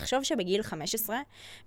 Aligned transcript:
תחשוב 0.00 0.22
שבגיל 0.22 0.62
15, 0.62 1.16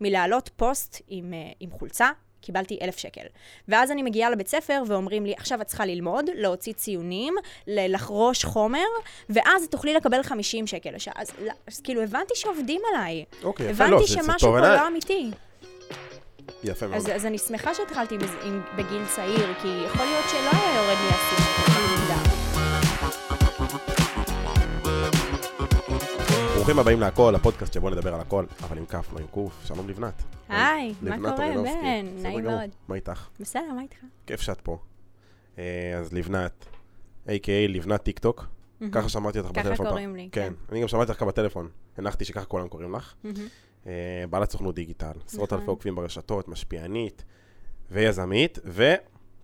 מלהעלות 0.01 0.49
פוסט 0.55 1.01
עם, 1.07 1.33
אה, 1.33 1.51
עם 1.59 1.71
חולצה, 1.71 2.09
קיבלתי 2.41 2.77
אלף 2.81 2.97
שקל. 2.97 3.21
ואז 3.67 3.91
אני 3.91 4.03
מגיעה 4.03 4.29
לבית 4.29 4.47
ספר 4.47 4.83
ואומרים 4.87 5.25
לי, 5.25 5.33
עכשיו 5.37 5.61
את 5.61 5.67
צריכה 5.67 5.85
ללמוד, 5.85 6.25
להוציא 6.35 6.73
ציונים, 6.73 7.35
לחרוש 7.67 8.45
חומר, 8.45 8.85
ואז 9.29 9.67
תוכלי 9.67 9.93
לקבל 9.93 10.23
50 10.23 10.67
שקל 10.67 10.89
לשעה. 10.95 11.13
אז, 11.17 11.29
אז, 11.29 11.47
אז 11.67 11.81
כאילו 11.81 12.01
הבנתי 12.01 12.33
שעובדים 12.35 12.81
עליי. 12.93 13.25
אוקיי, 13.43 13.69
יפה, 13.69 13.83
הבנתי 13.83 14.01
לא, 14.01 14.07
שמשהו 14.07 14.51
פה. 14.51 14.59
לא 14.59 14.87
אמיתי. 14.87 15.31
יפה 16.63 16.87
מאוד. 16.87 16.97
אז, 16.97 17.09
אז 17.15 17.25
אני 17.25 17.37
שמחה 17.37 17.73
שהתחלתי 17.73 18.17
בגיל 18.77 19.05
צעיר, 19.15 19.53
כי 19.61 19.67
יכול 19.85 20.05
להיות 20.05 20.25
שלא 20.29 20.49
היה 20.51 20.75
יורד 20.75 20.97
לי 20.97 21.09
הסיום 21.09 22.38
ברוכים 26.69 26.81
הבאים 26.81 26.99
להכל, 26.99 27.35
הפודקאסט 27.35 27.73
שבו 27.73 27.89
נדבר 27.89 28.13
על 28.13 28.21
הכל, 28.21 28.45
אבל 28.63 28.77
עם 28.77 28.85
כף, 28.85 29.13
לא 29.13 29.19
עם 29.19 29.27
קוף. 29.27 29.61
שלום 29.65 29.89
לבנת. 29.89 30.23
היי, 30.49 30.93
מה 31.01 31.17
קורה. 31.17 31.37
בן? 31.37 31.63
בסדר 31.63 32.21
נעים. 32.21 32.43
מאוד. 32.43 32.69
מה 32.87 32.95
איתך? 32.95 33.27
בסדר, 33.39 33.73
מה 33.75 33.81
איתך? 33.81 33.97
כיף 34.27 34.41
שאת 34.41 34.61
פה. 34.61 34.77
אה, 35.57 35.97
אז 35.97 36.13
לבנת, 36.13 36.65
a.k.a 37.27 37.67
לבנת 37.69 38.03
טיק 38.03 38.19
טוק, 38.19 38.47
ככה 38.91 39.09
שמעתי 39.09 39.39
אותך 39.39 39.49
ככה 39.49 39.61
בטלפון. 39.61 39.85
פעם. 39.85 39.87
קוראים 39.87 40.15
לי, 40.15 40.29
כן, 40.31 40.41
כן. 40.41 40.53
אני 40.71 40.81
גם 40.81 40.87
שמעתי 40.87 41.11
אותך 41.11 41.23
בטלפון. 41.23 41.69
הנחתי 41.97 42.25
שככה 42.25 42.45
כולם 42.45 42.67
קוראים 42.67 42.95
לך. 42.95 43.13
אה, 43.87 44.23
בעלת 44.29 44.51
סוכנות 44.51 44.75
דיגיטל, 44.75 45.11
עשרות 45.25 45.49
נכון. 45.49 45.59
אלפי 45.59 45.69
עוקבים 45.69 45.95
ברשתות, 45.95 46.47
משפיענית 46.47 47.23
ויזמית, 47.91 48.59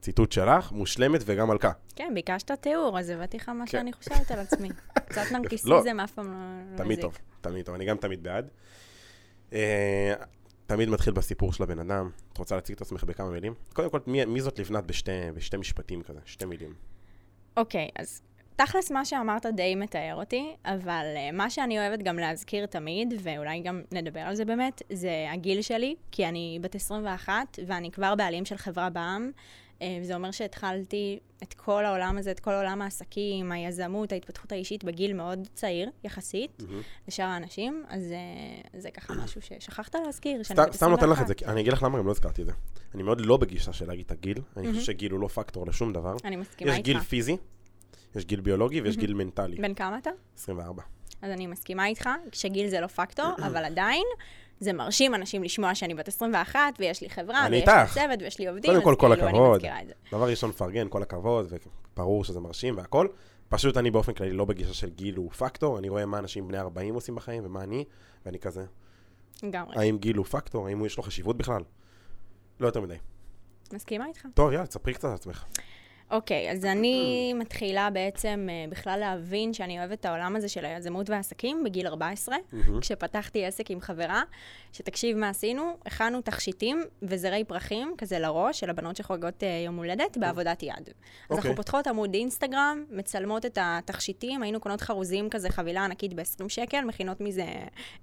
וציטוט 0.05 0.31
שלך, 0.31 0.71
מושלמת 0.71 1.21
וגם 1.25 1.47
מלכה. 1.47 1.71
כן, 1.95 2.11
ביקשת 2.13 2.51
תיאור, 2.51 2.99
אז 2.99 3.09
הבאתי 3.09 3.37
לך 3.37 3.49
מה 3.49 3.65
כן. 3.65 3.71
שאני 3.71 3.93
חושבת 3.93 4.31
על 4.31 4.39
עצמי. 4.39 4.69
קצת 5.09 5.31
נרקיסיזם 5.31 5.99
אף 6.03 6.11
פעם 6.11 6.25
לא 6.31 6.71
לא 6.71 6.77
תמיד 6.77 6.91
מזיק. 6.91 7.01
טוב, 7.01 7.17
תמיד 7.41 7.65
טוב, 7.65 7.75
אני 7.75 7.85
גם 7.85 7.97
תמיד 7.97 8.23
בעד. 8.23 8.47
אה, 9.53 10.13
תמיד 10.67 10.89
מתחיל 10.89 11.13
בסיפור 11.13 11.53
של 11.53 11.63
הבן 11.63 11.79
אדם. 11.79 12.09
את 12.33 12.37
רוצה 12.37 12.55
להציג 12.55 12.75
את 12.75 12.81
עצמך 12.81 13.03
בכמה 13.03 13.29
מילים? 13.29 13.53
קודם 13.73 13.89
כל, 13.89 13.99
מי, 14.07 14.25
מי 14.25 14.41
זאת 14.41 14.59
לבנת 14.59 14.85
בשתי, 14.85 15.11
בשתי 15.33 15.57
משפטים 15.57 16.03
כזה, 16.03 16.19
שתי 16.25 16.45
מילים? 16.45 16.73
אוקיי, 17.57 17.89
אז 17.99 18.21
תכלס 18.55 18.91
מה 18.91 19.05
שאמרת 19.05 19.45
די 19.45 19.75
מתאר 19.75 20.15
אותי, 20.15 20.55
אבל 20.65 21.05
uh, 21.15 21.35
מה 21.35 21.49
שאני 21.49 21.79
אוהבת 21.79 22.03
גם 22.03 22.19
להזכיר 22.19 22.65
תמיד, 22.65 23.13
ואולי 23.23 23.59
גם 23.59 23.81
נדבר 23.91 24.19
על 24.19 24.35
זה 24.35 24.45
באמת, 24.45 24.81
זה 24.93 25.25
הגיל 25.33 25.61
שלי, 25.61 25.95
כי 26.11 26.25
אני 26.25 26.59
בת 26.61 26.75
21, 26.75 27.59
ואני 27.67 27.91
כבר 27.91 28.15
בעלים 28.15 28.45
של 28.45 28.57
חברה 28.57 28.89
בע"מ. 28.89 29.31
Uh, 29.79 29.83
וזה 30.01 30.15
אומר 30.15 30.31
שהתחלתי 30.31 31.19
את 31.43 31.53
כל 31.53 31.85
העולם 31.85 32.17
הזה, 32.17 32.31
את 32.31 32.39
כל 32.39 32.51
עולם 32.51 32.81
העסקים, 32.81 33.51
היזמות, 33.51 34.11
ההתפתחות 34.11 34.51
האישית 34.51 34.83
בגיל 34.83 35.13
מאוד 35.13 35.47
צעיר, 35.53 35.89
יחסית, 36.03 36.63
לשאר 37.07 37.25
האנשים, 37.25 37.83
אז 37.87 38.03
uh, 38.03 38.77
זה 38.77 38.91
ככה 38.91 39.13
משהו 39.23 39.41
ששכחת 39.41 39.95
להזכיר, 39.95 40.43
שאני 40.43 40.59
בת 40.59 40.73
סתם 40.73 40.89
נותן 40.89 41.09
לך 41.09 41.21
21. 41.21 41.31
את 41.31 41.39
זה, 41.39 41.51
אני 41.51 41.61
אגיד 41.61 41.73
לך 41.73 41.83
למה 41.83 41.97
גם 41.97 42.05
לא 42.05 42.11
הזכרתי 42.11 42.41
את 42.41 42.47
זה. 42.47 42.53
אני 42.95 43.03
מאוד 43.03 43.21
לא 43.21 43.37
בגישה 43.37 43.73
של 43.73 43.87
להגיד 43.87 44.05
את 44.05 44.11
הגיל, 44.11 44.37
אני 44.57 44.67
חושב 44.67 44.83
שגיל 44.83 45.11
הוא 45.11 45.19
לא 45.19 45.27
פקטור 45.27 45.67
לשום 45.67 45.93
דבר. 45.93 46.15
אני 46.23 46.35
מסכימה 46.35 46.71
יש 46.71 46.77
איתך. 46.77 46.85
גיל 46.85 46.99
פיזי, 46.99 47.37
יש 48.15 48.25
גיל 48.25 48.41
ביולוגי 48.41 48.81
ויש 48.81 48.97
גיל 48.97 49.13
מנטלי. 49.13 49.55
בן 49.55 49.73
כמה 49.73 49.97
אתה? 49.97 50.09
24. 50.37 50.83
אז 51.21 51.31
אני 51.31 51.47
מסכימה 51.47 51.87
איתך, 51.87 52.09
שגיל 52.31 52.67
זה 52.67 52.79
לא 52.79 52.87
פקטור, 52.87 53.31
אבל 53.47 53.65
עדיין, 53.65 54.05
זה 54.59 54.73
מרשים 54.73 55.15
אנשים 55.15 55.43
לשמוע 55.43 55.75
שאני 55.75 55.93
בת 55.93 56.07
21, 56.07 56.59
ויש 56.79 57.01
לי 57.01 57.09
חברה, 57.09 57.45
אני 57.45 57.55
ויש 57.57 57.67
לי. 57.67 57.73
צוות, 57.93 58.21
ויש 58.21 58.39
לי 58.39 58.47
עובדים, 58.47 58.71
קודם 58.71 58.83
כל, 58.83 58.91
אז 58.91 58.97
כל 58.97 59.15
כאילו, 59.15 59.27
אני 59.29 59.37
הכבוד. 59.37 59.55
מזכירה 59.55 59.81
את 59.81 59.87
זה. 59.87 59.93
דבר 60.11 60.29
ראשון, 60.29 60.51
פרגן, 60.51 60.87
כל 60.89 61.01
הכבוד, 61.01 61.53
וברור 61.93 62.23
שזה 62.23 62.39
מרשים 62.39 62.77
והכל. 62.77 63.07
פשוט 63.49 63.77
אני 63.77 63.91
באופן 63.91 64.13
כללי 64.13 64.31
לא 64.31 64.45
בגישה 64.45 64.73
של 64.73 64.89
גיל 64.89 65.15
הוא 65.15 65.31
פקטור, 65.31 65.79
אני 65.79 65.89
רואה 65.89 66.05
מה 66.05 66.19
אנשים 66.19 66.47
בני 66.47 66.57
40 66.57 66.95
עושים 66.95 67.15
בחיים 67.15 67.45
ומה 67.45 67.63
אני, 67.63 67.85
ואני 68.25 68.39
כזה, 68.39 68.65
לגמרי. 69.43 69.75
האם 69.79 69.97
גיל 69.97 70.17
הוא 70.17 70.25
פקטור? 70.25 70.67
האם 70.67 70.85
יש 70.85 70.97
לו 70.97 71.03
חשיבות 71.03 71.37
בכלל? 71.37 71.61
לא 72.59 72.67
יותר 72.67 72.81
מדי. 72.81 72.95
מסכימה 73.73 74.05
איתך. 74.05 74.25
טוב, 74.33 74.51
יאללה, 74.51 74.67
תספרי 74.67 74.93
קצת 74.93 75.05
על 75.05 75.13
עצמך. 75.13 75.45
אוקיי, 76.11 76.51
אז 76.51 76.65
אני 76.65 77.33
מתחילה 77.41 77.89
בעצם 77.89 78.47
אה, 78.49 78.65
בכלל 78.69 78.99
להבין 78.99 79.53
שאני 79.53 79.79
אוהבת 79.79 79.99
את 79.99 80.05
העולם 80.05 80.35
הזה 80.35 80.49
של 80.49 80.65
היזמות 80.65 81.09
והעסקים 81.09 81.63
בגיל 81.63 81.87
14, 81.87 82.35
כשפתחתי 82.81 83.45
עסק 83.45 83.71
עם 83.71 83.81
חברה, 83.81 84.23
שתקשיב 84.71 85.17
מה 85.17 85.29
עשינו, 85.29 85.77
הכנו 85.85 86.21
תכשיטים 86.21 86.83
וזרי 87.03 87.43
פרחים, 87.43 87.93
כזה 87.97 88.19
לראש, 88.19 88.59
של 88.59 88.69
הבנות 88.69 88.95
שחוגגות 88.95 89.43
אה, 89.43 89.61
יום 89.65 89.75
הולדת, 89.75 90.17
בעבודת 90.17 90.63
יד. 90.63 90.69
אז 90.71 90.77
אוקיי. 91.29 91.37
אנחנו 91.37 91.55
פותחות 91.55 91.87
עמוד 91.87 92.13
אינסטגרם, 92.13 92.83
מצלמות 92.91 93.45
את 93.45 93.57
התכשיטים, 93.61 94.43
היינו 94.43 94.59
קונות 94.59 94.81
חרוזים 94.81 95.29
כזה, 95.29 95.49
חבילה 95.49 95.85
ענקית 95.85 96.13
ב-20 96.13 96.49
שקל, 96.49 96.81
מכינות 96.81 97.21
מזה 97.21 97.45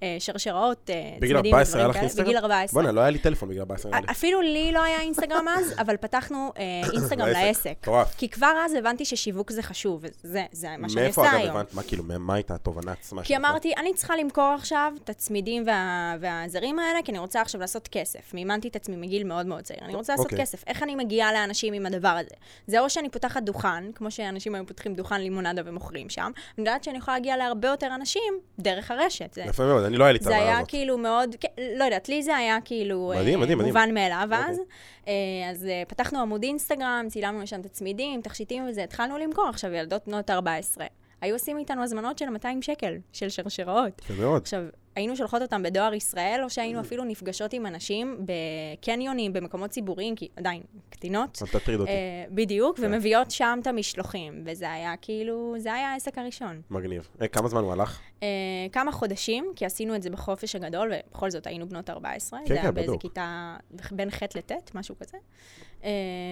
אה, 0.03 0.17
שרשראות, 0.19 0.91
בגיל 1.21 1.37
צמדים 1.37 1.55
14 1.55 1.81
היה 1.81 1.89
ודברים 1.89 2.09
כאלה. 2.09 2.25
בגיל 2.25 2.37
14. 2.37 2.83
בוא'נה, 2.83 2.93
לא 2.93 3.01
היה 3.01 3.11
לי 3.11 3.19
טלפון 3.19 3.49
בגיל 3.49 3.61
14 3.61 3.91
נראה 3.91 4.01
לי. 4.01 4.07
אפילו 4.11 4.41
לי 4.41 4.73
לא 4.73 4.83
היה 4.83 5.01
אינסטגרם 5.01 5.49
אז, 5.49 5.75
אבל 5.79 5.97
פתחנו 5.97 6.53
אינסטגרם 6.93 7.29
לעסק. 7.29 7.89
מטורף. 7.93 8.15
כי 8.17 8.29
כבר 8.29 8.53
אז 8.65 8.75
הבנתי 8.75 9.05
ששיווק 9.05 9.51
זה 9.53 9.63
חשוב, 9.63 10.05
וזה 10.25 10.45
זה 10.53 10.69
מה 10.79 10.89
שאני 10.89 11.03
מאיפה 11.03 11.21
עושה 11.21 11.33
אגב 11.33 11.41
היום. 11.41 11.57
הבנת, 11.57 11.75
מה 11.75 11.83
כאילו, 11.83 12.05
מה 12.19 12.35
הייתה 12.35 12.55
התובנה 12.55 12.93
עצמה 12.93 13.23
כי? 13.23 13.37
אמרתי, 13.37 13.73
אני 13.77 13.95
צריכה 13.95 14.17
למכור 14.17 14.55
עכשיו 14.59 14.93
את 15.05 15.11
הצמידים 15.11 15.63
וה, 15.67 16.17
והזרים 16.21 16.79
האלה, 16.79 16.99
כי 17.05 17.13
אני 17.13 17.19
רוצה 17.19 17.41
עכשיו 17.41 17.61
לעשות 17.61 17.89
כסף. 17.89 18.35
מימנתי 18.35 18.69
את 18.69 18.77
עצמי 18.77 18.97
מגיל 18.97 19.25
מאוד 19.25 19.47
מאוד 19.47 19.65
צעיר. 19.65 19.81
אני 19.83 19.95
רוצה 19.95 20.13
לעשות 20.13 20.27
אוקיי. 20.27 20.39
כסף. 20.39 20.65
איך 20.67 20.83
אני 20.83 20.95
מגיעה 20.95 21.33
לאנשים 21.33 21.75
עם 21.75 21.87
הדבר 21.87 22.09
הזה? 22.09 22.35
זה 22.67 22.81
או 22.81 22.91
שאני 22.91 23.09
פותחת 23.09 23.43
דוכן, 23.43 23.93
כמו 23.93 24.11
שאנשים 24.11 24.55
היום 24.55 24.67
פותחים 24.67 24.95
דוכן 24.95 25.21
לימונדה 25.21 25.63
ומוכרים 25.65 26.09
שם, 26.09 26.31
אני 26.59 26.69
יודעת 26.69 26.85
שאני 26.85 26.99
יכולה 26.99 27.17
להגיע 27.17 27.37
להרבה 27.37 27.69
יותר 27.69 27.95
אנשים 27.95 28.35
דרך 28.59 28.91
הרשת. 28.91 29.39
יפה 29.47 29.67
מאוד, 29.67 29.85
אני 29.85 29.97
לא 29.97 30.05
היה 30.05 30.13
לי 30.13 30.19
את 30.19 30.23
זה 30.23 30.37
היה. 30.37 30.65
כאילו 30.65 30.99
מאוד, 30.99 31.37
כן, 31.41 31.49
לא 31.77 31.85
יודעת, 31.85 32.09
לי 32.09 32.23
זה 32.23 32.37
היה 32.37 32.59
כאילו 32.65 33.13
מדהים, 33.17 33.39
אה, 33.39 33.43
מדהים, 33.43 33.59
מדהים. 33.59 33.75
מובן 33.75 33.95
מאליו 33.95 34.29
אז. 34.31 34.59
אוקיי. 34.59 34.65
אה, 35.09 35.51
אז 35.51 35.67
אה, 35.67 35.83
פתחנו 35.89 36.21
עמוד 36.21 36.43
אינסטגרם, 36.43 37.07
צילמנו 37.09 37.43
לשם 37.43 37.61
את 37.61 37.67
הצמידים, 37.83 38.21
תכשיטים 38.21 38.65
וזה, 38.69 38.85
התחלנו 38.85 39.19
למכור. 39.19 39.49
עכשיו, 39.49 39.73
ילדות 39.73 40.07
בנות 40.07 40.31
14, 40.31 40.87
היו 41.21 41.35
עושים 41.35 41.59
איתנו 41.59 41.83
הזמנות 41.83 42.19
של 42.19 42.31
200 42.31 42.63
שקל, 42.63 42.95
של 43.13 43.29
שרשראות. 43.29 44.01
יפה 44.05 44.15
מאוד. 44.23 44.43
עכשיו, 44.43 44.63
היינו 44.97 45.17
שולחות 45.17 45.43
אותם 45.43 45.63
בדואר 45.63 45.95
ישראל, 45.95 46.41
או 46.45 46.51
שהיינו 46.51 46.81
אפילו 46.81 47.05
נפגשות 47.05 47.53
עם 47.53 47.67
אנשים 47.67 48.27
בקניונים, 48.27 49.33
במקומות 49.33 49.71
ציבוריים, 49.71 50.17
כי 50.17 50.29
עדיין, 50.37 50.63
קטינות. 50.91 51.39
אל 51.43 51.47
תטריד 51.61 51.81
אותי. 51.81 51.91
אה, 51.91 52.25
בדיוק, 52.31 52.77
כן. 52.77 52.87
ומביאות 52.87 53.31
שם 53.31 53.59
את 53.63 53.67
המשלוחים, 53.67 54.43
וזה 54.47 54.73
היה 54.73 54.95
כאילו, 55.01 55.55
זה 55.59 55.73
היה 55.73 55.93
העסק 55.93 56.19
הראשון. 56.19 56.63
מגניב. 56.71 57.09
אה, 57.23 57.29
כמה 57.29 57.49
זמן 57.49 57.61
הוא 57.63 57.73
הלך? 57.73 58.01
Uh, 58.21 58.25
כמה 58.73 58.93
חודשים, 58.93 59.53
כי 59.57 59.67
עשינו 59.67 59.95
את 59.95 60.03
זה 60.03 60.11
בחופש 60.11 60.55
הגדול, 60.55 60.93
ובכל 61.09 61.31
זאת 61.31 61.47
היינו 61.47 61.69
בנות 61.69 61.91
14. 61.91 62.39
כן, 62.39 62.47
זה 62.47 62.55
היה 62.55 62.63
כן, 62.63 62.75
באיזה 62.75 62.89
בדיוק. 62.89 63.03
כיתה, 63.03 63.57
בין 63.91 64.11
ח' 64.11 64.23
לט', 64.35 64.75
משהו 64.75 64.95
כזה. 64.99 65.19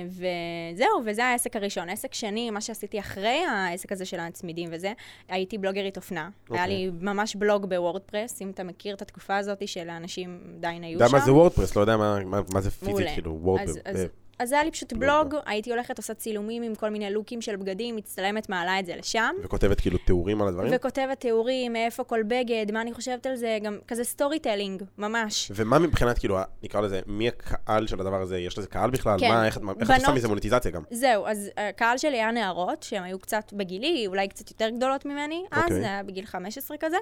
וזהו, 0.07 1.03
וזה 1.07 1.25
העסק 1.25 1.57
הראשון. 1.57 1.89
עסק 1.89 2.15
שני, 2.15 2.51
מה 2.51 2.61
שעשיתי 2.61 3.01
אחרי 3.01 3.45
העסק 3.49 3.93
הזה 3.93 4.05
של 4.05 4.21
הצמידים 4.21 4.69
וזה, 4.73 4.93
הייתי 5.29 5.59
בלוגרית 5.59 5.97
אופנה. 5.97 6.21
היה 6.51 6.63
אוקיי. 6.63 6.69
לי 6.69 6.91
ממש 7.01 7.37
בלוג 7.37 7.67
בוורדפרס, 7.67 8.41
אם 8.51 8.55
אתה 8.55 8.65
מכיר 8.65 8.95
את 8.95 9.03
התקופה 9.03 9.37
הזאת 9.37 9.69
של 9.69 9.91
האנשים 9.91 10.41
עדיין 10.57 10.83
היו 10.83 10.93
יודע 10.93 11.09
שם. 11.09 11.17
מה 11.17 11.25
זה 11.25 11.33
WordPress, 11.33 11.77
לא 11.77 11.81
יודע 11.81 11.97
מה- 11.97 12.25
מה 12.25 12.41
מה 12.53 12.61
זה 12.61 12.71
פיזית. 12.71 13.07
כאילו, 13.15 13.39
וורד... 13.43 13.61
אז, 13.61 13.79
אז, 13.85 13.97
ב- 14.05 14.07
אז 14.41 14.53
היה 14.53 14.65
לי 14.65 14.71
פשוט 14.71 14.93
בלוג. 14.93 15.29
בלוג, 15.31 15.43
הייתי 15.47 15.71
הולכת, 15.71 15.99
עושה 15.99 16.15
צילומים 16.15 16.63
עם 16.63 16.75
כל 16.75 16.91
מיני 16.91 17.11
לוקים 17.11 17.41
של 17.41 17.57
בגדים, 17.57 17.97
מצטלמת, 17.97 18.49
מעלה 18.49 18.79
את 18.81 18.87
זה 18.87 18.97
לשם. 18.97 19.35
וכותבת 19.45 19.81
כאילו 19.81 19.99
תיאורים 19.99 20.43
על 20.43 20.49
הדברים? 20.49 20.73
וכותבת 20.75 21.21
תיאורים, 21.21 21.73
מאיפה 21.73 22.05
כל 22.05 22.23
בגד, 22.23 22.67
מה 22.73 22.81
אני 22.81 22.95
חושבת 22.95 23.27
על 23.27 23.37
זה, 23.37 23.59
גם 23.63 23.79
כזה 23.89 24.05
storytelling, 24.05 24.83
ממש. 24.99 25.53
ומה 25.55 25.79
מבחינת, 25.79 26.19
כאילו, 26.19 26.39
נקרא 26.63 26.81
לזה, 26.81 27.01
מי 27.07 27.29
הקהל 27.29 27.87
של 27.87 28.01
הדבר 28.01 28.21
הזה? 28.23 28.39
יש 28.39 28.59
לזה 28.59 28.69
קהל 28.69 28.91
בכלל? 28.91 29.21
כן. 29.21 29.29
מה, 29.29 29.47
איך 29.47 29.57
את 29.57 29.63
איך 29.81 29.91
את 29.91 29.97
עושה 29.97 30.03
בנות- 30.07 30.17
מזה 30.17 30.29
מוניטיזציה 30.29 30.71
גם? 30.71 30.83
זהו, 30.91 31.27
אז 31.27 31.51
הקהל 31.57 31.99
שלי 31.99 32.17
היה 32.17 32.31
נערות, 32.31 32.83
שהן 32.83 33.03
היו 33.03 33.19
קצת 33.19 33.53
בגילי, 33.53 34.07
אולי 34.07 34.29
קצת 34.29 34.51
יותר 34.51 34.69
גדולות 34.71 35.05
ממני, 35.07 35.45
אז 35.51 35.63
אוקיי. 35.63 35.77
זה 35.81 35.85
היה 35.87 36.03
בגיל 36.03 36.27
15 36.27 36.77
כזה. 36.81 36.97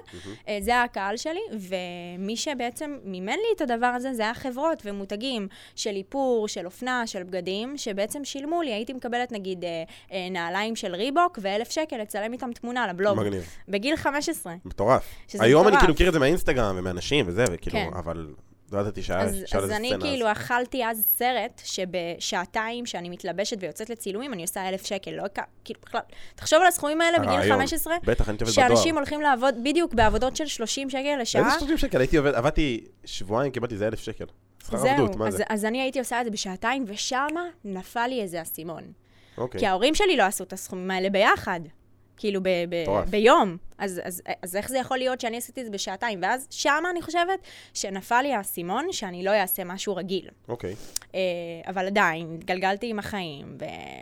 אה, 0.47 0.57
זה 0.61 0.71
היה 0.71 0.83
הקהל 0.83 1.17
שלי, 1.17 1.41
ומי 1.51 2.37
שבעצם 2.37 2.97
מימן 3.03 3.33
לי 3.33 3.55
את 3.55 3.71
הדבר 3.71 3.87
הזה, 3.87 4.13
זה 4.13 4.21
היה 4.21 4.33
חברות 4.33 4.81
ומותגים 4.85 5.47
של 5.75 5.95
איפור, 5.95 6.47
של 6.47 6.65
אופנה, 6.65 7.07
של 7.07 7.23
בגדים, 7.29 7.77
שבעצם 7.77 8.25
שילמו 8.25 8.61
לי, 8.61 8.73
הייתי 8.73 8.93
מקבלת 8.93 9.31
נגיד 9.31 9.63
אה, 9.63 9.83
אה, 10.11 10.27
נעליים 10.31 10.75
של 10.75 10.95
ריבוק, 10.95 11.39
ואלף 11.41 11.69
שקל 11.69 11.97
לצלם 11.97 12.33
איתם 12.33 12.53
תמונה 12.53 12.87
לבלוג. 12.87 13.19
מגניב. 13.19 13.49
בגיל 13.67 13.95
15. 13.95 14.53
מטורף. 14.65 15.03
היום 15.39 15.61
אני 15.61 15.67
מטורף. 15.67 15.81
כאילו 15.81 15.93
מכיר 15.93 16.07
את 16.07 16.13
זה 16.13 16.19
מהאינסטגרם 16.19 16.75
ומאנשים 16.79 17.25
וזה, 17.27 17.45
וכאילו, 17.51 17.75
כן. 17.75 17.89
אבל 17.97 18.27
לא 18.71 18.79
ידעתי 18.79 19.03
שהיה 19.03 19.19
אז, 19.19 19.43
שהיה 19.45 19.63
אז 19.63 19.71
אני 19.71 19.87
סצנה 19.87 19.97
אז. 19.97 20.03
כאילו 20.03 20.31
אכלתי 20.31 20.85
אז 20.85 21.05
סרט 21.17 21.61
שבשעתיים 21.63 22.85
שאני 22.85 23.09
מתלבשת 23.09 23.57
ויוצאת 23.59 23.89
לצילומים, 23.89 24.33
אני 24.33 24.41
עושה 24.41 24.69
אלף 24.69 24.85
שקל, 24.85 25.11
לא 25.11 25.23
כאילו 25.65 25.79
בכלל, 25.85 26.01
תחשוב 26.35 26.59
על 26.61 26.67
הסכומים 26.67 27.01
האלה 27.01 27.19
בגיל 27.19 27.29
הרעיון. 27.29 27.57
15, 27.57 27.93
בטח, 28.03 28.29
אני 28.29 28.37
עובד 28.41 28.51
בדואר. 28.51 28.67
שאנשים 28.67 28.95
הולכים 28.95 29.21
לעבוד 29.21 29.55
בדיוק 29.63 29.93
בעבודות 29.93 30.35
של 30.35 30.45
30 30.45 30.89
שקל 30.89 31.17
לשעה. 31.21 31.45
איזה 31.45 31.59
30 31.59 31.77
שקל? 31.77 31.99
הייתי 31.99 32.17
עובד, 32.17 32.33
עבדתי 32.33 32.85
שבועיים, 33.05 33.51
קיבלתי 33.51 33.73
איזה 33.73 33.87
אלף 33.87 33.99
שקל. 33.99 34.25
שכר 34.69 34.87
עבדות, 34.87 35.15
מה 35.15 35.27
אז, 35.27 35.35
זה? 35.35 35.43
אז 35.49 35.65
אני 35.65 35.81
הייתי 35.81 35.99
עושה 35.99 36.19
את 36.19 36.25
זה 36.25 36.31
בשעתיים, 36.31 36.85
ושמה 36.87 37.43
נפל 37.65 38.07
לי 38.07 38.21
איזה 38.21 38.41
אסימון. 38.41 38.83
אוקיי. 39.37 39.59
כי 39.59 39.65
ההורים 39.65 39.95
שלי 39.95 40.17
לא 40.17 40.23
עשו 40.23 40.43
את 40.43 40.53
הסכומים 40.53 40.91
האלה 40.91 41.09
ביחד. 41.09 41.59
כאילו 42.19 42.43
ב- 42.43 42.65
ב-. 42.69 43.09
ביום. 43.09 43.57
אז, 43.77 44.01
אז, 44.03 44.21
אז 44.41 44.55
איך 44.55 44.69
זה 44.69 44.77
יכול 44.77 44.97
להיות 44.97 45.21
שאני 45.21 45.37
עשיתי 45.37 45.61
את 45.61 45.65
זה 45.65 45.71
בשעתיים? 45.71 46.19
ואז 46.21 46.47
שמה 46.49 46.89
אני 46.91 47.01
חושבת 47.01 47.39
שנפל 47.73 48.21
לי 48.21 48.33
האסימון 48.33 48.87
שאני 48.91 49.23
לא 49.23 49.31
אעשה 49.31 49.63
משהו 49.63 49.95
רגיל. 49.95 50.29
אוקיי. 50.47 50.75
אה, 51.15 51.19
אבל 51.67 51.85
עדיין, 51.85 52.35
התגלגלתי 52.39 52.89
עם 52.89 52.99
החיים, 52.99 53.57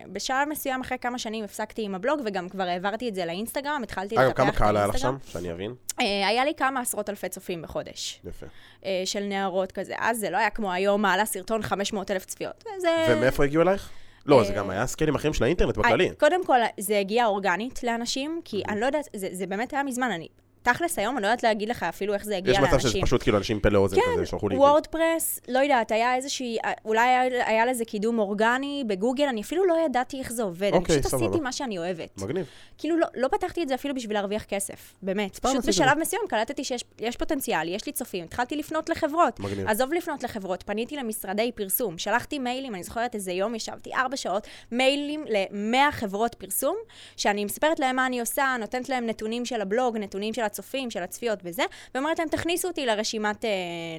ובשלב 0.07 0.47
מסוים, 0.49 0.81
אחרי 0.81 0.97
כמה 1.01 1.19
שנים, 1.19 1.43
הפסקתי 1.43 1.81
עם 1.81 1.95
הבלוג, 1.95 2.21
וגם 2.25 2.49
כבר 2.49 2.63
העברתי 2.63 3.09
את 3.09 3.15
זה 3.15 3.25
לאינסטגרם, 3.25 3.83
התחלתי 3.83 4.15
לטפח 4.15 4.29
את 4.29 4.39
האינסטגרם. 4.39 4.51
כמה 4.51 4.59
קהל 4.59 4.77
היה 4.77 4.87
לך 4.87 4.97
שם? 4.97 5.17
שאני 5.25 5.51
אבין. 5.51 5.73
אה, 5.99 6.27
היה 6.27 6.45
לי 6.45 6.53
כמה 6.57 6.79
עשרות 6.79 7.09
אלפי 7.09 7.29
צופים 7.29 7.61
בחודש, 7.61 8.21
יפה. 8.25 8.45
אה, 8.85 9.01
של 9.05 9.23
נערות 9.23 9.71
כזה. 9.71 9.93
אז 9.97 10.19
זה 10.19 10.29
לא 10.29 10.37
היה 10.37 10.49
כמו 10.49 10.71
היום, 10.71 11.01
מעלה 11.01 11.25
סרטון 11.25 11.61
500 11.61 12.11
אלף 12.11 12.25
צפיות. 12.25 12.63
זה... 12.77 13.05
ומאיפה 13.09 13.43
הגיעו 13.43 13.63
אלייך? 13.63 13.89
לא, 14.27 14.44
זה 14.44 14.51
אה, 14.53 14.57
גם 14.57 14.69
היה 14.69 14.88
סקיילים 14.88 15.15
אחרים 15.15 15.33
של 15.33 15.44
האינטרנט 15.44 15.77
בכללי. 15.77 16.09
אה, 16.09 16.13
קודם 16.19 16.45
כל, 16.45 16.59
זה 16.79 17.00
הגיע 17.00 17.25
אורגנית 17.25 17.83
לאנשים, 17.83 18.41
כי 18.45 18.63
אני 18.68 18.81
לא 18.81 18.85
יודעת, 18.85 19.07
זה, 19.15 19.27
זה 19.31 19.47
באמת 19.47 19.74
היה 19.74 19.83
מזמן, 19.83 20.12
אני... 20.12 20.27
תכלס 20.73 20.99
היום, 20.99 21.17
אני 21.17 21.23
לא 21.23 21.27
יודעת 21.27 21.43
להגיד 21.43 21.69
לך 21.69 21.83
אפילו 21.83 22.13
איך 22.13 22.23
זה 22.23 22.37
הגיע 22.37 22.51
יש 22.51 22.57
לאנשים. 22.59 22.77
מצב 22.77 22.89
שזה 22.89 22.99
פשוט 23.01 23.23
כאילו 23.23 23.37
אנשים 23.37 23.59
פה 23.59 23.69
לאוזן 23.69 23.97
כזה, 24.15 24.25
שלחו 24.25 24.49
לי. 24.49 24.55
כאילו. 24.55 24.69
וורדפרס, 24.69 25.39
לא 25.47 25.59
יודעת, 25.59 25.91
היה 25.91 26.15
איזושהי, 26.15 26.57
אולי 26.85 27.07
היה, 27.07 27.47
היה 27.47 27.65
לזה 27.65 27.85
קידום 27.85 28.19
אורגני 28.19 28.83
בגוגל, 28.87 29.23
אני 29.23 29.41
אפילו 29.41 29.65
לא 29.65 29.75
ידעתי 29.85 30.19
איך 30.19 30.31
זה 30.31 30.43
עובד. 30.43 30.69
אוקיי, 30.73 30.95
אני 30.95 31.01
פשוט 31.01 31.11
סבבה. 31.11 31.25
עשיתי 31.25 31.43
מה 31.43 31.51
שאני 31.51 31.77
אוהבת. 31.77 32.21
מגניב. 32.21 32.45
כאילו, 32.77 32.97
לא, 32.97 33.07
לא 33.15 33.27
פתחתי 33.27 33.63
את 33.63 33.67
זה 33.67 33.75
אפילו 33.75 33.95
בשביל 33.95 34.17
להרוויח 34.17 34.43
כסף, 34.43 34.93
באמת. 35.01 35.39
פשוט 35.39 35.65
בשלב 35.65 35.97
מסוים 35.97 36.21
קלטתי 36.29 36.63
שיש 36.63 36.83
יש 36.99 37.15
פוטנציאל, 37.15 37.67
יש 37.67 37.85
לי 37.85 37.91
צופים, 37.91 38.23
התחלתי 38.23 38.55
לפנות 38.55 38.89
לחברות. 38.89 39.39
מגניב. 39.39 39.67
עזוב 39.67 39.93
לפנות 39.93 40.23
לחברות, 40.23 40.63
פניתי 40.63 40.95
למשרדי 40.95 41.51
פרסום, 41.55 41.97
שלחתי 41.97 42.39
מיילים, 42.39 42.75
אני 42.75 42.83
זוכרת 42.83 43.15
איזה 43.15 43.31
יום 43.31 43.55
ישבתי 43.55 43.93
ארבע 43.93 44.17
שעות, 44.17 44.47
מיילים 44.71 45.25
ל-100 45.29 45.91
חברות 45.91 46.35
פרסום, 46.35 46.75
שאני 47.17 47.45
מספרת 47.45 47.79
להם 47.79 47.95
מה 47.95 48.05
אני 48.05 48.19
עושה, 48.19 48.55
נותנת 48.59 48.89
להם 48.89 49.05
נתונים 49.05 49.45
של 49.45 49.61
הבלוג, 49.61 49.97
נתונים 49.97 50.33
של 50.33 50.41
הצופים, 50.59 50.92
של 50.92 51.04
הצפיות 51.04 51.39
וזה, 51.44 51.63
ואומרת 51.95 52.19
להם, 52.19 52.27
תכניסו 52.27 52.68
אותי 52.68 52.86
לרשימת, 52.86 53.45
אה, 53.45 53.50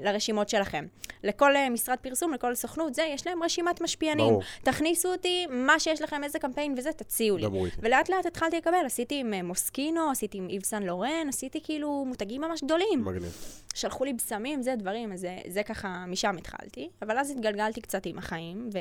לרשימות 0.02 0.48
שלכם. 0.48 0.86
לכל 1.24 1.56
אה, 1.56 1.70
משרד 1.70 1.98
פרסום, 2.00 2.32
לכל 2.34 2.54
סוכנות, 2.54 2.94
זה, 2.94 3.02
יש 3.02 3.26
להם 3.26 3.42
רשימת 3.42 3.80
משפיענים. 3.80 4.28
ברור. 4.28 4.42
תכניסו 4.62 5.12
אותי, 5.12 5.46
מה 5.50 5.80
שיש 5.80 6.02
לכם, 6.02 6.24
איזה 6.24 6.38
קמפיין 6.38 6.74
וזה, 6.76 6.92
תציעו 6.92 7.36
לי. 7.36 7.46
ולאט 7.78 8.08
לאט 8.08 8.26
התחלתי 8.26 8.56
לקבל, 8.56 8.86
עשיתי 8.86 9.20
עם 9.20 9.34
אה, 9.34 9.42
מוסקינו, 9.42 10.10
עשיתי 10.10 10.38
עם 10.38 10.48
איב 10.48 10.64
סן 10.64 10.82
לורן, 10.82 11.28
עשיתי 11.28 11.60
כאילו 11.64 12.04
מותגים 12.08 12.40
ממש 12.40 12.62
גדולים. 12.64 13.04
מגניב. 13.04 13.62
שלחו 13.74 14.04
לי 14.04 14.12
בשמים, 14.12 14.62
זה 14.62 14.74
דברים, 14.76 15.12
אז 15.12 15.20
זה, 15.20 15.38
זה 15.46 15.62
ככה, 15.62 16.04
משם 16.06 16.36
התחלתי. 16.36 16.88
אבל 17.02 17.18
אז 17.18 17.30
התגלגלתי 17.30 17.80
קצת 17.80 18.06
עם 18.06 18.18
החיים, 18.18 18.70
ו... 18.72 18.78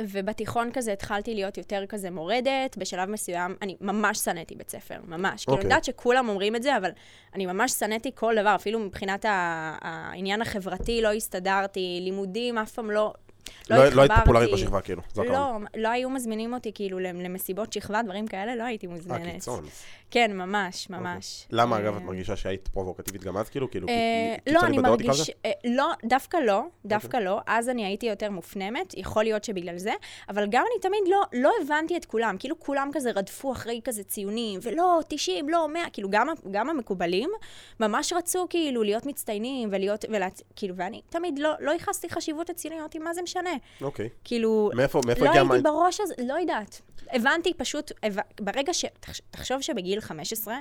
ובתיכון 0.00 0.70
כזה 0.72 0.92
התחלתי 0.92 1.34
להיות 1.34 1.58
יותר 1.58 1.86
כזה 1.88 2.10
מורדת, 2.10 2.76
בשלב 2.78 3.10
מסוים, 3.10 3.56
אני 3.62 3.76
ממש 3.80 4.18
שנאתי 4.18 4.54
בית 4.54 4.70
ספר, 4.70 4.96
ממש. 5.04 5.44
כאילו, 5.44 5.56
אני 5.56 5.64
אוקיי. 5.64 5.64
יודעת 5.64 5.84
שכולם 5.84 6.28
אומרים 6.28 6.56
את 6.56 6.62
זה, 6.62 6.76
אבל 6.76 6.90
אני 7.34 7.46
ממש 7.46 7.72
שנאתי 7.72 8.10
כל 8.14 8.34
דבר, 8.40 8.54
אפילו 8.54 8.78
מבחינת 8.78 9.24
העניין 9.28 10.42
החברתי 10.42 11.02
לא 11.02 11.12
הסתדרתי, 11.12 12.00
לימודים 12.02 12.58
אף 12.58 12.72
פעם 12.72 12.90
לא... 12.90 13.14
לא, 13.70 13.76
לא 13.76 13.88
לא 13.88 14.02
היית. 14.02 14.12
פופולרית 14.20 14.50
בשכבה, 14.52 14.80
כאילו. 14.80 15.02
לא, 15.16 15.56
לא 15.76 15.88
היו 15.88 16.10
מזמינים 16.10 16.54
אותי 16.54 16.72
כאילו 16.74 16.98
למסיבות 16.98 17.72
שכבה, 17.72 18.02
דברים 18.02 18.26
כאלה, 18.26 18.56
לא 18.56 18.62
הייתי 18.62 18.86
אה, 18.86 18.92
מוזמנת. 18.92 19.32
קיצון. 19.32 19.64
כן, 20.14 20.32
ממש, 20.36 20.90
ממש. 20.90 21.42
אוקיי. 21.44 21.58
למה, 21.58 21.78
אגב, 21.78 21.92
אה, 21.92 21.98
את 21.98 22.02
מרגישה 22.02 22.36
שהיית 22.36 22.68
פרובוקטיבית 22.68 23.24
גם 23.24 23.36
אז, 23.36 23.48
כאילו? 23.48 23.70
כאילו, 23.70 23.88
אה, 23.88 24.36
לא, 24.52 24.60
אני 24.60 24.78
מרגיש... 24.78 25.30
אה, 25.46 25.50
לא, 25.64 25.90
דווקא 26.04 26.36
לא, 26.36 26.62
דווקא 26.84 27.16
לא. 27.16 27.40
אז 27.46 27.68
אני 27.68 27.84
הייתי 27.84 28.06
יותר 28.06 28.30
מופנמת, 28.30 28.94
יכול 28.96 29.22
להיות 29.22 29.44
שבגלל 29.44 29.78
זה, 29.78 29.92
אבל 30.28 30.46
גם 30.50 30.64
אני 30.72 30.80
תמיד 30.80 31.00
לא, 31.08 31.22
לא 31.32 31.52
הבנתי 31.62 31.96
את 31.96 32.04
כולם. 32.04 32.36
כאילו 32.38 32.60
כולם 32.60 32.90
כזה 32.92 33.10
רדפו 33.10 33.52
אחרי 33.52 33.80
כזה 33.84 34.04
ציונים, 34.04 34.60
ולא, 34.62 35.00
90, 35.08 35.48
לא, 35.48 35.68
100, 35.68 35.90
כאילו 35.92 36.10
גם, 36.10 36.28
גם 36.50 36.70
המקובלים 36.70 37.30
ממש 37.80 38.12
רצו 38.12 38.46
כאילו 38.50 38.82
להיות 38.82 39.06
מצטיינים 39.06 39.68
ולהיות, 39.72 40.04
ולהצ... 40.08 40.42
כאילו, 40.56 40.76
ואני 40.76 41.02
תמיד 41.08 41.38
לא, 41.38 41.52
לא 41.60 41.70
ייחסתי 41.70 42.08
חשיבות 42.08 42.50
לציונים, 42.50 42.78
אמרתי, 42.78 42.98
מה 42.98 43.14
זה 43.14 43.22
משנה? 43.22 43.50
אוקיי. 43.82 44.08
כאילו, 44.24 44.70
מאיפה 44.74 45.00
מאיפה 45.06 45.24
לא. 45.24 45.30
הייתי 45.30 45.62
בראש 45.62 46.00
הזה, 46.00 46.14
לא 46.18 46.34
יודעת. 46.34 46.80
הבנתי 47.10 47.54
פשוט, 47.54 47.92
הבנ... 48.02 48.22
ברגע 48.40 48.74
ש... 48.74 48.84
תחש- 49.00 49.20
תחשוב 49.30 49.60
שבגיל 49.60 50.00
15, 50.04 50.56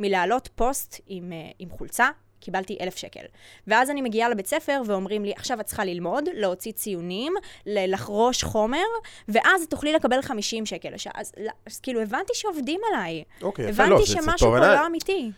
מלהעלות 0.00 0.48
פוסט 0.54 1.00
עם, 1.06 1.32
אה, 1.32 1.38
עם 1.58 1.70
חולצה, 1.70 2.08
קיבלתי 2.40 2.76
אלף 2.80 2.96
שקל. 2.96 3.24
ואז 3.66 3.90
אני 3.90 4.02
מגיעה 4.02 4.28
לבית 4.28 4.46
ספר 4.46 4.82
ואומרים 4.86 5.24
לי, 5.24 5.32
עכשיו 5.36 5.60
את 5.60 5.66
צריכה 5.66 5.84
ללמוד, 5.84 6.24
להוציא 6.34 6.72
ציונים, 6.72 7.32
לחרוש 7.66 8.44
חומר, 8.44 8.84
ואז 9.28 9.66
תוכלי 9.68 9.92
לקבל 9.92 10.22
50 10.22 10.66
שקל 10.66 10.88
לשעה. 10.94 11.12
אז, 11.16 11.32
אז, 11.36 11.42
אז 11.66 11.80
כאילו 11.80 12.00
הבנתי 12.00 12.32
שעובדים 12.34 12.80
עליי. 12.92 13.24
אוקיי, 13.42 13.68
יפה, 13.68 13.82
לא, 13.82 13.94
הבנתי 13.94 14.06
זה- 14.06 14.12
זה 14.12 14.18
שמשהו 14.22 14.38
טוב 14.38 14.54
פה 14.54 14.60
בעיניי. 14.60 14.76
לא 14.80 14.86
אמיתי. 14.86 15.30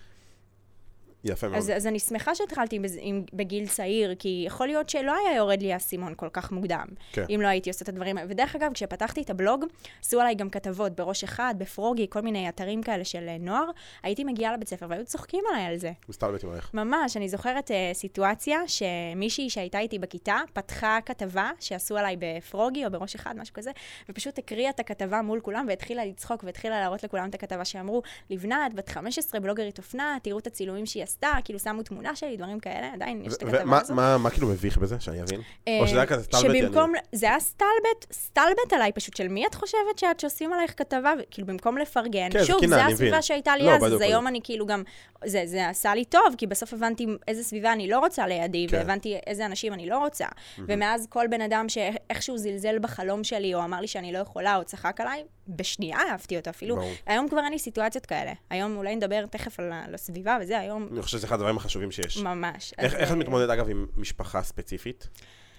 יפה 1.25 1.49
מאוד. 1.49 1.59
אז, 1.59 1.73
אז 1.77 1.87
אני 1.87 1.99
שמחה 1.99 2.35
שהתחלתי 2.35 2.81
עם, 2.99 3.25
בגיל 3.33 3.69
צעיר, 3.69 4.15
כי 4.15 4.45
יכול 4.47 4.67
להיות 4.67 4.89
שלא 4.89 5.15
היה 5.15 5.37
יורד 5.37 5.63
לי 5.63 5.73
האסימון 5.73 6.15
כל 6.17 6.29
כך 6.33 6.53
מוקדם, 6.53 6.87
כן. 7.13 7.25
אם 7.35 7.41
לא 7.43 7.47
הייתי 7.49 7.71
עושה 7.71 7.85
את 7.85 7.89
הדברים 7.89 8.19
האלה. 8.19 8.29
ודרך 8.31 8.57
אגב, 8.57 8.73
כשפתחתי 8.75 9.23
את 9.23 9.31
הבלוג, 9.31 9.65
עשו 10.01 10.21
עליי 10.21 10.35
גם 10.35 10.51
כתבות 10.51 10.97
בראש 10.97 11.25
אחד, 11.25 11.55
בפרוגי, 11.59 12.07
כל 12.11 12.21
מיני 12.21 12.49
אתרים 12.49 12.83
כאלה 12.83 13.05
של 13.05 13.29
אה, 13.29 13.37
נוער. 13.41 13.71
הייתי 14.03 14.25
מגיעה 14.25 14.53
לבית 14.53 14.69
ספר 14.69 14.87
והיו 14.89 15.05
צוחקים 15.05 15.45
עליי 15.51 15.65
על 15.65 15.77
זה. 15.77 15.93
מסתלבט 16.09 16.45
עמך. 16.45 16.71
ממש, 16.75 17.17
אני 17.17 17.29
זוכרת 17.29 17.71
uh, 17.71 17.75
סיטואציה 17.93 18.61
שמישהי 18.67 19.51
שהייתה 19.51 19.79
איתי 19.79 19.99
בכיתה 19.99 20.37
פתחה 20.53 20.99
כתבה 21.07 21.51
שעשו 21.61 21.97
עליי 21.97 22.17
בפרוגי 22.19 22.87
או 22.87 22.91
בראש 22.91 23.15
אחד, 23.15 23.35
משהו 23.39 23.55
כזה, 23.55 23.71
ופשוט 24.09 24.39
הקריאה 24.39 24.71
את 24.71 24.81
הכתבה 24.81 25.23
מול 25.23 25.41
כולם 25.41 25.67
והתחילה 25.69 26.05
לצחוק 26.05 26.45
והתחילה 26.45 26.81
להראות 26.81 27.05
לכולם 27.05 27.29
את 27.29 27.35
הכתבה 27.35 27.65
שאמרו, 27.65 28.03
לבנת, 28.31 28.75
בת 28.75 28.89
15, 28.89 29.41
בלוגרית 29.41 29.79
אופנה, 29.79 30.19
תראו 30.23 30.39
את 30.39 30.47
הצילומים 30.47 30.87
שהיא 30.87 31.03
עשתה, 31.11 31.33
כאילו 31.45 31.59
שמו 31.59 31.83
תמונה 31.83 32.17
שלי, 32.17 32.37
דברים 32.37 32.61
כאלה, 32.61 32.91
עדיין 32.95 33.23
יש 33.25 33.35
את 33.35 33.43
הכתבה 33.43 33.79
הזאת. 33.79 33.97
מה- 33.97 34.19
מה 34.19 34.31
כאילו 34.31 34.49
מביך 34.49 34.79
בזה, 34.79 35.01
שאני 35.01 35.23
אבין? 35.23 35.41
או 35.81 35.87
שזה 35.89 35.97
היה 35.97 36.07
כזה 36.07 36.23
סטלבט, 36.23 36.45
אה, 36.45 36.61
שבמקום, 36.61 36.93
זה 37.13 37.27
היה 37.29 37.41
סטלבט, 37.41 38.13
סטלבט 38.13 38.73
עליי 38.73 38.93
פשוט, 38.93 39.17
של 39.17 39.29
מי 39.29 39.47
את 39.47 39.55
חושבת 39.55 39.99
שאת 39.99 40.21
שעושים 40.21 40.53
עלייך 40.53 40.75
כתבה, 40.77 41.13
כאילו 41.31 41.47
במקום 41.47 41.79
לפרגן, 41.79 42.29
כן, 42.33 42.45
שוב, 42.45 42.67
זה 42.67 42.85
אני 42.85 42.93
הסביבה 42.93 43.11
מבין. 43.11 43.23
שהייתה 43.23 43.57
לי 43.57 43.65
לא, 43.65 43.71
אז, 43.71 43.85
אז 43.95 44.01
היום. 44.01 44.27
אני 44.27 44.41
כאילו 44.45 44.67
גם, 44.67 44.83
זה, 45.25 45.43
זה 45.47 45.69
עשה 45.69 45.95
לי 45.95 46.05
טוב, 46.05 46.35
כי 46.39 46.47
בסוף 46.47 46.75
הבנתי 46.75 47.07
איזה 47.29 47.43
סביבה 47.45 47.73
אני 47.73 47.89
לא 47.89 47.99
רוצה 47.99 48.27
לידי, 48.27 48.67
כן. 48.71 48.77
והבנתי 48.77 49.17
איזה 49.27 49.47
אנשים 49.47 49.73
אני 49.73 49.87
לא 49.87 49.99
רוצה. 49.99 50.27
ומאז 50.59 51.07
כל 51.11 51.27
בן 51.31 51.41
אדם 51.41 51.69
שאיכשהו 51.69 52.39
זלזל 52.39 52.79
בחלום 52.79 53.25
שלי, 53.25 53.55
או 53.55 53.65
אמר 53.65 53.81
לי 53.81 53.87
שאני 53.87 54.13
לא 54.13 54.19
יכולה, 54.19 54.57
או 54.57 54.65
צחק 54.65 55.01
עליי, 55.01 55.23
בשנייה 55.49 55.99
אהבתי 56.11 56.37
אותו, 56.37 56.51
אפילו, 56.51 56.77
ברור. 56.77 56.91
היום 57.07 57.29
כבר 57.29 57.41
אין 57.41 57.53
לי 57.53 57.59
סיטואציות 57.59 58.07
כאלה. 58.07 58.33
היום 58.51 58.77
אולי 58.77 58.97
נדבר 58.97 59.27
תכף 59.27 59.61
על 59.61 59.95
הסביבה 59.95 60.39
וזה, 60.41 60.59
היום 60.59 60.89
אני 61.01 61.05
חושב 61.05 61.19
שזה 61.19 61.27
אחד 61.27 61.35
הדברים 61.35 61.57
החשובים 61.57 61.91
שיש. 61.91 62.19
ממש. 62.19 62.75
איך 62.79 62.95
אז, 62.95 63.01
איך 63.01 63.09
את 63.09 63.15
אה, 63.15 63.19
מתמודדת, 63.21 63.51
אגב, 63.51 63.69
עם 63.69 63.87
משפחה 63.97 64.43
ספציפית? 64.43 65.09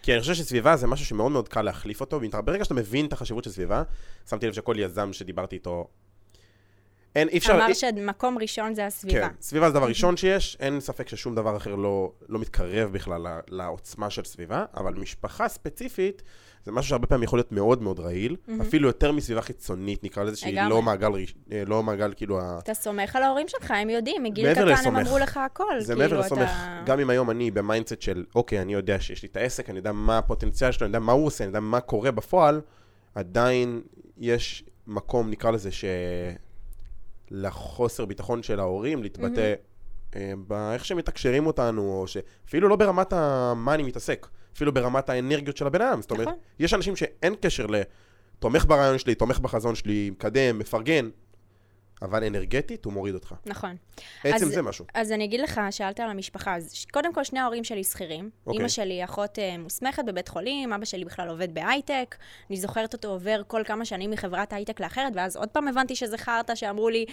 כי 0.04 0.14
אני 0.14 0.22
חושב 0.22 0.34
שסביבה 0.34 0.76
זה 0.76 0.88
משהו 0.88 1.06
שמאוד 1.06 1.32
מאוד 1.32 1.50
קל 1.50 1.62
להחליף 1.62 2.02
אותו, 2.02 2.20
וברגע 2.34 2.64
שאתה 2.64 2.74
מבין 2.74 3.06
את 3.06 3.14
החשיבות 3.14 3.44
של 3.44 3.52
סביבה, 3.52 3.84
שמתי 4.30 4.48
לב 4.48 4.54
שכל 4.54 4.76
יזם 4.80 5.14
שדיברתי 5.14 5.56
איתו, 5.56 5.88
אין, 7.16 7.30
אי 7.30 7.38
אפשר... 7.38 7.54
אמר 7.54 7.74
שמקום 7.74 8.38
ראשון 8.38 8.76
זה 8.76 8.86
הסביבה. 8.86 9.30
כן, 9.30 9.36
סביבה 9.42 9.68
זה 9.68 9.74
דבר 9.74 9.88
ראשון 9.88 10.18
שיש, 10.18 10.58
אין 10.60 10.80
ספק 10.80 11.10
ששום 11.10 11.36
דבר 11.36 11.58
אחר 11.58 11.76
לא, 11.76 12.12
לא 12.30 12.40
מתקרב 12.40 12.92
בכלל 12.92 13.28
לעוצמה 13.48 14.10
של 14.10 14.24
סביבה, 14.24 14.66
אבל 14.74 14.94
משפחה 14.94 15.48
ספציפית, 15.48 16.22
זה 16.66 16.72
משהו 16.72 16.90
שהרבה 16.90 17.08
פעמים 17.08 17.24
יכול 17.24 17.40
להיות 17.40 17.52
מאוד 17.52 17.82
מאוד 17.82 18.00
רעיל, 18.00 18.36
אפילו 18.62 18.88
יותר 18.88 19.12
מסביבה 19.12 19.42
חיצונית, 19.42 20.04
נקרא 20.04 20.24
לזה, 20.24 20.38
שהיא. 20.38 20.62
לא 20.62 20.82
מעגל, 20.82 21.12
אה, 21.52 21.64
לא 21.68 21.84
מעגל 21.84 22.14
כאילו 22.16 22.42
ה... 22.42 22.60
אתה 22.64 22.74
סומך 22.74 23.16
על 23.16 23.24
ההורים 23.24 23.48
שלך, 23.48 23.72
הם 23.72 23.90
יודעים, 23.90 24.24
מגיל 24.24 24.54
קטן 24.54 24.62
הם 24.62 24.68
לסומך. 24.68 25.08
אמרו 25.08 25.20
לך 25.20 25.38
הכל. 25.38 25.80
זה 25.80 25.94
כאילו, 25.94 26.00
מעבר 26.10 26.20
לסומך, 26.20 26.50
אתה... 26.50 26.84
גם 26.86 27.00
אם 27.00 27.10
היום 27.10 27.30
אני 27.30 27.52
ב 27.52 27.58
mindset 27.58 28.02
של, 28.02 28.26
אוקיי, 28.36 28.62
אני 28.62 28.74
יודע 28.74 29.00
שיש 29.00 29.24
לי 29.24 29.28
את 29.32 29.38
העסק, 29.38 29.70
אני 29.70 29.78
יודע 29.78 29.92
מה 29.92 30.18
הפוטנציאל 30.18 30.72
שלו, 30.72 30.86
אני 30.86 30.90
יודע 30.90 31.00
מה 31.00 31.12
הוא 31.12 31.26
עושה, 31.26 31.44
אני 31.44 31.50
יודע 31.50 31.60
מה 31.60 31.80
קורה 31.80 32.12
בפועל, 32.12 32.62
עדיין 33.16 33.82
יש 34.18 34.64
מקום, 34.88 35.30
נקרא 35.30 35.52
לזה, 35.52 35.72
ש... 35.72 35.86
לחוסר 37.32 38.06
ביטחון 38.06 38.44
של 38.44 38.60
ההורים 38.60 39.04
להתבטא 39.04 39.54
אה, 40.16 40.34
באיך 40.48 40.86
שהם 40.86 40.98
מתקשרים 40.98 41.48
אותנו, 41.48 41.82
או 41.82 42.08
שאפילו 42.08 42.70
לא 42.70 42.76
ברמת 42.76 43.14
ה... 43.14 43.54
מה 43.56 43.74
אני 43.74 43.84
מתעסק, 43.84 44.28
אפילו 44.56 44.74
ברמת 44.74 45.10
האנרגיות 45.10 45.58
של 45.58 45.68
הבן 45.68 45.82
אדם. 45.82 46.02
זאת 46.02 46.12
אומרת, 46.12 46.28
נכון. 46.28 46.40
יש 46.60 46.74
אנשים 46.74 46.96
שאין 46.96 47.36
קשר 47.42 47.68
ל... 47.68 47.76
תומך 48.40 48.66
ברעיון 48.66 48.98
שלי, 48.98 49.16
תומך 49.16 49.40
בחזון 49.40 49.76
שלי, 49.76 50.10
מקדם, 50.10 50.60
מפרגן, 50.60 51.10
אבל 52.02 52.24
אנרגטית 52.24 52.86
הוא 52.86 52.94
מוריד 52.94 53.14
אותך. 53.16 53.34
נכון. 53.46 53.76
עצם 54.24 54.46
אז- 54.46 54.52
זה 54.54 54.62
משהו. 54.62 54.86
אז 54.94 55.12
אני 55.12 55.24
אגיד 55.24 55.40
לך, 55.40 55.62
שאלת 55.72 56.00
על 56.00 56.10
המשפחה, 56.10 56.56
אז 56.56 56.86
קודם 56.92 57.14
כל 57.14 57.24
שני 57.24 57.40
ההורים 57.40 57.64
שלי 57.64 57.84
שכירים. 57.84 58.30
אוקיי. 58.46 58.58
אימא 58.58 58.68
שלי 58.70 59.04
אחות 59.04 59.40
אה, 59.40 59.58
מוסמכת 59.58 60.06
בבית 60.06 60.28
חולים, 60.28 60.74
אבא 60.74 60.86
שלי 60.86 61.06
בכלל 61.06 61.30
עובד 61.30 61.54
בהייטק. 61.54 62.16
אני 62.50 62.58
זוכרת 62.58 62.94
אותו 62.94 63.08
עובר 63.08 63.42
כל 63.48 63.62
כמה 63.66 63.86
שנים 63.86 64.12
מחברת 64.12 64.54
הייטק 64.54 64.80
לאחרת, 64.80 65.14
ואז 65.16 65.36
עוד 65.38 65.50
פעם 65.50 65.68
הבנתי 65.68 65.96
שזה 65.96 66.18
חרטא 66.18 66.56
שאמרו 66.56 66.90
לי. 66.90 67.06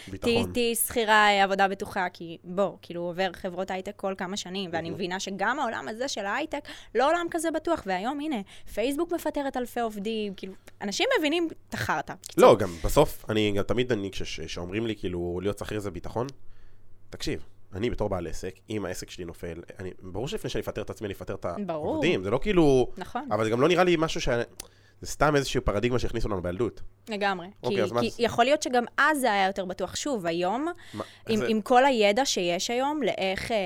תהיי 0.52 0.75
שכירה 0.75 1.28
אה, 1.28 1.45
עבודה 1.45 1.68
בטוחה, 1.68 2.07
כי 2.12 2.38
בוא, 2.45 2.76
כאילו 2.83 3.00
הוא 3.00 3.09
עובר 3.11 3.30
חברות 3.33 3.71
הייטק 3.71 3.92
כל 3.97 4.14
כמה 4.18 4.37
שנים, 4.37 4.71
ואני 4.73 4.90
מבינה 4.90 5.21
שגם 5.21 5.61
העולם 5.61 5.88
הזה 5.88 6.09
של 6.09 6.26
ההייטק 6.26 6.61
לא 6.95 7.09
עולם 7.09 7.26
כזה 7.30 7.50
בטוח, 7.50 7.83
והיום 7.87 8.21
הנה, 8.21 8.37
פייסבוק 8.75 9.12
מפטרת 9.12 9.57
אלפי 9.57 9.80
עובדים, 9.80 10.35
כאילו, 10.35 10.52
אנשים 10.83 11.09
מבינים 11.18 11.49
את 11.68 11.75
החרטא. 11.75 12.12
לא, 12.37 12.57
גם 12.57 12.68
בסוף, 12.85 13.25
אני 13.30 13.52
גם 13.57 13.62
תמיד, 13.62 13.92
אני, 13.92 14.11
כש- 14.11 14.40
כשאומרים 14.78 14.97
לי 14.97 15.00
כאילו 15.00 15.40
להיות 15.42 15.58
שכיר 15.58 15.80
זה 15.80 15.90
ביטחון, 15.90 16.26
תקשיב, 17.11 17.47
אני 17.75 17.90
בתור 17.90 18.08
בעל 18.08 18.26
עסק, 18.26 18.54
אם 18.70 18.85
העסק 18.85 19.11
שלי 19.11 19.25
נופל, 19.25 19.62
אני, 19.78 19.90
ברור 20.02 20.28
שלפני 20.28 20.50
שאני 20.50 20.62
אפטר 20.62 20.82
את 20.82 20.90
עצמי, 20.90 21.06
אני 21.06 21.14
אפטר 21.14 21.35
את. 21.35 21.47
העובדים, 21.68 22.23
זה 22.23 22.30
לא 22.30 22.38
כאילו... 22.42 22.92
נכון. 22.97 23.28
אבל 23.32 23.44
זה 23.44 23.50
גם 23.50 23.61
לא 23.61 23.68
נראה 23.68 23.85
לי 23.85 23.97
משהו 23.99 24.20
ש... 24.20 24.28
זה 25.00 25.06
סתם 25.06 25.36
איזושהי 25.36 25.60
פרדיגמה 25.60 25.98
שהכניסו 25.98 26.28
לנו 26.28 26.42
בילדות. 26.42 26.80
לגמרי. 27.08 27.46
אוקיי, 27.62 27.86
כי, 27.86 27.92
מה 27.94 28.00
כי 28.00 28.10
זה? 28.10 28.22
יכול 28.22 28.44
להיות 28.44 28.62
שגם 28.62 28.84
אז 28.98 29.20
זה 29.20 29.32
היה 29.32 29.46
יותר 29.46 29.64
בטוח. 29.64 29.96
שוב, 29.96 30.26
היום, 30.26 30.66
מה, 30.94 31.04
עם, 31.28 31.36
זה- 31.38 31.46
עם 31.48 31.60
כל 31.60 31.84
הידע 31.84 32.24
שיש 32.24 32.70
היום, 32.70 33.02
לאיך 33.02 33.52
אה, 33.52 33.56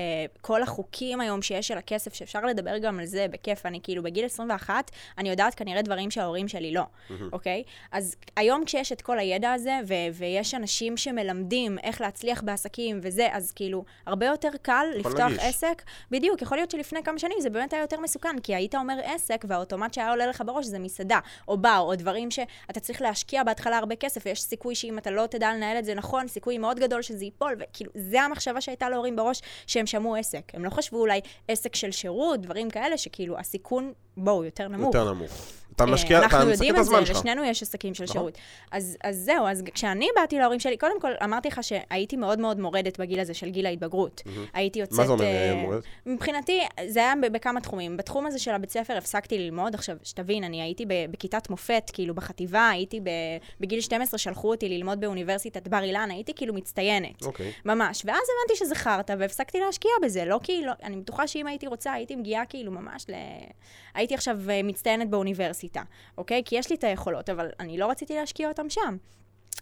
כל 0.41 0.63
החוקים 0.63 1.21
היום 1.21 1.41
שיש 1.41 1.67
של 1.67 1.77
הכסף, 1.77 2.13
שאפשר 2.13 2.41
לדבר 2.45 2.77
גם 2.77 2.99
על 2.99 3.05
זה 3.05 3.25
בכיף, 3.31 3.65
אני 3.65 3.79
כאילו 3.83 4.03
בגיל 4.03 4.25
21, 4.25 4.91
אני 5.17 5.29
יודעת 5.29 5.55
כנראה 5.55 5.81
דברים 5.81 6.11
שההורים 6.11 6.47
שלי 6.47 6.73
לא, 6.73 6.83
אוקיי? 7.31 7.63
אז 7.91 8.15
היום 8.35 8.65
כשיש 8.65 8.91
את 8.91 9.01
כל 9.01 9.19
הידע 9.19 9.51
הזה, 9.51 9.79
ו- 9.87 9.93
ויש 10.13 10.53
אנשים 10.53 10.97
שמלמדים 10.97 11.77
איך 11.83 12.01
להצליח 12.01 12.41
בעסקים 12.43 12.99
וזה, 13.03 13.27
אז 13.31 13.51
כאילו, 13.51 13.83
הרבה 14.05 14.25
יותר 14.25 14.49
קל 14.61 14.85
לפתוח 14.95 15.19
נגיש. 15.19 15.39
עסק. 15.41 15.81
בדיוק, 16.11 16.41
יכול 16.41 16.57
להיות 16.57 16.71
שלפני 16.71 17.03
כמה 17.03 17.19
שנים 17.19 17.37
זה 17.41 17.49
באמת 17.49 17.73
היה 17.73 17.81
יותר 17.81 17.99
מסוכן, 17.99 18.35
כי 18.43 18.55
היית 18.55 18.75
אומר 18.75 18.95
עסק, 19.03 19.45
והאוטומט 19.47 19.93
שהיה 19.93 20.09
עולה 20.09 20.27
לך 20.27 20.43
בראש 20.45 20.65
זה 20.65 20.79
מסעדה, 20.79 21.19
או 21.47 21.57
בר, 21.57 21.79
או 21.79 21.95
דברים 21.95 22.31
שאתה 22.31 22.79
צריך 22.79 23.01
להשקיע 23.01 23.43
בהתחלה 23.43 23.77
הרבה 23.77 23.95
כסף, 23.95 24.21
ויש 24.25 24.41
סיכוי 24.41 24.75
שאם 24.75 24.97
אתה 24.97 25.11
לא 25.11 25.25
תדע 25.25 25.53
לנהל 25.53 25.77
את 25.79 25.85
זה 25.85 25.93
נכון, 25.93 26.27
סיכוי 26.27 26.57
מאוד 26.57 26.79
גדול 26.79 27.01
שזה 27.01 27.25
ייפול, 27.25 27.55
וכאילו, 27.59 27.91
זה 27.95 28.21
המחשבה 28.21 28.61
שהייתה 28.61 28.89
להורים 28.89 29.15
בראש, 29.15 29.41
שהם 29.67 29.85
שמעו 29.85 30.15
עסק. 30.15 30.51
הם 30.53 30.65
לא 30.65 30.69
חשבו 30.69 30.99
אולי 30.99 31.21
עסק 31.47 31.75
של 31.75 31.91
שירות, 31.91 32.41
דברים 32.41 32.69
כאלה, 32.69 32.97
שכאילו, 32.97 33.39
הסיכון, 33.39 33.93
בואו, 34.17 34.43
יותר 34.43 34.67
נמוך. 34.67 34.95
יותר 34.95 35.13
נמוך. 35.13 35.31
אתה 35.75 35.83
אה, 35.83 35.91
משקיע, 35.91 36.17
אתה 36.17 36.25
אנחנו 36.25 36.37
מסתכל 36.37 36.51
יודעים 36.51 36.75
את 36.75 36.79
את 36.79 36.85
זה, 36.85 36.91
הזמן 36.91 37.05
שלך. 37.05 37.17
לשנינו 37.17 37.43
יש 37.43 37.61
עסקים 37.61 37.93
של 37.93 38.03
נכון. 38.03 38.13
שירות. 38.13 38.37
אז, 38.71 38.97
אז 39.03 39.17
זהו, 39.17 39.47
אז 39.47 39.63
כשאני 39.73 40.07
באתי 40.15 40.39
להורים 40.39 40.59
שלי, 40.59 40.77
קודם 40.77 41.01
כל, 41.01 41.11
אמרתי 41.23 41.47
לך 41.47 41.63
שהייתי 41.63 42.15
מאוד 42.15 42.39
מאוד 42.39 42.59
מורדת 42.59 42.99
בגיל 42.99 43.19
הזה 43.19 43.33
של 43.33 43.49
גיל 43.49 43.65
ההתבגרות. 43.65 44.21
הייתי 44.53 44.79
יוצאת... 44.79 44.99
מה 44.99 45.05
זה 45.05 45.11
אומר, 45.11 45.25
אה, 45.25 45.49
אה, 45.49 45.55
מורדת? 45.55 45.83
מבחינתי, 46.05 46.61
זה 46.87 46.99
היה 46.99 47.13
בכמה 47.31 47.61
תחומים. 47.61 47.97
בתחום 47.97 48.25
הזה 48.25 48.39
של 48.39 48.51
הבית 48.51 48.69
ספר 48.69 48.97
הפסקתי 48.97 49.37
ללמוד. 49.39 49.75
עכשיו, 49.75 49.97
שתבין, 50.03 50.43
אני 50.43 50.61
הייתי 50.61 50.85
בכיתת 51.11 51.49
מופת, 51.49 51.91
כאילו 51.93 52.15
בחטיבה, 52.15 52.69
הייתי 52.69 53.01
בגיל 53.59 53.81
12, 53.81 54.17
שלחו 54.17 54.49
אותי 54.51 54.69
ללמוד 54.69 54.99
באוניברסיטת 54.99 55.67
בר 55.67 55.83
אילן, 55.83 56.09
הייתי 56.11 56.33
כאילו 56.33 56.53
מצטיינת. 56.53 57.21
אוקיי. 57.25 57.51
ממש. 57.65 58.01
ואז 58.05 58.17
הבנתי 58.17 58.65
שזה 58.65 58.75
חרטא, 58.75 59.15
והפסקתי 59.19 59.59
להשקיע 59.59 59.91
בזה. 60.03 60.25
לא 60.25 60.39
כאילו, 60.43 60.71
אני 60.83 60.97
בטוחה 60.97 61.27
שאם 61.27 61.47
הייתי 61.47 61.67
רוצה, 61.67 61.93
הייתי 61.93 62.15
מגיעה 62.15 62.45
כאילו 62.45 62.71
ממש 62.71 63.05
ל... 63.09 63.13
הייתי 63.93 64.13
עכשיו 64.13 64.37
מצטיינת 64.63 65.09
באוניברסיטה, 65.09 65.62
אוקיי? 66.17 66.41
כי 66.45 66.55
יש 66.55 66.69
לי 66.69 66.75
את 66.75 66.83
היכולות, 66.83 67.29
אבל 67.29 67.49
אני 67.59 67.77
לא 67.77 67.89
רציתי 67.89 68.15
להשקיע 68.15 68.47
אותם 68.47 68.69
שם. 68.69 68.97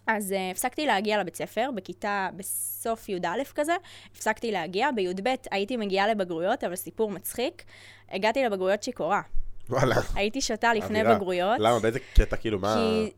אז 0.07 0.31
uh, 0.31 0.51
הפסקתי 0.51 0.85
להגיע 0.85 1.19
לבית 1.19 1.35
ספר, 1.35 1.69
בכיתה, 1.75 2.29
בסוף 2.35 3.09
י"א 3.09 3.43
כזה, 3.55 3.75
הפסקתי 4.15 4.51
להגיע. 4.51 4.91
בי"ב 4.91 5.29
הייתי 5.51 5.77
מגיעה 5.77 6.07
לבגרויות, 6.07 6.63
אבל 6.63 6.75
סיפור 6.75 7.11
מצחיק. 7.11 7.63
הגעתי 8.11 8.43
לבגרויות 8.43 8.83
שיכורה. 8.83 9.21
וואלה. 9.69 9.95
הייתי 10.15 10.41
שותה 10.41 10.73
לפני 10.73 10.99
אווירה. 11.01 11.15
בגרויות. 11.15 11.59
למה? 11.59 11.79
באיזה 11.79 11.99
קטע, 12.13 12.35
כאילו, 12.35 12.59
מה... 12.59 12.75
כי 12.75 13.11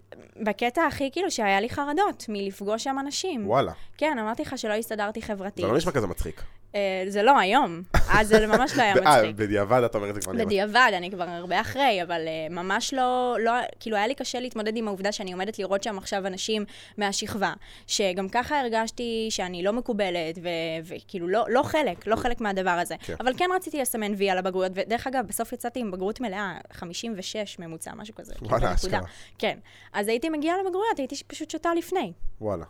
בקטע 0.43 0.85
הכי 0.87 1.11
כאילו 1.11 1.31
שהיה 1.31 1.59
לי 1.59 1.69
חרדות 1.69 2.25
מלפגוש 2.29 2.83
שם 2.83 2.95
אנשים. 2.99 3.47
וואלה. 3.47 3.71
כן, 3.97 4.19
אמרתי 4.19 4.41
לך 4.41 4.57
שלא 4.57 4.73
הסתדרתי 4.73 5.21
חברתית. 5.21 5.65
זה 5.65 5.71
לא 5.71 5.77
נשמע 5.77 5.91
כזה 5.91 6.07
מצחיק. 6.07 6.43
אה, 6.75 7.03
זה 7.07 7.23
לא 7.23 7.39
היום, 7.39 7.81
אז 8.09 8.27
זה 8.27 8.47
ממש 8.47 8.77
לא 8.77 8.81
היה 8.81 8.93
אה, 8.95 9.01
מצחיק. 9.01 9.35
בדיעבד 9.35 9.81
אתה 9.85 9.97
אומר 9.97 10.09
את 10.09 10.15
זה 10.15 10.21
כבר. 10.21 10.33
בדיעבד, 10.33 10.91
אני 10.97 11.11
כבר 11.11 11.23
הרבה 11.23 11.61
אחרי, 11.61 12.03
אבל 12.03 12.21
ממש 12.49 12.93
לא, 12.93 13.37
לא, 13.39 13.51
כאילו 13.79 13.97
היה 13.97 14.07
לי 14.07 14.15
קשה 14.15 14.39
להתמודד 14.39 14.77
עם 14.77 14.87
העובדה 14.87 15.11
שאני 15.11 15.31
עומדת 15.31 15.59
לראות 15.59 15.83
שם 15.83 15.97
עכשיו 15.97 16.27
אנשים 16.27 16.65
מהשכבה, 16.97 17.53
שגם 17.87 18.29
ככה 18.29 18.59
הרגשתי 18.59 19.27
שאני 19.29 19.63
לא 19.63 19.73
מקובלת, 19.73 20.39
וכאילו 20.83 21.27
לא, 21.27 21.45
לא 21.49 21.63
חלק, 21.63 22.07
לא 22.07 22.15
חלק 22.15 22.41
מהדבר 22.41 22.69
הזה. 22.69 22.95
כן. 22.99 23.15
אבל 23.19 23.33
כן 23.37 23.49
רציתי 23.55 23.81
לסמן 23.81 24.13
וי 24.17 24.29
על 24.29 24.37
הבגרויות, 24.37 24.71
ודרך 24.75 25.07
אגב, 25.07 25.27
בסוף 25.27 25.53
יצאתי 25.53 25.79
עם 25.79 25.91
בגרות 25.91 26.21
מלאה, 26.21 26.57
56 26.71 27.59
ממוצע, 27.59 27.91
משהו 27.95 28.15
כזה. 28.15 28.33
כאילו, 28.35 28.49
וואלה. 28.49 28.73
אשכרה. 28.73 28.99
כן. 29.37 29.57
אז 29.93 30.07
הייתי 30.07 30.29
מגיעה 30.29 30.55
לבגרויות, 30.57 30.97
הייתי 30.97 31.15
פשוט 31.27 31.49
שותה 31.49 31.73
לפני. 31.73 32.13
וואלה. 32.41 32.65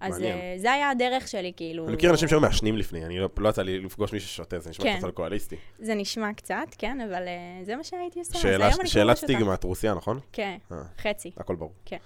אז 0.00 0.12
מעניין. 0.14 0.38
אה, 0.38 0.54
זה 0.58 0.72
היה 0.72 0.90
הדרך 0.90 1.28
שלי, 1.28 1.52
כאילו... 1.56 1.86
אני 1.86 1.94
מכיר 1.96 2.10
אנשים 2.10 2.28
שהיו 2.28 2.40
מעשנים 2.40 2.76
לפני, 2.76 3.04
אני 3.04 3.18
לא 3.18 3.28
לא 3.38 3.48
יצא 3.48 3.62
לי 3.62 3.78
לפגוש 3.78 4.12
מישהו 4.12 4.28
ששותה, 4.28 4.58
זה 4.60 4.70
נשמע 4.70 4.84
כן. 4.84 4.96
קצת 4.96 5.04
אלכוהוליסטי. 5.04 5.56
זה 5.78 5.94
נשמע 5.94 6.32
קצת, 6.32 6.66
כן, 6.78 7.00
אבל 7.00 7.22
אה, 7.28 7.64
זה 7.64 7.76
מה 7.76 7.84
שהייתי 7.84 8.18
עושה. 8.18 8.38
שאלה- 8.38 8.72
כבר 8.72 8.84
שאלת. 8.84 9.16
סטיגמה, 9.16 9.54
את 9.54 9.64
רוסיה, 9.64 9.94
נכון? 9.94 10.20
כן, 10.32 10.56
אה. 10.72 10.76
חצי. 11.02 11.30
הכל 11.36 11.56
ברור. 11.56 11.72
כן. 11.84 11.96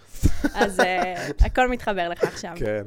אז 0.55 0.81
אה, 0.81 1.15
הכל 1.47 1.69
מתחבר 1.69 2.09
לך 2.09 2.25
עכשיו. 2.25 2.53
כן. 2.57 2.83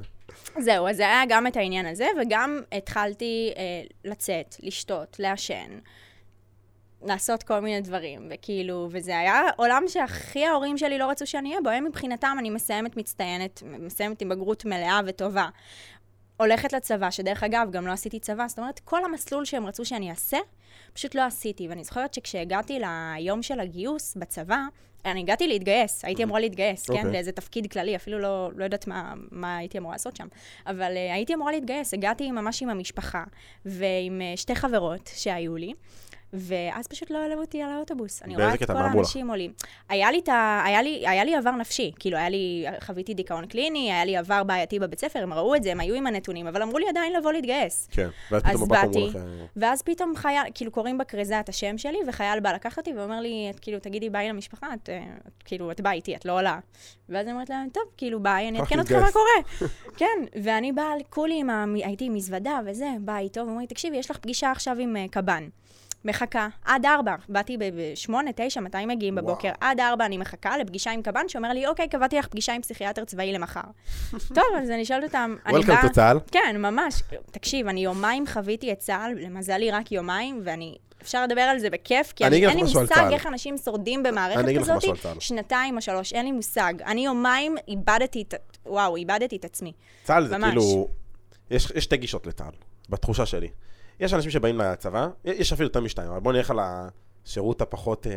זהו, 0.59 0.87
אז 0.87 0.97
זה 0.97 1.03
היה 1.03 1.21
גם 1.29 1.47
את 1.47 1.57
העניין 1.57 1.85
הזה, 1.85 2.07
וגם 2.21 2.61
התחלתי 2.71 3.53
אה, 3.57 3.63
לצאת, 4.05 4.55
לשתות, 4.63 5.15
לעשן, 5.19 5.79
לעשות 7.07 7.43
כל 7.43 7.59
מיני 7.59 7.81
דברים, 7.81 8.27
וכאילו, 8.31 8.87
וזה 8.91 9.19
היה 9.19 9.41
עולם 9.55 9.83
שהכי 9.87 10.45
ההורים 10.45 10.77
שלי 10.77 10.97
לא 10.97 11.09
רצו 11.09 11.27
שאני 11.27 11.49
אהיה 11.49 11.61
בו, 11.61 11.69
הם 11.69 11.85
מבחינתם, 11.85 12.35
אני 12.39 12.49
מסיימת 12.49 12.97
מצטיינת, 12.97 13.63
מסיימת 13.79 14.21
עם 14.21 14.29
בגרות 14.29 14.65
מלאה 14.65 14.99
וטובה. 15.05 15.49
הולכת 16.37 16.73
לצבא, 16.73 17.11
שדרך 17.11 17.43
אגב, 17.43 17.71
גם 17.71 17.87
לא 17.87 17.91
עשיתי 17.91 18.19
צבא, 18.19 18.47
זאת 18.47 18.59
אומרת, 18.59 18.79
כל 18.79 19.05
המסלול 19.05 19.45
שהם 19.45 19.65
רצו 19.65 19.85
שאני 19.85 20.09
אעשה, 20.09 20.37
פשוט 20.93 21.15
לא 21.15 21.21
עשיתי. 21.21 21.67
ואני 21.67 21.83
זוכרת 21.83 22.13
שכשהגעתי 22.13 22.79
ליום 22.79 23.43
של 23.43 23.59
הגיוס 23.59 24.15
בצבא, 24.15 24.57
אני 25.05 25.19
הגעתי 25.19 25.47
להתגייס, 25.47 26.05
הייתי 26.05 26.23
אמורה 26.23 26.39
להתגייס, 26.39 26.89
אוקיי. 26.89 27.03
כן? 27.03 27.09
לאיזה 27.09 27.31
תפקיד 27.31 27.71
כללי, 27.71 27.95
אפילו 27.95 28.19
לא, 28.19 28.51
לא 28.55 28.63
יודעת 28.63 28.87
מה, 28.87 29.13
מה 29.31 29.57
הייתי 29.57 29.77
אמורה 29.77 29.93
לעשות 29.93 30.15
שם. 30.15 30.27
אבל 30.67 30.93
uh, 30.93 31.13
הייתי 31.13 31.33
אמורה 31.33 31.51
להתגייס, 31.51 31.93
הגעתי 31.93 32.31
ממש 32.31 32.61
עם 32.61 32.69
המשפחה, 32.69 33.23
ועם 33.65 34.21
uh, 34.21 34.37
שתי 34.37 34.55
חברות 34.55 35.09
שהיו 35.15 35.55
לי. 35.55 35.73
ואז 36.33 36.87
פשוט 36.87 37.11
לא 37.11 37.17
העלו 37.17 37.41
אותי 37.41 37.61
על 37.61 37.71
האוטובוס. 37.71 38.23
אני 38.23 38.35
רואה 38.35 38.53
את? 38.53 38.63
כל? 38.63 38.77
האנשים 38.77 39.29
עולים. 39.29 39.53
היה 39.89 40.11
לי, 40.11 40.21
ה... 40.27 40.63
היה, 40.65 40.81
לי, 40.81 41.07
היה 41.07 41.23
לי 41.23 41.35
עבר 41.35 41.51
נפשי, 41.51 41.91
כאילו, 41.99 42.17
היה 42.17 42.29
לי, 42.29 42.65
חוויתי 42.83 43.13
דיכאון 43.13 43.45
קליני, 43.45 43.93
היה 43.93 44.05
לי 44.05 44.17
עבר 44.17 44.43
בעייתי 44.43 44.79
בבית 44.79 44.99
ספר, 44.99 45.23
הם 45.23 45.33
ראו 45.33 45.55
את 45.55 45.63
זה, 45.63 45.71
הם 45.71 45.79
היו 45.79 45.95
עם 45.95 46.07
הנתונים, 46.07 46.47
אבל 46.47 46.61
אמרו 46.61 46.77
לי 46.77 46.85
עדיין 46.89 47.13
לבוא 47.13 47.31
להתגייס. 47.31 47.87
כן. 47.91 48.09
ואז 48.31 48.41
אז 48.45 48.51
פתאום 48.53 48.69
בבקו"ם 48.69 48.97
אמרו 48.97 49.07
לך... 49.07 49.17
ואז 49.57 49.81
פתאום 49.81 50.15
חייל, 50.15 50.43
כאילו 50.53 50.71
קוראים 50.71 50.97
בכריזה 50.97 51.39
את 51.39 51.49
השם 51.49 51.77
שלי, 51.77 51.97
וחייל 52.07 52.39
בא 52.39 52.53
לקחת 52.53 52.77
אותי 52.77 52.93
ואומר 52.93 53.19
לי, 53.19 53.47
את 53.49 53.59
כאילו, 53.59 53.79
תגידי 53.79 54.09
ביי 54.09 54.29
למשפחה, 54.29 54.67
את 54.73 54.89
אה, 54.89 55.03
את 55.27 55.43
כאילו, 55.43 55.71
את 55.71 55.81
באה 55.81 55.93
איתי, 55.93 56.15
את 56.15 56.25
לא 56.25 56.39
עולה. 56.39 56.59
ואז 57.09 57.25
אני 57.25 57.33
אומרת 57.33 57.49
להם, 57.49 57.69
טוב, 57.73 57.83
כאילו, 57.97 58.23
ביי, 58.23 58.47
אני 58.47 58.59
אעדכן 58.59 58.79
אותך 58.79 58.91
מה 58.91 58.97
להתגייס." 58.97 59.13
קורה. 59.13 59.69
כן, 59.99 60.41
ואני 60.43 60.71
באה 60.71 60.93
כולי 61.09 61.39
עם 61.39 61.49
ה... 61.49 61.65
הייתי 61.73 62.05
עם 62.05 62.13
מזוודה 62.13 62.59
וזה, 62.65 62.89
באה 63.01 63.19
איתו, 63.19 63.41
ואומר 63.41 63.59
לי, 63.59 63.67
תקשיבי, 63.67 63.97
יש 63.97 64.11
לך 64.11 64.17
פגישה 64.17 64.51
עכשיו 64.51 64.75
עם 64.79 64.97
אה, 64.97 65.05
קב"ן. 65.11 65.47
מחכה, 66.07 66.47
עד 66.65 66.85
ארבע, 66.85 67.15
באתי 67.29 67.57
בשמונה, 67.75 68.31
תשע, 68.35 68.61
מתי 68.61 68.85
מגיעים 68.85 69.13
וואו. 69.13 69.25
בבוקר? 69.25 69.51
עד 69.61 69.79
ארבע 69.79 70.05
אני 70.05 70.17
מחכה 70.17 70.57
לפגישה 70.57 70.91
עם 70.91 71.01
קב"ן, 71.01 71.27
שאומר 71.27 71.49
לי, 71.49 71.67
אוקיי, 71.67 71.87
קבעתי 71.87 72.17
לך 72.17 72.27
פגישה 72.27 72.53
עם 72.53 72.61
פסיכיאטר 72.61 73.05
צבאי 73.05 73.33
למחר. 73.33 73.61
טוב, 74.35 74.43
אז 74.61 74.69
אני 74.69 74.85
שואלת 74.85 75.03
אותם, 75.03 75.35
אני 75.45 75.57
Welcome 75.57 75.85
to 75.85 75.89
צה"ל. 75.89 76.19
כן, 76.31 76.55
ממש. 76.59 77.01
תקשיב, 77.31 77.67
אני 77.67 77.83
יומיים 77.83 78.27
חוויתי 78.27 78.71
את 78.71 78.79
צה"ל, 78.79 79.11
למזלי 79.19 79.71
רק 79.71 79.91
יומיים, 79.91 80.41
ואני... 80.43 80.77
אפשר 81.01 81.23
לדבר 81.23 81.41
על 81.41 81.59
זה 81.59 81.69
בכיף, 81.69 82.13
כי 82.15 82.25
אני 82.25 82.37
אני, 82.37 82.47
אין 82.47 82.57
לי 82.57 82.63
מושג 82.63 82.85
צה"ל. 82.85 83.13
איך 83.13 83.27
אנשים 83.27 83.57
שורדים 83.57 84.03
במערכת 84.03 84.59
כזאת, 84.59 84.77
משהו 84.77 84.91
על 84.91 84.97
צה"ל. 84.97 85.19
שנתיים 85.19 85.75
או 85.75 85.81
שלוש, 85.81 86.13
אין 86.13 86.25
לי 86.25 86.31
מושג. 86.31 86.73
אני 86.85 87.05
יומיים 87.05 87.55
איבדתי 87.67 88.21
את... 88.21 88.33
וואו, 88.65 88.95
איבדתי 88.95 89.35
את 89.35 89.45
עצמי. 89.45 89.73
צה"ל 90.03 90.27
זה 90.27 90.37
ממש. 90.37 90.49
כאילו... 90.49 90.87
יש 91.51 91.71
יש 91.75 91.83
שתי 91.83 91.97
גישות 91.97 92.27
לצה"ל, 92.27 92.53
בתחושה 92.89 93.25
שלי. 93.25 93.47
יש 93.99 94.13
אנשים 94.13 94.31
שבאים 94.31 94.57
לצבא, 94.57 95.07
יש 95.25 95.53
אפילו 95.53 95.67
יותר 95.67 95.81
משתיים, 95.81 96.09
אבל 96.11 96.19
בואו 96.19 96.33
נלך 96.35 96.51
על 96.51 96.59
השירות 96.61 97.61
הפחות... 97.61 98.07
אה, 98.07 98.13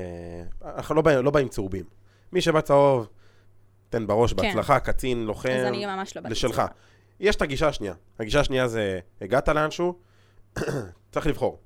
אנחנו 0.77 0.95
לא 0.95 1.03
באים- 1.03 1.25
לא 1.25 1.31
באים 1.31 1.49
צהובים. 1.49 1.85
מי 2.33 2.41
שבא 2.41 2.61
צהוב, 2.61 3.09
תן 3.89 4.07
בראש, 4.07 4.33
כן. 4.33 4.43
בהצלחה, 4.43 4.81
קצין, 4.81 5.25
לוחם, 5.25 5.49
אז 5.61 5.67
אני 5.67 5.87
ממש 5.87 6.17
לא 6.17 6.23
באתי 6.23 6.33
לשלך. 6.33 6.51
לצבא. 6.59 6.67
יש 7.21 7.37
את 7.37 7.43
הגישה 7.43 7.69
השנייה. 7.69 7.95
הגישה 8.21 8.41
השנייה 8.41 8.69
זה, 8.69 8.99
הגעת 9.21 9.49
לאנשהו, 9.49 9.99
צריך 11.13 11.27
לבחור. 11.27 11.59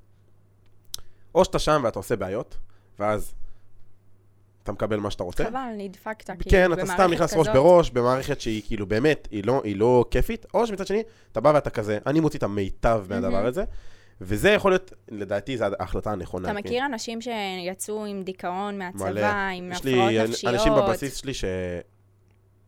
או 1.35 1.44
שאתה 1.44 1.59
שם 1.59 1.80
ואתה 1.85 1.99
עושה 1.99 2.16
בעיות, 2.16 2.56
ואז 2.99 3.35
אתה 4.62 4.73
מקבל 4.73 4.97
מה 5.00 5.11
שאתה 5.11 5.23
רוצה. 5.23 5.44
חבל, 5.44 5.61
נדפקת, 5.78 6.26
כאילו, 6.26 6.50
כן, 6.50 6.73
אתה 6.73 6.87
סתם 6.87 7.11
נכנס 7.12 7.35
ראש. 7.35 7.49
בראש 7.49 7.90
במערכת 7.90 8.40
שהיא 8.40 8.62
כאילו 8.66 8.87
באמת, 8.87 9.28
היא 9.30 9.44
לא, 9.47 9.61
היא 9.64 9.76
לא 9.76 10.04
כיפית, 10.11 10.47
או 10.54 10.66
שמצד 10.66 10.87
שני, 10.87 11.02
אתה 11.33 11.40
בא 11.40 11.52
ואתה 11.54 11.71
כזה, 11.71 11.99
אני 12.06 12.21
מוציא 12.21 12.38
את 12.38 12.42
המיטב 12.42 13.04
מהדבר. 13.09 13.47
הזה, 13.47 13.64
וזה 14.21 14.50
יכול 14.50 14.71
להיות, 14.73 14.92
לדעתי, 15.09 15.59
זו 15.59 15.64
ההחלטה 15.78 16.11
הנכונה. 16.12 16.50
אתה 16.50 16.62
כי- 16.62 16.68
מכיר 16.68 16.87
אנשים 16.87 17.18
שיצאו 17.21 18.04
עם 18.04 18.23
דיכאון 18.23 18.75
מלא. 18.78 18.85
מהצבא, 18.92 19.49
עם 19.49 19.73
יש 19.73 19.78
הפרעות 19.78 20.11
לי 20.12 20.28
נפשיות? 20.28 20.54
אנשים 20.54 20.73
בבסיס 20.75 21.16
שלי 21.16 21.35
ש... 21.35 21.44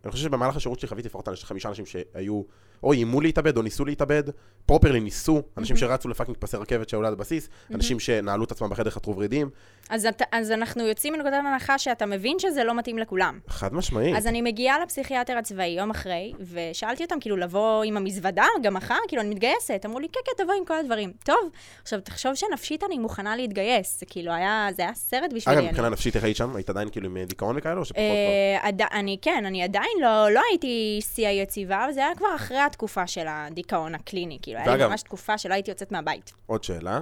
אני 0.05 0.13
חושב 0.13 0.25
שבמהלך 0.25 0.57
השירות 0.57 0.81
שלי 0.81 0.89
חוויתי 0.89 1.09
לפחות 1.09 1.29
חמישה 1.43 1.69
אנשים 1.69 1.87
שהיו, 1.87 2.43
או 2.83 2.93
איימו 2.93 3.21
להתאבד, 3.21 3.57
או 3.57 3.63
ניסו 3.63 3.85
להתאבד, 3.85 4.23
פרופרלי 4.67 5.01
ניסו, 5.01 5.43
אנשים 5.59 5.77
מהמם. 5.77 5.89
שרצו 5.91 6.09
לפאקינג 6.09 6.37
פסי 6.41 6.57
רכבת 6.57 6.89
שעולה 6.89 7.11
לבסיס, 7.11 7.49
אנשים 7.75 8.01
שנעלו 8.01 8.45
את 8.45 8.53
עצמם 8.53 8.71
בחדר 8.71 8.91
חטרו 8.91 9.17
ורידים, 9.17 9.51
אז, 9.91 10.07
אתה, 10.07 10.25
אז 10.33 10.51
אנחנו 10.53 10.87
יוצאים 10.87 11.13
מנקודת 11.13 11.35
הנחה 11.35 11.79
שאתה 11.79 12.07
מבין 12.07 12.39
שזה 12.39 12.65
לא 12.65 12.75
מתאים 12.75 12.99
לכולם. 12.99 13.39
חד 13.49 13.75
משמעית. 13.75 14.17
אז 14.17 14.27
אני 14.27 14.43
מגיעה 14.43 14.79
לפסיכיאטר 14.79 15.39
הצבאי 15.39 15.67
יום 15.67 15.91
אחרי, 15.91 16.33
ושאלתי 16.41 17.05
אותם, 17.05 17.21
כאילו, 17.21 17.37
לבוא 17.37 17.85
עם 17.85 17.97
המזוודה, 17.97 18.45
גם 18.63 18.75
מחר, 18.75 18.95
כאילו, 19.09 19.23
אני 19.23 19.31
מתגייסת. 19.31 19.83
אמרו 19.87 19.99
לי, 20.01 20.09
כן, 20.13 20.21
כן, 20.25 20.43
תבואי 20.45 20.59
עם 20.59 20.65
כל 20.65 20.79
הדברים. 20.79 21.13
טוב, 21.25 21.51
עכשיו, 21.83 22.01
תחשוב 22.01 22.35
שנפשית 22.35 22.85
אני 22.85 22.99
מוכנה 22.99 23.37
להתגייס. 23.37 24.01
זה 24.01 24.07
כאילו 24.07 24.33
היה, 24.33 24.69
זה 24.77 24.83
היה 24.83 24.95
סרט 24.95 25.33
בשבילי. 25.35 25.57
אגב, 25.57 25.63
אני- 25.65 25.69
מבחינה 25.71 25.89
נפשית, 25.89 26.17
איך 26.17 26.25
היית 26.25 26.37
שם? 26.37 26.57
היית 26.57 26.71
עדיין 26.71 26.89
כאילו 26.91 27.07
עם 27.07 27.19
דיכאון 27.25 27.57
וכאלה, 27.59 27.75
או 27.81 27.85
שפחות? 27.85 28.01
אה, 28.01 28.69
עד, 28.69 28.83
אני, 28.93 29.19
כן, 29.23 29.43
אני 29.47 29.63
עדיין 29.63 29.91
לא, 30.01 30.31
לא 30.31 30.41
הייתי 30.51 30.99
שיא 31.15 31.29
היציבה, 31.29 31.85
אבל 31.85 31.93
זה 31.93 32.01
היה 32.07 32.15
כבר 32.17 32.35
אחרי 32.37 32.59
התקופה 32.59 33.07
של 33.07 33.25
הדיכאון 33.29 33.95
הקליני. 33.95 34.39
כאילו, 34.43 34.59
היה 34.59 34.67
לי 34.67 34.73
ואגב- 34.73 34.89
ממש 34.91 35.03
תקופה 35.03 35.39
שלא 35.39 35.55
הייתי 35.55 35.71
יוצאת 35.71 35.93
מהבית. 35.93 36.33
עוד 36.47 36.65
שאלה, 36.65 37.01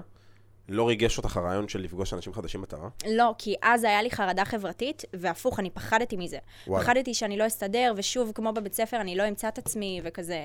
לא 0.68 0.88
ריגש 0.88 1.18
אותך 1.18 1.36
הרעיון 1.36 1.68
של 1.68 1.80
לפגוש 1.80 2.14
אנשים 2.14 2.32
חדשים 2.32 2.62
בצבא? 2.62 2.88
לא, 3.06 3.34
כי 3.38 3.54
אז 3.62 3.84
היה 3.84 4.02
לי 4.02 4.10
חרדה 4.10 4.44
חברתית, 4.44 5.04
והפוך, 5.12 5.60
אני 5.60 5.70
פחדתי 5.70 6.16
מזה. 6.16 6.38
וואלה. 6.66 6.84
פחדתי 6.84 7.14
שאני 7.14 7.36
לא 7.36 7.46
אסתדר, 7.46 7.92
ושוב, 7.96 8.32
כמו 8.34 8.52
בבית 8.52 8.74
ספר, 8.74 9.00
אני 9.00 9.16
לא 9.16 9.28
אמצא 9.28 9.48
את 9.48 9.58
עצמי, 9.58 10.00
וכזה... 10.04 10.38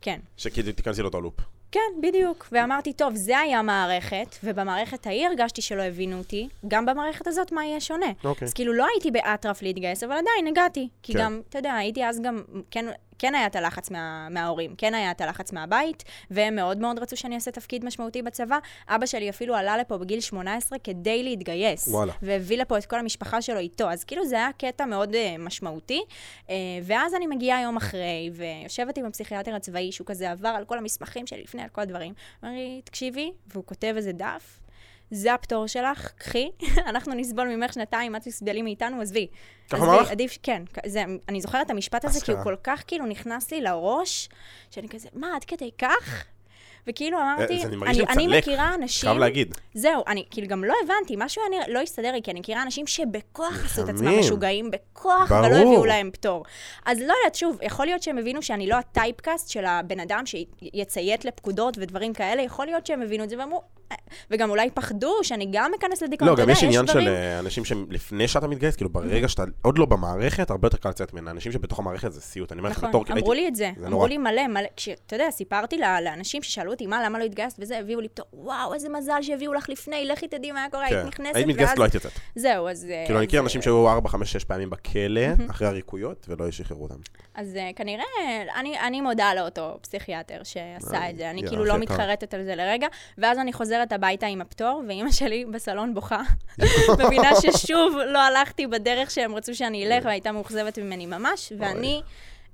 כן. 0.00 0.20
שכאילו 0.36 0.72
תיכנסי 0.72 1.02
לאותו 1.02 1.20
לופ. 1.20 1.34
כן, 1.72 1.80
בדיוק. 2.02 2.48
ואמרתי, 2.52 2.92
טוב, 2.92 3.14
זה 3.14 3.38
היה 3.38 3.62
מערכת, 3.62 4.36
ובמערכת 4.44 5.06
ההיא 5.06 5.26
הרגשתי 5.26 5.62
שלא 5.62 5.82
הבינו 5.82 6.18
אותי, 6.18 6.48
גם 6.68 6.86
במערכת 6.86 7.26
הזאת 7.26 7.52
מה 7.52 7.64
יהיה 7.64 7.80
שונה. 7.80 8.06
אוקיי. 8.24 8.46
אז 8.46 8.54
כאילו 8.54 8.72
לא 8.72 8.86
הייתי 8.94 9.10
באטרף 9.10 9.62
להתגייס, 9.62 10.02
אבל 10.02 10.12
עדיין 10.12 10.46
הגעתי. 10.46 10.88
כי 11.02 11.12
כן. 11.12 11.18
גם, 11.18 11.40
אתה 11.48 11.58
יודע, 11.58 11.74
הייתי 11.74 12.04
אז 12.04 12.20
גם, 12.20 12.42
כן, 12.70 12.86
כן 13.18 13.34
היה 13.34 13.46
את 13.46 13.56
הלחץ 13.56 13.90
מה, 13.90 14.28
מההורים, 14.30 14.74
כן 14.78 14.94
היה 14.94 15.10
את 15.10 15.20
הלחץ 15.20 15.52
מהבית, 15.52 16.04
והם 16.30 16.56
מאוד 16.56 16.78
מאוד 16.78 16.98
רצו 16.98 17.16
שאני 17.16 17.34
אעשה 17.34 17.50
תפקיד 17.50 17.84
משמעותי 17.84 18.22
בצבא. 18.22 18.58
אבא 18.88 19.06
שלי 19.06 19.30
אפילו 19.30 19.54
עלה 19.54 19.76
לפה 19.76 19.98
בגיל 19.98 20.20
18 20.20 20.78
כדי 20.78 21.22
להתגייס. 21.22 21.88
וואלה. 21.88 22.12
והביא 22.22 22.58
לפה 22.58 22.78
את 22.78 22.86
כל 22.86 22.98
המשפחה 22.98 23.42
שלו 23.42 23.58
איתו. 23.58 23.90
אז 23.90 24.04
כאילו 24.04 24.26
זה 24.26 24.36
היה 24.36 24.48
קטע 24.58 24.84
מאוד 24.84 25.14
uh, 25.14 25.16
משמעותי. 25.38 26.02
Uh, 26.46 26.50
ואז 26.82 27.14
אני 27.14 27.26
מגיעה 27.26 27.62
יום 27.62 27.76
אחרי, 27.76 28.30
ויושבת 28.32 28.98
עם 28.98 29.06
הפסיכיאטר 29.06 29.54
הצבאי, 29.54 29.92
שהוא 29.92 30.06
כזה 30.06 30.30
עבר 30.30 30.48
על 30.48 30.64
כל 30.64 30.78
המסמכים 30.78 31.26
שלי 31.26 31.42
לפני, 31.42 31.62
על 31.62 31.68
כל 31.68 31.80
הדברים. 31.80 32.14
אומר 32.42 32.54
לי, 32.54 32.80
תקשיבי, 32.84 33.32
והוא 33.46 33.64
כותב 33.66 33.94
איזה 33.96 34.12
דף. 34.12 34.65
זה 35.10 35.34
הפטור 35.34 35.66
שלך, 35.66 36.10
קחי, 36.18 36.50
אנחנו 36.90 37.14
נסבול 37.14 37.48
ממך 37.48 37.72
שנתיים, 37.72 38.16
את 38.16 38.22
תסבלי 38.22 38.62
מאיתנו, 38.62 39.00
עזבי. 39.00 39.26
ככה 39.70 39.84
אמר 39.84 40.00
לך? 40.00 40.10
עדיף, 40.10 40.38
כן, 40.42 40.62
זה, 40.86 41.04
אני 41.28 41.40
זוכרת 41.40 41.66
את 41.66 41.70
המשפט 41.70 42.04
הזה, 42.04 42.20
כי 42.20 42.32
הוא. 42.32 42.42
כל 42.42 42.54
כך 42.64 42.84
כאילו 42.86 43.06
נכנס 43.06 43.50
לי 43.50 43.60
לראש, 43.60 44.28
שאני 44.70 44.88
כזה, 44.88 45.08
מה, 45.14 45.36
עד 45.36 45.44
כדי 45.44 45.70
כך? 45.78 46.24
וכאילו 46.86 47.18
אמרתי, 47.18 47.60
זה 47.60 47.68
אני 47.68 47.76
אני, 47.86 48.04
אני 48.08 48.38
מכירה 48.38 48.74
אנשים... 48.74 49.08
חייב 49.10 49.18
להגיד. 49.20 49.54
זהו, 49.74 50.02
אני 50.06 50.24
כאילו 50.30 50.48
גם 50.48 50.64
לא 50.64 50.74
הבנתי, 50.84 51.14
משהו 51.18 51.42
נראה, 51.50 51.68
לא 51.68 51.80
הסתדר 51.80 52.12
לי, 52.12 52.22
כי 52.22 52.30
אני 52.30 52.40
מכירה 52.40 52.62
אנשים 52.62 52.86
שבכוח 52.86 53.64
עשו 53.64 53.84
את 53.84 53.88
עצמם. 53.88 54.18
משוגעים, 54.18 54.70
בכוח, 54.70 55.32
ברור. 55.32 55.46
ולא 55.46 55.56
הביאו 55.56 55.84
להם 55.84 56.10
פטור. 56.10 56.44
אז 56.86 56.98
לא 56.98 57.14
יודעת, 57.22 57.34
שוב, 57.34 57.58
יכול 57.62 57.86
להיות 57.86 58.02
שהם 58.02 58.18
הבינו 58.18 58.42
שאני 58.42 58.66
לא 58.66 58.74
הטייפקאסט 58.74 59.48
של 59.48 59.64
הבן 59.64 60.00
אדם 60.00 60.22
שיציית 60.26 61.24
לפקודות 61.24 61.78
ודברים 61.80 62.14
כאלה, 62.14 62.42
יכול 62.42 62.66
להיות 62.66 62.86
שהם 62.86 63.02
הבינו 63.02 63.24
את 63.24 63.28
זה 63.28 63.38
ואמרו, 63.38 63.58
"אה", 63.58 63.75
וגם 64.30 64.50
אולי 64.50 64.70
פחדו 64.70 65.12
שאני 65.22 65.48
גם 65.52 65.72
אכנס 65.78 66.02
לדיכאון, 66.02 66.28
לא, 66.28 66.34
אתה 66.34 66.42
גם 66.42 66.50
יש 66.50 66.64
עניין 66.64 66.86
של 66.86 67.08
אה, 67.08 67.38
אנשים 67.38 67.64
שהם 67.64 67.86
לפני 67.90 68.28
שאתה 68.28 68.48
מתגייס, 68.48 68.76
כאילו 68.76 68.90
ברגע 68.90 69.28
שאתה 69.28 69.44
עוד 69.62 69.78
לא 69.78 69.86
במערכת, 69.86 70.50
הרבה 70.50 70.66
יותר 70.66 70.78
קל 70.78 70.88
לצאת 70.88 71.14
ממנה. 71.14 71.30
אנשים 71.30 71.52
שבתוך 71.52 71.78
המערכת 71.78 72.12
זה 72.12 72.20
סיוט. 72.20 72.52
אני 72.52 72.58
אומר 72.58 72.70
לך 72.70 72.76
נכון, 72.76 72.88
בתור... 72.88 73.04
אמרו 73.12 73.32
הייתי- 73.32 73.42
לי 73.42 73.48
את 73.48 73.56
זה, 73.56 73.70
אמרו. 73.86 74.06
לי 74.06 74.18
מלא, 74.18 74.46
מלא, 74.46 74.68
כשאתה 74.76 75.16
יודע, 75.16 75.30
סיפרתי 75.30 75.78
לאנשים 75.78 76.42
ששאלו 76.42 76.72
אותי, 76.72 76.86
מה, 76.86 77.04
למה 77.04 77.18
לא 77.18 77.24
התגייסת 77.24 77.56
וזה, 77.60 77.78
הביאו 77.78 78.00
לי 78.00 78.08
פטור, 78.08 78.26
וואו, 78.32 78.74
איזה 78.74 78.88
מזל 78.88 79.22
שהביאו 79.22 79.52
לך 79.52 79.68
לפני, 79.68 80.04
לכי 80.04 80.28
תדעי 80.28 80.52
מה 80.52 80.66
קורה, 80.70 80.84
היית 80.84 81.00
כן. 81.00 81.06
נכנסת, 81.06 81.36
היית 81.36 81.46
מתגייסת, 81.46 81.78
לא 81.78 81.84
הייתי 81.84 81.96
יוצאת. 81.96 82.12
זהו, 82.34 82.68
אז... 82.68 82.86
כאילו, 83.04 83.18
אני 83.18 83.26
מכיר 83.26 83.40
אנשים 83.40 83.62
שהיו 83.62 83.88
4, 83.88 84.08
5, 84.08 84.32
6 84.32 84.44
פעמים 84.44 84.70
בכלא, 84.70 85.20
אחרי 85.50 85.68
הריקויות, 85.68 86.26
ולא 86.28 86.50
שחררו 86.50 86.82
אותם. 86.82 86.98
אז 87.34 87.58
כנראה, 87.76 88.04
אני, 88.84 89.00
מודה 89.00 89.34
לאותו 89.34 89.78
פסיכיאטר 89.82 90.42
שעשה 90.42 90.94
אה, 90.94 91.10
את 91.10 91.16
זה. 91.16 91.30
אני 91.30 91.48
כאילו 91.48 91.64
לא. 91.64 91.76
מתחרטת 91.78 92.34
על 92.34 92.44
זה 92.44 92.54
לרגע. 92.54 92.86
ואז 93.18 93.38
אני 93.38 93.52
חוזרת 93.52 93.75
הביתה 93.92 94.26
עם 94.26 94.40
הפטור, 94.40 94.82
ואימא 94.88 95.10
שלי 95.12 95.44
בסלון 95.44 95.94
בוכה. 95.94 96.22
מבינה 97.06 97.30
ששוב 97.40 97.96
לא 98.12 98.18
הלכתי 98.18 98.66
בדרך 98.66 99.10
שהם 99.10 99.34
רצו 99.34 99.54
שאני 99.54 99.86
אלך, 99.86 100.04
והייתה 100.04 100.32
מאוכזבת 100.32 100.78
ממני 100.78 101.06
ממש. 101.06 101.52
ואני, 101.58 102.02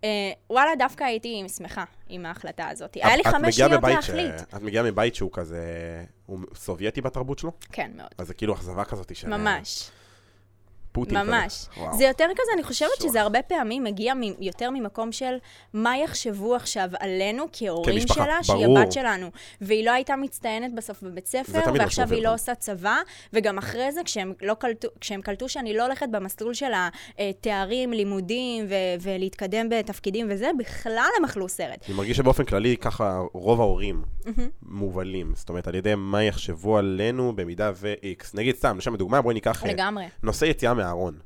uh, 0.01 0.05
וואלה, 0.51 0.71
דווקא 0.79 1.05
הייתי 1.05 1.45
שמחה 1.57 1.85
עם 2.09 2.27
ההחלטה 2.27 2.69
הזאת. 2.69 2.95
היה 2.95 3.17
לי 3.17 3.25
חמש 3.25 3.57
שניות 3.57 3.73
בבית 3.73 4.03
ש- 4.03 4.09
להחליט. 4.11 4.35
את 4.41 4.63
מגיעה 4.63 4.85
מבית 4.85 5.15
שהוא 5.15 5.31
כזה... 5.33 5.65
הוא 6.27 6.39
סובייטי 6.55 7.01
בתרבות 7.01 7.39
שלו? 7.39 7.53
כן, 7.73 7.91
מאוד. 7.97 8.09
אז 8.19 8.27
זה 8.27 8.35
כאילו 8.35 8.55
אכזבה 8.55 8.85
כזאת 8.85 9.17
של... 9.17 9.29
ממש. 9.29 9.91
פוטין 10.93 11.21
כזה. 11.21 11.31
ממש. 11.31 11.67
וואו. 11.77 11.97
זה 11.97 12.05
יותר 12.05 12.25
כזה, 12.35 12.53
אני 12.55 12.63
חושבת 12.63 12.91
שוח. 12.99 13.09
שזה 13.09 13.21
הרבה 13.21 13.43
פעמים 13.43 13.85
מגיע 13.85 14.15
מ- 14.15 14.43
יותר 14.43 14.71
ממקום 14.71 15.13
של 15.13 15.35
מה 15.75 15.97
יחשבו 15.99 16.55
עכשיו 16.55 16.89
עלינו 17.01 17.45
כהורים 17.53 17.95
כמשפחה, 18.01 18.25
שלה, 18.25 18.43
שהיא 18.43 18.67
ברור. 18.67 18.79
הבת 18.79 18.93
שלנו. 18.93 19.27
והיא 19.61 19.87
לא 19.87 19.91
הייתה 19.91 20.17
מצטיינת 20.17 20.75
בסוף 20.75 21.03
בבית 21.03 21.27
ספר, 21.27 21.61
ועכשיו 21.75 22.13
היא 22.13 22.23
לא. 22.23 22.35
עושה 22.35 22.55
צבא, 22.55 22.97
וגם 23.33 23.59
אחרי 23.59 23.93
זה, 23.93 24.01
כשהם, 24.05 24.33
לא 24.43 24.55
קלטו, 24.55 24.89
כשהם 25.01 25.21
קלטו 25.23 25.49
שאני 25.49 25.77
לא 25.77 25.83
הולכת 25.85 26.07
במסלול 26.11 26.55
של 26.55 26.71
התארים, 27.19 27.93
לימודים, 27.93 28.65
ו- 28.69 28.75
ולהתקדם 29.01 29.69
בתפקידים 29.69 30.27
וזה, 30.31 30.51
בכלל 30.59 31.09
הם 31.19 31.25
אכלו 31.25 31.49
סרט. 31.49 31.85
אני 31.89 31.97
מרגיש 31.97 32.17
שבאופן 32.17 32.45
כללי 32.45 32.77
ככה 32.77 33.21
רוב 33.33 33.61
ההורים 33.61 34.03
מובלים. 34.63 35.33
זאת 35.37 35.49
אומרת, 35.49 35.69
על 35.69 35.75
ידי 35.75 35.93
מה 35.97 36.23
יחשבו 36.23 36.79
עלינו 36.79 37.33
במידה 37.37 37.73
ו-X. 37.75 38.25
נגיד 38.35 38.57
סתם, 38.57 38.79
לשם 38.79 38.95
הדוגמה, 38.95 39.23
בואי 39.23 39.35
ניקח... 39.35 39.65
אה, 39.65 39.73
לגמרי. 39.73 40.05
נושא 40.23 40.45
יציאה 40.45 40.75
מהארון. 40.85 41.19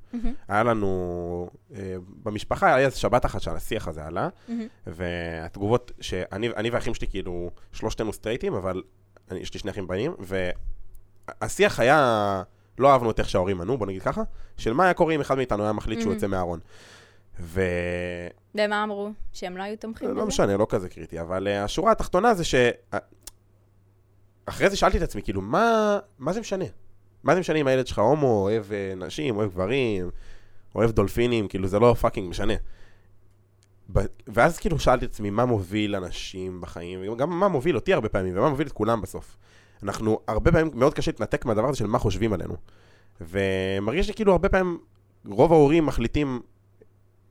היה 0.49 0.63
לנו, 0.63 1.51
אה, 1.75 1.97
במשפחה 2.23 2.75
היה 2.75 2.87
איזה 2.87 2.97
שבת 2.97 3.27
אחת 3.27 3.41
שהשיח 3.41 3.89
הזה 3.89 4.05
עלה, 4.05 4.29
והתגובות 4.87 5.93
שאני 6.01 6.49
אני 6.57 6.71
והאחים 6.71 6.95
שלי 6.95 7.07
כאילו, 7.07 7.51
שלושתנו 7.73 8.13
סטרייטים, 8.13 8.55
אבל 8.55 8.83
אני, 9.31 9.39
יש 9.39 9.55
לי 9.55 9.61
שני 9.61 9.71
אחים 9.71 9.87
בנים, 9.87 10.15
והשיח 11.41 11.81
היה, 11.81 12.43
לא 12.79 12.93
אהבנו 12.93 13.11
את 13.11 13.19
איך 13.19 13.29
שההורים 13.29 13.61
ענו, 13.61 13.79
בוא 13.79 13.87
נגיד 13.87 14.03
ככה, 14.03 14.23
של 14.57 14.73
מה 14.73 14.85
היה 14.85 14.95
קורה 14.95 15.15
אם 15.15 15.21
אחד 15.21 15.37
מאיתנו 15.37 15.63
היה 15.63 15.73
מחליט 15.73 16.01
שהוא 16.01 16.13
יוצא 16.13 16.27
מהארון. 16.27 16.61
ו... 17.41 17.61
ומה 18.55 18.83
אמרו? 18.85 19.11
שהם 19.33 19.57
לא 19.57 19.63
היו 19.63 19.77
תומכים 19.77 20.09
בזה? 20.09 20.19
לא 20.19 20.27
משנה, 20.27 20.57
לא 20.57 20.67
כזה 20.69 20.89
קריטי, 20.89 21.21
אבל 21.21 21.47
uh, 21.47 21.65
השורה 21.65 21.93
התחתונה 21.93 22.35
זה 22.35 22.45
ש... 22.45 22.55
אחרי 24.47 24.71
זה 24.71 24.77
שאלתי 24.77 24.97
את 24.97 25.03
עצמי, 25.03 25.23
כאילו, 25.23 25.43
מה, 25.43 25.99
מה 26.19 26.33
זה 26.33 26.41
משנה? 26.41 26.65
מה 27.27 27.35
זה 27.35 27.41
משנה 27.41 27.59
אם 27.59 27.67
הילד 27.67 27.87
שלך 27.87 27.99
הומו, 27.99 28.43
אוהב 28.43 28.65
אה, 28.65 29.05
נשים, 29.05 29.37
אוהב 29.37 29.51
גברים, 29.51 30.11
אוהב 30.75 30.91
דולפינים, 30.91 31.49
כאילו, 31.49 31.69
זה 31.69 31.79
לא 31.79 31.95
fucking 31.95 32.31
משנה. 32.31 32.55
ב- 33.93 34.07
ואז 34.27 34.59
כאילו 34.59 34.79
שאלתי 34.79 35.05
את 35.05 35.11
עצמי, 35.11 35.31
מה 35.31 35.45
מוביל 35.45 35.97
אנשים 35.97 36.61
בחיים, 36.61 37.13
וגם 37.13 37.41
מה 37.41 37.49
מוביל 37.49 37.77
אותי 37.77 37.93
הרבה 37.93 38.09
פעמים, 38.09 38.39
ומה 38.39 38.51
מוביל 38.51 38.67
את 38.67 38.73
כולם 38.73 39.01
בסוף. 39.01 39.37
אנחנו, 39.83 40.19
הרבה 40.29 40.53
פעמים 40.53 40.71
מאוד 40.75 40.95
קשה 40.95 41.11
להתנתק 41.11 41.45
מהדבר 41.45 41.69
הזה 41.69 41.79
של 41.79 41.87
מה 41.87 41.99
חושבים 41.99 42.33
עלינו. 42.33 42.55
ומרגיש 43.21 44.09
לי 44.09 44.15
כאילו 44.15 44.33
הרבה 44.33 44.49
פעמים, 44.49 44.79
רוב 45.27 45.53
ההורים 45.53 45.87
מחליטים 45.87 46.41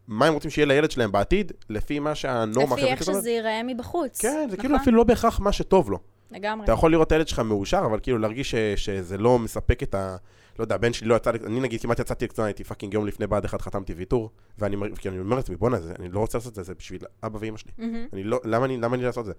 מה 0.08 0.26
הם 0.26 0.34
רוצים 0.34 0.52
שיהיה 0.52 0.66
לילד 0.66 0.92
שלהם 0.92 1.12
בעתיד, 1.12 1.52
לפי 1.70 2.00
מה 2.00 2.16
שהנורמה 2.16 2.76
לפי 2.76 2.86
איך. 2.86 3.04
שזה 3.04 3.30
ייראה 3.30 3.62
מבחוץ. 3.64 4.22
כן, 4.22 4.30
זה 4.30 4.46
נכון? 4.46 4.58
כאילו 4.58 4.76
אפילו 4.76 4.98
לא 4.98 5.04
בהכרח 5.04 5.40
מה 5.40 5.52
שטוב 5.52 5.92
לו. 5.92 6.00
לגמרי. 6.32 6.64
אתה 6.64 6.72
יכול 6.72 6.92
לראות 6.92 7.08
את 7.08 7.12
הילד 7.12 7.28
שלך 7.28 7.40
מאושר, 7.40 7.84
אבל 7.86 8.00
כאילו 8.00 8.18
להרגיש 8.18 8.52
ש, 8.52 8.56
שזה 8.56 9.18
לא 9.18 9.40
מספק 9.40 9.84
את 9.84 9.96
ה... 9.96 10.16
לא 10.60 10.64
יודע, 10.64 10.76
הבן 10.76 10.94
שלי 10.94 11.08
לא 11.08 11.16
יצא, 11.16 11.30
אני 11.30 11.60
נגיד 11.60 11.82
כמעט 11.82 12.00
יצאתי 12.00 12.26
לקצונה, 12.26 12.48
הייתי 12.48 12.64
fucking 12.64 12.94
יום 12.94 13.08
לפני 13.08 13.28
בה"ד 13.28 13.46
1 13.46 13.62
חתמתי 13.62 13.94
ויתור, 13.94 14.30
ואני 14.58 14.76
אני 15.06 15.20
אומר 15.20 15.36
לעצמי, 15.36 15.56
בואנה, 15.56 15.78
אני 16.00 16.10
לא 16.10 16.20
רוצה 16.20 16.38
לעשות 16.38 16.52
את 16.52 16.56
זה, 16.56 16.64
זה 16.64 16.74
בשביל 16.76 17.02
אבא 17.24 17.38
ואמא 17.42 17.58
שלי. 17.58 17.72
מהמם. 17.78 18.08
אני 18.14 18.24
לא, 18.24 18.40
למה 18.44 18.66
אני, 18.66 18.78
למה 18.78 18.96
אני 18.96 19.04
לעשות 19.04 19.22
את 19.22 19.26
זה? 19.26 19.34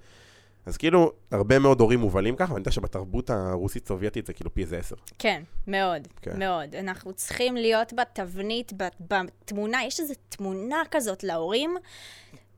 אז 0.67 0.77
כאילו, 0.77 1.13
הרבה 1.31 1.59
מאוד 1.59 1.81
הורים 1.81 2.01
מובלים 2.01 2.37
ככה, 2.37 2.53
ואני 2.53 2.61
יודע 2.61 2.71
שבתרבות 2.71 3.31
הרוסית-סובייטית 3.31 4.27
זה 4.27 4.33
כאילו 4.33 4.55
פי 4.55 4.61
איזה 4.61 4.79
עשר. 4.79 4.97
כן, 5.19 5.43
מאוד, 5.67 6.09
כן. 6.23 6.39
מאוד. 6.39 6.75
אנחנו 6.75 7.13
צריכים 7.13 7.57
להיות 7.57 7.93
בתבנית, 7.93 8.73
בתמונה, 9.01 9.85
יש 9.85 10.01
איזו 10.01 10.15
תמונה 10.29 10.83
כזאת 10.91 11.25
להורים. 11.25 11.77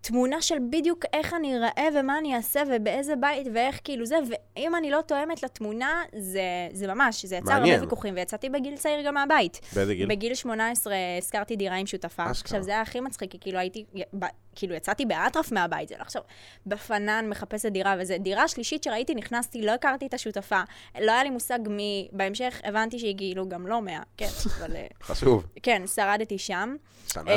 תמונה 0.00 0.42
של 0.42 0.54
בדיוק 0.70 1.04
איך 1.12 1.34
אני 1.34 1.56
אראה 1.56 1.88
ומה 1.94 2.18
אני 2.18 2.36
אעשה 2.36 2.62
ובאיזה 2.70 3.16
בית 3.16 3.46
ואיך 3.54 3.80
כאילו 3.84 4.06
זה, 4.06 4.16
ואם 4.56 4.74
אני 4.76 4.90
לא 4.90 5.00
תואמת 5.06 5.42
לתמונה, 5.42 6.02
זה, 6.18 6.40
זה 6.72 6.86
ממש, 6.86 7.24
זה 7.24 7.36
יצר 7.36 7.50
מעניין. 7.50 7.74
הרבה 7.74 7.84
ויכוחים, 7.84 8.14
ויצאתי 8.14 8.48
בגיל 8.50 8.76
צעיר 8.76 9.06
גם 9.06 9.14
מהבית. 9.14 9.60
באיזה 9.74 9.94
גיל? 9.94 10.06
בגיל 10.08 10.34
18 10.34 10.94
השכרתי 11.18 11.56
דירה 11.56 11.76
עם 11.76 11.86
שותפה. 11.86 12.22
אשכרה. 12.30 12.42
עכשיו, 12.44 12.62
זה 12.62 12.70
היה 12.70 12.80
הכי 12.80 13.00
מצחיק, 13.00 13.30
כי 13.30 13.38
כאילו 13.40 13.58
הייתי, 13.58 13.84
ב- 14.18 14.24
כאילו 14.54 14.74
יצאתי 14.74 15.04
באטרף 15.06 15.52
מהבית, 15.52 15.88
זה 15.88 15.94
לא 15.98 16.02
עכשיו 16.02 16.22
בפנן 16.66 17.26
מחפשת 17.28 17.68
דירה, 17.72 17.94
וזה 17.98 18.18
דירה 18.18 18.48
שלישית 18.48 18.82
שראיתי, 18.84 19.14
נכנסתי, 19.14 19.62
לא 19.62 19.72
הכרתי 19.72 20.06
את 20.06 20.14
השותפה, 20.14 20.60
לא 21.00 21.12
היה 21.12 21.22
לי 21.22 21.30
מושג 21.30 21.58
מי, 21.66 22.08
בהמשך 22.12 22.60
הבנתי 22.64 22.98
שהיא 22.98 23.14
כאילו 23.16 23.48
גם 23.48 23.66
לא 23.66 23.82
מאה, 23.82 24.00
כן, 24.16 24.28
אבל 24.58 24.76
אה, 24.76 24.86
חשוב. 25.02 25.46
כן, 25.62 25.82
שרדתי 25.86 26.38
שם. 26.38 26.76
שנה? 27.12 27.30
אה, 27.30 27.36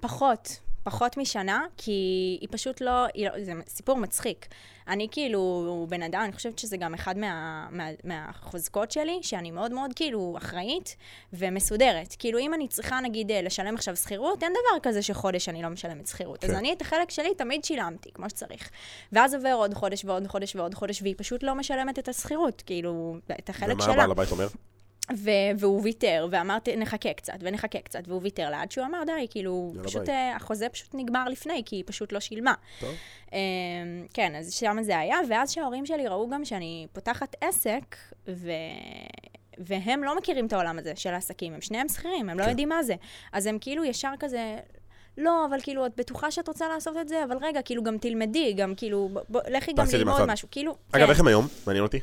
פחות, 0.00 0.58
פחות 0.86 1.16
משנה, 1.16 1.64
כי 1.76 1.90
היא 2.40 2.48
פשוט 2.50 2.80
לא, 2.80 3.06
היא 3.14 3.28
לא, 3.28 3.44
זה 3.44 3.52
סיפור 3.68 3.96
מצחיק. 3.96 4.46
אני 4.88 5.08
כאילו 5.10 5.86
בן 5.88 6.02
אדם, 6.02 6.20
אני 6.24 6.32
חושבת 6.32 6.58
שזה 6.58 6.76
גם 6.76 6.94
אחד 6.94 7.18
מה, 7.18 7.66
מה, 7.70 7.88
מהחוזקות 8.04 8.90
שלי, 8.90 9.18
שאני 9.22 9.50
מאוד 9.50 9.72
מאוד 9.72 9.90
כאילו 9.96 10.34
אחראית 10.38 10.96
ומסודרת. 11.32 12.16
כאילו 12.18 12.38
אם 12.38 12.54
אני 12.54 12.68
צריכה 12.68 13.00
נגיד 13.00 13.30
אה, 13.30 13.42
לשלם 13.42 13.74
עכשיו 13.74 13.96
שכירות, 13.96 14.42
אין 14.42 14.52
דבר 14.52 14.80
כזה 14.82 15.02
שחודש 15.02 15.48
אני 15.48 15.62
לא 15.62 15.68
משלמת 15.68 16.06
שכירות. 16.06 16.44
אז 16.44 16.50
כן. 16.50 16.56
אני 16.56 16.72
את 16.72 16.82
החלק 16.82 17.10
שלי 17.10 17.34
תמיד 17.34 17.64
שילמתי, 17.64 18.10
כמו 18.14 18.30
שצריך. 18.30 18.70
ואז 19.12 19.34
עובר 19.34 19.52
עוד 19.52 19.74
חודש 19.74 20.04
ועוד 20.04 20.26
חודש 20.26 20.56
ועוד 20.56 20.74
חודש, 20.74 21.02
והיא 21.02 21.14
פשוט 21.18 21.42
לא 21.42 21.54
משלמת 21.54 21.98
את 21.98 22.08
השכירות, 22.08 22.62
כאילו, 22.66 23.16
את 23.38 23.48
החלק 23.48 23.74
ומה 23.74 23.84
שלה. 23.84 23.92
הבעל 23.92 24.10
הבית 24.10 24.30
אומר? 24.30 24.46
ו- 25.14 25.30
והוא 25.58 25.82
ויתר, 25.82 26.28
ואמרתי, 26.30 26.76
נחכה 26.76 27.12
קצת, 27.12 27.34
ונחכה 27.40 27.78
קצת, 27.78 28.00
והוא 28.08 28.20
ויתר 28.22 28.50
לה, 28.50 28.62
עד 28.62 28.70
שהוא 28.70 28.86
אמר, 28.86 29.02
די, 29.06 29.26
כאילו, 29.30 29.72
פשוט, 29.84 30.02
ביי. 30.06 30.14
אה, 30.14 30.36
החוזה 30.36 30.68
פשוט 30.68 30.94
נגמר 30.94 31.24
לפני, 31.28 31.62
כי 31.66 31.76
היא 31.76 31.84
פשוט 31.86 32.12
לא 32.12 32.20
שילמה. 32.20 32.54
טוב. 32.80 32.94
אה, 33.32 33.38
כן, 34.14 34.34
אז 34.34 34.52
שם 34.52 34.76
זה 34.82 34.98
היה, 34.98 35.18
ואז 35.30 35.50
שההורים 35.50 35.86
שלי 35.86 36.08
ראו 36.08 36.28
גם 36.30 36.44
שאני 36.44 36.86
פותחת 36.92 37.36
עסק, 37.40 37.96
ו... 38.28 38.50
והם 39.58 40.04
לא 40.04 40.16
מכירים 40.16 40.46
את 40.46 40.52
העולם 40.52 40.78
הזה 40.78 40.92
של 40.96 41.14
העסקים, 41.14 41.54
הם 41.54 41.60
שניהם 41.60 41.88
שכירים, 41.88 42.28
הם 42.28 42.38
לא 42.38 42.44
כן. 42.44 42.50
יודעים 42.50 42.68
מה 42.68 42.82
זה. 42.82 42.94
אז 43.32 43.46
הם 43.46 43.58
כאילו 43.60 43.84
ישר 43.84 44.12
כזה... 44.18 44.56
לא, 45.18 45.46
אבל 45.50 45.58
כאילו, 45.62 45.86
את 45.86 45.92
בטוחה 45.96 46.30
שאת 46.30 46.48
רוצה 46.48 46.68
לעשות 46.68 46.96
את 46.96 47.08
זה, 47.08 47.24
אבל 47.24 47.36
רגע, 47.40 47.62
כאילו, 47.62 47.82
גם 47.82 47.98
תלמדי, 47.98 48.52
גם 48.52 48.74
כאילו, 48.76 49.08
ב- 49.12 49.36
ב- 49.36 49.48
לכי 49.48 49.72
גם 49.72 49.86
ללמוד. 49.92 50.24
משהו, 50.24 50.48
כאילו... 50.50 50.76
אגב, 50.92 51.04
כן. 51.04 51.10
איך 51.10 51.20
הם 51.20 51.26
היום? 51.26 51.46
מעניין 51.66 51.82
אותי. 51.84 52.00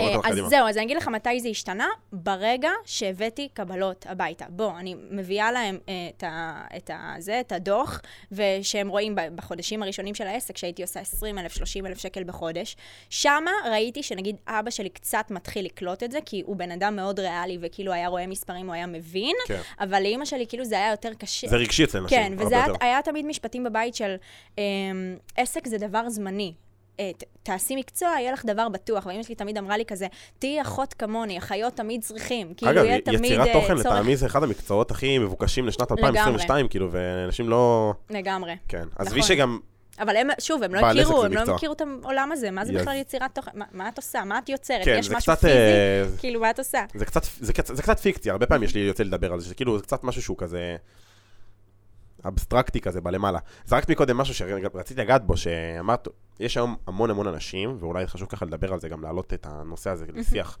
אה, 0.00 0.16
אז. 0.24 0.38
זהו, 0.48 0.68
אז 0.68 0.76
אני 0.76 0.84
אגיד 0.84 0.96
לך 0.96 1.08
מתי 1.08 1.40
זה 1.40 1.48
השתנה, 1.48 1.88
ברגע 2.12 2.70
שהבאתי 2.84 3.48
קבלות 3.54 4.06
הביתה. 4.08 4.44
בוא, 4.48 4.70
אני 4.78 4.94
מביאה 5.10 5.52
להם 5.52 5.78
אה, 5.88 5.94
את, 6.16 6.22
ה, 6.22 6.64
את, 6.76 6.90
ה, 6.90 7.14
זה, 7.18 7.40
את 7.40 7.52
הדוח, 7.52 8.00
ושהם 8.32 8.88
רואים 8.88 9.14
בחודשים 9.34 9.82
הראשונים 9.82 10.14
של 10.14 10.26
העסק, 10.26 10.56
שהייתי 10.56 10.82
עושה 10.82 11.00
20 11.00 11.38
אלף, 11.38 11.52
30 11.52 11.86
אלף 11.86 11.98
שקל 11.98 12.24
בחודש, 12.24 12.76
שמה 13.10 13.50
ראיתי 13.70 14.02
שנגיד 14.02 14.36
אבא 14.46 14.70
שלי 14.70 14.88
קצת 14.88 15.24
מתחיל 15.30 15.64
לקלוט 15.64 16.02
את 16.02 16.12
זה, 16.12 16.18
כי 16.26 16.42
הוא 16.46 16.56
בן 16.56 16.70
אדם 16.70 16.96
מאוד 16.96 17.20
ריאלי, 17.20 17.58
וכאילו 17.60 17.92
היה 17.92 18.08
רואה 18.08 18.26
מספרים, 18.26 18.66
הוא 18.66 18.74
היה 18.74 18.86
מבין, 18.86 19.36
כן. 19.46 19.60
אבל 19.80 20.02
לאימא 20.02 20.24
שלי 20.24 20.46
כאילו 20.46 20.64
זה 20.64 20.74
היה 20.74 20.90
יותר 20.90 21.14
קשה. 21.14 21.48
זה 21.48 21.56
רגשי 21.56 21.84
אצל 21.84 22.00
נשים, 22.00 22.18
כן, 22.18 22.32
וזה 22.38 22.54
היה. 22.54 22.66
היה 22.80 23.02
תמיד 23.02 23.26
משפטים 23.26 23.64
בבית 23.64 23.94
של 23.94 24.16
אמ, 24.58 25.16
עסק 25.36 25.68
זה 25.68 25.78
דבר 25.78 26.08
זמני. 26.08 26.54
אה, 27.00 27.10
תעשי 27.42 27.76
מקצוע, 27.76 28.08
יהיה 28.08 28.32
לך 28.32 28.44
דבר 28.44 28.68
בטוח. 28.68 29.06
ואמא 29.06 29.22
שלי 29.22 29.34
תמיד 29.34 29.58
אמרה 29.58 29.76
לי 29.76 29.84
כזה, 29.84 30.06
תהיי 30.38 30.62
אחות 30.62 30.94
כמוני, 30.94 31.38
אחיות 31.38 31.74
תמיד 31.74 32.02
צריכים. 32.02 32.54
כאילו, 32.56 32.72
אגב, 32.72 32.84
יהיה 32.84 33.00
תמיד 33.00 33.24
יצירת 33.24 33.46
אה, 33.48 33.52
תוכן 33.52 33.74
צורך... 33.74 33.86
לטעמי 33.86 34.16
זה 34.16 34.26
אחד 34.26 34.42
המקצועות 34.42 34.90
הכי 34.90 35.18
מבוקשים 35.18 35.66
לשנת 35.66 35.92
2022, 35.92 36.68
כאילו, 36.68 36.88
ואנשים 36.92 37.48
לא... 37.48 37.92
לגמרי. 38.10 38.56
כן. 38.68 38.84
עזבי 38.98 39.18
נכון. 39.20 39.28
שגם... 39.28 39.58
אבל 39.98 40.16
הם, 40.16 40.28
שוב, 40.40 40.62
הם 40.62 40.74
לא 40.74 40.86
הכירו, 40.86 41.24
הם 41.24 41.32
לא. 41.32 41.54
הכירו 41.54 41.72
את 41.72 41.82
העולם 42.02 42.32
הזה. 42.32 42.50
מה 42.50 42.64
זה 42.64 42.72
יז- 42.72 42.80
בכלל 42.80 42.96
יצירת 42.96 43.34
תוכן? 43.34 43.50
מה- 43.54 43.64
מה 43.72 43.88
את 43.88 43.96
עושה? 43.96 44.24
מה 44.24 44.38
את 44.38 44.48
יוצרת? 44.48 44.84
כן, 44.84 44.96
יש 44.98 45.10
משהו 45.10 45.32
קצת... 45.32 45.40
פיזי? 45.40 45.52
אה, 45.54 46.04
כאילו, 46.18 46.40
מה 46.40 46.50
את 46.50 46.58
עושה? 46.58 46.84
זה 46.94 47.04
קצת, 47.04 47.22
זה, 47.40 47.52
קצת, 47.52 47.76
זה 47.76 47.82
קצת 47.82 47.98
פיקציה, 47.98 48.32
הרבה 48.32 48.46
פעמים 48.46 48.62
יש 48.62 48.74
לי 48.74 48.80
יוצא 48.80 49.02
לדבר 49.02 49.32
על 49.32 49.40
זה, 49.40 49.48
שכאילו 49.48 49.78
זה 49.78 49.82
קצת 49.84 50.04
משהו 50.04 50.22
שהוא 50.22 50.36
כזה 50.38 50.76
אבסטרקטי 52.28 52.80
כזה 52.80 53.00
בלמעלה. 53.00 53.38
זרקת 53.66 53.90
מקודם 53.90 54.16
משהו 54.16 54.34
שרציתי 54.34 55.00
לגעת 55.00 55.26
בו, 55.26 55.36
שאמרת, 55.36 56.08
יש 56.40 56.56
היום 56.56 56.76
המון 56.86 57.10
המון 57.10 57.26
אנשים, 57.26 57.76
ואולי 57.80 58.06
חשוב 58.06 58.28
ככה 58.28 58.44
לדבר 58.46 58.72
על 58.72 58.80
זה, 58.80 58.88
גם 58.88 59.02
להעלות 59.02 59.32
את 59.34 59.46
הנושא 59.50 59.90
הזה 59.90 60.04
לשיח. 60.14 60.58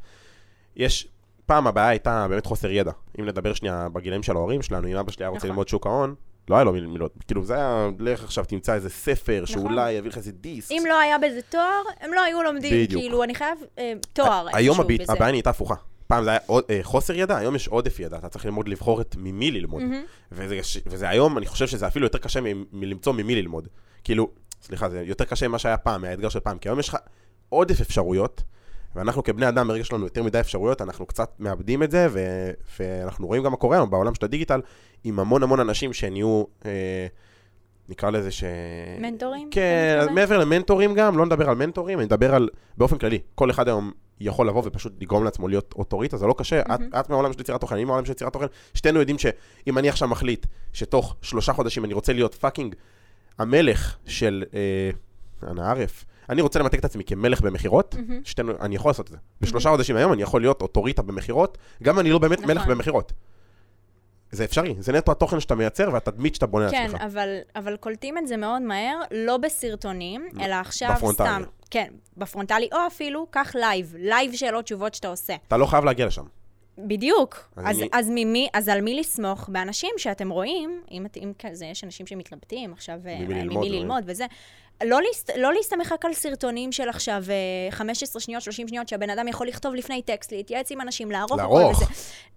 יש, 0.76 1.08
פעם 1.46 1.66
הבעיה 1.66 1.88
הייתה 1.88 2.26
באמת 2.28 2.46
חוסר 2.46 2.70
ידע. 2.70 2.92
אם 3.20 3.24
נדבר 3.26 3.54
שנייה 3.54 3.88
בגילאים 3.92 4.22
של 4.22 4.36
ההורים 4.36 4.62
שלנו, 4.62 4.88
אם 4.88 4.96
אבא 4.96 5.12
שלי 5.12 5.24
היה 5.24 5.28
רוצה 5.30 5.38
נכון. 5.38 5.50
ללמוד 5.50 5.68
שוק 5.68 5.86
ההון, 5.86 6.14
לא 6.50 6.54
היה 6.54 6.64
לו 6.64 6.72
מיל- 6.72 6.86
מילות, 6.86 7.14
כאילו 7.26 7.44
זה 7.44 7.54
היה, 7.54 7.88
לך 7.98 8.24
עכשיו 8.24 8.44
תמצא 8.44 8.74
איזה 8.74 8.90
ספר 8.90 9.44
שאולי 9.44 9.92
יביא 9.92 10.10
לך 10.10 10.16
איזה 10.16 10.32
דיסק. 10.32 10.72
אם 10.72 10.82
לא 10.88 10.98
היה 11.00 11.18
בזה 11.18 11.40
תואר, 11.48 11.82
הם 12.00 12.12
לא 12.12 12.22
היו 12.22 12.42
לומדים. 12.42 12.84
בדיוק. 12.84 13.02
כאילו, 13.02 13.22
אני 13.22 13.34
חייב 13.34 13.58
אה, 13.78 13.92
תואר 14.12 14.46
היום. 14.52 14.78
הבעיה 15.08 15.30
נהייתה 15.30 15.50
הפוכה. 15.50 15.74
פעם 16.06 16.24
זה 16.24 16.30
היה 16.30 16.38
עוד, 16.46 16.64
אה, 16.70 16.78
חוסר 16.82 17.14
ידע, 17.14 17.36
היום 17.36 17.54
יש 17.54 17.68
עודף 17.68 18.00
ידע, 18.00 18.16
אתה 18.16 18.28
צריך 18.28 18.44
ללמוד 18.44 18.68
לבחור 18.68 19.00
את 19.00 19.16
ממי 19.18 19.50
ללמוד. 19.50 19.82
מהמם. 19.82 20.02
וזה, 20.32 20.60
וזה 20.86 21.08
היום, 21.08 21.38
אני 21.38 21.46
חושב 21.46 21.66
שזה 21.66 21.86
אפילו 21.86 22.06
יותר 22.06 22.18
קשה 22.18 22.40
מ- 22.40 22.64
מלמצוא 22.72 23.12
ממי 23.12 23.34
ללמוד. 23.34 23.68
כאילו, 24.04 24.30
סליחה, 24.62 24.88
זה 24.88 25.02
יותר 25.06 25.24
קשה 25.24 25.48
ממה 25.48 25.58
שהיה 25.58 25.76
פעם, 25.76 26.02
מהאתגר 26.02 26.28
של 26.28 26.40
פעם, 26.40 26.58
כי 26.58 26.68
היום 26.68 26.78
יש 26.80 26.88
לך 26.88 26.96
עודף 27.48 27.80
אפשרויות, 27.80 28.42
ואנחנו 28.96 29.22
כבני 29.22 29.48
אדם, 29.48 29.68
ברגע 29.68 29.84
שיש 29.84 29.92
לנו 29.92 30.04
יותר 30.04 30.22
מדי 30.22 30.40
אפשרויות, 30.40 30.82
אנחנו 30.82 31.06
קצת 31.06 31.30
מאבדים 31.38 31.82
את 31.82 31.90
זה, 31.90 32.06
ו- 32.10 32.50
ואנחנו 32.80 33.26
רואים 33.26 33.42
גם 33.42 33.50
מה 33.50 33.56
קורה 33.56 33.76
היום 33.76 33.90
בעולם 33.90 34.14
של 34.14 34.24
הדיגיטל, 34.24 34.60
עם 35.04 35.20
המון 35.20 35.42
המון 35.42 35.60
אנשים 35.60 35.92
שנהיו, 35.92 36.44
אה, 36.66 37.06
נקרא 37.88 38.10
לזה 38.10 38.30
ש... 38.30 38.44
מנטורים? 39.00 39.48
כן? 39.50 40.06
מעבר 40.14 40.38
למנטורים 40.38 40.94
גם, 40.94 41.18
לא 41.18 41.26
נדבר 41.26 41.48
על 41.48 41.56
מנטורים, 41.56 41.98
אני 41.98 42.06
מדבר 42.06 42.34
על, 42.34 42.48
באופן 42.76 42.98
כללי, 42.98 43.18
כל 43.34 43.50
אחד 43.50 43.68
היום 43.68 43.92
יכול 44.20 44.48
לבוא 44.48 44.62
ופשוט 44.64 44.92
לגרום 45.00 45.24
לעצמו 45.24 45.48
להיות 45.48 45.74
אוטוריטה, 45.78 46.16
זה 46.16 46.26
לא 46.26 46.34
קשה, 46.38 46.60
את, 46.60 46.80
את 47.00 47.10
מהעולם 47.10 47.32
של 47.32 47.40
יצירת 47.40 47.60
תוכן, 47.60 47.74
אני 47.74 47.84
מהעולם 47.84 48.04
של 48.04 48.12
יצירת 48.12 48.32
תוכן, 48.32 48.46
שנינו 48.74 49.00
יודעים 49.00 49.18
שאם 49.18 49.78
אני 49.78 49.88
עכשיו 49.88 50.08
מחליט 50.08 50.46
שתוך 50.72 51.16
שלושה 51.22 51.52
חודשים 51.52 51.84
אני 51.84 51.94
רוצה 51.94 52.12
להיות 52.12 52.34
fucking 52.34 52.74
המלך 53.38 53.96
של 54.06 54.44
אה, 54.54 55.50
אנא 55.50 55.60
ערף, 55.60 56.04
אני 56.30 56.42
רוצה 56.42 56.58
למתג 56.58 56.78
את 56.78 56.84
עצמי 56.84 57.04
כמלך 57.04 57.40
במכירות, 57.40 57.94
מהמם. 57.94 58.20
שנינו, 58.24 58.52
אני 58.60 58.74
יכול 58.74 58.88
לעשות 58.88 59.06
את 59.06 59.10
זה. 59.10 59.16
בשלושה 59.40 59.70
חודשים 59.70 59.96
היום 59.96 60.12
אני 60.12 60.22
יכול 60.22 60.40
להיות 60.40 60.62
אוטוריטה 60.62 61.02
במכירות, 61.02 61.58
גם 61.82 61.98
אני 61.98 62.10
לא 62.10 62.18
באמת 62.18 62.38
נכון. 62.38 62.50
מלך 62.50 62.66
במכירות. 62.66 63.12
זה 64.30 64.44
אפשרי, 64.44 64.74
זה 64.78 64.92
נטו 64.92 65.12
התוכן 65.12 65.40
שאתה 65.40 65.54
מייצר 65.54 65.90
והתדמית 65.92 66.34
שאתה 66.34 66.46
בונה 66.46 66.70
כן, 66.70 66.82
לעצמך. 66.82 67.00
אבל, 67.00 67.38
אבל 67.56 67.76
קולטים 67.76 68.18
את 68.18 68.26
זה 68.26 68.36
מאוד 68.36 68.62
מהר, 68.62 69.00
לא 69.10 69.36
בסרטונים, 69.36 70.28
אלא 70.40 70.54
עכשיו 70.54 70.90
בפרונטלי. 70.96 71.26
סתם. 71.26 71.42
כן, 71.70 71.88
בפרונטלי, 72.16 72.68
או 72.72 72.78
אפילו, 72.86 73.26
קח 73.30 73.52
לייב, 73.54 73.94
לייב 73.98 74.32
שאלות 74.34 74.64
תשובות 74.64 74.94
שאתה 74.94 75.08
עושה. 75.08 75.34
אתה 75.48 75.56
לא 75.56 75.66
חייב 75.66 75.84
להגיע 75.84 76.06
לשם. 76.06 76.24
בדיוק. 76.78 77.48
אז 77.56 77.64
אז, 77.66 77.78
אני- 77.78 77.88
אז, 77.92 78.10
ממי, 78.10 78.48
אז 78.54 78.68
על 78.68 78.80
מי 78.80 79.00
לסמוך? 79.00 79.48
באנשים 79.48 79.90
שאתם 79.96 80.30
רואים, 80.30 80.80
אם, 80.90 81.06
אם 81.22 81.32
כזה, 81.38 81.66
יש 81.66 81.84
אנשים 81.84 82.06
שמתלבטים 82.06 82.72
עכשיו, 82.72 82.98
אה, 83.06 83.18
ממי 83.18 83.34
ללמוד, 83.34 83.44
ממי 83.44 83.54
דברים. 83.54 83.72
ללמוד 83.72 84.04
וזה. 84.06 84.24
לא, 84.84 85.02
להסת, 85.02 85.30
לא 85.36 85.52
להסתמך 85.52 85.92
רק 85.92 86.04
על 86.04 86.14
סרטונים 86.14 86.72
של 86.72 86.88
עכשיו 86.88 87.24
אה, 87.28 87.70
15 87.70 88.20
שניות, 88.20 88.42
30 88.42 88.68
שניות, 88.68 88.88
שהבן 88.88 89.10
אדם 89.10 89.28
יכול 89.28 89.46
לכתוב 89.46 89.74
לפני 89.74 90.02
טקסט, 90.02 90.32
להתייעץ 90.32 90.72
עם 90.72 90.80
אנשים, 90.80 91.10
לערוך 91.10 91.36
לערוך. 91.38 91.82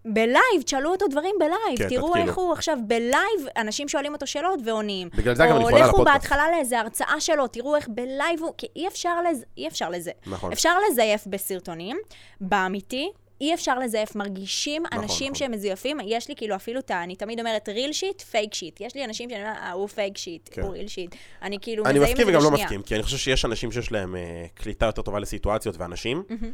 בלייב, 0.05 0.61
תשאלו 0.65 0.91
אותו 0.91 1.07
דברים 1.07 1.35
בלייב. 1.39 1.77
כן, 1.77 1.89
תראו 1.89 2.07
תתקילו. 2.07 2.27
איך 2.27 2.37
הוא 2.37 2.53
עכשיו 2.53 2.77
בלייב, 2.87 3.47
אנשים 3.57 3.87
שואלים 3.87 4.13
אותו 4.13 4.27
שאלות 4.27 4.59
ועונים. 4.65 5.09
בגלל 5.15 5.35
זה 5.35 5.43
גם 5.43 5.55
אני 5.55 5.69
חולה 5.69 5.83
על 5.83 5.89
לכו. 5.89 6.03
בהתחלה 6.03 6.51
לאיזה 6.51 6.79
הרצאה 6.79 7.15
שלו, 7.19 7.47
תראו 7.47 7.75
איך 7.75 7.87
בלייב 7.87 8.39
הוא... 8.39 8.53
כי 8.57 8.67
אי 8.75 8.87
אפשר, 8.87 9.21
לז... 9.21 9.45
אי 9.57 9.67
אפשר 9.67 9.89
לזה. 9.89 10.11
נכון. 10.27 10.51
אפשר 10.51 10.73
לזייף 10.89 11.27
בסרטונים, 11.27 11.97
באמיתי, 12.41 13.11
אי 13.41 13.53
אפשר 13.53 13.79
לזייף. 13.79 14.15
מרגישים 14.15 14.83
נכון, 14.83 15.03
אנשים 15.03 15.25
נכון. 15.27 15.35
שהם 15.35 15.51
מזויפים. 15.51 15.97
יש 16.05 16.27
לי 16.29 16.35
כאילו 16.35 16.55
אפילו 16.55 16.79
את 16.79 16.91
ה... 16.91 17.03
אני 17.03 17.15
תמיד 17.15 17.39
אומרת 17.39 17.69
real 17.69 17.93
shit, 17.93 18.21
fake 18.21 18.53
shit. 18.53 18.81
יש 18.81 18.95
לי 18.95 19.05
אנשים 19.05 19.29
שאני 19.29 19.41
אומרת, 19.43 19.57
אה, 19.57 19.71
הוא 19.71 19.87
fake 19.87 20.17
shit, 20.17 20.49
כן. 20.51 20.61
הוא 20.61 20.71
real 20.73 20.87
shit. 20.87 21.15
אני 21.41 21.57
כאילו 21.61 21.85
אני 21.85 21.99
מזהים 21.99 22.11
את 22.15 22.19
מסכים 22.19 22.35
וגם 22.35 22.43
לא. 22.43 22.51
מסכים, 22.51 22.81
כי 22.81 22.95
אני 22.95 23.03
חושב 23.03 23.17
שיש 23.17 23.45
אנשים 23.45 23.71
שיש 23.71 23.91
להם 23.91 24.15
אה, 24.15 24.45
קליטה 24.53 24.85
יותר 24.85 25.01
טובה 25.01 25.19
לסיטואציות 25.19 25.77
ואנשים, 25.77 26.23
מהמם. 26.29 26.51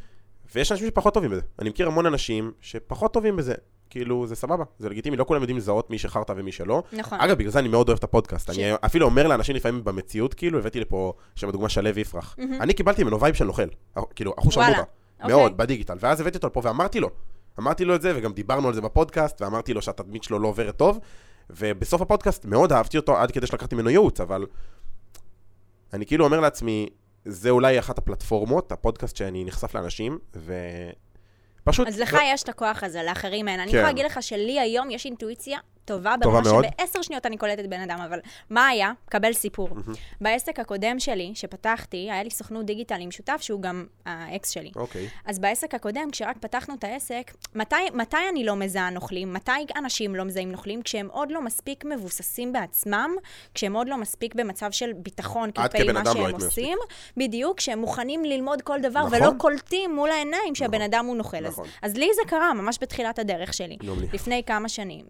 ויש 0.55 0.71
אנשים 0.71 0.87
שפחות 0.87 1.13
טובים 1.13 1.31
בזה. 1.31 1.41
אני 1.59 1.69
מכיר 1.69 1.87
המון 1.87 2.05
אנשים 2.05 2.51
שפחות 2.61 3.13
טובים 3.13 3.35
בזה. 3.35 3.53
כאילו, 3.89 4.27
זה 4.27 4.35
סבבה, 4.35 4.63
זה 4.79 4.89
לגיטימי, 4.89 5.17
לא 5.17 5.23
כולם 5.23 5.41
יודעים 5.41 5.57
לזהות 5.57 5.89
מי 5.89 5.97
שחרטא 5.97 6.33
ומי 6.37 6.51
שלא. 6.51 6.83
נכון. 6.93 7.19
אגב, 7.19 7.37
בגלל 7.37 7.51
זה 7.51 7.59
אני 7.59 7.67
מאוד 7.67 7.89
אוהב 7.89 7.97
את 7.97 8.03
הפודקאסט. 8.03 8.53
ש- 8.53 8.59
אני 8.59 8.71
אפילו 8.85 9.05
אומר 9.05 9.27
לאנשים 9.27 9.55
לפעמים 9.55 9.83
במציאות, 9.83 10.33
כאילו, 10.33 10.59
הבאתי 10.59 10.79
לפה, 10.79 11.13
שם 11.35 11.51
דוגמה 11.51 11.69
שלו 11.69 11.89
יפרח. 11.99 12.35
אני 12.59 12.73
קיבלתי 12.73 13.03
ממנו 13.03 13.21
וייב 13.21 13.35
של 13.35 13.45
נוכל. 13.45 13.67
כאילו, 14.15 14.33
אחוז 14.39 14.57
וואלה, 14.57 14.83
אוקיי. 15.21 15.35
מאוד, 15.35 15.57
בדיגיטל. 15.57 15.97
ואז 15.99 16.21
הבאתי 16.21 16.37
אותו 16.37 16.47
לפה 16.47 16.61
ואמרתי 16.63 16.99
לו. 16.99 17.09
אמרתי 17.59 17.85
לו 17.85 17.95
את 17.95 18.01
זה, 18.01 18.13
וגם 18.15 18.33
דיברנו 18.33 18.67
על 18.67 18.73
זה 18.73 18.81
בפודקאסט, 18.81 19.41
ואמרתי 19.41 19.73
לו 19.73 19.81
שהתדמית 19.81 20.23
שלו 20.23 20.39
לא 20.39 20.47
עוברת 20.47 20.77
טוב. 20.77 20.99
ובסוף 21.49 22.01
הפודקאסט 22.01 22.45
מאוד 22.45 22.71
אהבתי 22.71 22.97
אותו, 22.97 23.17
עד 23.17 23.31
כדי 23.31 23.47
שלקחתי 23.47 23.75
ממנו 23.75 23.89
ייעוץ, 23.89 24.19
אבל 24.21 24.45
אני 25.93 26.05
כאילו 26.05 26.25
אומר 26.25 26.39
לעצמי, 26.39 26.89
זה 27.25 27.49
אולי 27.49 27.79
אחת 27.79 27.97
הפלטפורמות, 27.97 28.71
הפודקאסט 28.71 29.15
שאני 29.15 29.45
נחשף 29.45 29.75
לאנשים, 29.75 30.19
ופשוט... 31.63 31.87
אז 31.87 31.99
לך 31.99 32.17
יש 32.25 32.43
את 32.43 32.49
הכוח 32.49 32.83
הזה, 32.83 33.03
לאחרים 33.03 33.47
אין. 33.47 33.59
אני 33.59 33.71
כן. 33.71 33.77
יכולה 33.77 33.91
להגיד 33.91 34.05
לך 34.05 34.23
שלי 34.23 34.59
היום 34.59 34.91
יש 34.91 35.05
אינטואיציה 35.05 35.59
טובה, 35.85 36.15
טובה 36.21 36.41
ברמה 36.41 36.51
מאוד. 36.51 36.65
שבעשר 36.65 37.01
שניות 37.01 37.25
אני 37.25 37.37
קולטת 37.37 37.65
בן 37.65 37.81
אדם, 37.81 37.99
אבל 37.99 38.19
מה 38.49 38.67
היה? 38.67 38.91
קבל 39.09 39.33
סיפור. 39.33 39.69
מהמם. 39.69 39.93
בעסק 40.21 40.59
הקודם 40.59 40.99
שלי, 40.99 41.31
שפתחתי, 41.35 41.97
היה 42.11 42.23
לי 42.23 42.29
סוכנות 42.29 42.65
דיגיטל 42.65 42.97
עם 42.99 43.11
שותף 43.11 43.37
שהוא 43.41 43.61
גם 43.61 43.85
האקס 44.05 44.49
שלי. 44.49 44.71
אוקיי. 44.75 45.09
אז 45.25 45.39
בעסק 45.39 45.75
הקודם, 45.75 46.11
כשרק 46.11 46.37
פתחנו 46.37 46.73
את 46.75 46.83
העסק, 46.83 47.31
מתי, 47.55 47.75
מתי 47.93 48.17
אני 48.31 48.43
לא 48.43 48.55
מזהה 48.55 48.89
נוכלים? 48.89 49.33
מתי 49.33 49.51
אנשים 49.75 50.15
לא 50.15 50.23
מזהים 50.23 50.51
נוכלים? 50.51 50.81
כשהם 50.81 51.07
עוד 51.11 51.31
לא 51.31 51.41
מספיק 51.41 51.85
מבוססים 51.85 52.53
בעצמם, 52.53 53.15
כשהם 53.53 53.75
עוד 53.75 53.89
לא 53.89 53.97
מספיק 53.97 54.35
במצב 54.35 54.71
של 54.71 54.93
ביטחון 54.93 55.51
כלפי 55.51 55.91
מה 55.91 56.03
לא 56.03 56.13
שהם 56.13 56.23
מספיק. 56.23 56.43
עושים, 56.45 56.77
בדיוק, 57.17 57.57
כשהם 57.57 57.79
מוכנים 57.79 58.25
ללמוד 58.25 58.61
כל 58.61 58.81
דבר 58.81 59.05
נכון. 59.05 59.21
ולא 59.21 59.31
קולטים 59.37 59.95
מול 59.95 60.11
העיניים 60.11 60.55
שהבן 60.55 60.77
נכון. 60.77 60.81
אדם 60.81 61.05
הוא 61.05 61.15
נוכל. 61.15 61.39
נכון. 61.39 61.67
אז, 61.81 61.91
אז 61.91 61.97
לי 61.97 62.09
זה 62.15 62.21
קרה 62.27 62.53
ממש 62.53 62.77
בתחילת 62.81 63.19
הדרך 63.19 63.53
שלי. 63.53 63.77
לפני 64.13 64.43
כמה 64.45 64.69
שנים, 64.69 65.05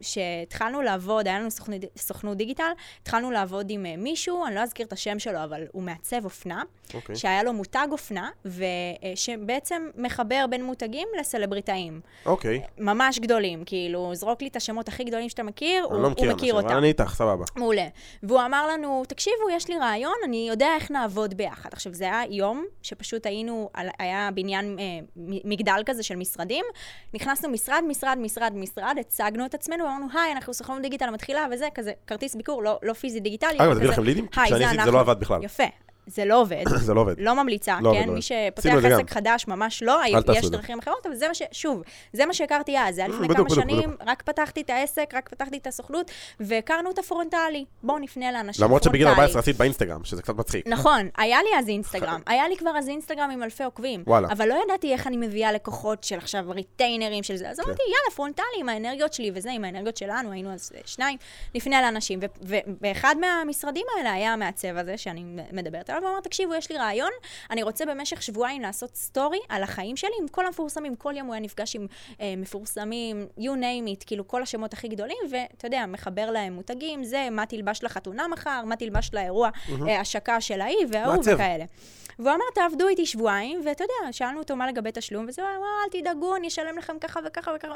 שהתחלנו 0.65 0.81
לעבוד, 0.81 1.27
היה 1.27 1.39
לנו 1.39 1.51
סוכנות, 1.51 1.81
סוכנות 1.97 2.37
דיגיטל, 2.37 2.71
התחלנו 3.01 3.31
לעבוד 3.31 3.69
עם 3.69 3.85
אה, 3.85 3.97
מישהו, 3.97 4.45
אני 4.45 4.55
לא 4.55 4.59
אזכיר 4.59 4.85
את 4.85 4.93
השם 4.93 5.19
שלו, 5.19 5.43
אבל 5.43 5.61
הוא 5.71 5.83
מעצב 5.83 6.25
אופנה, 6.25 6.63
אוקיי. 6.93 7.15
שהיה 7.15 7.43
לו 7.43 7.53
מותג 7.53 7.87
אופנה, 7.91 8.29
ושבעצם 8.45 9.89
מחבר 9.95 10.45
בין 10.49 10.63
מותגים 10.63 11.07
לסלבריטאים. 11.19 12.01
אוקיי. 12.25 12.61
ממש 12.77 13.19
גדולים, 13.19 13.63
כאילו, 13.65 14.15
זרוק 14.15 14.41
לי 14.41 14.47
את 14.47 14.55
השמות 14.55 14.87
הכי 14.87 15.03
גדולים 15.03 15.29
שאתה 15.29 15.43
מכיר, 15.43 15.83
הוא, 15.83 15.93
לא 15.93 15.97
הוא 15.97 16.11
מכיר 16.11 16.33
מכיר 16.33 16.33
אנשים, 16.33 16.55
אבל 16.55 16.63
אותם. 16.63 16.77
אני 16.77 16.87
איתך, 16.87 17.13
סבבה. 17.15 17.45
מעולה. 17.55 17.87
והוא 18.23 18.41
אמר 18.45 18.67
לנו, 18.67 19.03
תקשיבו, 19.07 19.49
יש 19.51 19.67
לי 19.67 19.77
רעיון, 19.77 20.15
אני 20.25 20.47
יודע 20.49 20.67
איך 20.75 20.91
נעבוד 20.91 21.33
ביחד. 21.33 21.69
עכשיו, 21.73 21.93
זה 21.93 22.03
היה 22.03 22.21
יום 22.29 22.65
שפשוט 22.81 23.25
היינו, 23.25 23.69
היה 23.99 24.29
בניין, 24.33 24.79
אה, 24.79 24.85
מגדל 25.45 25.81
כזה 25.85 26.03
של 26.03 26.15
משרדים, 26.15 26.65
נכנסנו 27.13 27.49
משרד, 27.49 27.83
משרד, 27.87 28.17
משרד, 28.21 28.53
משרד, 28.55 28.95
הצגנו 28.99 29.45
את 29.45 29.53
עצמנו, 29.53 29.83
ואמרנו, 29.83 30.07
היי, 30.13 30.31
אנחנו 30.31 30.53
סוכנות 30.55 30.81
דיגיטל 30.81 31.09
מתחילה, 31.09 31.45
וזה, 31.51 31.67
כזה, 31.75 31.91
כרטיס 32.07 32.35
ביקור, 32.35 32.63
לא, 32.63 32.79
לא 32.83 32.93
פיזי 32.93 33.19
דיגיטלי. 33.19 33.57
אגב, 33.57 33.71
הביא 33.71 33.83
כזה, 33.83 33.91
לכם 33.91 34.03
לידים? 34.03 34.25
היי, 34.35 34.45
כשאני 34.45 34.59
זה 34.59 34.65
עשיתי 34.65 34.75
זה 34.75 34.81
אנחנו. 34.81 34.91
לא 34.91 34.99
עבד 34.99 35.19
בכלל. 35.19 35.43
יפה. 35.43 35.63
זה 36.07 36.25
לא 36.25 36.41
עובד. 36.41 36.63
זה 36.87 36.93
לא 36.93 37.01
עובד. 37.01 37.15
לא 37.17 37.35
ממליצה, 37.43 37.77
לא 37.81 37.91
כן? 37.91 37.99
לא 37.99 38.05
מי 38.05 38.07
עובד. 38.07 38.19
שפותח 38.21 38.57
עשינו 38.57 38.77
את 38.77 38.81
זה 38.81 38.89
גם. 38.89 38.99
עסק 38.99 39.11
חדש, 39.11 39.47
ממש 39.47 39.83
לא, 39.83 40.03
אל 40.03 40.21
יש. 40.35 40.45
דרכים 40.45 40.79
אחרות, 40.79 41.05
אבל 41.05 41.15
זה 41.15 41.27
מה 41.27 41.33
ש... 41.33 41.41
שוב, 41.51 41.81
זה 42.13 42.25
מה 42.25 42.33
שהכרתי 42.33 42.79
אז, 42.79 42.95
זה 42.95 43.01
היה 43.01 43.13
לפני 43.13 43.27
כמה 43.35 43.49
שנים, 43.49 43.77
בדיוק. 43.77 44.01
רק 44.07 44.21
פתחתי 44.21 44.61
את 44.61 44.69
העסק, 44.69 45.09
רק 45.13 45.29
פתחתי 45.29 45.57
את 45.57 45.67
הסוכנות, 45.67 46.11
והכרנו 46.39 46.91
את 46.91 46.99
הפרונטלי. 46.99 47.65
בואו 47.83 47.99
נפנה 47.99 48.31
לאנשים 48.31 48.65
למרות 48.65 48.83
שבגיל 48.83 49.03
פרונטלי. 49.03 49.23
14 49.23 49.39
עשית 49.39 49.57
באינסטגרם, 49.57 50.03
שזה 50.03 50.21
קצת 50.21 50.35
מצחיק. 50.35 50.67
נכון, 50.67 51.09
היה 51.17 51.39
לי 51.43 51.59
אז 51.59 51.67
אינסטגרם, 51.67 52.21
היה 52.27 52.47
לי 52.47 52.57
כבר 52.57 52.77
אז 52.77 52.89
אינסטגרם 52.89 53.29
עם 53.29 53.43
אלפי 53.43 53.63
עוקבים. 53.63 54.03
וואלה. 54.07 54.27
אבל 54.31 54.47
לא 54.47 54.55
ידעתי 54.65 54.93
איך 54.93 55.07
אני 55.07 55.17
מביאה 55.17 55.51
לקוחות 55.51 56.03
של 56.03 56.17
עכשיו 56.17 56.43
ריטיינרים 56.47 57.23
של 57.23 57.35
זה. 57.35 57.49
אז 57.49 57.59
אמרתי, 57.59 57.81
יאללה, 57.81 58.15
פרונטלי 58.15 58.45
עם 58.59 58.69
האנרגיות 58.69 59.13
שלי 59.13 59.31
וזה, 59.35 59.51
עם 59.51 59.63
האנרגיות 59.65 59.97
שלנו, 59.97 60.31
היינו 60.31 60.53
אז 60.53 60.71
שניים, 60.85 61.17
נפנה 61.55 61.81
לאנשים. 61.81 62.19
ו- 62.19 62.55
ובאחד 62.67 63.15
מהמשרדים 63.19 63.85
האלה 63.97 64.13
היה 64.13 64.33
המעצב 64.33 64.77
הזה, 64.77 64.97
שאני 64.97 65.23
מדברת 65.51 65.89
עליו, 65.95 66.09
ואמר, 66.09 66.19
תקשיבו, 66.19 66.55
יש 66.55 66.71
לי 66.71 66.77
רעיון, 66.77 67.11
אני 67.51 67.63
רוצה 67.63 67.85
במשך 67.85 68.21
שבועיים 68.21 68.61
לעשות 68.61 68.95
סטורי 68.95 69.39
על 69.49 69.63
החיים 69.63 69.95
שלי 69.97 70.11
עם 70.21 70.27
כל 70.27 70.45
המפורסמים. 70.45 70.95
כל 70.95 71.13
יום 71.17 71.27
הוא 71.27 71.33
היה 71.33 71.41
נפגש 71.41 71.75
עם 71.75 71.87
אה, 72.21 72.33
מפורסמים, 72.37 73.27
you 73.39 73.41
name 73.41 74.01
it, 74.01 74.03
כאילו 74.05 74.27
כל 74.27 74.41
השמות 74.41 74.73
הכי 74.73 74.87
גדולים, 74.87 75.17
ואתה 75.29 75.67
יודע, 75.67 75.85
מחבר 75.85 76.31
להם 76.31 76.53
מותגים, 76.53 77.03
זה, 77.03 77.27
מה 77.31 77.45
תלבש 77.45 77.83
לחתונה 77.83 78.27
מחר, 78.27 78.63
מה 78.65 78.75
תלבש 78.75 79.09
לאירוע 79.13 79.49
אה, 79.87 79.99
השקה 79.99 80.41
של 80.41 80.61
ההיא 80.61 80.87
וההוא 80.91 81.15
מעצב. 81.15 81.31
וכאלה. 81.33 81.65
והוא 82.19 82.29
אמר, 82.29 82.43
תעבדו 82.55 82.87
איתי 82.87 83.05
שבועיים, 83.05 83.61
ואתה 83.65 83.83
יודע, 83.83 84.13
שאלנו 84.13 84.39
אותו 84.39 84.55
מה 84.55 84.67
לגבי 84.67 84.89
תשלום, 84.93 85.25
וזה, 85.27 85.41
אמר, 85.41 85.67
אל 85.85 86.01
תדאגו, 86.01 86.35
אני 86.35 86.47
אשלם 86.47 86.77
לכם 86.77 86.99
ככה 87.01 87.19
וככה 87.25 87.51
וככה. 87.55 87.73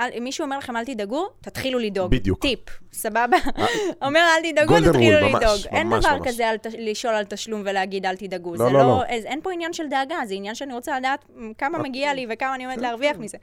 אל, 0.00 0.20
מישהו 0.20 0.44
אומר 0.44 0.58
לכם, 0.58 0.76
אל 0.76 0.84
תדאגו, 0.84 1.28
תתחילו 1.40 1.78
לדאוג. 1.78 2.10
בדיוק. 2.10 2.42
טיפ, 2.42 2.60
סבבה? 2.92 3.36
אומר, 4.06 4.20
אל 4.20 4.52
תדאגו, 4.52 4.74
תתחילו 4.78 5.28
ממש, 5.28 5.42
לדאוג. 5.42 5.60
אין 5.66 5.86
ממש, 5.86 6.04
דבר 6.04 6.16
ממש. 6.16 6.28
כזה 6.28 6.50
לשאול 6.78 7.14
על 7.14 7.24
תשלום 7.24 7.62
ולהגיד, 7.64 8.06
אל 8.06 8.16
תדאגו. 8.16 8.54
לא, 8.54 8.72
לא, 8.72 8.72
לא, 8.72 8.78
לא. 8.78 9.02
אין 9.04 9.40
פה 9.42 9.52
עניין 9.52 9.72
של 9.72 9.88
דאגה, 9.88 10.16
זה 10.26 10.34
עניין 10.34 10.54
שאני 10.54 10.74
רוצה 10.74 10.98
לדעת 10.98 11.24
כמה 11.58 11.78
מגיע 11.78 12.14
לי 12.14 12.26
וכמה 12.30 12.54
אני 12.54 12.64
עומדת 12.64 12.82
להרוויח 12.82 13.16
מזה. 13.16 13.38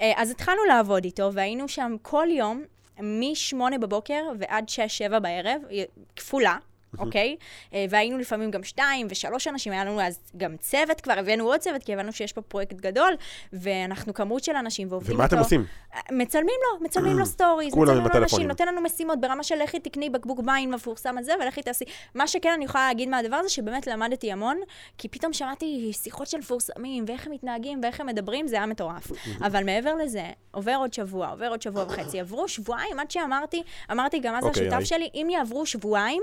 אה, 0.00 0.12
אז 0.16 0.30
התחלנו 0.30 0.64
לעבוד 0.64 1.04
איתו, 1.04 1.30
והיינו 1.32 1.68
שם 1.68 1.96
כל 2.02 2.26
יום, 2.30 2.64
מ-8 3.02 3.78
בבוקר 3.80 4.22
ועד 4.38 4.64
6-7 5.10 5.18
בערב, 5.18 5.62
אה, 5.70 5.82
כפולה. 6.16 6.56
אוקיי? 6.98 7.36
אה, 7.74 7.86
והיינו 7.90 8.18
לפעמים 8.18 8.50
גם 8.50 8.64
שתיים 8.64 9.06
ושלוש 9.10 9.48
אנשים, 9.48 9.72
היה 9.72 9.84
לנו 9.84 10.00
אז 10.00 10.18
גם 10.36 10.56
צוות 10.56 11.00
כבר, 11.00 11.14
הבאנו 11.18 11.44
עוד 11.44 11.60
צוות, 11.60 11.82
כי 11.82 11.94
הבנו 11.94 12.12
שיש 12.12 12.32
פה 12.32 12.40
פרויקט 12.40 12.76
גדול, 12.76 13.14
ואנחנו 13.52 14.14
כמות 14.14 14.44
של 14.44 14.56
אנשים 14.56 14.88
ועובדים 14.90 15.14
ומה 15.14 15.24
איתו. 15.24 15.34
אתם 15.34 15.44
עושים? 15.44 15.64
מצלמים 16.10 16.54
לו, 16.62 16.84
מצלמים 16.84 17.18
לו 17.18 17.26
סטוריז, 17.36 17.74
מצלמים 17.74 18.06
לו 18.14 18.22
אנשים. 18.22 18.48
נותן 18.48 18.68
לנו 18.68 18.80
משימות 18.80 19.20
ברמה 19.20 19.42
של 19.42 19.62
לכי 19.62 19.80
תקני 19.80 20.10
בקבוק 20.10 20.40
מים 20.40 20.70
מפורסם 20.70 21.18
הזה, 21.18 21.32
ולכי 21.42 21.62
תעשי. 21.62 21.84
מה 22.14 22.26
שכן 22.26 22.52
אני 22.54 22.64
יכולה 22.64 22.86
להגיד 22.86 23.08
מהדבר 23.08 23.36
הזה, 23.36 23.48
שבאמת 23.48 23.86
למדתי 23.86 24.32
המון, 24.32 24.60
כי 24.98 25.08
פתאום 25.08 25.32
שמעתי 25.32 25.90
שיחות 25.92 26.26
של 26.26 26.38
מפורסמים, 26.38 27.04
ואיך 27.08 27.26
הם 27.26 27.32
מתנהגים 27.32 27.80
ואיך 27.82 28.00
הם 28.00 28.06
מדברים, 28.06 28.48
זה 28.48 28.56
היה 28.56 28.66
מטורף. 28.66 29.12
אבל 29.40 29.64
מעבר 29.64 29.94
לזה, 29.94 30.24
עובר 30.50 30.74
עוד 30.78 30.92
שבוע, 30.92 31.28
עובר 31.28 31.48
עוד 31.48 31.62
שבוע 31.62 31.84
וחצי, 31.88 32.20
עברו 32.20 32.48
שבועיים 32.48 33.00
עד 33.00 33.10
שאמרתי, 33.10 33.62
אמרתי 33.92 34.18
גם 34.18 34.34
אז 34.34 34.44
אוקיי, 34.44 34.66
לשותף. 34.66 34.84
שלי, 34.84 35.08
אם 35.14 35.28
יעברו 35.30 35.66
שבועיים, 35.66 36.22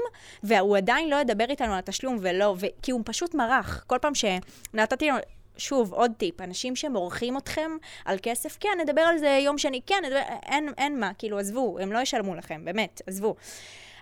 והוא 0.62 0.78
עדיין 0.78 1.10
לא 1.10 1.15
ידבר 1.15 1.46
איתנו 1.50 1.74
על 1.74 1.80
התשלום, 1.80 2.18
ולא, 2.22 2.56
ו... 2.60 2.65
כי 2.82 2.91
הוא 2.91 3.02
פשוט 3.06 3.36
מרח. 3.36 3.84
כל 3.88 3.98
פעם 4.02 4.13
שנתתי 4.15 5.10
לו... 5.10 5.15
שוב, 5.58 5.94
עוד 5.94 6.12
טיפ, 6.18 6.41
אנשים 6.41 6.76
שמורחים 6.76 7.38
אתכם 7.38 7.72
על 8.06 8.18
כסף, 8.24 8.58
כן, 8.60 8.78
נדבר 8.82 9.02
על 9.02 9.18
זה 9.18 9.39
יום 9.41 9.58
שני, 9.58 9.82
כן, 9.86 10.02
נדבר, 10.06 10.22
אין, 10.46 10.70
אין 10.78 11.00
מה, 11.00 11.12
כאילו, 11.18 11.39
עזבו, 11.39 11.80
הם 11.80 11.91
לא 11.91 12.00
ישלמו 12.00 12.36
לכם, 12.36 12.65
באמת, 12.65 13.02
עזבו. 13.08 13.36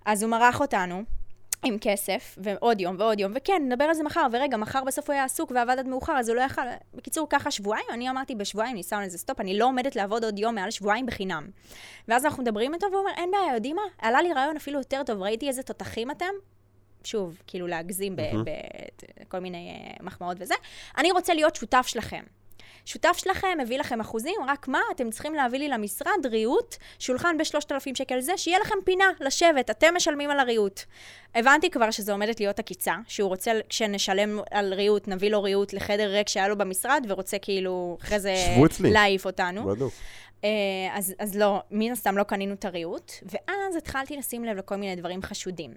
אז 0.05 0.23
הוא 0.23 0.31
מרח 0.31 0.61
אותנו. 0.61 1.03
עם 1.63 1.77
כסף, 1.81 2.37
ועוד 2.41 2.81
יום 2.81 2.95
ועוד 2.99 3.19
יום, 3.19 3.31
וכן, 3.35 3.61
נדבר 3.65 3.83
על 3.83 3.93
זה 3.93 4.03
מחר, 4.03 4.27
ורגע, 4.31 4.57
מחר 4.57 4.83
בסוף 4.83 5.09
הוא 5.09 5.13
היה 5.13 5.23
עסוק 5.23 5.51
ועבד 5.55 5.75
עד 5.79 5.87
מאוחר, 5.87 6.13
אז 6.13 6.29
הוא 6.29 6.35
לא 6.35 6.41
יכל... 6.41 6.61
בקיצור, 6.93 7.27
ככה 7.29 7.51
שבועיים, 7.51 7.85
אני 7.91 8.09
אמרתי 8.09 8.35
בשבועיים, 8.35 8.75
אני 8.75 8.83
שמה 8.83 9.05
לזה 9.05 9.17
סטופ, 9.17 9.39
אני 9.39 9.57
לא 9.57 9.65
עומדת 9.65 9.95
לעבוד 9.95 10.23
עוד 10.23 10.39
יום 10.39 10.55
מעל 10.55 10.71
שבועיים 10.71 11.05
בחינם. 11.05 11.47
ואז 12.07 12.25
אנחנו 12.25 12.43
מדברים 12.43 12.73
איתו, 12.73 12.87
והוא 12.91 12.99
אומר, 12.99 13.11
אין 13.17 13.31
בעיה, 13.31 13.53
יודעים 13.53 13.75
מה? 13.75 13.81
עלה 13.97 14.21
לי 14.21 14.33
רעיון 14.33 14.55
אפילו 14.55 14.79
יותר 14.79 15.03
טוב, 15.05 15.21
ראיתי 15.21 15.47
איזה 15.47 15.63
תותחים 15.63 16.11
אתם, 16.11 16.33
שוב, 17.03 17.41
כאילו 17.47 17.67
להגזים 17.67 18.15
בכל 18.15 19.39
מיני 19.39 19.69
אה, 19.69 20.05
מחמאות 20.05 20.37
וזה, 20.39 20.55
אני 20.97 21.11
רוצה 21.11 21.33
להיות 21.33 21.55
שותף 21.55 21.85
שלכם. 21.87 22.23
שותף 22.85 23.17
שלכם 23.17 23.57
מביא 23.61 23.79
לכם 23.79 23.99
אחוזים, 23.99 24.35
רק 24.47 24.67
מה, 24.67 24.79
אתם 24.95 25.09
צריכים 25.09 25.33
להביא 25.33 25.59
לי 25.59 25.67
למשרד 25.67 26.25
ריהוט, 26.25 26.75
שולחן 26.99 27.37
ב-3,000 27.37 27.95
שקל 27.95 28.19
זה, 28.19 28.37
שיהיה 28.37 28.59
לכם 28.59 28.75
פינה 28.85 29.05
לשבת, 29.19 29.69
אתם 29.69 29.93
משלמים 29.95 30.29
על 30.29 30.39
הריהוט. 30.39 30.81
הבנתי 31.35 31.69
כבר 31.69 31.91
שזו 31.91 32.11
עומדת 32.11 32.39
להיות 32.39 32.59
עקיצה, 32.59 32.95
שהוא 33.07 33.29
רוצה, 33.29 33.51
כשנשלם 33.69 34.39
על 34.51 34.73
ריהוט, 34.73 35.07
נביא 35.07 35.29
לו 35.29 35.43
ריהוט 35.43 35.73
לחדר 35.73 36.11
ריק 36.11 36.29
שהיה 36.29 36.47
לו 36.47 36.57
במשרד, 36.57 37.05
ורוצה 37.09 37.37
כאילו 37.37 37.97
אחרי 38.01 38.19
זה. 38.19 38.35
להעיף 38.91 39.25
אותנו. 39.25 39.65
בדיוק. 39.65 39.93
אה, 40.43 40.49
אז, 40.93 41.15
אז 41.19 41.37
לא, 41.37 41.61
מן 41.71 41.91
הסתם 41.91 42.17
לא 42.17 42.23
קנינו 42.23 42.53
את 42.53 42.65
הריהוט, 42.65 43.11
ואז 43.23 43.75
התחלתי 43.75 44.17
לשים 44.17 44.45
לב 44.45 44.57
לכל 44.57 44.75
מיני 44.75 44.95
דברים 44.95 45.21
חשודים. 45.21 45.73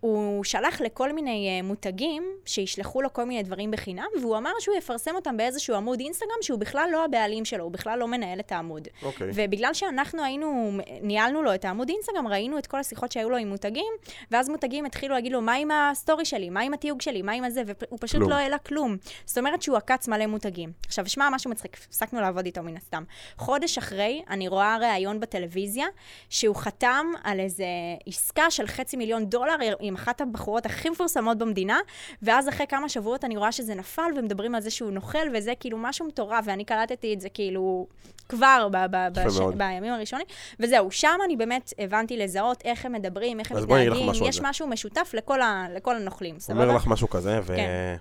הוא 0.00 0.44
שלח 0.44 0.80
לכל 0.80 1.12
מיני 1.12 1.60
uh, 1.60 1.66
מותגים 1.66 2.22
שישלחו 2.44 3.02
לו 3.02 3.12
כל 3.12 3.24
מיני 3.24 3.42
דברים 3.42 3.70
בחינם, 3.70 4.06
והוא 4.20 4.36
אמר 4.36 4.50
שהוא 4.60 4.76
יפרסם 4.76 5.14
אותם 5.14 5.36
באיזשהו 5.36 5.74
עמוד 5.74 6.00
אינסטגרם 6.00 6.42
שהוא 6.42 6.58
בכלל 6.58 6.88
לא 6.92 7.04
הבעלים 7.04 7.44
שלו, 7.44 7.64
הוא 7.64 7.72
בכלל 7.72 7.98
לא 7.98 8.08
מנהל 8.08 8.40
את 8.40 8.52
העמוד. 8.52 8.88
אוקיי. 9.02 9.30
ובגלל 9.34 9.74
שאנחנו 9.74 10.24
היינו, 10.24 10.70
ניהלנו 11.02 11.42
לו 11.42 11.54
את 11.54 11.64
העמוד 11.64 11.88
אינסטגרם, 11.88 12.28
ראינו 12.28 12.58
את 12.58 12.66
כל 12.66 12.80
השיחות 12.80 13.12
שהיו 13.12 13.30
לו 13.30 13.36
עם 13.36 13.48
מותגים, 13.48 13.92
ואז 14.30 14.48
מותגים 14.48 14.84
התחילו 14.84 15.14
להגיד 15.14 15.32
לו, 15.32 15.40
מה 15.40 15.54
עם 15.54 15.70
הסטורי 15.70 16.24
שלי? 16.24 16.50
מה 16.50 16.60
עם 16.60 16.74
התיוג 16.74 17.00
שלי? 17.00 17.22
מה 17.22 17.32
עם 17.32 17.44
הזה? 17.44 17.62
והוא 17.66 17.98
פשוט 18.00 18.16
כלום. 18.16 18.30
לא 18.30 18.34
העלה 18.34 18.58
כלום. 18.58 18.96
זאת 19.24 19.38
אומרת 19.38 19.62
שהוא 19.62 19.76
עקץ 19.76 20.08
מלא 20.08 20.26
מותגים. 20.26 20.72
עכשיו, 20.86 21.08
שמע, 21.08 21.28
משהו 21.32 21.50
מצחיק, 21.50 21.76
הפסקנו 21.88 22.20
לעבוד 22.20 22.44
איתו 22.44 22.62
מן 22.62 22.76
הסתם. 22.76 23.04
חודש 23.36 23.78
אחרי, 23.78 24.22
אני 24.30 24.48
רואה 24.48 24.76
ראיון 24.80 25.20
בטלוויזיה, 25.20 25.86
שהוא 26.28 26.56
חתם 26.56 27.06
על 27.24 27.40
איזה 27.40 27.66
עסקה 28.06 28.50
של 28.50 28.66
חצי 28.66 28.96
מיליון 28.96 29.26
דולר 29.26 29.56
עם 29.88 29.94
אחת 29.94 30.20
הבחורות 30.20 30.66
הכי 30.66 30.90
מפורסמות 30.90 31.38
במדינה, 31.38 31.78
ואז 32.22 32.48
אחרי 32.48 32.66
כמה 32.66 32.88
שבועות 32.88 33.24
אני 33.24 33.36
רואה 33.36 33.52
שזה 33.52 33.74
נפל, 33.74 34.10
ומדברים 34.16 34.54
על 34.54 34.60
זה 34.60 34.70
שהוא 34.70 34.90
נוכל, 34.90 35.18
וזה 35.34 35.52
כאילו 35.60 35.78
משהו 35.78 36.06
מטורף, 36.06 36.44
ואני 36.46 36.64
קלטתי 36.64 37.14
את 37.14 37.20
זה 37.20 37.28
כאילו 37.28 37.86
כבר 38.28 38.68
ב- 38.72 38.86
ב- 38.90 39.08
בש... 39.12 39.38
בימים 39.56 39.92
הראשונים. 39.92 40.26
וזהו, 40.60 40.90
שם 40.90 41.18
אני 41.24 41.36
באמת 41.36 41.72
הבנתי 41.78 42.16
לזהות 42.16 42.62
איך 42.64 42.86
הם 42.86 42.92
מדברים, 42.92 43.40
איך 43.40 43.52
הם 43.52 43.62
מתנהגים, 43.62 44.24
יש. 44.24 44.40
משהו 44.40 44.66
משותף 44.66 45.10
לכל, 45.14 45.40
ה... 45.40 45.66
לכל 45.74 45.96
הנוכלים, 45.96 46.40
סבבה? 46.40 46.62
אומר 46.62 46.76
לך 46.76 46.86
משהו 46.86 47.08
כזה, 47.08 47.40
כן. 47.46 47.96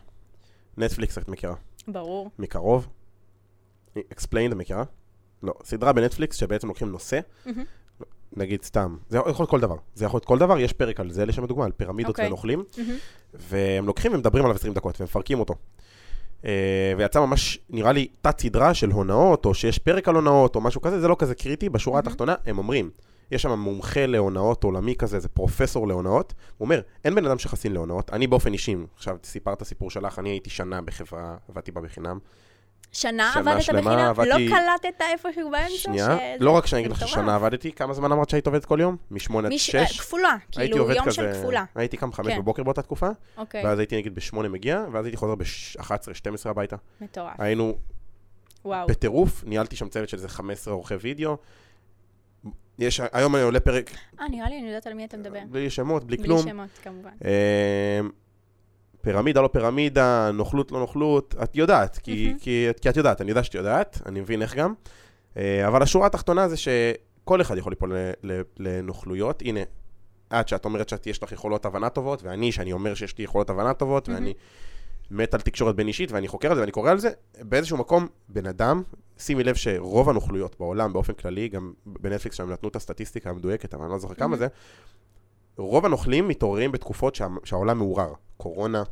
ונטפליקס 0.78 1.18
את 1.18 1.28
מכירה. 1.28 1.56
ברור. 1.88 2.30
מקרוב. 2.40 2.88
Explained, 3.98 4.56
מכירה? 4.56 4.84
לא. 5.44 5.54
סדרה 5.64 5.94
בנטפליקס 5.94 6.36
שבעצם 6.38 6.68
לוקחים 6.68 6.92
נושא, 6.92 7.20
מהמם. 7.46 7.64
נגיד 8.36 8.64
סתם, 8.64 8.96
זה 9.10 9.18
יכול 9.18 9.32
להיות 9.44 9.50
כל 9.50 9.60
דבר. 9.60 9.76
זה 9.96 10.06
יכול 10.06 10.18
להיות 10.18 10.26
כל 10.26 10.38
דבר, 10.38 10.60
יש 10.60 10.74
פרק 10.74 11.00
על 11.00 11.12
זה, 11.12 11.26
לשם 11.26 11.44
הדוגמה, 11.44 11.66
על 11.66 11.72
פירמידות 11.72 12.10
אוקיי. 12.10 12.28
ונוכלים, 12.28 12.64
מהמם. 12.78 12.98
והם 13.34 13.86
לוקחים 13.86 14.14
ומדברים 14.14 14.46
עליו 14.46 14.56
20 14.56 14.74
דקות, 14.74 15.02
ומפרקים 15.02 15.40
אותו. 15.40 15.56
אה, 16.46 16.94
ויצא 16.98 17.20
ממש, 17.20 17.60
נראה 17.70 17.92
לי, 17.92 18.08
תת 18.22 18.40
סדרה 18.42 18.74
של 18.74 18.92
הונאות, 18.92 19.46
או 19.46 19.54
שיש 19.54 19.80
פרק 19.80 20.08
על 20.08 20.16
הונאות, 20.16 20.56
או 20.56 20.62
משהו 20.62 20.82
כזה, 20.82 21.00
זה 21.00 21.08
לא 21.08 21.16
כזה 21.20 21.36
קריטי. 21.36 21.70
בשורה 21.70 21.96
מהמם. 21.96 22.08
התחתונה, 22.08 22.36
הם 22.46 22.58
אומרים, 22.58 22.90
יש 23.32 23.42
שם 23.42 23.60
מומחה 23.60 24.06
להונאות 24.06 24.64
עולמי 24.64 24.96
כזה, 24.96 25.20
זה 25.20 25.30
פרופסור 25.30 25.88
להונאות. 25.88 26.34
הוא 26.58 26.66
אומר, 26.66 26.82
אין 27.06 27.16
בן 27.16 27.26
אדם 27.26 27.40
שחסין 27.40 27.74
להונאות. 27.74 28.10
אני 28.14 28.28
באופן 28.28 28.54
אישי, 28.54 28.76
עכשיו 28.96 29.18
סיפרת 29.24 29.64
סיפור 29.64 29.92
שלך, 29.92 30.20
אני 30.20 30.30
הייתי 30.30 30.50
שנה 30.50 30.82
בחברה, 30.82 31.38
עבדתי 31.50 31.72
בה 31.72 31.82
בחינם. 31.82 32.20
שנה 32.92 33.32
שנה 33.34 33.52
עבדת 33.52 33.62
שלמה 33.64 33.82
בחינם? 33.82 34.00
עבדתי- 34.00 34.50
לא 34.50 34.56
קלטת 34.56 35.02
איפשהו 35.02 35.52
באמצע? 35.52 35.70
שנייה, 35.78 36.06
שזה- 36.06 36.36
לא 36.40 36.52
רק 36.52 36.66
שאני 36.66 36.82
אגיד 36.82 36.92
לך. 36.92 37.08
ששנה 37.08 37.36
עבדתי, 37.36 37.72
כמה 37.72 37.94
זמן 37.94 38.12
אמרת 38.12 38.30
שהיית 38.30 38.48
עובדת 38.48 38.66
כל 38.66 38.78
יום? 38.82 38.98
משמונה 39.12 39.48
עד 39.48 39.52
אה, 39.54 39.58
שש? 39.60 40.00
כפולה, 40.00 40.30
הייתי 40.58 40.74
כאילו 40.74 40.92
יום 40.92 41.06
כזה, 41.06 41.12
של 41.16 41.34
כפולה. 41.34 41.64
הייתי 41.76 41.98
קם 41.98 42.12
חמש 42.14 42.28
כן. 42.28 42.40
בבוקר 42.40 42.64
באותה 42.64 42.82
תקופה, 42.82 43.10
אוקיי, 43.38 43.66
ואז 43.66 43.80
הייתי 43.80 43.98
נגיד 43.98 44.16
בשמונה 44.16 44.50
מגיע, 44.50 44.86
ואז 44.92 45.06
הייתי 45.06 45.18
חוזר 45.18 45.36
ב-11-12 45.36 45.90
הביתה. 46.50 46.76
מטורף. 47.02 47.34
היינו 47.40 47.78
וואו. 48.66 48.88
בטירוף, 48.88 49.44
ניהלתי 49.48 49.76
שם 49.76 49.90
צוות 49.90 50.10
של 50.10 50.18
איזה 50.18 50.30
15 50.30 50.74
עורכי 50.74 50.96
וידאו. 50.96 51.38
יש, 52.80 53.02
היום 53.14 53.36
אני 53.36 53.44
עולה 53.44 53.60
פרק, 53.60 53.92
אה, 54.22 54.28
נראה 54.30 54.50
לי 54.50 54.60
אני 54.60 54.68
יודעת 54.68 54.88
על 54.88 54.94
מי 54.94 55.06
אתה 55.06 55.18
מדבר. 55.18 55.40
בלי 55.50 55.70
שמות, 55.70 56.04
בלי 56.04 56.18
בלי 56.18 56.26
כלום. 56.26 56.42
שמות, 56.50 56.70
כמובן. 56.84 57.10
פירמידה, 59.02 59.42
לא 59.42 59.48
פירמידה, 59.48 60.32
נוכלות, 60.34 60.72
לא 60.72 60.80
נוכלות, 60.80 61.36
את 61.44 61.56
יודעת, 61.56 61.98
כי, 61.98 62.26
מהמם. 62.26 62.40
כי, 62.40 62.68
כי 62.82 62.90
את 62.90 62.98
יודעת, 62.98 63.22
אני 63.22 63.30
יודע 63.30 63.44
שאת 63.44 63.56
יודעת, 63.56 64.02
אני 64.06 64.20
מבין 64.20 64.42
איך 64.42 64.56
גם. 64.56 64.74
אה, 65.38 65.68
אבל 65.68 65.82
השורה 65.82 66.08
התחתונה 66.08 66.50
זה 66.50 66.56
שכל 66.58 67.42
אחד 67.42 67.58
יכול 67.58 67.72
ליפול 67.72 67.94
לנוכלויות. 68.60 69.42
הנה, 69.42 69.60
את, 70.28 70.48
שאת 70.48 70.66
אומרת 70.66 70.90
שאת 70.90 71.08
יש 71.08 71.24
לך 71.24 71.32
יכולות 71.32 71.66
הבנה 71.66 71.90
טובות, 71.90 72.24
ואני, 72.24 72.52
שאני 72.52 72.72
אומר 72.72 72.94
שיש 72.94 73.18
לי 73.18 73.24
יכולות 73.24 73.50
הבנה 73.50 73.74
טובות, 73.74 74.08
מהמם. 74.08 74.20
ואני 74.20 74.34
מת 75.12 75.34
על 75.34 75.42
תקשורת 75.42 75.76
בין 75.76 75.88
אישית, 75.88 76.12
ואני 76.12 76.28
חוקר 76.28 76.50
על 76.50 76.56
זה 76.56 76.62
ואני 76.62 76.72
קורא 76.72 76.92
על 76.92 77.00
זה, 77.00 77.10
באיזשהו 77.42 77.78
מקום, 77.78 78.08
בן 78.30 78.46
אדם, 78.46 78.84
שימי 79.18 79.44
לב 79.44 79.56
שרוב 79.56 80.10
הנוכלויות 80.10 80.56
בעולם, 80.60 80.94
באופן 80.94 81.14
כללי, 81.14 81.48
גם 81.48 81.74
בנטפליקס 81.86 82.38
שהם 82.38 82.52
נתנו 82.52 82.70
את 82.70 82.76
הסטטיסטיקה 82.76 83.30
המדויקת, 83.30 83.74
אבל 83.74 83.84
אני 83.84 83.92
לא 83.92 84.00
זוכר 84.00 84.14
כמה 84.14 84.28
מהמם. 84.28 84.40
זה, 84.40 84.48
רוב 85.58 85.86
הנוכלים 85.86 86.28
מתעוררים 86.28 86.72
בתקופות 86.72 87.16
שה, 87.16 87.28
שהעולם 87.44 87.78
מעורער. 87.78 88.14
קורונה, 88.38 88.84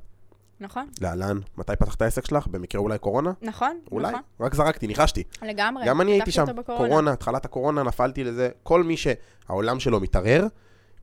נכון, 0.59 0.87
להלן, 1.01 1.39
מתי 1.57 1.73
פתחת 1.79 2.01
העסק 2.01 2.25
שלך? 2.25 2.47
במקרה 2.47 2.81
אולי 2.81 2.97
קורונה? 2.97 3.31
נכון, 3.41 3.79
אולי. 3.91 4.07
נכון. 4.07 4.21
רק 4.39 4.55
זרקתי, 4.55 4.87
ניחשתי. 4.87 5.23
לגמרי. 5.41 5.85
גם 5.85 6.01
אני 6.01 6.11
הייתי 6.11 6.31
שם. 6.31 6.45
בקורונה. 6.55 6.87
קורונה, 6.87 7.11
התחלת 7.11 7.45
הקורונה, 7.45 7.83
נפלתי 7.83 8.23
לזה. 8.23 8.49
כל 8.63 8.83
מי 8.83 8.95
שהעולם 8.97 9.79
שלו 9.79 9.99
מתערער, 9.99 10.47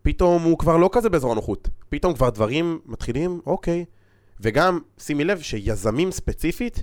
פתאום 0.02 0.42
הוא 0.42 0.58
כבר 0.58 0.76
לא 0.76 0.88
כזה 0.92 1.10
באזור 1.10 1.32
הנוחות. 1.32 1.68
פתאום 1.88 2.14
כבר 2.14 2.30
דברים 2.30 2.80
מתחילים, 2.86 3.40
אוקיי. 3.46 3.84
וגם, 4.40 4.78
שימי 4.98 5.24
לב 5.24 5.40
שיזמים 5.40 6.10
ספציפית, 6.10 6.82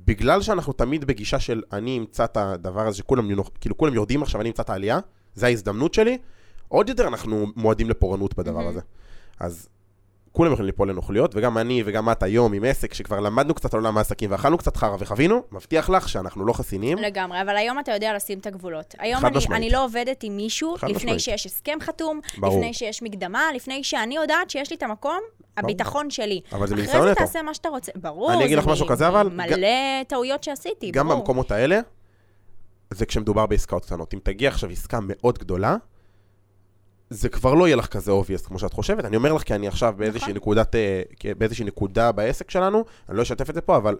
בגלל 0.00 0.42
שאנחנו 0.42 0.72
תמיד 0.72 1.04
בגישה 1.04 1.40
של 1.40 1.62
אני 1.72 1.98
אמצא 1.98 2.24
את 2.24 2.36
הדבר 2.36 2.86
הזה 2.86 2.96
שכולם, 2.96 3.28
כאילו 3.60 3.76
כולם 3.76 3.94
יורדים 3.94 4.22
עכשיו, 4.22 4.40
אני 4.40 4.48
אמצא 4.48 4.62
את 4.62 4.70
העלייה, 4.70 4.98
זה 5.34 5.46
ההזדמנות 5.46 5.94
שלי, 5.94 6.18
עוד 6.68 6.88
יותר 6.88 7.08
אנחנו 7.08 7.46
מועדים 7.56 7.90
לפורענות 7.90 8.34
בדבר 8.34 8.58
מהמם. 8.58 8.68
הזה. 8.68 8.80
אז 9.40 9.68
כולם 10.32 10.52
יכולים 10.52 10.66
ליפול 10.66 10.90
לנוכלויות, 10.90 11.36
וגם 11.36 11.58
אני 11.58 11.82
וגם 11.86 12.10
את 12.10 12.22
היום 12.22 12.52
עם 12.52 12.64
עסק 12.64 12.94
שכבר 12.94 13.20
למדנו 13.20 13.54
קצת 13.54 13.74
על 13.74 13.80
עולם 13.80 13.98
העסקים 13.98 14.30
ואכלנו 14.30 14.58
קצת 14.58 14.76
חרא 14.76 14.96
וחווינו, 14.98 15.42
מבטיח 15.52 15.90
לך 15.90 16.08
שאנחנו 16.08 16.46
לא 16.46 16.52
חסינים. 16.52 16.98
לגמרי, 16.98 17.42
אבל 17.42 17.56
היום 17.56 17.78
אתה 17.78 17.92
יודע 17.92 18.14
לשים 18.16 18.38
את 18.38 18.46
הגבולות. 18.46 18.94
היום 18.98 19.26
אני, 19.26 19.36
משמעית. 19.36 19.62
אני 19.62 19.70
לא 19.70 19.84
עובדת 19.84 20.22
עם 20.22 20.36
מישהו 20.36 20.74
לפני 20.74 20.92
משמעית. 20.92 21.20
שיש 21.20 21.46
הסכם 21.46 21.78
חתום, 21.80 22.20
ברור. 22.38 22.58
לפני 22.58 22.74
שיש 22.74 23.02
מקדמה, 23.02 23.42
לפני 23.54 23.84
שאני 23.84 24.16
יודעת 24.16 24.50
שיש 24.50 24.70
לי 24.70 24.76
את 24.76 24.82
המקום, 24.82 25.20
הביטחון 25.56 26.10
שלי. 26.10 26.40
אבל 26.52 26.66
זה 26.66 26.74
אחרי 26.74 26.82
מניסיון 26.82 27.04
זה 27.04 27.10
נטו. 27.10 27.20
תעשה 27.20 27.42
מה 27.42 27.54
שאתה 27.54 27.68
רוצה. 27.68 27.92
ברור, 27.96 28.32
אני 28.32 28.44
אגיד 28.44 28.58
זה 28.58 28.60
לך 28.60 28.66
משהו 28.66 28.86
כזה, 28.86 29.08
אבל 29.08 29.28
מלא 29.28 30.02
טעויות 30.08 30.44
שעשיתי, 30.44 30.90
גם 30.90 31.08
ברור. 31.08 31.20
במקומות 31.20 31.50
האלה, 31.50 31.80
זה 32.90 33.06
כשמדובר 33.06 33.46
בעסקאות 33.46 33.84
קטנות. 33.84 34.14
אם 34.14 34.18
תגיע 34.22 34.48
עכשיו 34.48 34.70
עסקה 34.70 34.98
מאוד 35.02 35.38
גדולה, 35.38 35.76
זה 37.12 37.28
כבר 37.28 37.54
לא 37.54 37.66
יהיה 37.66 37.76
לך 37.76 37.86
כזה 37.86 38.12
obvious 38.12 38.46
כמו 38.46 38.58
שאת 38.58 38.72
חושבת. 38.72 39.04
אני 39.04 39.16
אומר 39.16 39.32
לך 39.32 39.42
כי 39.42 39.54
אני 39.54 39.68
עכשיו 39.68 39.94
באיזושהי 39.96 40.24
נכון. 40.24 40.36
נקודת, 40.36 40.74
אה, 40.74 41.02
באיזושהי 41.38 41.64
נקודה 41.64 42.12
בעסק 42.12 42.50
שלנו, 42.50 42.84
אני 43.08 43.16
לא 43.16 43.22
אשתף 43.22 43.50
את 43.50 43.54
זה 43.54 43.60
פה, 43.60 43.76
אבל 43.76 43.96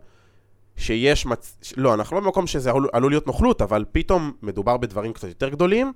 שיש 0.77 1.27
מצ... 1.27 1.73
לא, 1.77 1.95
אנחנו 1.95 2.17
לא 2.17 2.23
במקום 2.23 2.47
שזה 2.47 2.71
עלול, 2.71 2.89
עלול 2.93 3.13
להיות 3.13 3.27
נוכלות, 3.27 3.63
אבל 3.63 3.85
פתאום 3.93 4.33
מדובר 4.43 4.77
בדברים 4.77 5.13
קצת 5.13 5.29
יותר 5.29 5.49
גדולים, 5.49 5.93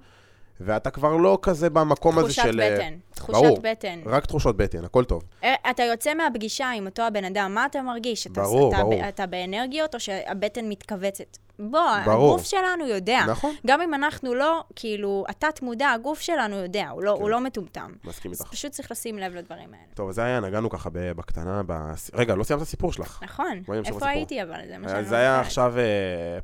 ואתה 0.60 0.90
כבר 0.90 1.16
לא 1.16 1.38
כזה 1.42 1.70
במקום 1.70 2.18
הזה 2.18 2.28
תחושת 2.28 2.42
של... 2.42 2.60
אה, 2.60 2.74
בטן, 2.76 2.94
תחושת 3.14 3.32
ברור. 3.32 3.58
בטן. 3.62 4.00
רק 4.06 4.26
תחושות 4.26 4.56
בטן, 4.56 4.84
הכל 4.84 5.04
טוב. 5.04 5.22
אה, 5.44 5.54
אתה 5.70 5.82
יוצא 5.82 6.14
מהפגישה 6.14 6.70
עם 6.70 6.86
אותו 6.86 7.02
הבן 7.02 7.24
אדם, 7.24 7.54
מה 7.54 7.66
אתה 7.66 7.82
מרגיש? 7.82 8.26
אתה, 8.26 8.42
ברור, 8.42 8.74
אתה, 8.74 8.82
ברור. 8.82 9.08
אתה 9.08 9.26
באנרגיות 9.26 9.94
או 9.94 10.00
שהבטן 10.00 10.68
מתכווצת? 10.68 11.36
בוא, 11.58 11.80
ברור. 12.04 12.34
הגוף 12.34 12.44
שלנו 12.44 12.86
יודע. 12.86 13.20
נכון? 13.28 13.54
גם 13.66 13.80
אם 13.80 13.94
אנחנו 13.94 14.34
לא, 14.34 14.64
כאילו, 14.76 15.24
התת-מודע, 15.28 15.90
הגוף 15.90 16.20
שלנו 16.20 16.56
יודע, 16.56 16.88
הוא 16.88 17.02
לא, 17.02 17.14
כן. 17.16 17.22
הוא 17.22 17.30
לא 17.30 17.40
מטומטם. 17.40 17.92
מסכים 18.04 18.32
איתך. 18.32 18.42
פשוט 18.42 18.72
צריך 18.72 18.90
לשים 18.90 19.18
לב 19.18 19.34
לדברים 19.34 19.74
האלה. 19.74 19.94
טוב, 19.94 20.10
זה 20.10 20.24
היה, 20.24 20.40
נגענו 20.40 20.70
ככה 20.70 20.90
ב- 20.90 21.12
בקטנה, 21.12 21.62
בס... 21.66 22.10
רגע, 22.14 22.34
לא 22.34 22.44
סיימת 22.44 22.62
את 22.62 22.66
הסיפור 22.66 22.92
שלך. 22.92 23.20
נכון, 23.22 23.58
איפה 23.58 23.80
בסיפור. 23.82 24.08
הייתי 24.08 24.42
אבל? 24.42 24.60
זה 24.68 24.78
מה 24.78 24.88
שאני 24.88 24.98
אז 24.98 25.04
לא 25.04 25.10
זה 25.10 25.16
היה. 25.16 25.40
עכשיו, 25.40 25.74
אה, 25.78 25.82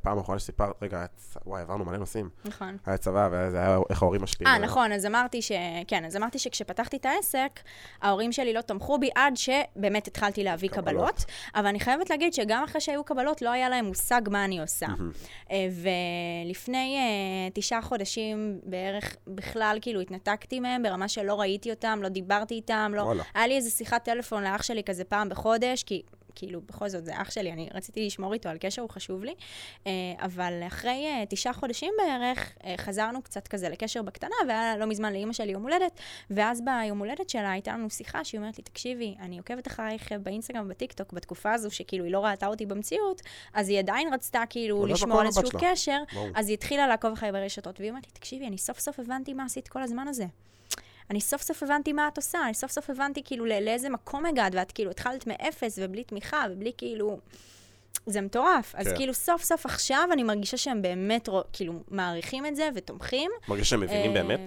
פעם 0.03 0.18
אחרונה 0.18 0.38
שסיפרת, 0.38 0.83
רגע, 0.83 1.05
וואי, 1.46 1.62
עברנו 1.62 1.85
מלא 1.85 1.96
נושאים. 1.96 2.29
נכון. 2.44 2.77
היה 2.87 2.96
צבא, 2.96 3.29
וזה 3.33 3.59
היה 3.59 3.79
איך 3.90 4.03
ההורים 4.03 4.22
משפיעים. 4.22 4.55
אה. 4.55 4.59
נכון, 4.59 4.92
אז 4.92 5.07
אמרתי 5.07 5.42
ש... 5.42 5.53
כן, 5.88 6.05
אז 6.05 6.16
אמרתי 6.16 6.38
שכשפתחתי 6.38 6.96
את 6.96 7.07
העסק, 7.07 7.61
ההורים 8.03 8.33
שלי 8.33 8.53
לא 8.53 8.61
תמכו 8.61 8.98
בי 8.98 9.11
עד 9.14 9.35
שבאמת 9.37 10.07
התחלתי 10.07 10.44
להביא 10.44 10.68
קבלות. 10.68 10.85
קבלות. 10.87 11.25
אבל 11.55 11.66
אני 11.66 11.81
חייבת 11.81 12.11
להגיד 12.11 12.35
שגם 12.35 12.64
אחרי 12.64 12.81
שהיו 12.81 13.05
קבלות, 13.05 13.42
לא 13.42 13.51
היה 13.51 13.68
להם 13.68 13.85
מושג 13.85 14.22
מה 14.31 14.44
אני 14.44 14.61
עושה. 14.61 14.87
אה, 15.51 15.69
ולפני 15.83 16.97
אה, 16.99 17.51
תשעה 17.55 17.83
חודשים 17.83 18.61
בערך, 18.65 19.17
בכלל, 19.27 19.79
כאילו, 19.81 20.01
התנתקתי 20.01 20.61
מהם 20.61 20.83
ברמה 20.83 21.09
שלא 21.09 21.41
ראיתי 21.41 21.71
אותם, 21.71 21.99
לא 22.03 22.09
דיברתי 22.09 22.55
איתם, 22.55 22.93
לא... 22.95 23.03
וואלה. 23.03 23.23
היה 23.35 23.47
לי 23.47 23.57
איזה 23.57 23.71
שיחת 23.71 24.05
טלפון 24.05 24.43
לאח 24.43 24.62
שלי 24.62 24.83
כזה 24.85 25.05
פעם 25.05 25.29
בחודש, 25.29 25.83
כי... 25.83 26.03
כאילו, 26.35 26.61
בכל 26.61 26.88
זאת, 26.88 27.05
זה 27.05 27.23
אח 27.23 27.31
שלי, 27.31 27.53
אני 27.53 27.68
רציתי 27.75 28.07
לשמור 28.07 28.35
איתו 28.35 28.49
על 28.49 28.59
קשר, 28.59 28.83
הוא 28.83 28.90
חשוב 28.90 29.25
לי. 29.25 29.35
אה, 29.87 29.92
אבל 30.18 30.62
אחרי 30.66 31.07
אה, 31.07 31.25
תשעה 31.29 31.53
חודשים 31.53 31.92
בערך, 31.99 32.53
אה, 32.64 32.75
חזרנו 32.79 33.23
קצת 33.23 33.49
כזה 33.49 33.68
לקשר 33.68 34.03
בקטנה, 34.03 34.35
והיה 34.49 34.77
לא 34.77 34.87
מזמן 34.87 35.12
לאימא 35.12 35.33
שלי 35.33 35.53
יום 35.53 35.62
הולדת, 35.62 36.01
ואז 36.31 36.62
ביום 36.64 36.99
הולדת 36.99 37.31
שלה 37.31 37.51
הייתה 37.51 37.73
לנו 37.73 37.90
שיחה 37.90 38.25
שהיא 38.25 38.38
אומרת 38.38 38.59
לי, 38.59 38.64
תקשיבי, 38.64 39.14
אני 39.21 39.38
עוקבת 39.38 39.66
אחרייך 39.66 40.12
באינסטגרם 40.12 40.64
ובטיקטוק 40.66 41.12
בתקופה 41.12 41.53
הזו, 41.53 41.71
שכאילו 41.71 42.05
היא 42.05 42.12
לא 42.12 42.25
ראתה 42.25 42.47
אותי 42.47 42.66
במציאות, 42.66 43.23
אז 43.55 43.68
היא 43.68 43.79
עדיין 43.79 44.14
רצתה 44.14 44.42
כאילו 44.51 44.81
מה 44.81 44.88
לשמור 44.88 45.21
על 45.21 45.27
איזשהו. 45.27 45.59
קשר. 45.61 46.03
אז 46.35 46.49
היא 46.49 46.55
התחילה 46.55 46.87
לעקוב 46.87 47.12
אחריי 47.12 47.33
ברשתות, 47.33 47.81
והיא 47.81 47.90
אומרת 47.90 48.07
לי, 48.07 48.12
תקשיבי, 48.12 48.47
אני 48.47 48.59
סוף 48.59 48.79
סוף 48.79 49.01
הבנתי 49.01 49.35
מה 49.35 49.45
עשית 49.45 49.68
כל 49.68 49.83
הזמן 49.83 50.09
הזה. 50.09 50.25
אני 51.11 51.21
סוף 51.21 51.43
סוף 51.43 51.62
הבנתי 51.62 51.93
מה 51.93 52.09
את 52.09 52.17
עושה, 52.17 52.38
אני 52.45 52.55
סוף 52.55 52.71
סוף 52.71 52.91
הבנתי 52.91 53.23
כאילו 53.25 53.47
לא- 53.47 53.59
לאיזה 53.59 53.88
מקום 53.88 54.27
הגעת, 54.27 54.53
ואת 54.55 54.73
כאילו 54.73 54.91
התחלת 54.91 55.27
מאפס 55.27 55.79
ובלי 55.83 56.05
תמיכה 56.05 56.45
ובלי 56.51 56.73
כאילו... 56.79 57.19
זה 58.07 58.21
מטורף. 58.21 58.75
אז 58.77 58.87
כן. 58.87 58.97
כאילו 58.97 59.15
סוף 59.15 59.43
סוף 59.43 59.67
עכשיו 59.67 60.09
אני 60.12 60.23
מרגישה 60.23 60.57
שהם 60.57 60.83
באמת 60.83 61.29
כאילו 61.53 61.73
מעריכים 61.88 62.47
את 62.47 62.57
זה 62.57 62.69
ותומכים. 62.75 63.31
מרגיש 63.49 63.71
שהם 63.71 63.81
מבינים 63.81 64.17
אה, 64.17 64.23
באמת? 64.23 64.41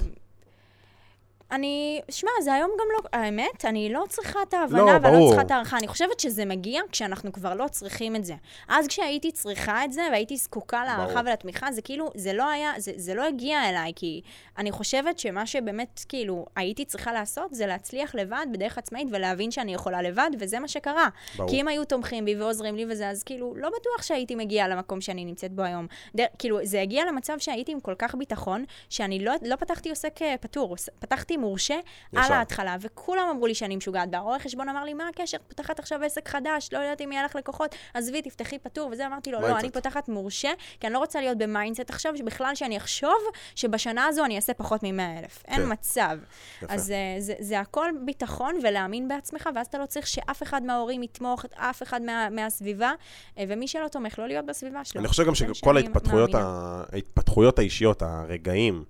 אני, 1.52 2.02
שמע, 2.12 2.30
זה 2.42 2.54
היום 2.54 2.72
גם 2.80 2.86
לא, 2.94 3.20
האמת, 3.20 3.66
אני 3.66 3.94
לא 3.94 4.04
צריכה 4.10 4.40
את 4.50 4.54
ההבנה 4.54 4.78
לא, 4.82 4.92
ואני 5.02 5.20
לא. 5.20 5.26
צריכה 5.28 5.42
את 5.42 5.52
הערכה. 5.52 5.78
אני 5.78 5.88
חושבת 5.88 6.20
שזה 6.20 6.46
מגיע 6.46 6.82
כשאנחנו 6.92 7.32
כבר 7.32 7.54
לא 7.56 7.66
צריכים 7.68 8.16
את 8.16 8.26
זה. 8.26 8.34
אז 8.68 8.88
כשהייתי 8.88 9.32
צריכה 9.32 9.86
את 9.86 9.94
זה 9.94 10.02
והייתי 10.12 10.38
זקוקה 10.38 10.84
להערכה. 10.86 11.20
ולתמיכה, 11.26 11.72
זה 11.72 11.82
כאילו, 11.82 12.10
זה 12.16 12.34
לא 12.34 12.50
היה, 12.50 12.72
זה, 12.78 12.92
זה 12.96 13.14
לא 13.16 13.24
הגיע 13.28 13.70
אליי, 13.70 13.92
כי 13.96 14.22
אני 14.58 14.72
חושבת 14.72 15.20
שמה 15.20 15.46
שבאמת, 15.46 16.00
כאילו, 16.10 16.46
הייתי 16.56 16.86
צריכה 16.86 17.14
לעשות 17.14 17.54
זה 17.54 17.66
להצליח 17.68 18.16
לבד 18.16 18.46
בדרך 18.52 18.78
עצמאית 18.78 19.08
ולהבין 19.12 19.52
שאני 19.52 19.74
יכולה 19.74 20.02
לבד, 20.02 20.30
וזה 20.40 20.60
מה 20.60 20.68
שקרה. 20.68 21.08
ברור. 21.38 21.50
כי 21.50 21.62
אם 21.62 21.68
היו 21.68 21.86
תומכים 21.86 22.26
בי 22.26 22.36
ועוזרים 22.36 22.76
לי 22.76 22.86
וזה, 22.90 23.10
אז 23.10 23.24
כאילו, 23.24 23.54
לא 23.56 23.70
בטוח 23.80 24.02
שהייתי 24.04 24.36
מגיעה 24.36 24.68
למקום 24.68 25.02
שאני 25.02 25.26
נמצאת 25.26 25.52
בו 25.52 25.62
היום. 25.62 25.88
דר, 26.16 26.26
כאילו, 26.40 26.60
זה 26.64 26.82
הגיע 26.82 27.06
למצב 27.06 27.40
שהייתי 27.40 27.72
עם 27.72 27.80
כל 27.80 27.96
כך 27.98 28.16
ביטחון, 28.16 28.66
שאני 28.90 29.26
לא, 29.26 29.32
לא 29.42 29.56
פתחתי 29.56 29.90
עוסק 29.90 30.22
אה, 30.22 30.36
פטור, 30.42 30.70
עוס- 30.70 30.90
פתחתי 31.36 31.48
מורשה 31.48 31.80
ישר. 32.14 32.22
על 32.26 32.34
ההתחלה, 32.34 32.76
וכולם 32.80 33.28
אמרו 33.32 33.48
לי 33.48 33.56
שאני 33.56 33.76
משוגעת. 33.76 34.10
והרואה 34.12 34.40
חשבון 34.40 34.70
אמר 34.70 34.84
לי, 34.84 34.94
מה 34.94 35.08
הקשר? 35.08 35.38
פותחת 35.48 35.80
עכשיו 35.80 36.04
עסק 36.04 36.28
חדש, 36.28 36.70
לא 36.72 36.78
יודעת 36.78 37.02
אם 37.02 37.12
יהיה 37.12 37.24
לך 37.26 37.36
לקוחות, 37.36 37.76
עזבי, 37.94 38.22
תפתחי 38.22 38.60
פטור, 38.60 38.90
וזה 38.92 39.08
אמרתי 39.08 39.32
לו, 39.32 39.38
לא, 39.40 39.44
mindset. 39.44 39.64
אני 39.64 39.72
פותחת 39.72 40.10
מורשה, 40.10 40.52
כי 40.80 40.88
אני 40.88 40.94
לא 40.94 41.00
רוצה 41.00 41.22
להיות 41.22 41.38
ב 41.38 41.44
mindset 41.44 41.90
עכשיו, 41.90 42.18
שבכלל 42.18 42.56
שאני 42.56 42.78
אחשוב 42.78 43.18
שבשנה 43.56 44.06
הזו 44.06 44.26
אני 44.26 44.36
אעשה 44.36 44.54
פחות 44.54 44.84
מ-100 44.84 45.20
אלף. 45.20 45.44
כן. 45.44 45.52
אין 45.54 45.72
מצב. 45.72 46.18
יפה. 46.62 46.74
אז 46.74 46.92
אה, 46.92 47.16
זה, 47.20 47.34
זה 47.40 47.60
הכל 47.60 47.90
ביטחון 48.06 48.56
ולהאמין 48.64 49.08
בעצמך, 49.08 49.50
ואז 49.56 49.68
אתה 49.68 49.78
לא 49.78 49.86
צריך 49.86 50.08
שאף 50.08 50.44
אחד 50.44 50.64
מההורים 50.64 51.04
יתמוך, 51.04 51.46
אף 51.56 51.84
אחד 51.84 52.02
מה, 52.02 52.30
מהסביבה, 52.30 52.92
אה, 53.38 53.44
ומי 53.48 53.68
שלא 53.68 53.88
תומך, 53.88 54.20
לא 54.20 54.28
להיות 54.28 54.46
בסביבה 54.46 54.86
שלו. 54.86 55.00
אני 55.02 55.08
חושב 55.08 55.24
גם 55.26 55.36
זה 55.36 55.46
שכל 55.54 55.78
ההתפתחויות. 55.78 56.36
ה- 56.36 56.84
ההתפתחויות 56.94 57.60
האישיות, 57.60 58.02
הרגעים, 58.02 58.84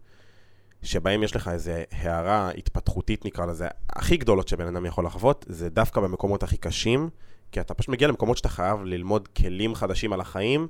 שבהם 0.86 1.24
יש 1.24 1.36
לך 1.36 1.48
איזו 1.48 1.72
הערה 1.92 2.50
התפתחותית, 2.58 3.26
נקרא 3.26 3.46
לזה, 3.46 3.68
הכי 3.90 4.18
גדולות 4.18 4.48
שבן 4.48 4.68
אדם 4.68 4.86
יכול 4.86 5.06
לחוות, 5.06 5.46
זה 5.50 5.70
דווקא 5.70 6.02
במקומות 6.02 6.44
הכי 6.44 6.58
קשים, 6.58 7.10
כי 7.52 7.60
אתה 7.60 7.74
פשוט 7.74 7.90
מגיע 7.90 8.08
למקומות 8.08 8.38
שאתה 8.38 8.50
חייב 8.50 8.84
ללמוד 8.84 9.28
כלים 9.28 9.76
חדשים 9.76 10.14
על 10.14 10.22
החיים, 10.22 10.68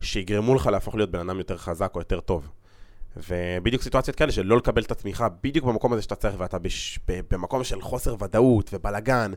שיגרמו 0.00 0.54
לך 0.54 0.66
להפוך 0.66 0.94
להיות 0.94 1.10
בן 1.10 1.18
אדם 1.18 1.38
יותר 1.38 1.56
חזק 1.56 1.90
או 1.94 2.00
יותר 2.00 2.20
טוב. 2.20 2.48
ובדיוק 3.28 3.82
סיטואציות 3.82 4.16
כאלה 4.16 4.32
של 4.32 4.46
לא 4.46 4.56
לקבל 4.56 4.82
את 4.82 4.90
התמיכה 4.90 5.28
בדיוק 5.42 5.64
במקום 5.64 5.92
הזה 5.92 6.02
שאתה 6.02 6.14
צריך, 6.14 6.34
ואתה 6.38 6.58
בש, 6.58 6.98
במקום 7.30 7.64
של 7.64 7.80
חוסר 7.80 8.16
ודאות 8.20 8.70
ובלגן 8.72 9.32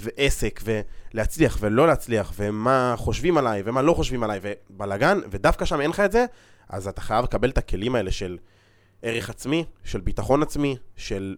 ועסק 0.00 0.60
ולהצליח 0.64 1.58
ולא 1.60 1.86
להצליח, 1.86 2.32
ומה 2.36 2.94
חושבים 2.98 3.38
עליי 3.38 3.62
ומה 3.64 3.82
לא 3.82 3.94
חושבים 3.94 4.22
עליי 4.22 4.40
ובלגן, 4.42 5.18
ודווקא 5.30 5.64
שם 5.64 5.80
אין 5.80 5.90
לך 5.90 6.00
את 6.00 6.12
זה, 6.12 6.24
אז 6.68 6.88
אתה 6.88 7.00
חייב 7.00 7.24
לקבל 7.24 7.50
את 7.50 7.58
הכלים 7.58 7.94
האלה 7.94 8.10
של 8.10 8.38
ערך 9.02 9.30
עצמי, 9.30 9.64
של 9.84 10.00
ביטחון 10.00 10.42
עצמי, 10.42 10.76
של 10.96 11.36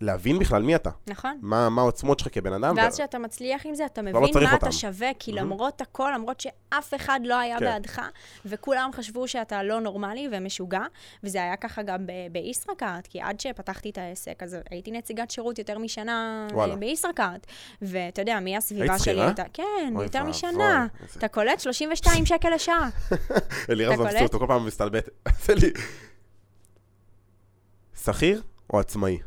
להבין 0.00 0.38
בכלל 0.38 0.62
מי 0.62 0.74
אתה. 0.76 0.90
נכון. 1.06 1.38
מה, 1.42 1.68
מה 1.68 1.82
העוצמות 1.82 2.18
שלך 2.18 2.28
כבן 2.34 2.52
אדם. 2.52 2.74
ואז 2.76 2.92
ו- 2.94 2.96
כשאתה 2.96 3.18
מצליח 3.18 3.66
עם 3.66 3.74
זה, 3.74 3.86
אתה 3.86 4.02
לא 4.02 4.20
מבין 4.20 4.32
צריך 4.32 4.48
מה 4.48 4.54
אותם. 4.54 4.66
אתה 4.66 4.72
שווה, 4.76 5.08
כי 5.18 5.30
Mhm. 5.32 5.34
למרות 5.34 5.80
הכל, 5.80 6.10
למרות 6.14 6.40
שאף 6.40 6.94
אחד 6.94 7.20
לא 7.24 7.38
היה 7.38 7.58
כן. 7.58 7.64
בעדך, 7.64 8.02
וכולם 8.46 8.90
חשבו 8.94 9.28
שאתה 9.28 9.62
לא 9.62 9.80
נורמלי 9.80 10.28
ומשוגע, 10.32 10.80
וזה 11.24 11.38
היה 11.42 11.56
ככה 11.56 11.82
גם 11.82 11.98
בישראכרט, 12.32 13.06
כי 13.06 13.20
עד 13.20 13.40
שפתחתי 13.40 13.90
את 13.90 13.98
העסק, 13.98 14.42
אז 14.42 14.56
הייתי 14.70 14.90
נציגת 14.90 15.30
שירות 15.30 15.58
יותר 15.58 15.78
משנה 15.78 16.46
אה. 16.58 16.76
בישראכרט. 16.76 17.46
ואתה 17.82 18.22
יודע, 18.22 18.40
מי 18.40 18.56
הסביבה 18.56 18.82
היית 18.84 18.94
שלי 19.02 19.12
שכירה? 19.14 19.26
הייתה... 19.26 19.42
כן, 19.52 19.92
אוי 19.96 20.04
יותר 20.04 20.18
ואבוי, 20.18 20.30
משנה. 20.30 20.86
איזה- 21.02 21.18
אתה 21.18 21.28
קולט 21.28 21.60
32 21.60 22.26
שקל 22.26 22.54
לשעה. 22.54 22.88
אלירז 23.70 24.00
אתה 24.00 24.02
מבסוט, 24.02 24.34
כל 24.40 24.46
פעם 24.48 24.66
מסתלבט. 24.66 25.08
שכיר 28.04 28.42
או 28.72 28.80
עצמאי? 28.80 29.18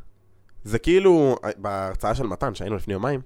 זה 0.63 0.79
כאילו, 0.79 1.35
בהרצאה 1.57 2.15
של 2.15 2.27
מתן, 2.27 2.55
שהיינו 2.55 2.75
לפני 2.75 2.93
יומיים, 2.93 3.21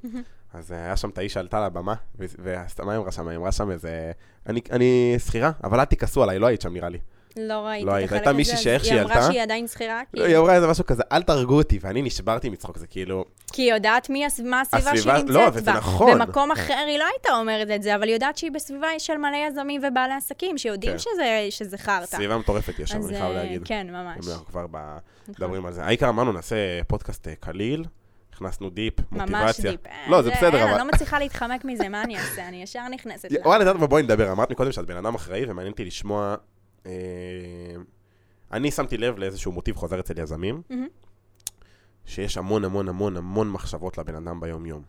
אז 0.53 0.71
היה 0.71 0.97
שם 0.97 1.09
את 1.09 1.17
האיש 1.17 1.33
שעלתה 1.33 1.65
לבמה, 1.65 1.93
ו- 2.19 2.25
ועשתה 2.43 2.85
מה 2.85 2.91
היא 2.91 2.99
אמרה 2.99 3.11
שם? 3.11 3.27
היא 3.27 3.37
אמרה 3.37 3.51
שם 3.51 3.71
איזה... 3.71 4.11
אני- 4.47 4.61
אני 4.71 5.15
שכירה, 5.25 5.51
אבל 5.63 5.79
אל 5.79 5.85
תכעסו 5.85 6.23
עליי, 6.23 6.39
לא 6.39 6.47
היית 6.47 6.61
שם 6.61 6.73
נראה 6.73 6.89
לי. 6.89 6.99
לא 7.38 7.53
ראיתי 7.53 7.86
לא 7.86 7.91
את 7.91 7.95
היית. 7.97 8.11
הייתה 8.11 8.34
מישהי 8.34 8.57
שאיך 8.57 8.86
שהיא 8.86 8.93
היא 8.93 9.01
אמרה 9.01 9.13
עלתה- 9.15 9.27
שהיא 9.27 9.41
עדיין 9.41 9.67
שכירה, 9.67 10.01
כי- 10.15 10.23
היא 10.23 10.38
אמרה 10.38 10.55
איזה 10.55 10.67
משהו 10.67 10.86
כזה, 10.86 11.03
אל 11.11 11.21
תהרגו 11.23 11.57
אותי, 11.57 11.80
ואני 11.82 12.01
נשברתי 12.01 12.49
מצחוק, 12.49 12.77
זה 12.77 12.88
כאילו... 12.88 13.25
כי 13.53 13.61
היא 13.61 13.73
יודעת 13.73 14.09
מי 14.09 14.23
מה 14.43 14.61
הסביבה 14.61 14.97
שהיא 14.97 15.13
נמצאת 15.13 15.30
לא, 15.30 15.49
בה. 15.49 15.73
נכון. 15.73 16.19
במקום 16.19 16.51
אחר 16.51 16.84
היא 16.88 16.97
לא 16.99 17.05
הייתה 17.13 17.30
אומרת 17.39 17.67
את 17.75 17.84
זה, 17.84 17.95
אבל 17.95 18.03
היא 18.03 18.13
יודעת 18.13 18.38
שהיא 18.38 18.51
בסביבה 18.51 18.88
של 18.97 19.17
מלא 19.17 19.38
יזמים 19.47 19.82
ובעלי 19.88 20.13
עסקים, 20.13 20.57
שיודעים 20.57 20.91
כן. 20.93 20.99
שזה- 20.99 21.47
שזה 21.49 21.77
חרטא. 21.77 22.05
סביבה 22.05 22.38
מטורפת 22.38 22.80
יש 22.80 22.89
שם, 22.89 22.97
אני 22.97 23.07
חייב 23.07 23.23
אה, 23.23 23.34
להגיד. 23.34 23.61
כן, 23.65 23.88
ממש. 23.89 24.27
אנחנו 24.27 24.45
כבר 24.45 24.65
נכון. 24.71 24.97
מדברים 25.27 25.65
על 25.65 25.73
זה. 25.73 25.84
העיקר 25.84 26.09
אמרנו, 26.09 26.32
נעשה 26.32 26.55
פודקאסט 26.88 27.27
אה, 27.27 27.34
קליל, 27.39 27.86
הכנסנו 28.34 28.69
deep, 28.69 28.93
ממש 29.11 29.30
מוטיבציה. 29.30 29.71
deep. 29.71 29.88
אה, 29.88 29.91
לא, 30.09 30.21
זה 30.21 30.32
בסדר, 30.32 30.63
אבל... 30.63 30.71
אני 30.71 30.77
לא 30.80 30.86
מצליחה 30.88 31.19
להתחמק 31.19 31.65
מזה, 31.65 31.89
מה 31.89 32.03
אני 32.03 32.17
אעשה? 32.17 32.47
אני 32.47 32.63
ישר 32.63 32.88
נכנסת. 32.91 33.30
וואלה, 33.45 33.63
את 33.63 33.67
יודעת 33.67 33.82
מה, 33.82 33.88
בואי 33.88 34.03
נדבר. 34.03 34.32
אמרת 34.32 34.51
מקודם 34.51 34.71
שאת 34.71 34.86
בן 34.86 34.97
אדם 34.97 35.15
אחראי, 35.15 35.45
ומעניין 35.47 35.71
אותי 35.71 35.86
לשמוע... 35.86 36.36
אה, 36.86 36.91
אני 38.51 38.71
שמתי 38.71 38.97
לב 38.97 39.17
לאיזשהו 39.17 39.51
מוטיב 39.51 39.75
חוזר 39.75 39.99
אצל 39.99 40.19
יזמים, 40.19 40.61
מהמם. 40.69 40.88
שיש 42.05 42.38
המון 42.38 42.65
המון 42.65 42.89
המון 42.89 43.17
המון 43.17 43.51
מחשבות 43.51 43.97
לבן 43.97 44.15
אדם 44.15 44.39
ביום-יום. 44.39 44.84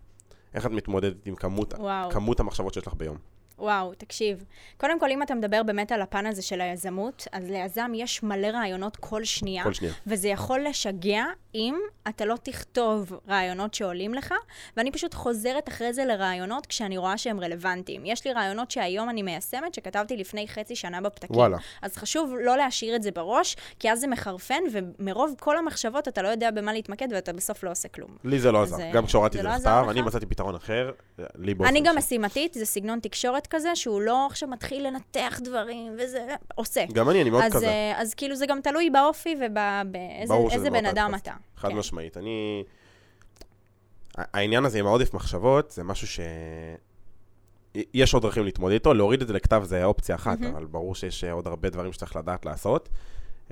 איך 0.55 0.66
את 0.66 0.70
מתמודדת 0.70 1.26
עם 1.26 1.34
כמות, 1.34 1.74
וואו. 1.74 2.11
כמות 2.11 2.41
המחשבות 2.41 2.74
שיש 2.74 2.86
לך 2.86 2.95
ביום? 2.95 3.16
וואו, 3.61 3.94
תקשיב. 3.94 4.44
קודם 4.76 5.00
כל, 5.00 5.11
אם 5.11 5.22
אתה 5.22 5.34
מדבר 5.34 5.62
באמת 5.62 5.92
על 5.92 6.02
הפן 6.02 6.26
הזה 6.26 6.42
של 6.42 6.61
היזמות, 6.61 7.26
אז 7.32 7.50
ליזם 7.50 7.92
יש 7.94 8.22
מלא 8.22 8.46
רעיונות 8.46 8.96
כל 8.96 9.24
שנייה. 9.24 9.64
כל 9.64 9.72
שנייה. 9.72 9.94
וזה 10.06 10.28
יכול 10.28 10.61
לשגע 10.61 11.24
אם 11.54 11.78
אתה 12.08 12.24
לא 12.24 12.36
תכתוב 12.42 13.12
רעיונות 13.28 13.74
שעולים 13.74 14.14
לך, 14.14 14.34
ואני 14.76 14.90
פשוט 14.90 15.14
חוזרת 15.14 15.68
אחרי 15.68 15.92
זה 15.92 16.04
לרעיונות 16.04 16.66
כשאני 16.66 16.98
רואה 16.98 17.18
שהם 17.18 17.40
רלוונטיים. 17.40 18.06
יש 18.06 18.26
לי 18.26 18.32
רעיונות 18.32 18.70
שהיום 18.70 19.11
אני 19.11 19.22
מיישמת, 19.22 19.74
שכתבתי 19.74 20.16
לפני 20.16 20.48
חצי 20.48 20.76
שנה 20.76 21.00
בפתקים. 21.00 21.36
וואלה. 21.36 21.56
אז 21.82 21.96
חשוב 21.96 22.34
לא 22.40 22.56
להשאיר 22.56 22.96
את 22.96 23.02
זה 23.02 23.11
בראש, 23.11 23.56
כי 23.78 23.92
אז 23.92 24.00
זה 24.00 24.06
מחרפן, 24.06 24.62
ומרוב 24.72 25.34
כל 25.40 25.56
המחשבות 25.56 26.08
אתה 26.08 26.22
לא 26.22 26.28
יודע 26.28 26.50
במה 26.50 26.72
להתמקד, 26.72 27.08
ואתה 27.11 27.32
בסוף 27.32 27.64
לא 27.64 27.70
עושה 27.70 27.88
כלום. 27.88 28.11
לי 28.24 28.38
זה 28.38 28.52
לא 28.52 28.62
עזר. 28.62 28.80
אה, 28.80 28.92
גם 28.92 29.06
כשהורדתי 29.06 29.38
את 29.38 29.42
זה 29.42 29.48
לא 29.48 29.82
לך? 29.82 29.90
אני 29.90 30.02
מצאתי 30.02 30.26
פתרון 30.26 30.54
אחר, 30.54 30.90
לי 31.34 31.54
באופן 31.54 31.70
אני 31.70 31.80
גם. 31.80 31.98
משימתית, 31.98 32.54
זה 32.54 32.66
סגנון 32.66 33.00
תקשורת 33.00 33.46
כזה, 33.51 33.76
שהוא 33.76 34.01
לא 34.01 34.26
עכשיו 34.26 34.48
מתחיל 34.48 34.86
לנתח 34.86 35.40
דברים, 35.44 35.96
וזה 35.98 36.34
עושה. 36.55 36.84
גם 36.92 37.11
אני, 37.11 37.22
אני 37.22 37.30
מאוד 37.30 37.42
אז, 37.42 37.53
כזה. 37.53 37.66
אה, 37.66 37.92
אז 37.96 38.14
כאילו 38.14 38.36
זה 38.36 38.46
גם 38.46 38.61
תלוי 38.61 38.90
באופי 38.90 39.36
ובאיזה 39.40 40.70
בן 40.70 40.86
אדם. 40.86 41.14
אתה. 41.14 41.32
חד 41.57 41.68
כן. 41.68 41.76
משמעית. 41.76 42.16
אני... 42.16 42.64
העניין 44.16 44.64
הזה 44.64 44.78
עם 44.78 44.86
העודף 44.86 45.14
מחשבות, 45.14 45.70
זה 45.70 45.84
משהו 45.84 46.07
ש... 46.07 46.20
יש 47.74 48.14
עוד 48.14 48.22
דרכים 48.22 48.44
להתמודד 48.44 48.74
איתו, 48.74 48.94
להוריד 48.94 49.22
את 49.22 49.28
זה 49.28 49.32
לכתב 49.34 49.62
זה 49.64 49.84
אופציה 49.84 50.14
אחת, 50.14 50.40
מהמם. 50.40 50.57
אבל 50.57 50.66
ברור 50.66 50.94
שיש 50.94 51.24
עוד 51.24 51.46
הרבה 51.46 51.70
דברים 51.70 51.92
שצריך 51.92 52.16
לדעת 52.16 52.46
לעשות. 52.46 52.88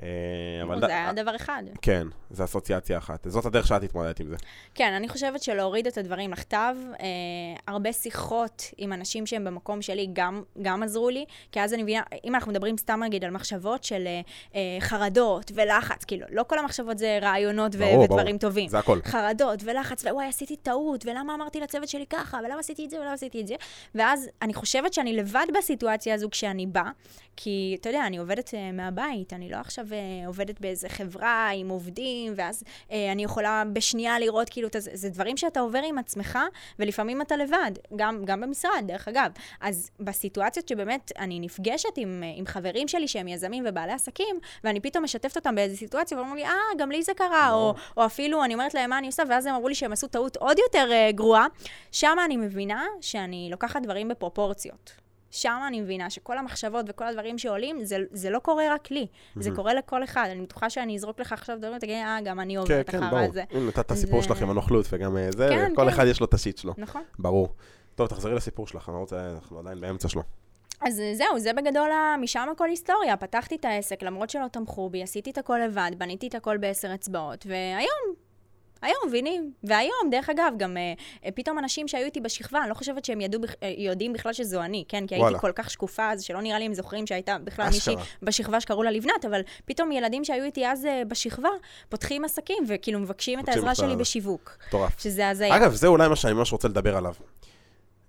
אה, 0.03 0.63
אבל 0.63 0.79
זה 0.79 0.87
היה 0.87 1.13
דבר 1.13 1.35
אחד. 1.35 1.63
כן, 1.81 2.07
זה 2.29 2.43
אסוציאציה 2.43 2.97
אחת. 2.97 3.27
זאת 3.29 3.45
הדרך 3.45 3.67
שאת 3.67 3.83
התמודדת 3.83 4.19
עם 4.19 4.27
זה. 4.27 4.35
כן, 4.75 4.93
אני 4.93 5.09
חושבת 5.09 5.43
שלהוריד 5.43 5.87
את 5.87 5.97
הדברים 5.97 6.31
לכתב, 6.31 6.75
אה, 6.99 7.05
הרבה 7.67 7.93
שיחות 7.93 8.63
עם 8.77 8.93
אנשים 8.93 9.25
שהם 9.25 9.45
במקום 9.45 9.81
שלי 9.81 10.09
גם, 10.13 10.43
גם 10.61 10.83
עזרו 10.83 11.09
לי, 11.09 11.25
כי 11.51 11.61
אז 11.61 11.73
אני 11.73 11.83
מבינה, 11.83 12.01
אם 12.25 12.35
אנחנו 12.35 12.51
מדברים 12.51 12.77
סתם 12.77 13.03
נגיד 13.03 13.25
על 13.25 13.31
מחשבות 13.31 13.83
של 13.83 14.07
אה, 14.07 14.21
אה, 14.55 14.77
חרדות 14.79 15.51
ולחץ, 15.55 16.05
כאילו, 16.05 16.25
לא 16.31 16.43
כל 16.43 16.59
המחשבות 16.59 16.97
זה 16.97 17.19
רעיונות 17.21 17.75
ו- 17.75 17.79
ברור, 17.79 17.99
ודברים 17.99 18.25
ברור. 18.25 18.39
טובים. 18.39 18.69
זה 18.69 18.79
הכל. 18.79 18.99
חרדות 19.05 19.59
ולחץ, 19.63 20.05
ווואי, 20.05 20.25
עשיתי 20.25 20.55
טעות, 20.55 21.05
ולמה 21.05 21.35
אמרתי 21.35 21.59
לצוות 21.59 21.87
שלי 21.89 22.05
ככה, 22.09 22.39
ולמה 22.45 22.59
עשיתי 22.59 22.85
את 22.85 22.89
זה 22.89 22.99
ולמה 22.99 23.13
עשיתי 23.13 23.41
את 23.41 23.47
זה. 23.47 23.55
ואז 23.95 24.29
אני 24.41 24.53
חושבת 24.53 24.93
שאני 24.93 25.13
לבד 25.13 25.45
בסיטואציה 25.57 26.13
הזו 26.13 26.29
כשאני 26.29 26.65
באה, 26.65 26.91
כי 27.35 27.77
אתה 27.81 27.89
יודע, 27.89 28.07
אני 28.07 28.17
עובדת 28.17 28.53
מהבית, 28.73 29.33
אני 29.33 29.49
לא 29.49 29.57
עכשיו 29.57 29.85
עובדת 30.25 30.61
באיזה 30.61 30.89
חברה 30.89 31.49
עם 31.49 31.69
עובדים, 31.69 32.33
ואז 32.35 32.63
uh, 32.63 32.93
אני 33.11 33.23
יכולה 33.23 33.63
בשנייה 33.73 34.19
לראות 34.19 34.49
כאילו, 34.49 34.69
זה, 34.77 34.91
זה 34.93 35.09
דברים 35.09 35.37
שאתה 35.37 35.59
עובר 35.59 35.81
עם 35.89 35.97
עצמך, 35.97 36.39
ולפעמים 36.79 37.21
אתה 37.21 37.37
לבד, 37.37 37.71
גם, 37.95 38.25
גם 38.25 38.41
במשרד, 38.41 38.83
דרך 38.85 39.07
אגב. 39.07 39.31
אז 39.61 39.89
בסיטואציות 39.99 40.67
שבאמת 40.67 41.11
אני 41.19 41.39
נפגשת 41.39 41.97
עם, 41.97 42.23
uh, 42.23 42.39
עם 42.39 42.45
חברים 42.45 42.87
שלי 42.87 43.07
שהם 43.07 43.27
יזמים 43.27 43.63
ובעלי 43.67 43.93
עסקים, 43.93 44.39
ואני 44.63 44.79
פתאום 44.79 45.03
משתפת 45.03 45.37
אותם 45.37 45.55
באיזו 45.55 45.77
סיטואציה, 45.77 46.17
ואומרים 46.17 46.37
לי, 46.37 46.45
אה, 46.45 46.53
גם 46.77 46.91
לי 46.91 47.03
זה 47.03 47.13
קרה, 47.13 47.51
או, 47.51 47.73
או 47.97 48.05
אפילו 48.05 48.43
אני 48.43 48.53
אומרת 48.53 48.73
להם 48.73 48.89
מה 48.89 48.97
אני 48.97 49.07
עושה, 49.07 49.23
ואז 49.29 49.45
הם 49.45 49.55
אמרו 49.55 49.67
לי 49.67 49.75
שהם 49.75 49.91
עשו 49.91 50.07
טעות 50.07 50.37
עוד 50.37 50.57
יותר 50.59 50.89
uh, 50.89 51.15
גרועה. 51.15 51.47
שם 51.91 52.17
אני 52.25 52.37
מבינה 52.37 52.85
שאני 53.01 53.47
לוקחת 53.51 53.81
דברים 53.81 54.07
בפרופורציות. 54.07 55.08
שם 55.31 55.59
אני 55.67 55.81
מבינה 55.81 56.09
שכל 56.09 56.37
המחשבות 56.37 56.85
וכל 56.89 57.07
הדברים 57.07 57.37
שעולים, 57.37 57.83
זה, 57.85 57.97
זה 58.11 58.29
לא 58.29 58.39
קורה 58.39 58.63
רק 58.73 58.91
לי, 58.91 59.07
זה 59.35 59.49
קורה 59.55 59.73
לכל 59.73 60.03
אחד. 60.03 60.27
אני 60.31 60.41
בטוחה 60.41 60.69
שאני 60.69 60.95
אזרוק 60.95 61.19
לך 61.19 61.33
עכשיו 61.33 61.57
דברים 61.57 61.75
ותגיד, 61.77 61.95
אה, 61.95 62.17
גם 62.23 62.39
אני 62.39 62.53
כן, 62.53 62.59
עוברת 62.59 62.89
כן, 62.89 63.03
אחר 63.03 63.09
ברור. 63.15 63.29
הזה. 63.29 63.43
הנה, 63.51 63.67
נתת 63.67 63.79
את 63.79 63.91
הסיפור 63.91 64.21
זה- 64.21 64.27
שלך 64.27 64.41
עם 64.41 64.49
הנוכלות 64.49 64.85
וגם 64.91 65.17
אה, 65.17 65.31
זה, 65.31 65.47
כן, 65.51 65.71
כל 65.75 65.81
כן. 65.81 65.87
אחד 65.87 66.05
יש 66.07 66.19
לו 66.19 66.25
את 66.25 66.33
השיט 66.33 66.57
שלו. 66.57 66.73
נכון. 66.77 67.03
ברור. 67.19 67.47
טוב, 67.95 68.07
תחזרי 68.07 68.35
לסיפור 68.35 68.67
שלך, 68.67 68.89
אני 68.89 68.95
לא 68.95 68.99
רוצה, 68.99 69.31
אנחנו 69.35 69.59
עדיין 69.59 69.81
באמצע 69.81 70.09
שלו. 70.09 70.21
אז 70.81 71.01
זהו, 71.13 71.39
זה 71.39 71.53
בגדול, 71.53 71.89
משם 72.21 72.47
הכל 72.51 72.69
היסטוריה. 72.69 73.17
פתחתי 73.17 73.55
את 73.55 73.65
העסק, 73.65 74.03
למרות 74.03 74.29
שלא 74.29 74.45
תמכו 74.51 74.89
בי, 74.89 75.03
עשיתי 75.03 75.31
את 75.31 75.37
הכל 75.37 75.59
לבד, 75.65 75.91
בניתי 75.97 76.27
את 76.27 76.35
הכל 76.35 76.57
בעשר 76.57 76.93
אצבעות, 76.93 77.45
והיום, 77.49 78.15
היום 78.81 78.97
מבינים. 79.07 79.51
והיום, 79.63 80.09
דרך 80.11 80.29
אגב, 80.29 80.53
גם 80.57 80.77
אה, 80.77 80.93
אה, 81.25 81.31
פתאום 81.31 81.59
אנשים 81.59 81.87
שהיו 81.87 82.05
איתי 82.05 82.19
בשכבה, 82.19 82.59
אני 82.61 82.69
לא 82.69 82.73
חושבת 82.73 83.05
שהם 83.05 83.21
ידעו, 83.21 83.41
אה, 83.63 83.73
יודעים 83.77 84.13
בכלל 84.13 84.33
שזו 84.33 84.61
אני, 84.61 84.83
כן? 84.87 85.07
כי 85.07 85.15
וואלה. 85.15 85.27
הייתי 85.27 85.41
כל 85.41 85.51
כך 85.55 85.69
שקופה, 85.69 86.11
אז 86.11 86.23
שלא 86.23 86.41
נראה 86.41 86.59
לי 86.59 86.65
הם 86.65 86.73
זוכרים 86.73 87.07
שהייתה 87.07 87.37
בכלל 87.43 87.65
אשכרה. 87.65 87.95
מישהי 87.95 88.09
בשכבה 88.21 88.61
שקראו 88.61 88.83
לה 88.83 88.91
לבנת, 88.91 89.25
אבל 89.27 89.41
פתאום 89.65 89.91
ילדים 89.91 90.25
שהיו 90.25 90.43
איתי 90.43 90.67
אז 90.67 90.85
אה, 90.85 91.01
בשכבה, 91.07 91.49
פותחים 91.89 92.25
עסקים, 92.25 92.63
וכאילו 92.67 92.99
מבקשים 92.99 93.39
את 93.39 93.49
העזרה 93.49 93.75
שלי 93.75 93.95
בשיווק. 93.95 94.57
מטורף. 94.67 94.99
שזה 94.99 95.29
הזיה. 95.29 95.55
אגב, 95.55 95.73
זה 95.73 95.87
אולי 95.87 96.07
מה 96.07 96.15
שאני 96.15 96.33
ממש 96.33 96.51
רוצה 96.51 96.67
לדבר 96.67 96.97
עליו. 96.97 97.13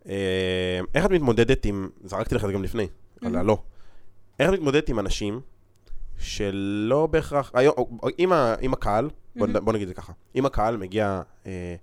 אה, 0.08 0.80
איך 0.94 1.04
את 1.04 1.10
מתמודדת 1.10 1.64
עם, 1.64 1.88
זרקתי 2.04 2.34
לך 2.34 2.44
את 2.44 2.48
זה 2.48 2.52
גם 2.52 2.62
לפני, 2.62 2.86
על 3.24 3.36
הלא. 3.36 3.58
איך 4.40 4.48
את 4.48 4.54
מתמודדת 4.54 4.88
עם 4.88 4.98
אנשים 4.98 5.40
שלא 6.20 7.06
בהכרח, 7.06 7.50
היום, 7.54 7.74
אם 8.18 8.32
ה- 8.32 8.54
אם 8.62 8.72
הקהל, 8.72 9.10
בוא 9.36 9.46
נד- 9.46 9.56
בוא 9.56 9.72
נגיד 9.72 9.88
את 9.88 9.96
זה 9.96 10.02
ככה, 10.02 10.12
אם 10.36 10.46
הקהל 10.46 10.76
מגיע, 10.76 11.22
אה, 11.46 11.74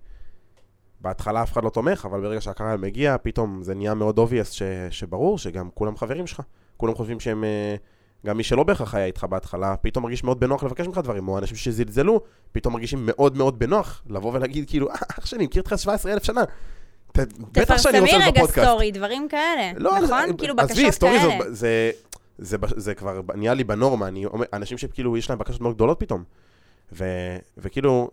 בהתחלה 1.01 1.43
אף 1.43 1.51
אחד 1.53 1.63
לא 1.63 1.69
תומך, 1.69 2.05
אבל 2.05 2.21
ברגע 2.21 2.41
שהקהל 2.41 2.77
מגיע, 2.77 3.15
פתאום 3.23 3.63
זה 3.63 3.75
נהיה 3.75 3.93
מאוד 3.93 4.19
obvious 4.19 4.51
ש- 4.51 4.61
שברור 4.89 5.37
שגם 5.37 5.69
כולם 5.73 5.97
חברים 5.97 6.27
שלך. 6.27 6.41
כולם 6.77 6.95
חושבים 6.95 7.19
שהם, 7.19 7.43
אה, 7.43 7.75
גם 8.25 8.37
מי 8.37 8.43
שלא 8.43 8.63
בהכרח 8.63 8.95
היה 8.95 9.05
איתך 9.05 9.23
בהתחלה, 9.23 9.75
פתאום 9.81 10.03
מרגיש 10.03 10.23
מאוד 10.23 10.39
בנוח 10.39 10.63
לבקש 10.63 10.87
ממך 10.87 10.97
דברים, 10.97 11.27
או 11.27 11.37
אנשים 11.37 11.57
שזלזלו, 11.57 12.21
פתאום 12.51 12.73
מרגישים 12.73 12.99
מאוד 13.05 13.37
מאוד 13.37 13.59
בנוח 13.59 14.03
לבוא 14.09 14.33
ולהגיד, 14.33 14.69
כאילו, 14.69 14.89
"אה, 14.89 14.95
אח 15.19 15.25
שלי, 15.25 15.45
מכיר 15.45 15.61
אותך 15.61 15.73
17,000 15.77 16.23
שנה. 16.23 16.43
ת- 17.11 17.17
בטח 17.17 17.27
שאני 17.33 17.49
רוצה 17.55 17.61
תפרסמי 17.65 18.01
להיות 18.01 18.21
רגע 18.21 18.31
בפודקאסט. 18.41 18.67
סטורי, 18.67 18.91
דברים 18.91 19.27
כאלה. 19.29 19.71
לא, 19.77 19.91
נכון? 19.99 20.27
זה- 20.27 20.33
כאילו 20.37 20.55
עזבי, 20.57 20.73
בקשות 20.73 20.93
סטורי 20.93 21.19
כאלה. 21.19 21.43
זה, 21.43 21.49
זה, 21.49 21.55
זה, 21.55 21.91
זה, 22.37 22.57
זה 22.75 22.95
כבר 22.95 23.21
נהיה 23.35 23.53
לי 23.53 23.63
בנורמה, 23.63 24.07
אני 24.07 24.25
אנשים 24.53 24.77
שכאילו 24.77 25.17
יש 25.17 25.29
להם 25.29 25.39
בקשות 25.39 25.61
מאוד 25.61 25.75
גדולות 25.75 25.99
פתאום. 25.99 26.23
ו, 26.93 27.05
וכאילו, 27.57 28.11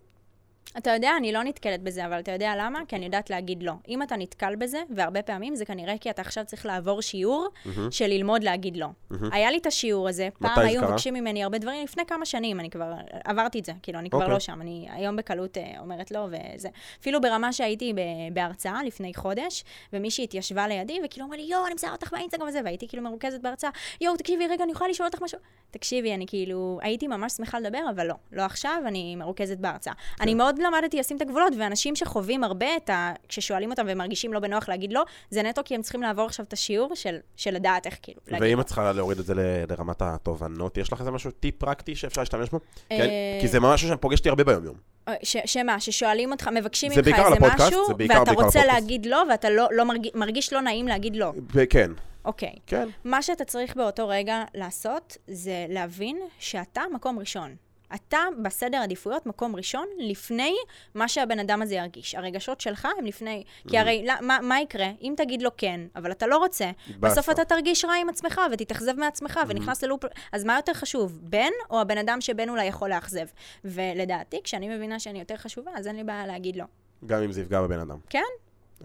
אתה 0.78 0.90
יודע, 0.90 1.10
אני 1.16 1.32
לא 1.32 1.42
נתקלת 1.42 1.82
בזה, 1.82 2.06
אבל 2.06 2.20
אתה 2.20 2.32
יודע 2.32 2.52
למה? 2.58 2.80
כי 2.88 2.96
אני 2.96 3.04
יודעת 3.04 3.30
להגיד 3.30 3.62
לא. 3.62 3.72
אם 3.88 4.02
אתה 4.02 4.16
נתקל 4.16 4.56
בזה, 4.56 4.82
והרבה 4.90 5.22
פעמים 5.22 5.54
זה 5.54 5.64
כנראה 5.64 5.94
כי 6.00 6.10
אתה 6.10 6.22
עכשיו 6.22 6.44
צריך 6.44 6.66
לעבור 6.66 7.02
שיעור 7.02 7.48
של 7.90 8.06
ללמוד 8.06 8.44
להגיד 8.44 8.76
לא. 8.76 8.86
היה 9.32 9.50
לי 9.50 9.58
את 9.58 9.66
השיעור 9.66 10.08
הזה, 10.08 10.28
פעם 10.38 10.58
היו? 10.58 10.82
מבקשים 10.82 11.14
ממני 11.14 11.42
הרבה 11.42 11.58
דברים, 11.58 11.84
לפני 11.84 12.06
כמה 12.06 12.26
שנים, 12.26 12.60
אני 12.60 12.70
כבר 12.70 12.92
עברתי 13.24 13.58
את 13.58 13.64
זה, 13.64 13.72
כאילו, 13.82 13.98
אני 13.98 14.10
כבר 14.10 14.18
אוקיי. 14.18 14.32
לא 14.32 14.38
שם, 14.40 14.60
אני 14.60 14.86
היום 14.90 15.16
בקלות 15.16 15.58
אה, 15.58 15.72
אומרת 15.78 16.10
לא, 16.10 16.26
וזה. 16.30 16.68
אפילו 17.00 17.20
ברמה 17.20 17.52
שהייתי 17.52 17.92
ב- 17.92 18.34
בהרצאה 18.34 18.84
לפני 18.84 19.14
חודש, 19.14 19.64
ומישהי 19.92 20.24
התיישבה 20.24 20.68
לידי, 20.68 21.00
וכאילו 21.04 21.26
אמרה 21.26 21.36
לי, 21.36 21.42
יואו, 21.42 21.66
אני 21.66 21.74
מזהה 21.74 21.92
אותך 21.92 22.12
באינסטגרם 22.12 22.48
וזה, 22.48 22.60
והייתי 22.64 22.88
כאילו 22.88 23.02
מרוכזת 23.02 23.40
בהרצאה, 23.40 23.70
יואו, 24.00 24.16
תקשיבי, 24.16 24.46
רגע, 24.46 24.64
אני 24.64 24.72
יכולה 24.72 24.90
לשאול 24.90 25.06
אותך 25.06 25.22
משהו? 25.22 25.38
תקשיבי, 25.70 26.14
אני 26.14 26.26
כאילו, 26.26 26.78
הייתי 26.82 27.06
ממש 27.06 27.32
שמחה 27.32 27.60
לדבר, 27.60 27.78
אבל 27.90 28.06
לא, 28.06 28.14
לא 28.32 28.42
עכשיו, 28.42 28.82
אני 28.86 29.16
מרוכזת 29.16 29.58
בהרצאה. 29.58 29.92
אני 30.20 30.34
מאוד 30.34 30.58
למדתי 30.64 30.98
לשים 30.98 31.16
את 31.16 31.22
הגבולות, 31.22 31.52
ואנשים 31.58 31.96
שחווים 31.96 32.44
הרבה 32.44 32.66
את 32.76 32.90
ה... 32.90 33.12
כששואלים 33.28 33.70
אותם 33.70 33.84
ומרגישים 33.88 34.32
לא 34.32 34.40
בנוח 34.40 34.68
להגיד 34.68 34.92
לא, 34.92 35.04
זה 35.30 35.42
נטו 35.42 35.62
כי 35.64 35.74
הם 35.74 35.82
צריכים 35.82 36.02
לעבור 36.02 36.26
עכשיו 36.26 36.46
את 36.46 36.52
השיעור 36.52 36.94
של, 36.94 37.16
של 37.36 37.54
לדעת 37.54 37.86
איך 37.86 37.96
כאילו 38.02 38.20
להגיד 38.28 38.48
ואם 38.48 38.56
לא. 38.56 38.60
את 38.62 38.66
צריכה 38.66 38.92
להוריד 38.92 39.18
את 39.18 39.26
זה 39.26 39.34
ל- 39.34 39.40
לרמת 39.70 40.02
התובנות, 40.02 40.78
יש 40.78 40.92
לך 40.92 41.00
איזה 41.00 41.10
משהו 41.10 41.30
טיפ 41.30 41.54
פרקטי 41.58 41.94
שאפשר 41.96 42.20
להשתמש 42.20 42.48
בו? 42.48 42.60
אה, 42.92 42.98
כן, 42.98 43.08
כי 43.40 43.48
זה 43.48 43.60
משהו 43.60 43.88
שאני 43.88 43.98
פוגש 44.00 44.18
אותי 44.18 44.28
הרבה 44.28 44.44
ביום-יום. 44.44 44.74
אה, 45.08 45.14
ש, 45.22 45.36
שמה, 45.46 45.80
ששואלים 45.80 46.32
אותך, 46.32 46.48
מבקשים 46.48 46.92
ממך 46.92 46.98
איזה 47.08 47.16
הפודקאסט, 47.22 47.60
משהו, 47.60 47.86
זה 47.86 47.94
בעיקר- 47.94 48.14
ואתה 48.18 48.24
בעיקר 48.24 48.42
רוצה 48.44 48.58
הפודקאסט. 48.58 48.80
להגיד 48.82 49.06
לא, 49.06 49.22
ואתה 49.30 49.50
לא, 49.50 49.68
לא 49.72 49.84
מרגיש, 49.84 50.12
מרגיש 50.14 50.52
לא 50.52 50.60
נעים 50.60 50.88
להגיד 50.88 51.16
לא. 51.16 51.32
וכן, 51.54 51.90
אוקיי. 52.24 52.52
כן. 52.66 52.88
מה 53.04 53.22
שאתה 53.22 53.44
צריך 53.44 53.76
באותו 53.76 54.08
רגע 54.08 54.44
לעשות, 54.54 55.16
זה 55.28 55.66
להבין 55.68 56.18
שאתה 56.38 56.82
מקום 56.94 57.18
ראשון. 57.18 57.54
אתה 57.94 58.18
בסדר 58.42 58.78
עדיפויות 58.78 59.26
מקום 59.26 59.56
ראשון 59.56 59.86
לפני 59.98 60.54
מה 60.94 61.08
שהבן 61.08 61.38
אדם 61.38 61.62
הזה 61.62 61.74
ירגיש. 61.74 62.14
הרגשות 62.14 62.60
שלך 62.60 62.88
הם 62.98 63.04
לפני... 63.06 63.44
כי 63.68 63.78
הרי, 63.78 64.04
לא, 64.06 64.14
מה, 64.20 64.38
מה 64.42 64.60
יקרה? 64.60 64.86
אם 65.02 65.14
תגיד 65.16 65.42
לו 65.42 65.50
כן, 65.56 65.80
אבל 65.96 66.10
אתה 66.10 66.26
לא 66.26 66.36
רוצה. 66.36 66.70
בסוף 67.00 67.30
אתה 67.30 67.44
תרגיש 67.44 67.84
רע 67.84 67.94
עם 67.94 68.08
עצמך 68.08 68.40
ותתאכזב 68.52 68.96
מעצמך 68.96 69.40
ונכנס 69.48 69.84
ללופ... 69.84 70.04
אז 70.32 70.44
מה 70.44 70.56
יותר 70.56 70.74
חשוב, 70.74 71.20
בן 71.22 71.52
או 71.70 71.80
הבן 71.80 71.98
אדם 71.98 72.20
שבן 72.20 72.48
אולי 72.48 72.64
יכול 72.64 72.90
לאכזב? 72.90 73.26
ולדעתי, 73.64 74.40
כשאני 74.44 74.76
מבינה 74.76 74.98
שאני 75.00 75.18
יותר 75.18 75.36
חשובה, 75.36 75.70
אז 75.74 75.86
אין 75.86 75.96
לי 75.96 76.04
בעיה 76.04 76.26
להגיד 76.26 76.56
לא. 76.56 76.64
גם 77.06 77.22
אם 77.22 77.32
זה 77.32 77.42
יפגע 77.42 77.62
בבן 77.62 77.80
אדם. 77.80 77.98
כן? 78.10 78.20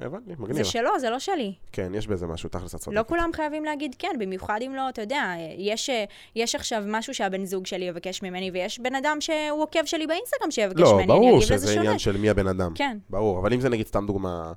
הבנתי, 0.06 0.36
זה 0.36 0.44
מגניב. 0.44 0.64
שלו, 0.64 1.00
זה 1.00 1.10
לא 1.10 1.20
שלי. 1.20 1.54
כן, 1.72 1.92
יש 1.96 2.08
בזה 2.08 2.28
משהו, 2.28 2.50
תכלס 2.50 2.76
את 2.76 2.80
צודקת. 2.80 2.98
לא 3.00 3.04
כולם 3.08 3.30
חייבים 3.34 3.66
להגיד 3.66 3.96
כן, 4.00 4.16
במיוחד 4.20 4.60
אם 4.66 4.76
לא, 4.76 4.90
אתה 4.90 5.02
יודע, 5.02 5.34
יש, 5.58 5.90
יש 6.36 6.56
עכשיו 6.56 6.84
משהו 6.88 7.14
שהבן 7.14 7.46
זוג 7.46 7.66
שלי 7.66 7.86
יבקש 7.86 8.24
ממני, 8.24 8.52
ויש 8.54 8.80
בן 8.80 8.96
אדם 8.96 9.18
שהוא 9.20 9.62
עוקב 9.62 9.86
שלי 9.86 10.08
באינסטגרם 10.08 10.52
שיבקש 10.52 10.80
לא, 10.80 10.92
ממני, 10.92 11.04
אני 11.04 11.08
ברור 11.08 11.38
אגיב 11.38 11.52
לזה 11.52 11.58
שזה 11.58 11.68
שונה. 11.68 11.82
עניין 11.82 12.00
של 12.00 12.18
מי 12.18 12.30
הבן 12.30 12.48
אדם. 12.48 12.72
כן. 12.76 12.98
ברור, 13.10 13.40
אבל 13.40 13.54
אם 13.54 13.60
זה 13.60 13.70
נגיד 13.70 13.88
סתם 13.88 14.06
דוגמה, 14.08 14.52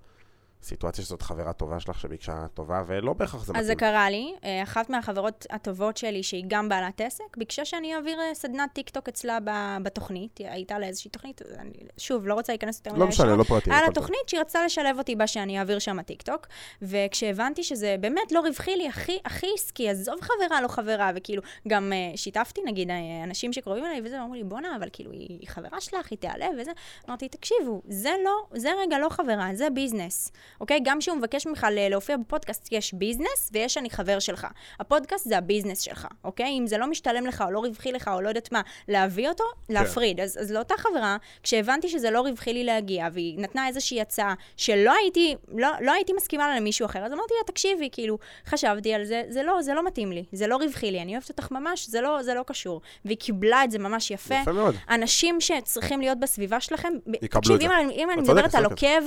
סיטואציה 0.62 1.04
שזאת 1.04 1.22
חברה 1.22 1.52
טובה 1.52 1.80
שלך 1.80 2.00
שביקשה 2.00 2.46
טובה, 2.54 2.82
ולא 2.86 3.12
בהכרח 3.12 3.44
זה 3.44 3.52
אז 3.56 3.66
זה 3.66 3.74
מתאים. 3.74 3.90
קרה 3.90 4.10
לי, 4.10 4.34
אה, 4.44 4.62
אחת 4.62 4.90
מהחברות 4.90 5.46
הטובות 5.50 5.96
שלי, 5.96 6.22
שהיא 6.22 6.44
גם 6.48 6.68
בעלת 6.68 7.00
עסק, 7.00 7.36
ביקשה 7.36 7.64
שאני 7.64 7.94
אעביר 7.94 8.20
אה, 8.20 8.34
סדנת 8.34 8.70
טיק 8.72 8.90
טוק 8.90 9.08
אצלה 9.08 9.38
בתוכנית, 9.82 10.38
היא 10.38 10.48
הייתה 10.48 10.78
לה 10.78 10.86
איזושהי 10.86 11.10
תוכנית, 11.10 11.42
אני 11.58 11.72
שוב, 11.98 12.26
לא 12.26 12.34
רוצה 12.34 12.52
להיכנס 12.52 12.76
יותר 12.78 12.90
לא 12.90 12.96
מדי 12.96 13.08
משנה, 13.08 13.26
לשם. 13.26 13.38
לא 13.38 13.44
פרטי. 13.44 13.70
היה 13.70 13.82
לה. 13.82 13.92
תוכנית 13.92 14.28
שהיא 14.28 14.40
רצתה 14.40 14.64
לשלב 14.64 14.98
אותי 14.98 15.16
בה 15.16 15.26
שאני 15.26 15.58
אעביר 15.58 15.78
שם 15.78 16.02
טיק 16.02 16.22
טוק, 16.22 16.46
וכשהבנתי 16.82 17.62
שזה 17.62 17.96
באמת 18.00 18.32
לא 18.32 18.40
רווחי 18.40 18.76
לי, 18.76 18.88
הכי, 18.88 19.18
הכי 19.24 19.46
עסקי, 19.54 19.88
עזוב 19.88 20.20
חברה, 20.20 20.60
לא 20.62 20.68
חברה, 20.68 21.10
וכאילו, 21.14 21.42
גם 21.68 21.92
אה, 21.92 22.16
שיתפתי, 22.16 22.60
נגיד, 22.66 22.90
אה, 22.90 22.96
אנשים 23.24 23.52
שקרובים 23.52 23.84
אליי 23.84 24.00
וזה, 24.04 24.22
אמרו 24.22 24.34
לי, 24.34 24.44
בואנה, 24.44 24.76
אבל 24.76 24.88
כאילו, 24.92 25.12
היא, 25.12 25.38
היא 25.40 25.48
חברה 25.48 25.80
שלך, 25.80 26.10
היא 26.10 26.18
תיעלב 26.18 26.50
וזה. 26.60 26.70
אמרתי, 27.08 27.28
תקשיבו, 27.28 27.82
זה 27.88 28.10
לא, 28.24 28.58
זה 28.58 28.70
רגע 28.82 28.98
לא 28.98 29.08
חברה, 29.08 29.50
זה 29.54 29.70
ביזנס, 29.70 30.32
אוקיי? 30.62 30.80
גם 30.82 30.98
כשהוא 30.98 31.16
מבקש 31.16 31.46
ממך 31.46 31.66
להופיע 31.70 32.16
בפודקאסט, 32.16 32.68
יש 32.72 32.94
ביזנס 32.94 33.50
ויש 33.52 33.78
אני 33.78 33.90
חבר 33.90 34.18
שלך. 34.18 34.46
הפודקאסט 34.80 35.28
זה 35.28 35.38
הביזנס 35.38 35.80
שלך, 35.80 36.06
אוקיי? 36.24 36.58
אם 36.58 36.66
זה 36.66 36.78
לא 36.78 36.86
משתלם 36.86 37.26
לך 37.26 37.44
או 37.46 37.50
לא 37.50 37.58
רווחי 37.58 37.92
לך 37.92 38.10
או 38.14 38.20
לא 38.20 38.28
יודעת 38.28 38.52
מה, 38.52 38.60
להביא 38.88 39.28
אותו, 39.28 39.44
להפריד. 39.68 40.20
אז, 40.20 40.38
אז 40.40 40.52
לאותה 40.52 40.74
חברה, 40.76 41.16
כשהבנתי 41.42 41.88
שזה 41.88 42.10
לא 42.10 42.20
רווחי 42.20 42.52
לי 42.52 42.64
להגיע, 42.64 43.08
והיא 43.12 43.38
נתנה 43.38 43.68
איזושהי 43.68 44.00
הצעה 44.00 44.34
שלא 44.56 44.92
הייתי, 44.92 45.36
לא, 45.54 45.68
לא 45.80 45.92
הייתי 45.92 46.12
מסכימה 46.12 46.48
לה 46.48 46.56
למישהו 46.56 46.86
אחר, 46.86 47.04
אז 47.04 47.12
אמרתי 47.12 47.34
לה, 47.38 47.44
תקשיבי, 47.46 47.88
כאילו, 47.92 48.18
חשבתי 48.46 48.94
על 48.94 49.04
זה, 49.04 49.22
זה 49.28 49.42
לא, 49.42 49.62
זה 49.62 49.74
לא 49.74 49.86
מתאים 49.86 50.12
לי, 50.12 50.24
זה 50.32 50.46
לא 50.46 50.56
רווחי 50.56 50.90
לי, 50.90 51.02
אני 51.02 51.12
אוהבת 51.12 51.28
אותך 51.28 51.50
ממש, 51.50 51.88
זה 51.88 52.00
לא, 52.00 52.22
זה 52.22 52.34
לא 52.34 52.42
קשור. 52.46 52.80
והיא 53.04 53.18
קיבלה 53.18 53.64
את 53.64 53.70
זה 53.70 53.78
ממש 53.78 54.10
יפה. 54.10 54.34
יפה 54.34 54.52
מאוד. 54.52 54.74
אנשים 54.90 55.40
שצריכים 55.40 56.00
להיות 56.00 56.20
בסביבה 56.20 56.60
שלכם, 56.60 56.92
ב- 57.06 57.24
יקבלו 57.24 57.40
תקשיב, 57.40 57.54
את 57.54 57.60
זה. 57.60 57.66
אם 57.66 57.90
אם 57.90 58.10
אני 58.10 58.22
מדברת 58.22 58.54
על. 58.54 58.64
עוקב, 58.64 59.02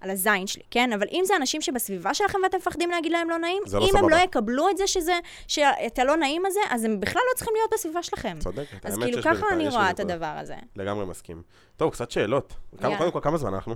על 0.00 0.10
הזין 0.10 0.46
שלי, 0.46 0.62
כן? 0.70 0.92
אבל 0.98 1.06
אם 1.12 1.22
זה 1.26 1.36
אנשים 1.36 1.60
שבסביבה 1.60 2.14
שלכם 2.14 2.38
ואתם 2.42 2.56
מפחדים 2.56 2.90
להגיד 2.90 3.12
להם 3.12 3.30
לא 3.30 3.38
נעים, 3.38 3.62
לא 3.72 3.78
אם 3.78 3.82
הם 3.82 3.88
סבבה. 3.88 4.16
לא 4.16 4.16
יקבלו 4.16 4.70
את 4.70 4.76
זה 4.76 4.86
שזה, 4.86 5.18
שאת 5.48 5.98
הלא 5.98 6.16
נעים 6.16 6.46
הזה, 6.46 6.60
אז 6.70 6.84
הם 6.84 7.00
בכלל 7.00 7.22
לא 7.32 7.36
צריכים 7.36 7.54
להיות 7.56 7.70
בסביבה 7.72 8.02
שלכם. 8.02 8.36
צודקת. 8.40 8.86
אז 8.86 8.98
כאילו 8.98 9.22
ככה 9.22 9.46
אני 9.52 9.66
יש 9.66 9.74
רואה 9.74 9.90
את. 9.90 10.00
הדבר 10.00 10.34
הזה. 10.36 10.54
לגמרי 10.76 11.06
מסכים. 11.06 11.42
טוב, 11.76 11.92
קצת 11.92 12.10
שאלות. 12.10 12.54
כמה-. 12.80 12.98
קודם 12.98 13.12
כל, 13.12 13.20
כמה 13.22 13.38
זמן 13.38 13.54
אנחנו? 13.54 13.74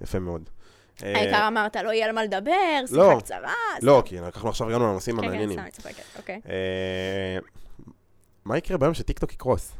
יפה 0.00 0.18
מאוד. 0.18 0.50
אה, 1.02 1.16
העיקר 1.16 1.48
אמרת, 1.48 1.76
לא 1.76 1.90
יהיה 1.90 2.06
על 2.06 2.12
מה 2.12 2.24
לדבר, 2.24 2.52
לא. 2.90 3.08
שיחה 3.10 3.20
קצרה. 3.20 3.54
לא, 3.82 4.02
כי 4.04 4.18
אנחנו 4.18 4.48
עכשיו 4.48 4.68
הגענו 4.68 4.86
לנושאים 4.86 5.16
כן, 5.16 5.22
כן, 5.22 5.28
המעניינים. 5.28 5.56
סתם, 5.56 5.62
אני 5.62 5.70
צוחקת, 5.70 6.16
אוקיי. 6.18 6.40
אה, 6.48 7.38
מה 8.44 8.58
יקרה 8.58 8.78
ביום 8.78 8.94
שטיקטוק 8.94 9.32
יקרוס? 9.32 9.72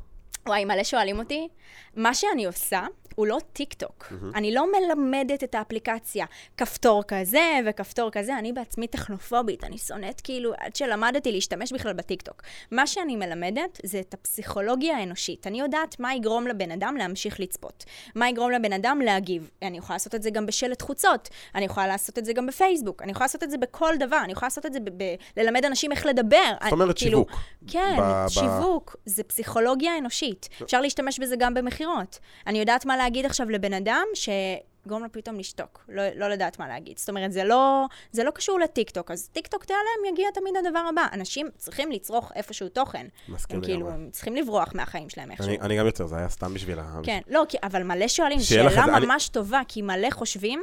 וואי, 0.47 0.64
מלא 0.64 0.84
שואלים 0.84 1.18
אותי. 1.18 1.49
מה 1.97 2.14
שאני 2.14 2.45
עושה 2.47 2.86
הוא 3.14 3.26
לא 3.26 3.39
טיק 3.53 3.74
טוק. 3.74 4.12
אני 4.34 4.55
לא 4.55 4.64
מלמדת 4.72 5.45
את 5.45 5.55
האפליקציה 5.55 6.26
כפתור 6.57 7.03
כזה 7.09 7.59
וכפתור 7.66 8.11
כזה, 8.11 8.39
אני 8.39 8.53
בעצמי 8.53 8.86
טכנופובית, 8.86 9.64
אני 9.64 9.78
שונאת 9.78 10.20
כאילו, 10.20 10.53
עד 10.59 10.76
שלמדתי 10.76 11.32
להשתמש 11.32 11.72
בכלל 11.72 11.93
בטיק 11.93 12.22
טוק. 12.22 12.43
מה 12.70 12.86
שאני 12.86 13.16
מלמדת 13.16 13.80
זה 13.84 14.01
את 14.01 14.14
הפסיכולוגיה 14.14 14.97
האנושית. 14.97 15.47
אני 15.47 15.61
יודעת 15.61 16.01
מה 16.01 16.14
יגרום 16.14 16.47
לבן 16.47 16.70
אדם 16.70 16.97
להמשיך 16.99 17.41
לצפות. 17.41 17.84
מה 18.14 18.28
יגרום 18.28 18.51
לבן 18.51 18.72
אדם 18.72 19.01
להגיב. 19.05 19.51
אני 19.62 19.78
יכולה 19.78 19.95
לעשות 19.95 20.14
את 20.14 20.22
זה 20.22 20.30
גם 20.30 20.47
בשלט 20.47 20.82
חוצות, 20.82 21.28
אני 21.55 21.64
יכולה 21.64 21.86
לעשות 21.86 22.18
את 22.18 22.24
זה 22.24 22.32
גם 22.32 22.47
בפייסבוק, 22.47 23.03
אני 23.03 23.11
יכולה 23.12 23.24
לעשות 23.24 23.43
את 23.43 23.51
זה 23.51 23.59
בכל 23.59 23.95
דבר, 23.99 24.20
אני 24.24 24.32
יכולה 24.32 24.47
לעשות 24.47 24.66
את 24.66 24.72
זה 24.72 24.80
ב- 24.80 25.03
ב- 25.03 25.14
ללמד 25.36 25.64
אנשים 25.64 25.93
איך 25.93 26.07
לדבר. 26.07 26.53
זאת 26.62 26.72
אומרת 26.72 26.99
כאילו, 26.99 27.18
שיווק. 27.18 27.41
כן, 27.66 27.97
ב- 28.01 28.24
ב- 28.24 28.28
שיווק, 28.28 28.97
זה 29.07 29.22
פסיכולוגיה 29.22 29.99
אנושית. 29.99 30.28
אפשר 30.62 30.81
להשתמש 30.81 31.18
בזה 31.20 31.37
גם 31.39 31.55
במכירות. 31.55 32.18
אני 32.47 32.59
יודעת 32.59 32.85
מה 32.87 32.97
להגיד 32.97 33.26
עכשיו 33.26 33.51
לבן 33.51 33.72
אדם 33.72 34.05
שגורם 34.14 35.03
לו 35.03 35.12
פתאום 35.12 35.39
לשתוק, 35.39 35.85
לא, 35.89 36.03
לא 36.14 36.29
לדעת 36.29 36.59
מה 36.59 36.68
להגיד. 36.68 36.99
זאת 36.99 37.09
אומרת, 37.09 37.33
זה 37.33 37.45
לא, 37.45 37.85
זה 38.12 38.24
לא 38.24 38.31
קשור 38.31 38.59
לטיקטוק, 38.61 39.11
אז 39.11 39.29
טיקטוק 39.33 39.64
תיעלם, 39.64 40.12
יגיע 40.12 40.26
תמיד 40.35 40.55
הדבר 40.57 40.79
הבא. 40.93 41.07
אנשים 41.12 41.49
צריכים 41.57 41.93
לצרוך 41.93 42.33
איפשהו 42.35 42.68
תוכן. 42.68 43.07
מסכים 43.29 43.57
הם 43.57 43.64
כאילו, 43.64 43.79
לגמרי. 43.87 43.95
הם 43.95 44.11
צריכים 44.11 44.37
לברוח 44.37 44.68
מהחיים 44.74 45.09
שלהם 45.09 45.31
איכשהו. 45.31 45.49
אני- 45.49 45.61
אני 45.61 45.79
גם 45.79 45.87
יוצר, 45.87 46.07
זה 46.07 46.16
היה 46.16 46.29
סתם 46.29 46.55
בשביל 46.55 46.79
ה... 46.79 47.01
כן, 47.03 47.20
לא, 47.29 47.45
כי, 47.49 47.57
אבל 47.62 47.83
מלא 47.83 48.09
שואלים, 48.09 48.41
שאלה 48.41 48.85
אני- 48.85 49.07
ממש 49.07 49.29
טובה, 49.29 49.61
כי 49.68 49.83
מלא 49.83 50.11
חושבים, 50.11 50.62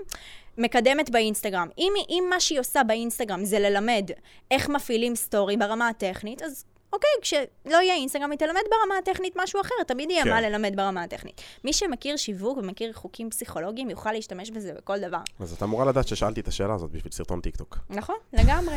מקדמת 0.58 1.10
באינסטגרם. 1.10 1.68
אם, 1.78 1.94
אם 2.10 2.24
מה 2.30 2.40
שהיא 2.40 2.60
עושה 2.60 2.84
באינסטגרם 2.84 3.46
זה 3.46 3.60
ללמד 3.60 4.10
איך 4.52 4.70
מפעילים 4.70 5.16
סטורי 5.16 5.58
ברמה 5.58 5.88
הטכנית, 5.90 6.42
אז 6.42 6.66
אוקיי, 6.96 7.10
כשלא 7.22 7.78
יהיה 7.78 7.94
אינסטגרם, 7.94 8.32
היא 8.32 8.40
תלמד 8.40 8.62
ברמה 8.72 8.98
הטכנית 8.98 9.34
משהו 9.36 9.62
אחר, 9.62 9.76
תמיד 9.88 10.12
יהיה 10.12 10.24
כן. 10.24 10.30
מה 10.30 10.42
ללמד 10.42 10.76
ברמה 10.76 11.04
הטכנית. 11.04 11.42
מי 11.64 11.74
שמכיר 11.74 12.18
שיווק 12.18 12.58
ומכיר 12.58 12.94
חוקים 12.94 13.30
פסיכולוגיים, 13.30 13.90
יוכל 13.90 14.12
להשתמש 14.12 14.52
בזה 14.52 14.74
בכל 14.78 15.00
דבר. 15.00 15.18
אז 15.40 15.54
את 15.54 15.64
אמורה 15.64 15.86
לדעת 15.86 16.08
ששאלתי 16.08 16.42
את 16.42 16.48
השאלה 16.48 16.74
הזאת 16.74 16.92
בשביל 16.92 17.12
סרטון 17.12 17.42
טיקטוק. 17.42 17.78
נכון, 17.90 18.16
לגמרי. 18.34 18.76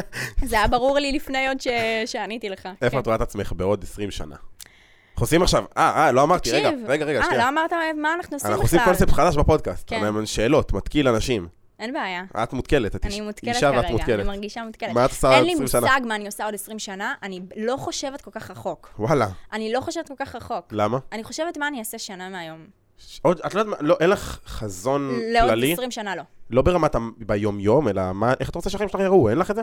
זה 0.48 0.56
היה 0.56 0.68
ברור 0.68 0.98
לי 0.98 1.12
לפני 1.12 1.48
עוד 1.48 1.60
ש... 1.60 1.68
שעניתי 2.06 2.48
לך. 2.48 2.68
איפה 2.82 2.96
כן. 2.96 2.98
את 2.98 3.06
רואה 3.06 3.16
את 3.16 3.20
עצמך 3.20 3.52
בעוד 3.56 3.84
20 3.84 4.10
שנה? 4.10 4.36
אנחנו 5.12 5.24
עושים 5.24 5.42
עכשיו, 5.42 5.64
אה, 5.76 6.04
אה, 6.06 6.12
לא 6.12 6.22
אמרתי, 6.22 6.50
רגע. 6.52 6.70
רגע, 6.86 7.04
רגע, 7.04 7.18
אה, 7.18 7.24
שנייה. 7.24 7.44
לא 7.44 7.48
אמרת 7.48 7.72
מה 7.96 8.14
אנחנו 8.14 8.36
עושים 8.36 8.38
בכלל? 8.38 8.50
אנחנו 8.50 8.62
עושים 8.62 8.80
קונספט 8.84 9.10
חדש 9.10 9.36
בפודקאסט. 9.36 9.84
כן. 9.86 10.26
שאלות, 10.26 10.72
מתקיל 10.72 11.08
אנשים. 11.08 11.48
אין 11.78 11.92
בעיה. 11.92 12.22
את 12.42 12.52
מותקלת, 12.52 12.96
את 12.96 13.06
אני 13.06 13.20
מותקלת 13.20 13.54
אישה 13.54 13.70
ואת 13.70 13.80
כרגע, 13.84 13.92
מותקלת. 13.92 14.20
אני 14.20 14.28
מרגישה 14.28 14.64
מותקלת. 14.64 14.90
מה 14.94 15.04
את 15.04 15.10
עושה 15.10 15.28
אין 15.30 15.38
עוד 15.38 15.46
לי 15.46 15.52
20 15.52 15.66
שנה? 15.68 15.80
מושג 15.80 16.00
מה 16.06 16.14
אני 16.14 16.26
עושה 16.26 16.44
עוד 16.44 16.54
20 16.54 16.78
שנה, 16.78 17.14
אני 17.22 17.40
לא 17.56 17.76
חושבת 17.76 18.20
כל 18.20 18.30
כך 18.30 18.50
רחוק. 18.50 18.94
וואלה, 18.98 19.28
אני 19.52 19.72
לא 19.72 19.80
חושבת 19.80 20.08
כל 20.08 20.14
כך 20.18 20.34
רחוק. 20.34 20.64
למה? 20.72 20.98
אני 21.12 21.24
חושבת 21.24 21.56
מה 21.56 21.68
אני 21.68 21.78
אעשה 21.78 21.98
שנה 21.98 22.28
מהיום. 22.28 22.66
עוד, 23.22 23.40
את 23.46 23.54
לא 23.54 23.60
יודעת, 23.60 23.78
מה- 23.80 23.86
לא, 23.88 23.96
אין 24.00 24.10
לך 24.10 24.38
חזון 24.46 25.20
לעוד 25.32 25.50
כללי? 25.50 25.72
20 25.72 25.90
שנה 25.90 26.16
לא. 26.16 26.22
לא 26.50 26.62
ברמת 26.62 26.96
ביום-יום, 27.18 27.88
אלא 27.88 28.12
מה, 28.12 28.32
איך 28.40 28.50
את 28.50 28.54
רוצה 28.54 28.70
שהחיים 28.70 28.88
שלך 28.88 29.00
יראו? 29.00 29.28
אין 29.30 29.38
לך 29.38 29.50
את 29.50 29.56
זה? 29.56 29.62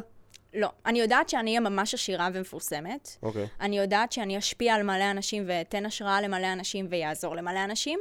לא. 0.53 0.69
אני 0.85 0.99
יודעת 0.99 1.29
שאני 1.29 1.49
אהיה 1.51 1.59
ממש 1.59 1.93
עשירה 1.93 2.29
ומפורסמת. 2.33 3.09
אוקיי. 3.23 3.47
אני 3.61 3.77
יודעת 3.77 4.11
שאני 4.11 4.37
אשפיע 4.37 4.75
על 4.75 4.83
מלא 4.83 5.11
אנשים 5.11 5.43
ואתן 5.47 5.85
השראה 5.85 6.21
למלא 6.21 6.53
אנשים 6.53 6.87
ויעזור 6.89 7.35
למלא 7.35 7.63
אנשים. 7.63 7.99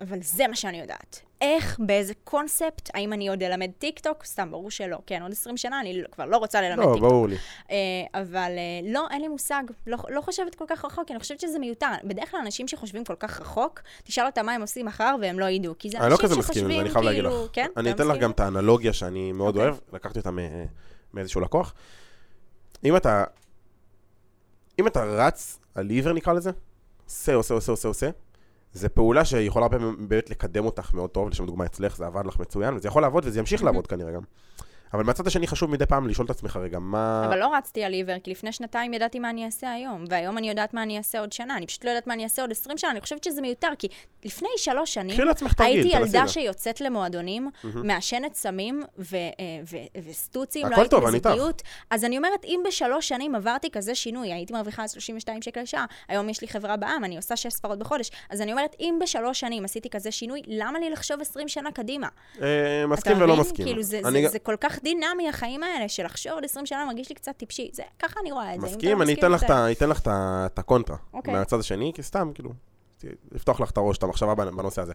אבל 0.00 0.18
זה 0.22 0.48
מה 0.48 0.56
שאני 0.56 0.80
יודעת. 0.80 1.20
איך, 1.40 1.78
באיזה 1.78 2.14
קונספט, 2.24 2.90
האם 2.94 3.12
אני 3.12 3.28
עוד 3.28 3.42
אלמד 3.42 3.70
טיק 3.78 3.98
טוק? 3.98 4.24
סתם, 4.24 4.50
ברור 4.50 4.70
שלא. 4.70 4.98
כן, 5.06 5.22
עוד 5.22 5.32
20 5.32 5.56
שנה 5.56 5.80
אני 5.80 6.02
לא- 6.02 6.08
כבר 6.12 6.26
לא 6.26 6.36
רוצה 6.36 6.60
ללמד 6.60 6.84
לא, 6.84 6.92
טיק 6.92 7.02
טוק. 7.02 7.10
ברור 7.10 7.28
לי. 7.28 7.36
אה, 7.70 7.76
אבל 8.14 8.52
אה, 8.58 8.92
לא, 8.92 9.06
אין 9.10 9.20
לי 9.20 9.28
מושג. 9.28 9.62
לא, 9.86 9.98
לא 10.08 10.20
חושבת 10.20 10.54
כל 10.54 10.64
כך 10.68 10.84
רחוק, 10.84 11.10
אני 11.10 11.18
חושבת 11.18 11.40
שזה 11.40 11.58
מיותר. 11.58 11.86
בדרך 12.04 12.30
כלל 12.30 12.40
אנשים 12.40 12.68
שחושבים 12.68 13.04
כל 13.04 13.14
כך 13.18 13.40
רחוק, 13.40 13.80
תשאל 14.04 14.26
אותם 14.26 14.46
מה 14.46 14.52
הם 14.52 14.60
עושים 14.60 14.86
מחר 14.86 15.16
והם 15.20 15.38
לא 15.38 15.44
ידעו. 15.44 15.74
כי 15.78 15.90
זה 15.90 15.98
אני 15.98 16.10
לא 16.10 16.12
אנשים 16.14 16.28
כזה 16.28 16.36
מסכים 16.38 16.64
עם 16.64 16.70
זה, 16.70 16.74
שחושבים 16.74 16.80
אני 16.80 16.90
חייב 16.90 17.04
להגיד 17.04 17.24
לך. 17.24 17.30
כאילו... 17.32 17.48
כן? 17.52 17.70
אני 17.76 17.90
אתן 17.90 18.08
לך? 18.08 18.18
גם 18.18 18.30
את 18.30 18.40
האנלוגיה 18.40 18.92
שאני 18.92 19.32
מאוד 19.32 19.56
אוקיי. 19.56 19.70
אוהב, 19.70 19.80
לקחתי 19.92 20.18
אותה 20.18 20.30
מאיזשהו 21.14 21.40
לקוח. 21.40 21.74
אם 22.84 22.96
אתה, 22.96 23.24
אם 24.78 24.86
אתה 24.86 25.04
רץ 25.04 25.58
על 25.74 25.90
עיוור 25.90 26.12
נקרא 26.12 26.32
לזה, 26.32 26.50
עושה, 27.06 27.34
עושה, 27.34 27.54
עושה, 27.54 27.72
עושה, 27.72 27.88
עושה, 27.88 28.10
זה 28.76 28.88
פעולה 28.88 29.24
שיכולה 29.24 29.68
באמת 29.68 30.30
לקדם 30.30 30.64
אותך 30.64 30.94
מאוד 30.94 31.10
טוב, 31.10 31.28
לשם 31.28 31.46
דוגמה 31.46 31.64
אצלך, 31.64 31.96
זה 31.96 32.06
עבד 32.06 32.26
לך 32.26 32.40
מצוין, 32.40 32.74
וזה 32.74 32.88
יכול 32.88 33.02
לעבוד 33.02 33.24
וזה 33.26 33.38
ימשיך 33.38 33.64
לעבוד 33.64 33.86
כנראה 33.86 34.12
גם. 34.12 34.22
אבל 34.94 35.04
מהצד 35.04 35.26
השני 35.26 35.46
חשוב 35.46 35.70
מדי 35.70 35.86
פעם 35.86 36.08
לשאול 36.08 36.24
את 36.24 36.30
עצמך 36.30 36.56
רגע, 36.56 36.78
מה... 36.78 37.24
אבל 37.28 37.38
לא 37.38 37.54
רצתי 37.54 37.84
על 37.84 37.92
עיוור, 37.92 38.18
כי 38.18 38.30
לפני 38.30 38.52
שנתיים 38.52 38.94
ידעתי 38.94 39.18
מה 39.18 39.30
אני 39.30 39.44
אעשה 39.44 39.72
היום, 39.72 40.04
והיום 40.08 40.38
אני 40.38 40.48
יודעת 40.48 40.74
מה 40.74 40.82
אני 40.82 40.98
אעשה 40.98 41.20
עוד 41.20 41.32
שנה. 41.32 41.56
אני 41.56 41.66
פשוט 41.66 41.84
לא 41.84 41.90
יודעת 41.90 42.06
מה 42.06 42.14
אני 42.14 42.24
אעשה 42.24 42.42
עוד 42.42 42.50
20 42.50 42.78
שנה, 42.78 42.90
אני 42.90 43.00
חושבת 43.00 43.24
שזה 43.24 43.40
מיותר, 43.40 43.68
כי 43.78 43.88
לפני 44.24 44.48
שלוש 44.56 44.94
שנים 44.94 45.16
הייתי 45.58 45.88
ילדה. 45.88 46.28
שיוצאת 46.28 46.80
למועדונים, 46.80 47.50
מעשנת 47.64 48.34
סמים 48.34 48.82
ו- 48.98 49.16
אה, 49.16 49.22
ו- 49.70 50.00
וסטוצים, 50.08 50.66
לא 50.66 50.76
הייתי. 50.76 50.96
בזוגיות. 50.96 51.62
אז 51.90 52.04
אני 52.04 52.16
אומרת, 52.16 52.44
אם 52.44 52.60
בשלוש 52.66 53.08
שנים 53.08 53.34
עברתי 53.34 53.70
כזה 53.70 53.94
שינוי, 53.94 54.32
הייתי 54.32 54.52
מרוויחה 54.52 54.88
32 54.88 55.42
שקל 55.42 55.60
לשעה, 55.60 55.84
היום 56.08 56.28
יש 56.28 56.40
לי 56.40 56.48
חברה 56.48 56.76
בעם, 56.76 57.04
אני 57.04 57.16
עושה 57.16 57.36
שש 57.36 57.52
ספרות 57.52 57.78
בחודש, 57.78 58.10
אז 58.30 58.40
אני 58.40 58.52
אומרת, 58.52 58.76
אם 58.80 58.98
בשלוש 59.02 59.40
שנים 59.40 59.64
עשיתי 59.64 59.90
כזה 59.90 60.10
שינוי, 60.10 60.42
למה 60.46 60.78
לי 60.78 60.90
לחשוב 60.90 61.20
20 61.20 61.48
שנה 61.48 61.72
קדימה? 61.72 62.08
אה, 62.42 62.86
מסכים 62.88 63.20
ולא? 63.20 63.36
מסכים. 63.36 63.64
כאילו, 63.64 63.82
זה 63.82 64.38
כל 64.42 64.56
כך 64.60 64.75
דינמי, 64.82 65.28
החיים 65.28 65.62
האלה, 65.62 65.88
של 65.88 66.04
לחשוב 66.04 66.32
עוד 66.32 66.44
20 66.44 66.66
שנה 66.66 66.86
מרגיש 66.86 67.08
לי 67.08 67.14
קצת 67.14 67.36
טיפשי. 67.36 67.70
זה, 67.72 67.82
ככה 67.98 68.20
אני 68.20 68.32
רואה 68.32 68.54
את 68.54 68.60
זה. 68.60 68.66
מסכים, 68.66 69.02
אני 69.02 69.14
אתן 69.14 69.32
לך. 69.32 69.44
את 69.44 69.50
אתן 69.76 69.88
לך 69.88 70.00
הקונטרה. 70.56 70.96
אוקיי. 71.14 71.34
מהצד 71.34 71.60
השני, 71.60 71.92
כי 71.94 72.02
סתם, 72.02 72.30
כאילו, 72.34 72.50
לפתוח 73.32 73.60
לך 73.60 73.70
את 73.70 73.76
הראש, 73.76 73.98
את 73.98 74.02
המחשבה 74.02 74.34
בנושא 74.34 74.82
הזה. 74.82 74.92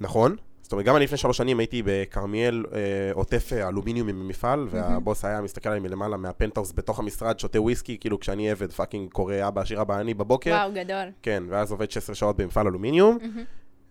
נכון? 0.00 0.36
זאת 0.62 0.72
אומרת, 0.72 0.86
גם 0.86 0.96
אני 0.96 1.04
לפני 1.04 1.18
שלוש 1.18 1.36
שנים 1.36 1.58
הייתי 1.58 1.82
בכרמיאל, 1.84 2.64
אה, 2.72 2.78
עוטף 3.12 3.52
אה, 3.52 3.68
אלומיניום 3.68 4.06
ממפעל, 4.06 4.66
והבוס 4.70 5.24
היה 5.24 5.40
מסתכל 5.40 5.68
עליי 5.68 5.80
מלמעלה 5.80 6.16
מהפנטהאוס 6.16 6.72
בתוך 6.74 6.98
המשרד, 6.98 7.38
שותה 7.38 7.60
וויסקי, 7.60 7.98
כאילו 8.00 8.20
כשאני 8.20 8.50
עבד, 8.50 8.72
פאקינג 8.72 9.10
קורא 9.10 9.34
אבא 9.48 9.60
עשיר 9.60 9.80
אבא 9.80 10.00
אני 10.00 10.14
בבוקר. 10.14 10.50
וואו, 10.50 10.72
גדול. 10.72 11.04
כן, 11.22 11.42
ואז 11.48 11.72
עובד 11.72 11.90
16 11.90 12.14
שעות 12.14 12.36
במפעל 12.36 12.66
אלומיניום, 12.66 13.18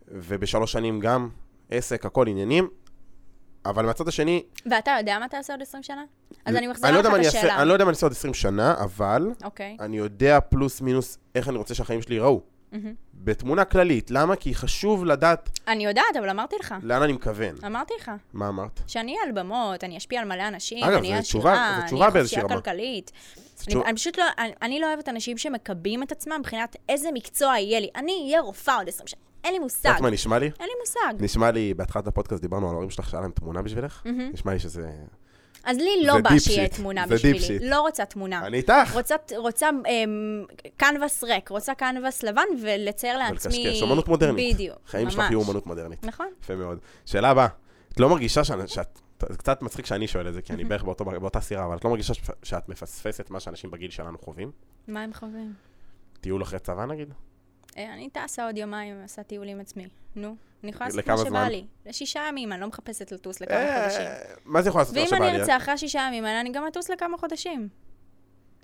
ובשלוש 0.08 0.72
שנים 0.72 1.00
גם 1.00 1.30
עסק, 1.70 2.06
הכל 2.06 2.28
עניינים. 2.28 2.70
אבל 3.66 3.86
מהצד 3.86 4.08
השני, 4.08 4.44
ואתה 4.66 4.92
יודע 5.00 5.20
מה 5.20 5.28
תעשה 5.28 5.54
עוד 5.54 5.62
20 5.62 5.84
שנה? 5.84 6.04
אז 6.46 6.56
אני 6.56 6.68
מחזירה 6.68 6.92
לא 6.92 7.00
לך 7.00 7.08
את 7.08 7.26
השאלה. 7.26 7.60
אני 7.60 7.68
לא 7.68 7.74
יודע 7.74 7.86
מה 7.86 7.90
אני 7.90 7.96
אעשה 7.96 8.06
עוד 8.06 8.14
20 8.14 8.34
שנה, 8.34 8.76
אבל 8.80 9.32
אוקיי. 9.44 9.78
אני 9.80 9.98
יודע 9.98 10.40
פלוס 10.40 10.82
מינוס 10.82 11.18
איך 11.36 11.50
אני 11.50 11.58
רוצה 11.58 11.76
שהחיים 11.76 12.02
שלי 12.02 12.16
ייראו. 12.16 12.42
בתמונה 13.14 13.66
כללית. 13.66 14.12
למה? 14.12 14.36
כי 14.36 14.56
חשוב 14.56 15.06
לדעת 15.06 15.60
אני 15.68 15.86
יודעת, 15.86 16.16
אבל 16.20 16.30
אמרתי 16.30 16.56
לך. 16.60 16.76
לאן 16.84 17.02
אני 17.02 17.14
מכוון. 17.14 17.56
אמרתי 17.66 17.94
לך. 18.00 18.12
מה 18.34 18.48
אמרת? 18.48 18.80
שאני 18.88 19.12
אהיה 19.12 19.24
על 19.24 19.32
במות, 19.32 19.84
אני 19.84 19.98
אשפיע 19.98 20.22
על 20.22 20.28
מלא 20.28 20.48
אנשים, 20.48 20.84
אגב, 20.84 20.98
אני 20.98 21.08
אהיה 21.08 21.20
עשירה, 21.20 21.54
אני 21.54 22.02
אהיה 22.02 22.12
חופשייה. 22.12 22.48
כלכלית. 22.48 23.12
אני, 23.68 23.76
אני 23.86 23.96
פשוט 23.96 24.18
לא, 24.18 24.24
אני, 24.38 24.54
אני 24.62 24.80
לא 24.80 24.88
אוהבת 24.88 25.10
אנשים 25.10 25.38
שמקבעים 25.38 26.04
את 26.04 26.12
עצמם 26.12 26.36
מבחינת 26.40 26.76
איזה 26.90 27.10
מקצוע 27.14 27.58
יהיה 27.58 27.80
לי. 27.80 27.90
אני 27.96 28.24
אהיה 28.26 28.42
רופאה 28.42 28.76
עוד 28.76 28.88
20 28.88 29.08
שנה. 29.08 29.20
אין 29.44 29.54
לי 29.54 29.60
מושג. 29.60 29.86
יודעת 29.88 30.02
מה 30.02 30.10
נשמע 30.10 30.40
לי? 30.40 30.46
אין 30.60 30.68
לי 30.68 30.74
מושג. 30.80 31.24
נשמע 31.24 31.52
לי, 31.52 31.74
בהתחלת 31.74 32.08
הפודקאסט 32.08 32.42
דיברנו 32.42 32.68
על 32.68 32.72
ההורים 32.74 32.90
שלך 32.90 33.10
שהיה 33.10 33.22
להם 33.22 33.32
תמונה 33.32 33.62
בשבילך? 33.62 34.02
מהמם. 34.06 34.30
נשמע 34.34 34.54
לי 34.54 34.60
שזה... 34.60 34.92
אז 35.64 35.78
לי 35.78 36.04
לא 36.06 36.14
זה 36.14 36.22
בא 36.22 36.40
שיהיה. 36.40 36.68
תמונה 36.68 37.06
זה 37.08 37.16
בשבילי. 37.16 37.40
שיט. 37.40 37.62
לא 37.66 37.82
רוצה 37.82 38.06
תמונה. 38.06 38.48
אני 38.48 38.58
איתך! 38.58 38.94
רוצה, 38.94 39.16
רוצה 39.38 39.70
אמ, 39.88 40.46
קנבס 40.78 41.24
ריק, 41.24 41.50
רוצה 41.50 41.74
קנבס 41.76 42.24
לבן 42.24 42.42
ולצייר 42.64 43.18
לעצמי... 43.18 43.36
ולקשקש, 43.68 43.82
אומנות 43.82 44.08
מודרנית. 44.08 44.56
בדיוק, 44.56 44.78
חיים 44.86 45.10
שלך. 45.10 45.24
יהיו 45.30 45.40
אומנות 45.40 45.68
מודרנית. 45.68 46.06
נכון. 46.06 46.28
יפה 46.44 46.56
מאוד. 46.56 46.80
שאלה 47.06 47.30
הבאה, 47.30 47.48
את 47.94 48.00
לא 48.00 48.10
מרגישה 48.10 48.44
שאת... 48.44 48.70
שאת- 48.70 49.00
זה 49.30 49.38
קצת 49.38 49.62
מצחיק 49.62 49.86
שאני 49.86 50.08
שואל 50.08 50.28
את 50.28 50.34
זה, 50.34 50.42
כי 50.42 50.54
אני 50.54 50.64
בערך 50.64 50.84
באותו- 50.84 51.06
באותה 51.06 51.42
סירה, 51.42 51.66
אבל 51.66 51.78
את 51.78 51.84
לא 51.86 51.90
מרגישה 51.90 52.14
שאת 52.44 52.70
מפספסת 52.70 53.30
מה 53.30 53.40
שאנשים 53.40 53.72
בגיל 53.72 53.92
שלנו 53.92 54.18
חווים? 54.18 54.52
מה 54.88 55.02
הם 55.04 55.14
חווים? 55.14 55.54
טיול 56.22 56.44
אחרי 56.44 56.60
צבא 56.60 56.86
נגיד? 56.86 57.14
אה, 57.80 57.94
אני 57.94 58.10
טסה 58.10 58.46
עוד 58.46 58.58
יומיים, 58.58 59.02
עושה 59.02 59.24
טיול 59.24 59.50
עם 59.50 59.60
עצמי. 59.60 59.88
נו, 60.16 60.36
אני 60.64 60.72
יכולה 60.72 60.90
לעשות 60.90 61.08
מה 61.08 61.18
שבא? 61.18 61.48
לי. 61.48 61.66
לשישה 61.86 62.26
ימים, 62.30 62.54
אני 62.54 62.62
לא 62.62 62.68
מחפשת 62.68 63.12
לטוס 63.12 63.42
לכמה 63.42 63.58
אה, 63.58 63.84
חודשים. 63.84 64.08
מה 64.46 64.62
זה 64.62 64.70
יכול 64.70 64.82
לעשות 64.82 64.96
מה 64.96 65.02
ואם 65.02 65.08
שבא 65.08 65.18
אני 65.18 65.32
לי? 65.32 65.40
ארצה 65.40 65.58
אחרי 65.58 65.74
השישה 65.74 66.00
ימים 66.08 66.26
אני 66.26 66.52
גם 66.52 66.68
אטוס 66.68 66.90
לכמה 66.90 67.18
חודשים. 67.18 67.70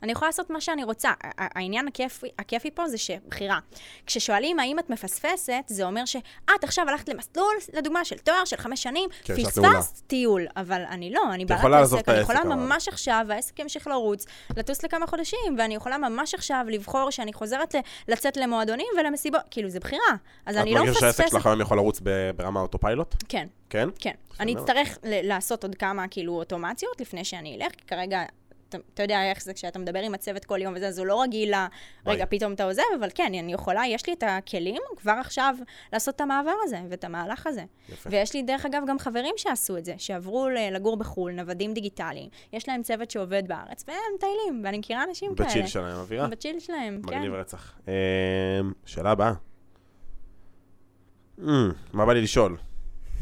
אני 0.06 0.12
יכולה 0.12 0.30
לעשות 0.30 0.49
מה 0.49 0.62
שאני 0.62 0.84
רוצה. 0.84 1.12
העניין 1.38 1.88
הכיפי, 1.88 2.28
הכיפי 2.39 2.72
פה 2.72 2.88
זה 2.88 2.97
שבחירה. 2.97 3.60
כששואלים 4.06 4.60
האם 4.60 4.80
את 4.80 4.89
מפספסת, 4.89 5.64
זה 5.68 5.86
אומר 5.86 6.06
שאת 6.06 6.64
עכשיו 6.64 6.89
הלכת 6.89 7.10
למסלול, 7.10 7.56
לדוגמה, 7.74 8.06
של 8.06 8.18
תואר 8.18 8.45
של 8.45 8.58
חמש 8.58 8.84
שנים, 8.84 9.10
כן. 9.24 9.36
פספסת 9.36 10.08
טיול. 10.08 10.45
אבל 10.56 10.82
אני 10.89 11.14
לא, 11.14 11.22
אני 11.34 11.45
בעלת 11.45 11.64
עסק, 11.84 12.10
אני 12.10 12.18
העסק, 12.18 12.34
יכולה. 12.34 12.56
ממש 12.56 12.88
עכשיו, 12.88 13.26
והעסק 13.28 13.60
ימשיך 13.60 13.88
לרוץ, 13.88 14.26
לטוס 14.58 14.84
לכמה 14.84 15.08
חודשים, 15.08 15.56
ואני 15.58 15.76
יכולה 15.76 15.97
ממש 15.97 16.34
עכשיו 16.34 16.66
לבחור 16.70 17.12
שאני 17.12 17.34
חוזרת 17.34 17.76
לצאת 18.08 18.38
למועדונים 18.38 18.88
ולמסיבות, 18.99 19.41
כאילו, 19.51 19.70
זה 19.70 19.80
בחירה. 19.80 20.16
אז 20.45 20.58
אני 20.58 20.74
לא 20.74 20.80
את 20.80 20.84
מרגישה 20.84 20.99
שהעסק 20.99 21.20
מפספסת... 21.20 21.38
שלך 21.38 21.45
היום 21.45 21.62
יכול 21.62 21.78
לרוץ 21.78 22.01
ברמה 22.36 22.60
אוטופיילוט? 22.60 23.16
כן. 23.30 23.47
כן? 23.70 23.89
כן. 23.99 24.14
אני. 24.39 24.56
אצטרך 24.56 24.97
ל- 25.03 25.28
לעשות 25.28 25.64
עוד 25.64 25.76
כמה 25.76 26.08
כאילו 26.08 26.34
אוטומציות 26.34 27.01
לפני 27.01 27.26
שאני 27.26 27.56
אלך, 27.56 27.72
כי 27.72 27.86
כרגע, 27.88 28.24
אתה, 28.70 28.78
אתה 28.93 29.03
יודע 29.03 29.30
איך 29.30 29.43
זה 29.43 29.53
כשאתה 29.53 29.80
מדבר 29.80 29.99
עם 29.99 30.13
הצוות 30.13 30.45
כל 30.45 30.59
יום 30.61 30.74
וזה, 30.78 30.88
אז 30.88 30.99
הוא 30.99 31.07
לא 31.07 31.22
רגיל 31.22 31.55
ל... 31.55 31.66
רגע, 32.05 32.26
פתאום 32.30 32.53
אתה 32.53 32.63
עוזב, 32.63 32.82
אבל 32.99 33.09
כן, 33.16 33.32
אני 33.39 33.53
יכולה, 33.53 33.82
יש 33.88 34.07
לי 34.07 34.13
את 34.13 34.24
הכלים 34.28 34.82
כבר 34.97 35.11
עכשיו 35.11 35.55
לעשות 35.93 36.16
את 36.16 36.22
המעבר 36.22 36.53
הזה 36.63 36.82
ואת 36.89 37.03
המהלך 37.03 37.47
הזה. 37.47 37.63
יפה. 37.89 38.09
ויש 38.11 38.34
לי, 38.34 38.41
דרך 38.43 38.66
אגב, 38.66 38.82
גם 38.88 38.99
חברים 38.99 39.34
שעשו 39.38 39.78
את 39.78 39.86
זה, 39.86 39.93
שעברו 39.97 40.49
לגור 40.72 40.97
בחו"ל, 40.97 41.32
נוודים 41.32 41.74
דיגיטליים. 41.74 42.30
יש 42.53 42.68
להם 42.70 42.84
צוות 42.84 43.11
שעובד 43.11 43.43
בארץ, 43.47 43.84
והם 43.88 43.97
מטיילים, 44.18 44.61
ואני 44.66 44.78
מכירה 44.78 45.03
אנשים 45.03 45.36
כאלה. 45.36 45.49
בצ'יל 45.49 45.68
שלהם, 45.68 45.97
אווירה? 45.97 46.28
בצ'יל 46.28 46.59
שלהם, 46.59 47.01
כן. 47.07 47.18
מגניב 47.18 47.34
רצח. 47.34 47.74
אמ, 47.88 47.93
שאלה 48.86 49.11
הבאה. 49.11 49.34
אמ, 51.39 51.72
מה 51.93 52.05
בא 52.05 52.13
לי 52.13 52.22
לשאול? 52.22 52.57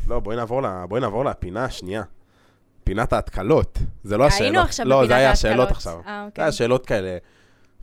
לא, 0.07 0.19
בואי 0.19 0.35
נעבור 0.35 0.61
ל- 0.63 0.85
בואי 0.89 1.01
נעבור 1.01 1.25
לפינה 1.25 1.65
השנייה. 1.65 2.03
פינת 2.83 3.13
ההתקלות. 3.13 3.77
זה 4.03 4.17
לא 4.17 4.25
השאלות. 4.25 4.41
היינו 4.41 4.59
עכשיו 4.59 4.85
לא, 4.87 4.95
בפינת 4.95 5.07
זה 5.09 5.15
היה 5.15 5.29
ההתקלות. 5.29 5.53
השאלות 5.53 5.71
עכשיו. 5.71 5.93
אה, 6.05 6.19
זה 6.21 6.25
אוקיי. 6.25 6.43
היה 6.43 6.51
שאלות 6.51 6.85
כאלה 6.85 7.17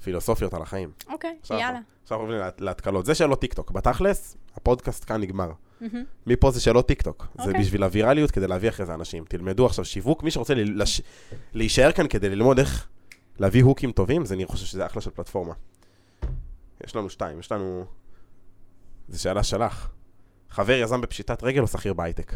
פילוסופיות 0.03 0.55
על 0.55 0.63
החיים. 0.63 0.91
אוקיי, 1.09 1.37
עכשיו 1.41 1.59
יאללה. 1.59 1.79
עכשיו 2.03 2.17
אנחנו 2.19 2.25
עוברים 2.35 2.41
לה- 2.41 2.51
להתקלות. 2.59 3.07
זה 3.07 3.15
שאלות 3.15 3.41
טיקטוק. 3.41 3.71
בתכלס, 3.71 4.37
הפודקאסט 4.55 5.05
כאן 5.05 5.21
נגמר. 5.21 5.51
מהמם. 5.81 6.05
מפה 6.27 6.51
זה 6.51 6.61
שאלות 6.61 6.89
טיקטוק. 6.89 7.27
זה 7.37 7.43
אוקיי. 7.49 7.61
בשביל 7.61 7.83
הווירליות 7.83 8.31
כדי 8.31 8.47
להביא 8.47 8.69
אחרי 8.69 8.87
זה 8.87 8.95
אנשים. 8.95 9.25
תלמדו 9.29 9.67
עכשיו 9.67 9.85
שיווק. 9.85 10.23
מי 10.23 10.31
שרוצה 10.31 10.55
לש- 10.55 11.01
להישאר 11.53 11.93
כאן 11.93 12.09
כדי 12.09 12.29
ללמוד 12.29 12.59
איך 12.59 12.89
להביא 13.39 13.63
הוקים 13.65 13.93
טובים, 13.93 14.25
זה 14.25 14.35
אני 14.35 14.47
חושב 14.47 14.67
שזה 14.67 14.87
אחלה 14.87 15.03
של 15.03 15.11
פלטפורמה. 15.11 15.55
יש 16.87 16.97
לנו 16.97 17.11
שתיים, 17.11 17.39
יש 17.41 17.53
לנו... 17.53 17.85
זו 19.09 19.23
שאלה 19.23 19.43
שלך. 19.43 19.89
חבר 20.51 20.73
יזם 20.73 21.01
בפשיטת 21.01 21.43
רגל 21.43 21.63
או 21.63 21.67
שכיר 21.67 21.93
בהייטק? 21.93 22.33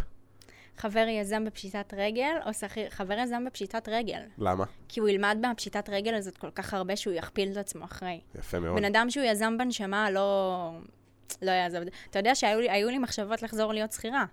חבר 0.77 1.07
יזם 1.09 1.45
בפשיטת 1.45 1.95
רגל, 1.97 2.33
או 2.47 2.55
שכיר, 2.55 2.91
חבר 2.91 3.19
יזם 3.19 3.45
בפשיטת 3.45 3.89
רגל. 3.89 4.21
למה? 4.39 4.65
כי 4.89 5.01
הוא 5.01 5.09
ילמד 5.09 5.39
מהפשיטת 5.43 5.89
רגל 5.89 6.15
הזאת 6.15 6.37
כל 6.39 6.51
כך 6.51 6.75
הרבה 6.75 6.97
שהוא 6.97 7.15
יכפיל 7.15 7.53
את 7.53 7.57
עצמו 7.57 7.85
אחרי. 7.85 8.21
יפה 8.39 8.59
מאוד. 8.59 8.77
בן 8.77 8.85
אדם 8.85 9.11
שהוא 9.11 9.25
יזם 9.25 9.59
בנשמה 9.59 10.11
לא... 10.11 10.71
לא 11.43 11.51
יעזוב 11.51 11.81
את 11.81 11.85
זה. 11.85 11.91
אתה 12.11 12.19
יודע 12.19 12.35
שהיו 12.35 12.61
לי, 12.61 12.85
לי 12.85 12.99
מחשבות 12.99 13.43
לחזור 13.43 13.73
להיות 13.73 13.93
שכירה. 13.93 14.25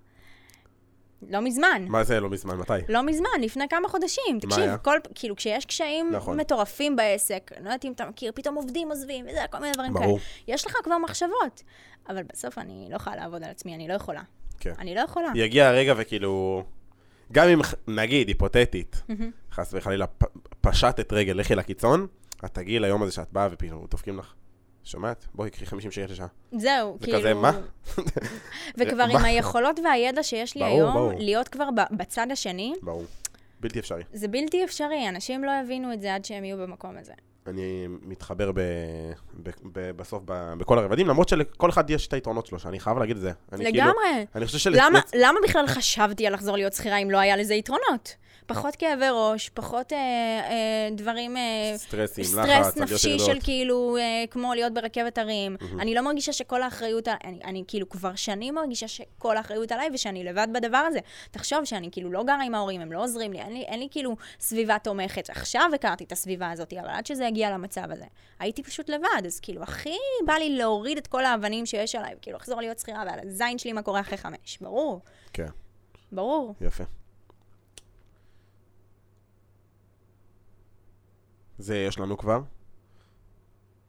לא 1.30 1.40
מזמן. 1.40 1.86
מה 1.88 2.04
זה 2.04 2.20
לא 2.20 2.30
מזמן? 2.30 2.56
מתי? 2.56 2.74
לא 2.90 3.04
מזמן, 3.04 3.30
לפני 3.42 3.68
כמה 3.70 3.88
חודשים. 3.88 4.40
תקשיב, 4.42 4.64
היה? 4.64 4.78
כל, 4.78 4.98
כאילו, 5.16 5.36
כשיש 5.36 5.66
קשיים 5.66 6.12
נכון. 6.12 6.40
מטורפים 6.40 6.96
בעסק, 6.96 7.52
לא 7.52 7.58
יודעת 7.58 7.86
אם 7.86 7.92
אתה 7.92 8.06
מכיר, 8.06 8.32
פתאום 8.36 8.56
עובדים 8.56 8.90
עוזבים, 8.90 9.26
וזה, 9.30 9.40
כל 9.52 9.60
מיני 9.60 9.74
דברים 9.74 9.94
ברור. 9.94 10.20
כאלה. 10.20 10.56
יש 10.56 10.66
לך 10.66 10.74
כבר 10.84 10.98
מחשבות. 10.98 11.64
אבל 12.10 12.24
בסוף 12.24 12.58
אני 12.58 12.88
לא 12.90 12.96
יכולה 12.96 13.16
לעבוד 13.16 13.44
על 13.44 13.50
עצמי, 13.50 13.76
אני 13.76 13.88
לא 13.88 13.94
יכולה. 13.94 14.22
כן. 14.62 14.74
אני 14.80 14.96
לא 14.96 15.00
יכולה. 15.02 15.28
יגיע 15.36 15.68
הרגע 15.68 15.94
וכאילו... 15.98 16.64
גם 17.32 17.48
אם, 17.48 17.60
נגיד, 17.88 18.28
היפותטית, 18.28 19.02
מהמם. 19.10 19.32
חס 19.52 19.74
וחלילה, 19.74 20.08
פ- 20.08 20.24
פשטת 20.62 21.14
רגל, 21.14 21.34
לכי 21.34 21.56
לקיצון, 21.56 22.08
את 22.46 22.54
תגיעי 22.54 22.80
ליום 22.80 23.04
הזה 23.04 23.12
שאת 23.12 23.32
באה 23.32 23.48
ופתאום 23.52 23.86
דופקים 23.92 24.20
לך. 24.20 24.34
שומעת? 24.84 25.28
בואי, 25.34 25.50
קחי 25.50 25.66
50 25.66 25.92
שקל 25.92 26.12
לשעה. 26.12 26.28
זהו, 26.58 26.98
זה 27.00 27.06
כאילו... 27.06 27.20
כזה, 27.20 27.34
מה? 27.34 27.52
וכבר? 28.78 29.04
עם 29.12 29.26
היכולות 29.26 29.80
והידע 29.84 30.24
שיש 30.24 30.56
לי 30.56 30.62
ברור, 30.62 30.76
היום, 30.76 30.94
ברור. 30.94 31.12
להיות 31.18 31.48
כבר 31.48 31.70
ב- 31.76 31.96
בצד 31.98 32.28
השני, 32.32 32.74
ברור. 32.82 33.06
בלתי 33.60 33.80
אפשרי. 33.80 34.04
זה 34.14 34.28
בלתי 34.28 34.64
אפשרי. 34.64 35.10
אנשים 35.10 35.44
לא 35.44 35.52
יבינו 35.64 35.94
את 35.94 36.02
זה 36.02 36.16
עד 36.16 36.26
שהם 36.26 36.44
יהיו 36.44 36.58
במקום 36.58 36.98
הזה. 36.98 37.14
אני 37.48 37.88
מתחבר 38.02 38.52
ב, 38.52 38.60
ב, 39.44 39.50
ב, 39.64 39.92
בסוף 39.92 40.24
ב, 40.26 40.54
בכל 40.58 40.78
הרבדים, 40.78 41.08
למרות 41.08 41.30
שלכל 41.30 41.70
אחד 41.70 41.90
יש 41.90 42.08
את 42.08 42.14
היתרונות 42.14 42.46
שלו, 42.46 42.60
שאני 42.60 42.80
חייב 42.80 42.98
להגיד 42.98 43.16
את 43.16 43.22
זה. 43.22 43.32
אני 43.52 43.66
כאילו, 43.66 43.78
לגמרי. 43.78 44.26
אני 44.36 44.46
חושב 44.46 44.58
של... 44.58 44.74
למה, 44.76 45.00
למה 45.16 45.40
בכלל 45.44 45.68
חשבתי 45.68 46.28
על 46.28 46.34
לחזור 46.34 46.56
להיות 46.56 46.74
שכירה 46.74 46.98
אם 46.98 47.12
לא 47.12 47.18
היה 47.18 47.38
לזה 47.38 47.54
יתרונות? 47.54 48.16
פחות 48.54 48.76
כאבי 48.76 49.06
ראש, 49.12 49.50
פחות 49.50 49.94
אה, 49.94 49.98
אה, 49.98 50.90
דברים... 50.92 51.38
אה, 51.38 51.74
סטרסים, 51.78 52.24
לחץ, 52.24 52.66
סטרס 52.72 52.78
נפשי. 52.78 53.20
של 53.20 53.38
כאילו, 53.44 53.98
אה, 53.98 54.24
כמו 54.32 54.54
להיות 54.54 54.74
ברכבת 54.74 55.18
הרים. 55.18 55.58
אני 55.80 55.96
לא 55.96 56.02
מרגישה 56.02 56.34
שכל 56.34 56.62
האחריות, 56.62 57.08
אני, 57.08 57.40
אני 57.44 57.64
כאילו 57.68 57.90
כבר 57.90 58.16
שנים 58.16 58.56
מרגישה 58.56 58.88
שכל 58.88 59.38
האחריות 59.38 59.72
עליי 59.72 59.90
ושאני 59.94 60.24
לבד 60.24 60.48
בדבר 60.54 60.78
הזה. 60.78 61.00
תחשוב 61.32 61.66
שאני 61.66 61.90
כאילו 61.92 62.12
לא 62.12 62.24
גרה 62.24 62.44
עם 62.44 62.56
ההורים, 62.56 62.82
הם 62.82 62.92
לא 62.92 63.04
עוזרים 63.04 63.34
לי, 63.34 63.40
אין 63.40 63.54
לי, 63.54 63.62
אין 63.62 63.80
לי 63.80 63.88
כאילו 63.92 64.16
סביבה 64.40 64.78
תומכת. 64.80 65.30
עכשיו 65.30 65.70
הכרתי 65.76 66.04
את 66.04 66.12
הסביבה 66.12 66.52
הזאת, 66.52 66.74
אבל 66.74 66.90
עד 66.90 67.06
שזה 67.06 67.28
הגיע 67.32 67.52
למצב 67.52 67.92
הזה, 67.92 68.06
הייתי 68.40 68.64
פשוט 68.64 68.90
לבד, 68.90 69.26
אז 69.26 69.40
כאילו, 69.40 69.64
הכי 69.64 69.98
בא 70.26 70.34
לי 70.34 70.58
להוריד 70.58 70.98
את 70.98 71.08
כל 71.08 71.26
האבנים 71.26 71.66
שיש 71.66 71.96
עליי, 71.96 72.16
וכאילו 72.18 72.38
לחזור 72.38 72.62
להיות 72.62 72.80
שכירה, 72.80 73.04
ועל 73.08 73.20
הזין 73.24 73.58
שלי 73.58 73.74
מה 73.74 73.82
קורה 73.82 74.00
אחרי 74.00 74.18
חמש. 74.18 74.58
ברור, 74.62 75.02
כן, 75.34 75.48
ברור. 76.12 76.56
יפה. 76.62 76.84
זה 81.58 81.78
יש 81.78 82.00
לנו 82.00 82.18
כבר. 82.18 82.42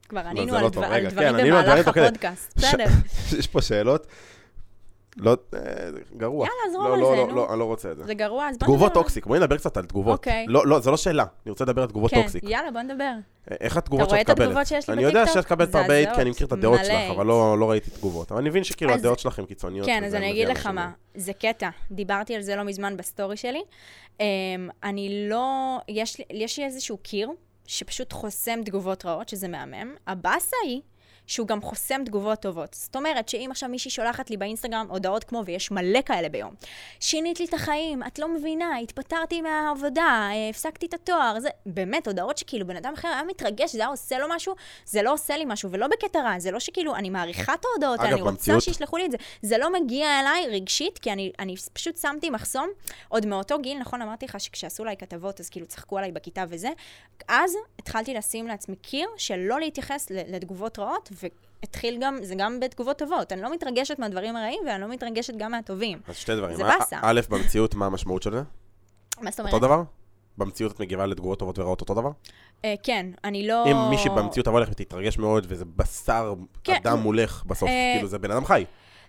כבר 0.08 0.22
לא, 0.22 0.28
ענינו 0.28 0.54
על, 0.54 0.62
לא 0.62 0.70
דבר. 0.70 0.84
על 0.84 1.10
דברים 1.10 1.28
כן, 1.28 1.34
על 1.34 1.46
במהלך 1.46 1.66
דברים 1.66 1.84
כדי. 1.84 2.06
הפודקאסט. 2.06 2.56
בסדר. 2.56 2.84
יש 3.38 3.46
פה 3.46 3.62
שאלות. 3.62 4.06
לא, 5.16 5.36
אה, 5.54 5.60
גרוע. 6.16 6.46
יאללה, 6.46 6.72
זרום 6.72 6.86
לא, 6.86 6.94
על 6.94 7.00
לא, 7.00 7.10
זה, 7.10 7.16
לא, 7.16 7.26
נו. 7.26 7.34
לא, 7.34 7.50
אני 7.50 7.58
לא 7.58 7.64
רוצה 7.64 7.90
את 7.92 7.96
זה. 7.96 8.04
זה 8.04 8.14
גרוע, 8.14 8.48
אז 8.48 8.58
בוא 8.58 8.66
תגובות 8.66 8.90
נדבר. 8.90 9.02
toxic, 9.02 9.26
בואי 9.26 9.38
נדבר 9.40 9.56
קצת 9.56 9.76
על 9.76 9.84
תגובות. 9.86 10.12
אוקיי. 10.18 10.46
לא, 10.48 10.66
לא, 10.66 10.80
זה 10.80 10.90
לא 10.90 10.96
שאלה, 10.96 11.22
אני 11.46 11.50
רוצה 11.50 11.64
לדבר 11.64 11.82
על 11.82 11.88
תגובות 11.88 12.10
כן, 12.10 12.22
toxic. 12.22 12.44
יאללה, 12.46 12.70
בוא 12.70 12.80
נדבר. 12.80 13.12
איך 13.60 13.76
התגובות 13.76 14.08
רואה 14.08 14.18
שאת 14.18 14.26
את 14.26 14.30
מקבלת? 14.30 14.48
התגובות 14.48 14.66
שיש 14.66 14.88
לי 14.88 14.94
אני 14.94 15.02
יודע 15.02 15.22
בטיקטוק? 15.22 15.42
שאת 15.42 15.52
מקבלת 15.52 15.74
הרבה 15.74 16.04
hate, 16.04 16.14
כי 16.14 16.20
אני 16.20 16.30
מכיר 16.30 16.46
את 16.46 16.52
הדעות 16.52 16.80
מלא 16.80 16.84
שלך. 16.88 17.10
אבל 17.16 17.26
לא 17.26 17.58
לא 17.58 17.70
ראיתי 17.70 17.90
תגובות. 17.90 18.32
אבל 18.32 18.40
אני 18.40 18.48
מבין 18.48 18.64
שכאילו 18.64 18.94
אז- 18.94 19.00
הדעות 19.00 19.18
שלך 19.18 19.38
הן 19.38 19.44
קיצוניות. 19.44 19.86
כן, 19.86 20.04
אז 20.04 20.14
אני 20.14 20.30
אגיד 20.30 20.48
לך 20.48 20.66
מה, 20.66 20.90
זה 21.14 21.32
קטע. 21.32 21.68
דיברתי 21.90 22.34
על 22.36 22.42
זה 22.42 22.56
לא 22.56 22.62
מזמן 22.62 22.96
בסטורי 22.96 23.36
שלי. 23.36 23.62
אמ, 24.20 24.24
אני 24.84 25.26
לא... 25.30 25.76
יש 26.30 26.58
לי 26.58 26.64
איזשהו 26.64 26.96
קיר 26.96 27.30
שפשוט 27.66 28.12
חוסם 28.12 28.60
תגובות 28.64 29.06
רעות, 29.06 29.28
שזה 29.28 29.48
מהמם. 29.48 29.94
הבאסה 30.06 30.56
היא... 30.64 30.80
שהוא 31.26 31.48
גם 31.48 31.62
חוסם 31.62 32.04
תגובות 32.04 32.40
טובות. 32.42 32.74
זאת 32.74 32.96
אומרת 32.96 33.28
שאם 33.28 33.48
עכשיו 33.50 33.68
מישהי 33.68 33.90
שולחת 33.90 34.30
לי 34.30 34.36
באינסטגרם 34.36 34.86
הודעות 34.90 35.24
כמו, 35.24 35.42
ויש 35.46 35.70
מלא 35.70 36.00
כאלה 36.06 36.28
ביום, 36.28 36.54
שינית 37.00 37.40
לי 37.40 37.46
את 37.46 37.54
החיים, 37.54 38.02
את 38.02 38.18
לא 38.18 38.28
מבינה, 38.28 38.78
התפטרתי 38.78 39.42
מהעבודה, 39.42 40.30
אה, 40.32 40.48
הפסקתי 40.50 40.86
את 40.86 40.94
התואר, 40.94 41.40
זה 41.40 41.48
באמת 41.66 42.06
הודעות 42.06 42.38
שכאילו 42.38 42.66
בן 42.66 42.76
אדם 42.76 42.92
אחר 42.92 43.08
היה 43.08 43.22
מתרגש, 43.22 43.72
זה 43.72 43.78
היה 43.78 43.88
עושה 43.88 44.18
לו 44.18 44.26
משהו, 44.30 44.54
זה 44.86 45.02
לא 45.02 45.12
עושה 45.12 45.36
לי 45.36 45.44
משהו, 45.46 45.70
ולא 45.70 45.86
בקטע 45.86 46.22
רע, 46.22 46.38
זה 46.38 46.50
לא 46.50 46.60
שכאילו, 46.60 46.94
אני 46.96 47.10
מעריכה 47.10 47.54
את 47.54 47.64
ההודעות, 47.64 48.00
אגב, 48.00 48.12
אני 48.12 48.20
רוצה 48.20 48.30
במציאות- 48.30 48.62
שישלחו 48.62 48.96
לי 48.96 49.06
את 49.06 49.10
זה. 49.10 49.16
זה 49.42 49.58
לא 49.58 49.72
מגיע 49.72 50.20
אליי 50.20 50.46
רגשית, 50.48 50.98
כי 50.98 51.12
אני, 51.12 51.32
אני 51.38 51.54
פשוט 51.72 51.96
שמתי 51.96 52.30
מחסום, 52.30 52.68
עוד 53.08 53.26
מאותו 53.26 53.58
גיל, 53.58 53.78
נכון, 53.78 54.02
אמרתי 54.02 54.26
לך 54.26 54.40
שכשעשו 54.40 54.82
עליי 54.82 54.96
כתבות, 54.96 55.40
אז 55.40 55.48
כאילו 55.48 55.66
צחקו 55.66 55.98
עליי 55.98 56.12
בכיתה 56.12 56.44
וזה, 56.48 56.68
אז 57.28 57.54
התחלתי 57.78 58.14
לשים 58.14 58.46
לעצמי 58.46 58.76
קיר 58.76 59.08
של 59.16 59.36
לא 59.36 59.60
להתייחס 59.60 60.06
לתגובות 60.10 60.78
רעות, 60.78 61.08
והתחיל 61.12 61.98
גם, 62.00 62.18
זה 62.22 62.34
גם 62.34 62.60
בתגובות 62.60 62.98
טובות. 62.98 63.32
אני 63.32 63.42
לא 63.42 63.52
מתרגשת 63.54 63.98
מהדברים 63.98 64.36
הרעים, 64.36 64.60
ואני 64.66 64.82
לא 64.82 64.88
מתרגשת 64.88 65.34
גם 65.36 65.50
מהטובים. 65.50 66.00
אז 66.08 66.16
שתי 66.16 66.36
דברים. 66.36 66.56
זה 66.56 66.64
באסה. 66.64 66.98
א', 67.02 67.20
במציאות, 67.28 67.74
מה 67.74 67.86
המשמעות 67.86 68.22
של 68.22 68.30
זה? 68.30 68.42
מה 69.20 69.30
זאת 69.30 69.40
אומרת? 69.40 69.54
אותו 69.54 69.66
דבר? 69.66 69.82
במציאות 70.38 70.72
את 70.72 70.80
מגיבה 70.80 71.06
לתגובות 71.06 71.38
טובות 71.38 71.58
ורעות 71.58 71.80
אותו 71.80 71.94
דבר? 71.94 72.10
אה, 72.64 72.74
כן, 72.82 73.06
אני 73.24 73.48
לא... 73.48 73.64
אם 73.66 73.90
מישהי 73.90 74.10
במציאות 74.10 74.46
תבוא 74.46 74.60
לך 74.60 74.68
ותתרגש 74.70 75.18
מאוד, 75.18 75.46
וזה 75.48 75.64
בשר 75.76 76.34
כן. 76.64 76.74
אדם 76.74 76.98
מולך 76.98 77.44
בסוף, 77.46 77.68
אה, 77.68 77.92
כאילו 77.96 78.08
זה 78.08 78.18
בן 78.18 78.30
אדם 78.30 78.44
חי. 78.44 78.64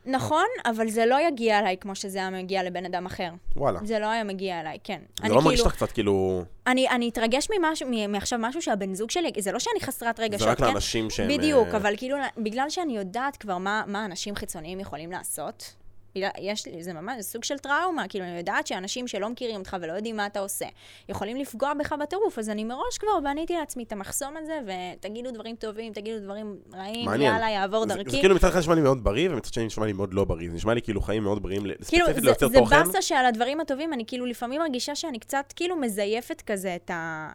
נכון, 0.06 0.46
אבל 0.66 0.90
זה 0.90 1.06
לא 1.06 1.28
יגיע 1.28 1.60
אליי 1.60 1.78
כמו 1.82 1.96
שזה 1.96 2.18
היה 2.18 2.30
מגיע 2.30 2.64
לבן 2.64 2.86
אדם 2.86 3.06
אחר. 3.06 3.30
וואלה. 3.56 3.80
זה 3.84 4.00
לא 4.00 4.06
היה 4.06 4.24
מגיע 4.24 4.60
אליי, 4.60 4.78
כן. 4.84 5.00
זה 5.24 5.30
לא 5.30 5.42
מרגיש 5.42 5.60
כאילו- 5.60 5.70
לך 5.70 5.76
קצת 5.76 5.92
כאילו... 5.92 6.44
אני, 6.68 6.90
אני 6.90 7.10
אתרגש 7.10 7.48
ממשהו, 7.60 7.88
מעכשיו 8.10 8.40
משהו 8.42 8.62
שהבן 8.62 8.94
זוג 8.94 9.12
שלי, 9.12 9.32
זה 9.40 9.52
לא 9.52 9.60
שאני 9.60 9.80
חסרת 9.82 10.20
רגשות, 10.20 10.40
זה 10.40 10.52
רק 10.52 10.58
כן? 10.58 10.64
לאנשים 10.66 11.10
שהם... 11.10 11.28
בדיוק, 11.28 11.68
אה, 11.68 11.78
אבל 11.78 11.98
כאילו, 11.98 12.18
בגלל 12.38 12.70
שאני 12.70 12.98
יודעת 12.98 13.38
כבר 13.38 13.58
מה, 13.58 13.84
מה 13.88 14.06
אנשים 14.06 14.36
חיצוניים 14.36 14.80
יכולים 14.80 15.12
לעשות, 15.12 15.74
יש 16.16 16.68
זה 16.80 16.94
ממש 16.94 17.16
זה 17.18 17.24
סוג 17.24 17.44
של 17.44 17.58
טראומה, 17.58 18.08
כאילו, 18.08 18.26
אני 18.26 18.38
יודעת 18.38 18.68
שאנשים 18.68 19.08
שלא 19.08 19.30
מכירים 19.30 19.60
אותך 19.60 19.78
ולא 19.82 19.94
יודעים 19.94 20.18
מה 20.18 20.26
אתה 20.26 20.40
עושה, 20.40 20.66
יכולים 21.10 21.38
לפגוע 21.38 21.74
בך 21.74 21.94
בטירוף, 21.94 22.40
אז 22.40 22.50
אני 22.50 22.64
מראש 22.64 22.98
כבר 22.98 23.20
בניתי 23.24 23.54
לעצמי 23.54 23.84
את 23.84 23.92
המחסום 23.92 24.34
הזה, 24.38 24.60
ותגידו 24.66 25.32
דברים 25.32 25.56
טובים, 25.56 25.94
תגידו 25.94 26.20
דברים 26.20 26.56
רעים, 26.74 27.06
מעניין. 27.06 27.34
יאללה, 27.34 27.50
יעבור 27.50 27.88
זה- 27.88 27.96
דרכי. 27.96 28.10
זה 28.12 28.18
כאילו 28.18 28.36
מצד 28.36 28.48
אחד 28.48 28.60
נשמע 28.60 28.76
לי 28.76 28.82
מאוד 28.82 29.04
בריא, 29.04 29.30
ומצד 29.30 29.54
שני 29.54 29.66
נשמע 29.66 29.86
לי 29.86 29.94
מאוד 29.94 30.14
לא 30.14 30.26
בריא. 30.26 30.50
זה 30.50 30.56
נשמע 30.56 30.74
לי 30.74 30.82
כאילו 30.82 31.02
חיים 31.02 31.24
מאוד 31.24 31.44
בריאים, 31.44 31.62
כאילו, 31.62 31.76
ספציפית 31.84 32.16
זה, 32.16 32.22
ליוצר 32.30 32.48
זה 32.48 32.58
תוכן. 32.58 32.84
באסה 32.84 33.02
שעל 33.02 33.26
הדברים 33.26 33.60
הטובים, 33.60 33.94
אני 33.94 34.04
כאילו 34.08 34.26
לפעמים 34.26 34.62
מרגישה 34.62 34.96
שאני 34.96 35.20
קצת 35.20 35.54
כאילו 35.56 35.76
מזייפת 35.76 36.42
כזה 36.42 36.76
את 36.76 36.90
ה... 36.92 37.30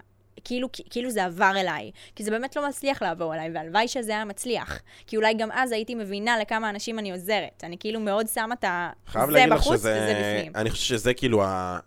כאילו, 0.45 0.69
כאילו 0.91 1.11
זה 1.11 1.25
עבר 1.25 1.53
אליי. 1.57 1.91
כי 2.17 2.25
זה 2.25 2.31
באמת 2.31 2.57
לא 2.57 2.69
מצליח 2.69 3.03
לעבור 3.03 3.35
אליי, 3.35 3.51
והלוואי 3.55 3.89
שזה 3.89 4.13
היה 4.13 4.25
מצליח. 4.25 4.79
כי 5.07 5.17
אולי 5.17 5.35
גם 5.35 5.53
אז 5.53 5.73
הייתי 5.73 5.95
מבינה 5.95 6.39
לכמה 6.39 6.71
אנשים 6.71 6.99
אני 6.99 7.13
עוזרת. 7.13 7.65
אני 7.65 7.77
כאילו 7.81 8.01
מאוד 8.01 8.27
שמה 8.27 8.55
את 8.55 8.65
ה... 8.65 8.91
חייב 9.07 9.27
זה 9.27 9.33
להגיד 9.33 9.53
לך 9.53 9.59
בחוץ 9.61 9.79
שזה... 9.79 9.93
וזה 10.03 10.37
בפנים. 10.37 10.53
אני 10.57 10.71
חושב 10.71 10.85
שזה 10.85 11.15
כאילו 11.15 11.45
ה... 11.45 11.79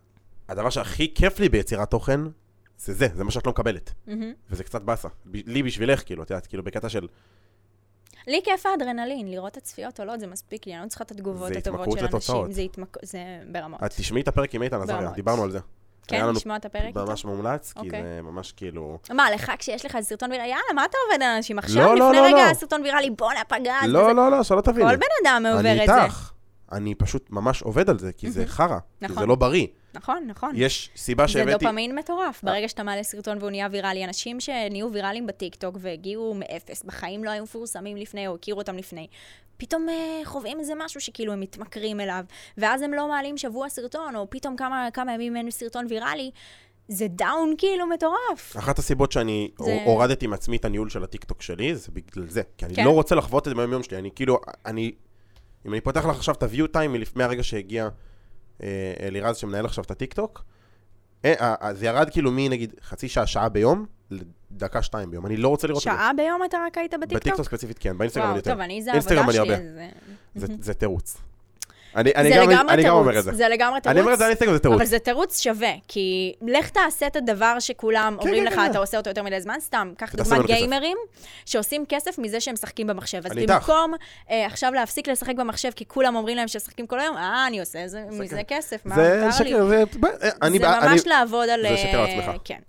הדבר 0.50 0.70
שהכי 0.70 1.14
כיף 1.16 1.40
לי 1.40 1.50
ביצירת 1.50 1.92
תוכן, 1.92 2.20
זה 2.78 2.94
זה, 2.94 3.08
זה 3.16 3.24
מה 3.24 3.32
שאת 3.32 3.46
לא 3.46 3.52
מקבלת. 3.52 3.94
מהמם. 4.08 4.34
וזה 4.50 4.64
קצת 4.64 4.82
באסה. 4.82 5.08
ב- 5.26 5.50
לי 5.50 5.64
בשבילך, 5.64 6.04
כאילו, 6.06 6.24
את 6.24 6.30
יודעת, 6.30 6.48
כאילו 6.48 6.64
בקטע 6.64 6.90
של... 6.90 7.08
לי 8.28 8.42
כיף 8.44 8.66
האדרנלין, 8.66 9.32
לראות 9.32 9.52
את 9.52 9.58
הצפיות 9.58 10.00
עולות, 10.00 10.20
זה 10.20 10.28
מספיק 10.28 10.68
לי, 10.68 10.76
אני 10.76 10.84
לא 10.84 10.88
צריכה 10.88 11.04
את 11.04 11.12
התגובות 11.12 11.52
הטובות 11.56 11.98
של 12.00 12.06
לתוצאות. 12.06 12.46
אנשים. 12.46 12.54
זה 12.56 12.62
התמכרות. 12.62 13.06
זה 13.06 13.20
ברמות. 13.52 13.84
את 13.84 13.92
תשמעי 13.92 14.22
את 14.22 14.28
הפרק 14.28 14.56
עם 14.56 14.64
איתן 14.64 14.82
עזריה. 14.82 15.12
דיברנו 15.12 15.44
על 15.44 15.52
זה. 15.52 15.60
כן, 16.08 16.30
לשמוע 16.36 16.56
את 16.56 16.66
הפרק? 16.66 16.96
ממש 16.96 17.26
מומלץ, 17.26 17.74
כי 17.74 17.80
אוקיי. 17.80 18.04
זה 18.04 18.20
ממש 18.24 18.52
כאילו... 18.52 18.98
מה, 19.14 19.32
לך 19.32 19.52
כשיש 19.60 19.86
לך 19.86 19.98
סרטון 20.02 20.32
ויראלי, 20.32 20.50
יאללה, 20.50 20.74
מה 20.76 20.86
אתה 20.86 20.98
עובד 21.08 21.24
על 21.24 21.30
אנשים? 21.36 21.60
עכשיו, 21.60 21.84
לא, 21.84 21.96
לא, 21.96 22.12
לפני 22.12 22.22
לא, 22.22 22.26
רגע, 22.28 22.48
לא. 22.48 22.54
סרטון 22.54 22.82
ויראלי, 22.82 23.10
בואנה, 23.10 23.40
פגז. 23.48 23.88
לא, 23.88 24.16
לא, 24.16 24.32
לא, 24.32 24.44
שלא 24.44 24.62
תביני. 24.62 24.90
כל 24.90 24.96
בן 24.96 25.08
אדם 25.24 25.46
עובר 25.46 25.60
אני 25.60 25.82
את 25.84 25.88
זה. 25.88 26.04
איתך. 26.04 26.32
אני 26.72 26.96
פשוט 26.96 27.30
ממש 27.30 27.62
עובד 27.62 27.90
על 27.90 28.00
זה, 28.00 28.14
כי 28.14 28.32
זה 28.32 28.48
חרא. 28.48 28.80
כי 29.00 29.08
זה 29.08 29.14
נכון. 29.14 29.28
לא 29.30 29.36
בריא. 29.36 29.68
נכון, 29.94 30.24
נכון. 30.28 30.52
יש 30.56 30.90
סיבה 30.96 31.24
זה 31.24 31.32
שהבאתי... 31.32 31.66
דופמין 31.66 31.96
מטורף. 31.96 32.44
ברגע 32.44 32.68
שאתה 32.68 32.84
מעלה 32.84 33.04
סרטון 33.04 33.38
והוא 33.38 33.50
נהיה 33.52 33.68
ויראלי, 33.72 34.06
אנשים 34.06 34.40
שנהיו 34.40 34.94
ויראליים 34.94 35.28
בטיקטוק 35.28 35.76
והגיעו 35.80 36.34
מאפס, 36.34 36.84
בחיים 36.84 37.24
לא 37.24 37.30
היו 37.30 37.44
מפורסמים 37.44 37.98
לפני 37.98 38.28
או 38.28 38.36
הכירו 38.36 38.60
אותם 38.60 38.78
לפני, 38.78 39.08
פתאום 39.58 39.90
אה, 39.90 40.22
חווים 40.26 40.60
איזה 40.60 40.74
משהו 40.78 41.02
שכאילו 41.02 41.34
הם 41.34 41.40
מתמכרים 41.40 42.00
אליו, 42.00 42.24
ואז 42.58 42.82
הם 42.82 42.94
לא 42.94 43.08
מעלים 43.08 43.38
שבוע 43.38 43.70
סרטון, 43.70 44.16
או 44.16 44.30
פתאום 44.30 44.56
כמה, 44.56 44.88
כמה 44.94 45.14
ימים 45.14 45.36
אין 45.36 45.52
סרטון 45.52 45.86
ויראלי, 45.90 46.32
זה 46.88 47.08
down 47.08 47.54
כאילו 47.58 47.88
מטורף. 47.88 48.58
אחת 48.58 48.80
הסיבות 48.80 49.12
שאני 49.12 49.52
זה- 49.60 49.82
הורדתי 49.86 50.28
מעצמי 50.28 50.58
את 50.58 50.66
הניהול 50.66 50.90
של 50.90 51.04
הטיקטוק 51.04 51.42
שלי, 51.42 51.76
זה 51.76 51.92
בגלל 51.92 52.30
זה. 52.30 52.42
כי 52.58 52.66
אני 52.66 52.76
כן. 52.76 52.86
לא 52.86 52.90
רוצה 52.90 53.16
לחוות 53.16 53.48
את 53.48 53.56
זה 53.56 53.68
ביום 53.68 53.84
שלי. 53.84 53.98
אני 53.98 54.10
כאילו, 54.16 54.40
אני... 54.66 54.92
אם 55.66 55.72
אני 55.74 55.82
פותח 55.82 56.06
לך 56.06 56.16
עכשיו 56.16 56.36
את 56.36 56.44
ה-view 56.44 56.66
time 56.76 57.10
מהרגע 57.16 57.44
שהגיע 57.44 57.90
אה, 58.64 58.68
אלירז 59.02 59.38
שמנהל 59.38 59.66
עכשיו 59.66 59.84
את 59.84 59.92
הטיקטוק, 59.92 60.44
אה, 61.26 61.34
אה, 61.42 61.56
אה, 61.62 61.74
זה 61.74 61.86
ירד 61.86 62.10
כאילו 62.10 62.32
מנגיד 62.32 62.74
חצי 62.84 63.08
שעה, 63.10 63.28
שעה 63.28 63.50
ביום, 63.50 63.86
לדקה, 64.12 64.82
שתיים 64.82 65.12
ביום. 65.12 65.26
אני 65.26 65.38
לא 65.38 65.48
רוצה 65.48 65.68
לראות 65.68 65.80
את 65.80 65.84
שעה 65.84 66.12
ביום 66.18 66.42
אתה 66.46 66.58
רק 66.68 66.78
היית 66.78 66.92
זה. 66.92 66.98
בטיקטוק? 66.98 67.22
בטיקטוק 67.22 67.46
ספציפית 67.46 67.78
כן, 67.80 67.98
באינסטגרם 67.98 68.28
אני 68.30 68.36
יותר. 68.36 68.52
טוב, 68.52 68.60
אני, 68.60 68.82
זה 68.82 68.92
אינסטגרם 68.94 69.18
העבודה 69.20 69.40
אני 69.42 69.46
שלי, 69.48 69.56
הרבה. 69.56 69.84
אז... 70.36 70.42
זה- 70.42 70.54
זה 70.60 70.74
תירוץ. 70.74 71.18
אני 71.96 72.12
אני 72.16 72.30
גם 72.36 72.50
לגמרי 72.50 72.74
אני 72.74 72.84
גם 72.84 72.94
אומר 72.96 73.20
את 73.20 73.24
זה. 73.24 73.34
זה 73.34 73.48
לגמרי 73.50 73.82
תירוץ. 73.82 73.88
אני 73.96 74.02
אומר 74.02 74.14
את 74.14 74.18
זה 74.18 74.24
על 74.26 74.30
אינסטגרם, 74.30 74.54
זה 74.54 74.60
תירוץ. 74.60 74.78
אבל 74.78 74.86
זה 74.86 75.00
תירוץ 75.00 75.40
שווה, 75.42 75.72
כי 75.88 76.34
לך 76.48 76.70
תעשה 76.70 77.08
את 77.08 77.16
הדבר 77.16 77.60
שכולם 77.60 78.16
אומרים 78.22 78.44
כן, 78.44 78.52
לך, 78.52 78.60
כן. 78.60 78.72
אתה 78.72 78.80
עושה 78.80 78.98
אותו 78.98 79.10
יותר 79.10 79.24
מדי 79.24 79.42
זמן, 79.42 79.56
סתם, 79.60 79.92
קח 79.98 80.16
דוגמת 80.16 80.32
ממנו 80.32 80.44
כסף. 80.44 80.54
גיימרים, 80.54 80.98
שעושים 81.46 81.86
כסף 81.90 82.18
מזה 82.20 82.40
שהם 82.40 82.54
משחקים 82.54 82.88
במחשב. 82.88 83.22
אז 83.26 83.32
אני. 83.32 83.46
במקום 83.48 83.94
אה, 84.32 84.46
עכשיו 84.46 84.72
להפסיק 84.74 85.08
לשחק 85.08 85.36
במחשב, 85.36 85.70
כי 85.76 85.86
כולם 85.88 86.16
אומרים 86.16 86.38
להם 86.38 86.48
שמשחקים 86.48 86.88
כל 86.88 87.00
היום, 87.00 87.18
אה, 87.18 87.48
אני 87.48 87.60
עושה 87.60 87.88
זה- 87.88 88.04
זה 88.10 88.24
מזה 88.24 88.36
כן. 88.48 88.58
כסף, 88.58 88.82
מה 88.86 88.96
מותר 88.96 89.26
לי? 89.26 89.32
שקר, 89.32 89.66
זה... 89.68 89.84
אני- 90.42 90.60
זה 90.60 90.78
אני- 90.78 90.90
ממש 90.92 91.08
לעבוד 91.08 91.50
על... 91.50 91.62
זה 91.70 91.78
שקר 91.78 92.00
אה, 92.06 92.16
לעצמך. 92.18 92.36
כן. 92.44 92.60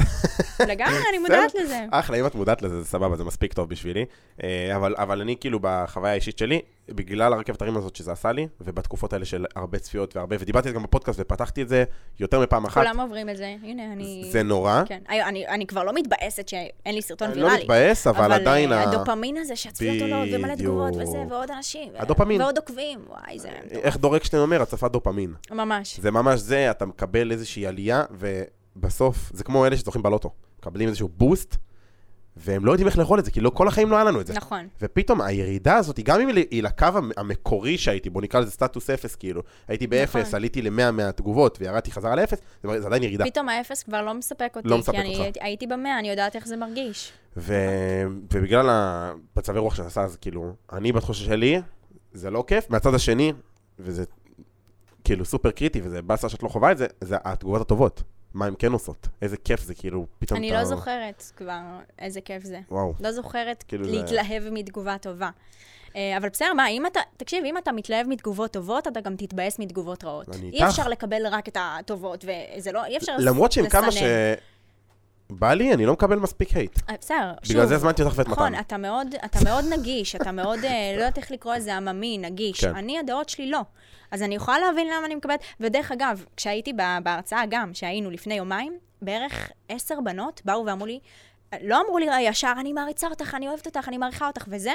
לגמרי, 0.68 0.94
אני 1.10 1.18
מודעת. 1.24 1.54
לזה. 1.54 1.78
אחלה, 1.90 2.16
אם 2.20 2.26
את 2.26 2.34
מודעת 2.34 2.62
לזה, 2.62 2.82
זה 2.82 2.88
סבבה, 2.88 3.16
זה 3.16 3.24
מספיק 3.24 3.52
טוב 3.52 3.68
בשבילי. 3.68 4.04
אה, 4.42 4.48
אבל 4.76 5.20
אני 5.20 5.36
כאילו 5.40 5.58
בחוויה 5.62 6.12
האישית 6.12 6.38
שלי, 6.38 6.60
בגלל 6.88 7.32
הרכבת 7.32 7.62
הרים 7.62 7.76
הזאת 7.76 7.96
שזה 7.96 8.12
עשה 8.12 8.32
לי, 8.32 8.48
ובתקופות 8.60 9.12
האלה 9.12 9.24
של 9.24 9.44
הרבה 9.56 9.78
צפיות 9.78 10.16
והרבה, 10.16 10.36
ודיברתי 10.40 10.68
על 10.68 10.74
זה 10.74 10.76
גם 10.76 10.82
בפודקאסט 10.82 11.20
ופתחתי 11.22 11.62
את 11.62 11.68
זה 11.68 11.84
יותר 12.20 12.40
מפעם 12.40 12.64
אחת, 12.64 12.82
כולם 12.86 13.00
עוברים 13.00 13.28
את 13.28 13.36
זה, 13.36 13.56
הנה, 13.62 13.92
אני... 13.92 14.28
זה 14.32 14.42
נורא. 14.42 14.82
כן, 14.86 15.02
אני- 15.08 15.22
אני- 15.24 15.48
אני 15.48 15.66
כבר 15.66 15.84
לא 15.84 15.92
מתבאסת 15.94 16.48
שאין 16.48 16.94
לי 16.94 17.02
סרטון 17.02 17.28
אני 17.30 17.40
לא 17.40 17.44
ויראלי. 17.46 17.62
מתבאס, 17.62 18.06
אבל 18.06 18.32
עדיין... 18.32 18.72
אה, 18.72 18.78
ה- 18.84 18.90
הדופמין 18.90 19.36
הזה 19.36 19.56
שהצפיות 19.56 20.02
עולות, 20.02 20.28
ומלא 20.32 20.54
תגובות 20.54 20.92
וזה. 20.96 21.18
ועוד 21.30 21.50
אנשים. 21.50 21.92
הדופמין. 21.96 22.42
ועוד 22.42 22.58
עוקבים, 22.58 23.00
וואי, 23.08 23.38
זה 23.38 23.48
מטורף. 23.66 23.82
איך 23.84 23.96
דורקשטיין 23.96 24.42
אומר, 24.42 24.62
הצפת 24.62 24.90
דופמין. 24.90 25.34
ממש. 25.50 26.00
זה 26.00 26.10
ממש 26.10 26.40
זה, 26.40 26.70
אתה 26.70 26.86
מקבל 26.86 27.32
איזושהי 27.32 27.66
עלייה, 27.66 28.04
ובסוף, 28.76 29.30
זה 29.34 29.44
כמו 29.44 29.66
אלה 29.66 29.76
שזוכים 29.76 30.02
בלוטו. 30.02 30.30
מקבלים 30.58 30.88
איזשהו 30.88 31.08
boost, 31.16 31.56
והם 32.36 32.64
לא 32.64 32.72
יודעים 32.72 32.88
איך 32.88 32.98
לאכול 32.98 33.18
את 33.18 33.24
זה, 33.24 33.30
כי 33.30 33.40
לא, 33.40 33.50
כל 33.50 33.68
החיים 33.68 33.90
לא 33.90 33.96
היה 33.96 34.04
לנו 34.04 34.20
את 34.20 34.26
זה. 34.26 34.32
נכון. 34.34 34.66
ופתאום 34.82 35.20
הירידה 35.20 35.76
הזאת, 35.76 36.00
גם 36.00 36.20
אם 36.20 36.28
היא- 36.28 36.62
לקו 36.62 36.84
המ- 36.94 37.10
המקורי 37.16 37.78
שהייתי 37.78 38.10
בו, 38.10 38.20
נקרא 38.20 38.40
לזה 38.40 38.50
סטטוס 38.50 38.90
אפס, 38.90 39.14
כאילו, 39.16 39.42
הייתי 39.68 39.86
באפס, 39.86 40.16
נכון. 40.26 40.34
עליתי 40.36 40.62
ל-100 40.62 40.90
מהתגובות 40.90 41.58
וירדתי 41.60 41.92
חזרה 41.92 42.16
לאפס, 42.16 42.38
זה 42.62 42.80
זה 42.80 42.86
עדיין 42.86 43.02
ירידה. 43.02 43.24
פתאום 43.24 43.48
האפס 43.48 43.82
כבר 43.82 44.02
לא 44.02 44.14
מספק 44.14 44.52
אותי, 44.56 44.68
לא 44.68 44.78
מספק 44.78 44.92
כי 44.92 44.98
אני 45.00 45.08
אותך. 45.10 45.20
הייתי- 45.20 45.40
הייתי 45.42 45.66
במאה, 45.66 45.98
אני 45.98 46.10
יודעת 46.10 46.36
איך 46.36 46.46
זה 46.46 46.56
מרגיש. 46.56 47.12
ו... 47.36 47.54
ובגלל 48.32 48.66
המצבי 48.70 49.58
רוח 49.58 49.74
שעשה, 49.74 50.02
אז 50.02 50.16
כאילו, 50.16 50.52
אני 50.72 50.92
בתחושה 50.92 51.24
שלי, 51.24 51.60
זה 52.12 52.30
לא 52.30 52.44
כיף. 52.46 52.70
מהצד 52.70 52.94
השני, 52.94 53.32
וזה 53.78 54.04
כאילו 55.04 55.24
סופר 55.24 55.50
קריטי, 55.50 55.80
וזה 55.84 56.02
באסה 56.02 56.28
שאת 56.28 56.42
לא 56.42 56.48
חווה 56.48 56.72
את 56.72 56.78
זה, 56.78 56.86
זה 57.00 57.16
התגובות 57.24 57.60
הטובות. 57.60 58.02
מה 58.34 58.46
הן 58.46 58.54
כן 58.58 58.72
עושות. 58.72 59.08
איזה 59.22 59.36
כיף 59.36 59.60
זה, 59.60 59.74
כאילו, 59.74 60.06
פתאום 60.18 60.38
אני 60.38 60.48
אתה... 60.50 60.58
לא 60.58 60.64
זוכרת 60.64 61.22
כבר 61.36 61.60
איזה 61.98 62.20
כיף 62.20 62.44
זה. 62.44 62.60
וואו. 62.70 62.94
לא 63.00 63.12
זוכרת 63.12 63.64
כאילו 63.68 63.84
זה- 63.84 63.92
להתלהב 63.92 64.42
מתגובה 64.50 64.98
טובה. 64.98 65.30
אה, 65.96 66.16
אבל 66.16 66.28
בסדר, 66.28 66.52
מה, 66.52 66.68
אם 66.68 66.86
אתה, 66.86 67.00
תקשיב, 67.16 67.44
אם 67.44 67.58
אתה 67.58 67.72
מתלהב 67.72 68.06
מתגובות 68.08 68.50
טובות, 68.52 68.88
אתה 68.88 69.00
גם 69.00 69.16
תתבאס 69.16 69.58
מתגובות 69.58 70.04
רעות. 70.04 70.28
אני 70.28 70.50
אי 70.50 70.52
איתך. 70.52 70.64
אפשר 70.68 70.88
לקבל 70.88 71.26
רק 71.26 71.48
את 71.48 71.56
הטובות, 71.60 72.24
וזה 72.56 72.72
לא, 72.72 72.84
אי 72.84 72.96
אפשר 72.96 73.12
למרות 73.18 73.52
שעם 73.52 73.68
כמה 73.68 73.86
לסנן. 73.88 74.02
שבא 75.36 75.54
לי, 75.54 75.74
אני 75.74 75.86
לא 75.86 75.92
מקבל 75.92 76.18
מספיק 76.18 76.56
הייט. 76.56 76.78
אה, 76.90 76.94
בסדר, 77.00 77.32
שוב. 77.42 77.52
בגלל 77.52 77.66
זה 77.66 77.74
הזמנתי 77.74 78.02
אותך 78.02 78.18
ואת 78.18 78.26
מתן. 78.28 78.32
נכון, 78.32 78.54
אתה 78.54 78.76
מאוד, 78.76 79.14
אתה 79.24 79.38
מאוד 79.44 79.64
נגיש, 79.78 80.16
אתה 80.16 80.32
מאוד, 80.32 80.64
אה, 80.64 80.92
לא 80.96 81.00
יודעת 81.00 81.18
איך 81.18 81.30
לקרוא 81.30 81.54
לזה, 81.54 81.76
עממי, 81.76 82.18
נגיש. 82.18 82.64
כן. 82.64 82.76
אני, 82.76 82.98
הדעות 82.98 83.28
שלי 83.28 83.50
לא. 83.50 83.60
אז 84.10 84.22
אני 84.22 84.34
יכולה 84.34 84.58
להבין 84.58 84.86
למה 84.86 85.06
אני 85.06 85.14
מקבלת. 85.14 85.40
ודרך 85.60 85.92
אגב, 85.92 86.24
כשהייתי 86.36 86.72
בהרצאה 87.04 87.42
גם, 87.50 87.74
שהיינו 87.74 88.10
לפני 88.10 88.34
יומיים, 88.34 88.78
בערך 89.02 89.50
עשר 89.68 90.00
בנות 90.04 90.42
באו 90.44 90.66
ואמרו 90.66 90.86
לי, 90.86 90.98
לא 91.60 91.80
אמרו 91.80 91.98
לי 91.98 92.06
ישר, 92.20 92.52
אני 92.60 92.72
מעריצה 92.72 93.08
אותך, 93.08 93.34
אני 93.34 93.48
אוהבת 93.48 93.66
אותך, 93.66 93.88
אני 93.88 93.98
מעריכה 93.98 94.26
אותך 94.26 94.44
וזה. 94.48 94.72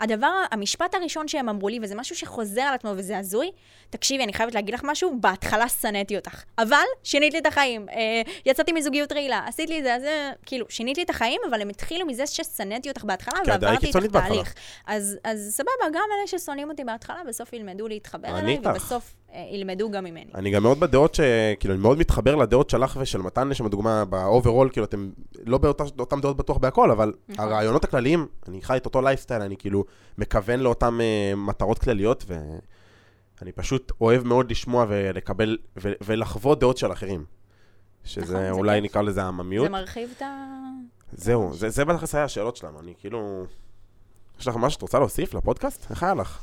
הדבר, 0.00 0.44
המשפט 0.50 0.94
הראשון 0.94 1.28
שהם 1.28 1.48
אמרו 1.48 1.68
לי, 1.68 1.78
וזה 1.82 1.94
משהו 1.94 2.16
שחוזר 2.16 2.60
על 2.60 2.74
עצמו 2.74 2.90
וזה 2.96 3.18
הזוי, 3.18 3.50
תקשיבי, 3.90 4.24
אני 4.24 4.32
חייבת 4.32 4.54
להגיד 4.54 4.74
לך 4.74 4.80
משהו, 4.84 5.20
בהתחלה 5.20 5.68
שנאתי 5.68 6.16
אותך. 6.16 6.42
אבל 6.58 6.84
שינית 7.02 7.32
לי 7.32 7.38
את 7.38 7.46
החיים. 7.46 7.88
אה, 7.88 8.22
יצאתי 8.46 8.72
מזוגיות 8.72 9.12
רעילה, 9.12 9.42
עשית 9.46 9.70
לי 9.70 9.78
את 9.78 9.84
זה, 9.84 9.94
אז 9.94 10.04
אה, 10.04 10.30
כאילו, 10.46 10.66
שינית 10.68 10.96
לי 10.96 11.02
את 11.02 11.10
החיים, 11.10 11.40
אבל 11.50 11.62
הם 11.62 11.68
התחילו 11.68 12.06
מזה 12.06 12.26
ששנאתי 12.26 12.88
אותך 12.88 13.04
בהתחלה, 13.04 13.40
את 13.40 13.44
די 13.44 13.50
ועברתי 13.50 13.86
קיצונית 13.86 14.06
איתך 14.06 14.14
בהתחלה. 14.14 14.34
תהליך. 14.34 14.54
אז, 14.86 15.18
אז 15.24 15.54
סבבה, 15.56 15.70
גם 15.92 16.04
אלה 16.18 16.38
ששונאים 16.38 16.70
אותי 16.70 16.84
בהתחלה, 16.84 17.20
בסוף 17.28 17.52
ילמדו 17.52 17.88
להתחבר 17.88 18.38
אליי. 18.38 18.58
ובסוף 18.58 19.14
אה, 19.14 19.19
ילמדו 19.50 19.90
גם 19.90 20.04
ממני. 20.04 20.30
אני 20.34 20.50
גם 20.50 20.62
מאוד 20.62 20.80
בדעות 20.80 21.14
ש... 21.14 21.20
כאילו, 21.60 21.74
אני 21.74 21.82
מאוד 21.82 21.98
מתחבר 21.98 22.34
לדעות 22.34 22.70
שלך 22.70 22.98
ושל 23.00 23.18
מתן, 23.18 23.48
לשם 23.48 23.66
הדוגמה, 23.66 24.04
ב 24.04 24.11
overall, 24.11 24.70
כאילו, 24.72 24.86
אתם 24.86 25.10
לא 25.46 25.58
באותן 25.58 26.20
דעות 26.20 26.36
בטוח 26.36 26.56
בהכל, 26.56 26.90
אבל 26.90 27.12
נכון. 27.28 27.44
הרעיונות 27.44 27.84
הכלליים, 27.84 28.26
אני 28.48 28.62
חי 28.62 28.76
את 28.76 28.84
אותו 28.84 29.02
לייפסטייל, 29.02 29.42
אני 29.42 29.56
כאילו 29.56 29.84
מכוון 30.18 30.60
לאותן 30.60 30.98
uh, 30.98 31.36
מטרות 31.36 31.78
כלליות, 31.78 32.24
ואני 33.40 33.52
פשוט 33.52 33.92
אוהב 34.00 34.26
מאוד 34.26 34.50
לשמוע 34.50 34.86
ולקבל, 34.88 35.58
ו... 35.82 35.92
ולחוות 36.04 36.60
דעות 36.60 36.76
של 36.76 36.92
אחרים. 36.92 37.24
שזה 38.04 38.34
נכון, 38.34 38.44
זה 38.44 38.50
אולי 38.50 38.80
כיף. 38.80 38.90
נקרא 38.90 39.02
לזה 39.02 39.22
העממיות. 39.22 39.66
זה 39.66 39.72
מרחיב 39.72 40.08
את 40.16 40.22
ה... 40.22 40.26
זהו, 41.12 41.54
זה, 41.54 41.68
זה 41.68 41.84
בטח 41.84 42.14
היה 42.14 42.24
השאלות 42.24 42.56
שלנו, 42.56 42.80
אני 42.80 42.94
כאילו... 43.00 43.44
יש 44.40 44.48
לך 44.48 44.56
משהו 44.56 44.70
שאת 44.70 44.82
רוצה 44.82 44.98
להוסיף 44.98 45.34
לפודקאסט? 45.34 45.90
איך 45.90 46.02
היה 46.02 46.14
לך? 46.14 46.42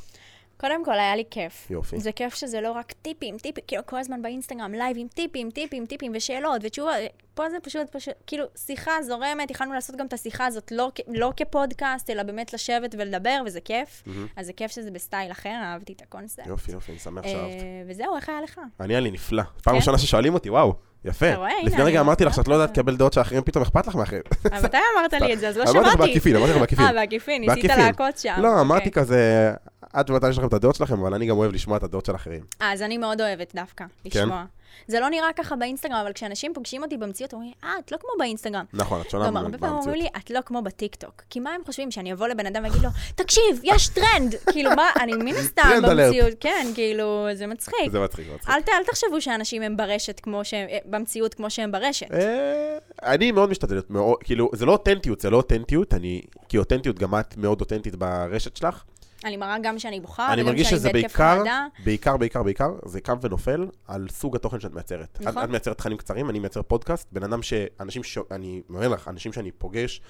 קודם 0.60 0.84
כל, 0.84 0.92
היה 0.92 1.16
לי 1.16 1.24
כיף. 1.30 1.70
יופי. 1.70 2.00
זה 2.00 2.12
כיף 2.12 2.34
שזה 2.34 2.60
לא 2.60 2.72
רק 2.72 2.92
טיפים, 2.92 3.38
טיפים, 3.38 3.64
כאילו 3.66 3.86
כל 3.86 3.98
הזמן 3.98 4.22
באינסטגרם, 4.22 4.72
לייבים, 4.72 5.08
טיפים, 5.08 5.50
טיפים, 5.50 5.86
טיפים 5.86 6.12
ושאלות 6.14 6.60
ותשובות. 6.64 6.94
פה 7.34 7.50
זה 7.50 7.56
פשוט, 7.62 7.90
פשוט, 7.90 8.14
כאילו, 8.26 8.44
שיחה 8.56 9.02
זורמת, 9.02 9.50
יכולנו 9.50 9.72
לעשות 9.72 9.96
גם 9.96 10.06
את 10.06 10.12
השיחה 10.12 10.46
הזאת 10.46 10.72
לא, 10.72 10.90
לא 11.08 11.32
כפודקאסט, 11.36 12.10
אלא 12.10 12.22
באמת 12.22 12.52
לשבת 12.52 12.94
ולדבר, 12.98 13.42
וזה 13.46 13.60
כיף. 13.60 14.02
מהמם. 14.06 14.26
אז 14.36 14.46
זה 14.46 14.52
כיף 14.52 14.70
שזה 14.70 14.90
ב 14.90 14.97
style 14.97 15.32
אחר, 15.32 15.54
אהבתי 15.62 15.92
את 15.92 16.02
הקונספט. 16.02 16.46
יופי, 16.46 16.72
יופי, 16.72 16.92
אני 16.92 16.98
שמח 16.98 17.24
אה, 17.24 17.30
שאהבת. 17.30 17.62
וזהו, 17.86 18.16
איך 18.16 18.28
היה 18.28 18.40
לך? 18.40 18.60
אני 18.80 18.94
היה 18.94 19.00
לי 19.00 19.10
נפלא. 19.10 19.42
פעם 19.42 19.74
כן? 19.74 19.76
ראשונה 19.80 19.98
ששואלים 19.98 20.34
אותי, 20.34 20.50
וואו, 20.50 20.74
יפה. 21.04 21.26
לפני 21.64 21.82
רגע 21.82 22.00
אמרתי 22.00 22.24
לך 22.24 22.28
מזכירה 22.30 22.44
שאת 22.44 22.48
לא 22.48 22.54
יודעת 22.54 22.70
לך. 22.70 22.78
לקבל 22.78 22.96
דעות 22.96 23.12
של 23.12 23.20
אחרים, 23.20 23.42
פתאום 23.42 23.62
אכפת 23.62 23.86
לך 23.86 23.94
מאחרים. 23.94 24.22
אבל 24.44 24.64
מתי 24.64 24.76
אמרת 24.96 25.12
לי 25.12 25.34
את 25.34 25.40
זה? 25.40 25.48
אז 25.48 25.56
לא 25.56 25.62
אמרתי 25.70 25.78
לך 25.78 25.92
שמעתי. 25.92 25.98
בעקיפין, 25.98 26.36
אמרתי 26.36 26.52
לך 26.52 26.58
בעקיפין. 26.58 26.86
אה, 26.86 26.92
בעקיפין, 26.92 27.40
ניסית. 27.42 27.64
לעקוץ 27.64 28.22
שם. 28.22 28.34
לא, 28.42 28.60
אמרתי 28.60 28.88
אוקיי. 28.88 29.02
כזה, 29.02 29.52
את 30.00 30.10
ומתי 30.10 30.28
יש 30.28 30.38
לכם 30.38 30.46
את 30.46 30.52
הדעות 30.52 30.74
שלכם, 30.74 31.00
אבל 31.00 31.14
אני 31.14 31.26
גם 31.26 31.36
אוהב 31.36 31.52
לשמוע 31.52 31.76
את 31.76 31.82
הדעות 31.82 32.06
של 32.06 32.14
אחרים. 32.14 32.40
אה, 32.62 32.72
אז 32.72 32.82
אני 32.82 32.98
מאוד 32.98 33.20
אוהבת 33.20 33.54
דווקא, 33.54 33.84
כן? 34.04 34.20
לשמוע. 34.20 34.44
זה 34.86 35.00
לא 35.00 35.08
נראה 35.10 35.28
ככה 35.36 35.56
באינסטגרם, 35.56 35.96
אבל 35.96 36.12
כשאנשים 36.12 36.54
פוגשים 36.54 36.82
אותי 36.82 36.96
במציאות, 36.96 37.32
אומרים, 37.32 37.52
אה, 37.64 37.74
את 37.78 37.92
לא 37.92 37.96
כמו 37.96 38.10
באינסטגרם. 38.18 38.64
נכון, 38.72 39.00
את 39.00 39.10
שונה 39.10 39.26
גם 39.26 39.36
הרבה 39.36 39.58
פעמים 39.58 39.76
במציאות. 39.76 39.96
אומרים 39.96 40.02
לי, 40.14 40.20
את 40.22 40.30
לא 40.30 40.40
כמו 40.46 40.62
בטיקטוק. 40.62 41.22
כי 41.30 41.40
מה 41.40 41.50
הם 41.50 41.60
חושבים, 41.66 41.90
שאני 41.90 42.12
אבוא 42.12 42.26
לבן 42.26 42.46
אדם 42.46 42.64
ואגיד 42.64 42.82
לו, 42.82 42.88
תקשיב, 43.14 43.60
יש 43.62 43.88
טרנד! 43.88 44.34
כאילו, 44.52 44.70
מה, 44.76 44.90
אני 45.00 45.12
מן 45.12 45.36
הסתם. 45.36 45.80
במציאות, 45.88 46.34
כן, 46.40 46.66
כאילו, 46.74 47.28
זה 47.34 47.46
מצחיק. 47.46 47.90
זה 47.92 48.00
מצחיק, 48.00 48.26
מצחיק. 48.34 48.54
אל 48.68 48.84
תחשבו 48.84 49.20
שאנשים 49.20 49.62
הם 49.62 49.76
ברשת 49.76 50.20
כמו 50.20 50.44
שהם, 50.44 50.68
אה, 50.68 50.78
במציאות 50.84 51.34
כמו 51.34 51.50
שהם 51.50 51.72
ברשת. 51.72 52.12
אה, 52.12 52.78
אני 53.02 53.32
מאוד 53.32 53.50
משתדל 53.50 53.74
להיות 53.74 53.90
מאוד, 53.90 54.16
כאילו, 54.24 54.50
זה 54.52 54.66
לא 54.66 54.72
אותנטיות, 54.72 55.20
זה 55.20 55.30
לא 55.30 55.36
אותנטיות, 55.36 55.94
אני, 55.94 56.22
כי 56.48 56.58
אותנטיות, 56.58 56.98
גם 56.98 57.14
את 57.14 57.36
מאוד 57.36 57.60
אותנטית 57.60 57.96
ברשת 57.96 58.56
שלך. 58.56 58.84
אני 59.24 59.36
מראה 59.36 59.56
גם 59.62 59.78
שאני 59.78 60.00
בוכה, 60.00 60.32
אני 60.32 60.42
מרגיש 60.42 60.70
שזה 60.70 60.92
בעיקר. 60.92 61.42
בעיקר, 61.84 62.16
בעיקר, 62.16 62.42
בעיקר, 62.42 62.70
זה 62.84 63.00
קם 63.00 63.16
ונופל 63.22 63.66
על 63.88 64.06
סוג 64.10 64.36
התוכן 64.36 64.60
שאת 64.60 64.72
מייצרת. 64.74 65.08
את- 65.16 65.22
נכון. 65.22 65.44
את 65.44 65.48
מייצרת 65.48 65.78
תכנים 65.78 65.96
קצרים, 65.96 66.30
אני 66.30 66.38
מייצר 66.38 66.62
פודקאסט, 66.62 67.08
בן 67.12 67.22
אדם 67.22 67.42
ש... 67.42 67.52
אנשים 67.80 68.02
ש... 68.02 68.18
אני 68.30 68.62
אומר 68.68 68.88
לך, 68.88 69.08
אנשים 69.08 69.32
שאני 69.32 69.50
פוגש, 69.52 70.00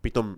פתאום, 0.00 0.36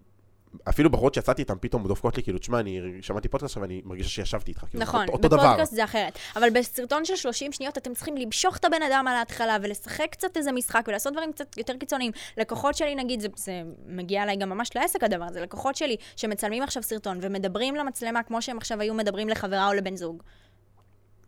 אפילו 0.68 0.90
בחורות 0.90 1.14
שיצאתי 1.14 1.42
איתם, 1.42 1.55
פתאום 1.61 1.86
דופקות 1.88 2.16
לי, 2.16 2.22
כאילו, 2.22 2.38
תשמע, 2.38 2.61
אני 2.61 2.80
שמעתי 3.01 3.28
פודקאסט 3.28 3.51
עכשיו, 3.51 3.62
ואני 3.62 3.82
מרגישה 3.84 4.09
שישבתי 4.09 4.51
איתך. 4.51 4.64
כאילו, 4.70 4.82
נכון, 4.82 5.01
אותו- 5.01 5.12
אותו 5.12 5.28
דבר. 5.28 5.46
בפודקאסט 5.46 5.74
זה 5.74 5.84
אחרת. 5.84 6.18
אבל 6.36 6.48
בסרטון 6.55 7.05
של 7.05 7.16
30 7.16 7.53
שניות 7.53 7.78
אתם 7.78 7.94
צריכים 7.94 8.16
למשוך 8.16 8.57
את 8.57 8.64
הבן 8.64 8.82
אדם 8.82 9.05
על 9.09 9.14
ההתחלה 9.16 9.57
ולשחק 9.62 10.07
קצת 10.11 10.36
איזה 10.36 10.53
משחק 10.53 10.84
ולעשות 10.88 11.12
דברים 11.12 11.32
קצת 11.32 11.57
יותר 11.57 11.76
קיצוניים. 11.76 12.12
לקוחות 12.38 12.74
שלי, 12.74 12.94
נגיד, 12.94 13.20
זה, 13.20 13.28
זה 13.36 13.53
מגיע 13.86 14.22
אליי 14.22 14.36
גם 14.36 14.48
ממש 14.48 14.70
לעסק 14.76 15.05
הדבר 15.05 15.24
הזה, 15.24 15.40
לקוחות 15.40 15.76
שלי 15.76 15.96
שמצלמים 16.16 16.62
עכשיו 16.62 16.82
סרטון 16.82 17.18
ומדברים 17.20 17.74
למצלמה 17.74 18.22
כמו 18.22 18.42
שהם 18.42 18.57
עכשיו 18.57 18.80
היו 18.80 18.94
מדברים 18.94 19.28
לחברה 19.28 19.68
או 19.68 19.72
לבן 19.72 19.96
זוג. 19.96 20.22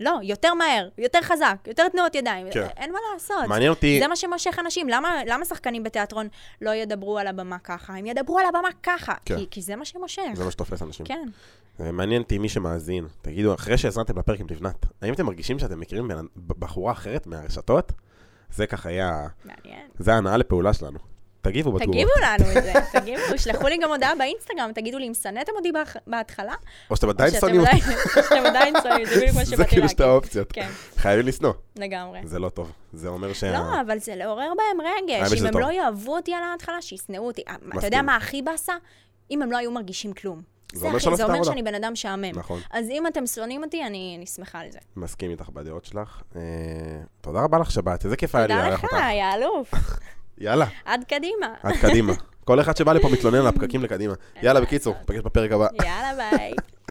לא, 0.01 0.19
יותר 0.23 0.55
מהר, 0.55 0.89
יותר 0.99 1.19
חזק, 1.23 1.57
יותר 1.67 1.89
תנועות 1.89 2.15
ידיים, 2.15 2.47
כן. 2.51 2.67
אין 2.77 2.93
מה 2.93 2.99
לעשות. 3.13 3.47
מעניין 3.49 3.71
אותי, 3.71 3.99
זה 4.01 4.09
מה 4.09 4.17
שמושך 4.17 4.59
אנשים. 4.59 4.89
למה, 4.89 5.21
למה 5.27 5.45
שחקנים 5.45 5.83
בתיאטרון 5.83 6.29
לא 6.61 6.71
ידברו 6.71 7.19
על 7.19 7.27
הבמה 7.27 7.59
ככה? 7.59 7.95
הם 7.95 8.07
ידברו 8.07 8.39
על 8.39 8.47
הבמה 8.47 8.69
ככה. 8.83 9.15
כן. 9.25 9.37
כי, 9.37 9.47
כי 9.51 9.63
זה 9.63 9.77
מה 9.77 9.85
שמושך. 9.85 10.23
זה 10.35 10.45
מה 10.45 10.51
שתופס 10.51 10.83
אנשים. 10.83 11.07
כן. 11.07 11.29
זה 11.79 11.93
מעניין 11.93 12.23
אותי 12.23 12.39
מי 12.39 12.49
שמאזין. 12.49 13.07
תגידו, 13.23 13.55
אחרי 13.55 13.79
שהאזנתם 13.79 14.19
לפרק 14.19 14.41
עם 14.41 14.47
לבנת, 14.51 14.87
האם 15.03 15.15
אתם 15.15 15.27
מרגישים 15.27 15.59
שאתם 15.59 15.81
מכירים 15.81 16.11
בחורה 16.47 16.93
אחרת 16.93 17.27
מהרשתות? 17.27 17.93
זה 18.51 18.67
ככה 18.67 18.89
היה, 18.89 19.27
מעניין. 19.45 19.87
זה 19.99 20.15
ההנאה 20.15 20.37
לפעולה 20.37 20.73
שלנו. 20.73 20.99
תגיבו 21.43 21.73
בתגובות. 21.73 21.95
תגיבו 21.95 22.11
לנו 22.23 22.59
את 22.59 22.63
זה, 22.65 22.73
תגיבו, 23.01 23.23
שלחו 23.39 23.69
לי 23.69 23.79
גם 23.83 23.91
הודעה 23.91 24.15
באינסטגרם, 24.15 24.71
תגידו 24.75 24.99
לי 24.99 25.09
אם 25.09 25.15
שנאתם 25.15 25.53
אותי 25.57 25.69
בהתחלה, 26.07 26.55
או 26.91 26.97
שאתם 26.97 27.09
עדיין 27.09 27.31
שונאים 27.41 27.61
אותי. 27.61 27.71
עדיין- 27.71 27.99
שאתם 28.15 28.47
עדיין 28.47 28.75
שונאים, 28.83 29.05
זה 29.07 29.17
בדיוק 29.17 29.37
מה 29.37 29.45
זה 29.45 29.51
שבאתי 29.51 29.71
כאילו 29.71 29.89
שתי 29.89 30.03
להגיד. 30.03 30.13
האופציות. 30.13 30.53
כן, 30.53 30.69
חייבים 30.97 31.27
לשנוא. 31.27 31.53
לגמרי. 31.77 32.21
זה 32.25 32.39
לא 32.39 32.49
טוב. 32.49 32.73
זה 32.93 33.09
אומר 33.09 33.33
שה... 33.33 33.53
לא, 33.53 33.81
אבל 33.81 33.99
זה 33.99 34.15
לעורר 34.17 34.53
בהם 34.57 34.87
רגש. 34.87 35.41
אם 35.43 35.47
הם. 35.47 35.59
לא 35.59 35.73
יאהבו 35.73 36.17
אותי 36.17 36.35
על 36.35 36.43
ההתחלה, 36.43 36.83
שישנאו 36.83 37.27
אותי. 37.27 37.43
אתה 37.79 37.87
יודע. 37.87 38.03
מה 38.03 38.17
הכי 38.17 38.43
באסה? 38.43 38.73
אם 39.31 39.43
הם 39.43 39.53
לא 39.53 39.57
היו 39.57 39.71
מרגישים 39.71 40.13
כלום. 40.13 40.43
זה 40.75 40.87
אומר 40.87 40.99
שלא 40.99 41.17
זה. 41.17 41.25
שאני 41.45 41.63
בן 41.63 41.75
אדם 41.75 41.93
משעמם. 41.93 42.25
נכון. 42.35 42.61
אז 42.71 42.91
אם 42.91 43.07
אתם 43.07 43.27
שונאים 43.27 43.65
אותי, 43.65 43.85
אני 43.87 44.15
אני 44.19 44.27
שמחה 44.27 44.59
על 44.59 44.71
זה. 44.71 44.79
מסכים 44.97 45.31
איתך 45.31 45.49
בדעות 45.49 45.85
שלך. 45.85 46.23
אה, 46.37 46.41
תודה 47.21 47.41
רבה 47.41 47.59
לך 47.59 47.71
שבת, 47.71 48.05
איזה 48.05 48.17
כיף 48.17 48.35
היה 48.35 48.47
לי 48.47 48.55
תודה 48.55 48.69
לארח 48.69 48.85
לך, 48.85 48.93
אותך. 48.93 49.05
יא 49.13 49.35
אלוף. 49.35 49.75
יאללה, 50.43 50.67
עד 50.85 51.05
קדימה. 51.09 51.47
עד 51.63 51.75
קדימה. 51.81 52.13
כל 52.45 52.61
אחד 52.61 52.77
שבא 52.77 52.93
לפה 52.93 53.09
מתלונן 53.09 53.39
על 53.39 53.47
הפקקים 53.47 53.83
לקדימה. 53.83 54.15
יאללה, 54.43 54.61
בקיצור, 54.61 54.95
נפגש 55.03 55.21
בפרק 55.21 55.53
הבא. 55.53 55.67
יאללה, 55.83 56.13
ביי. 56.17 56.53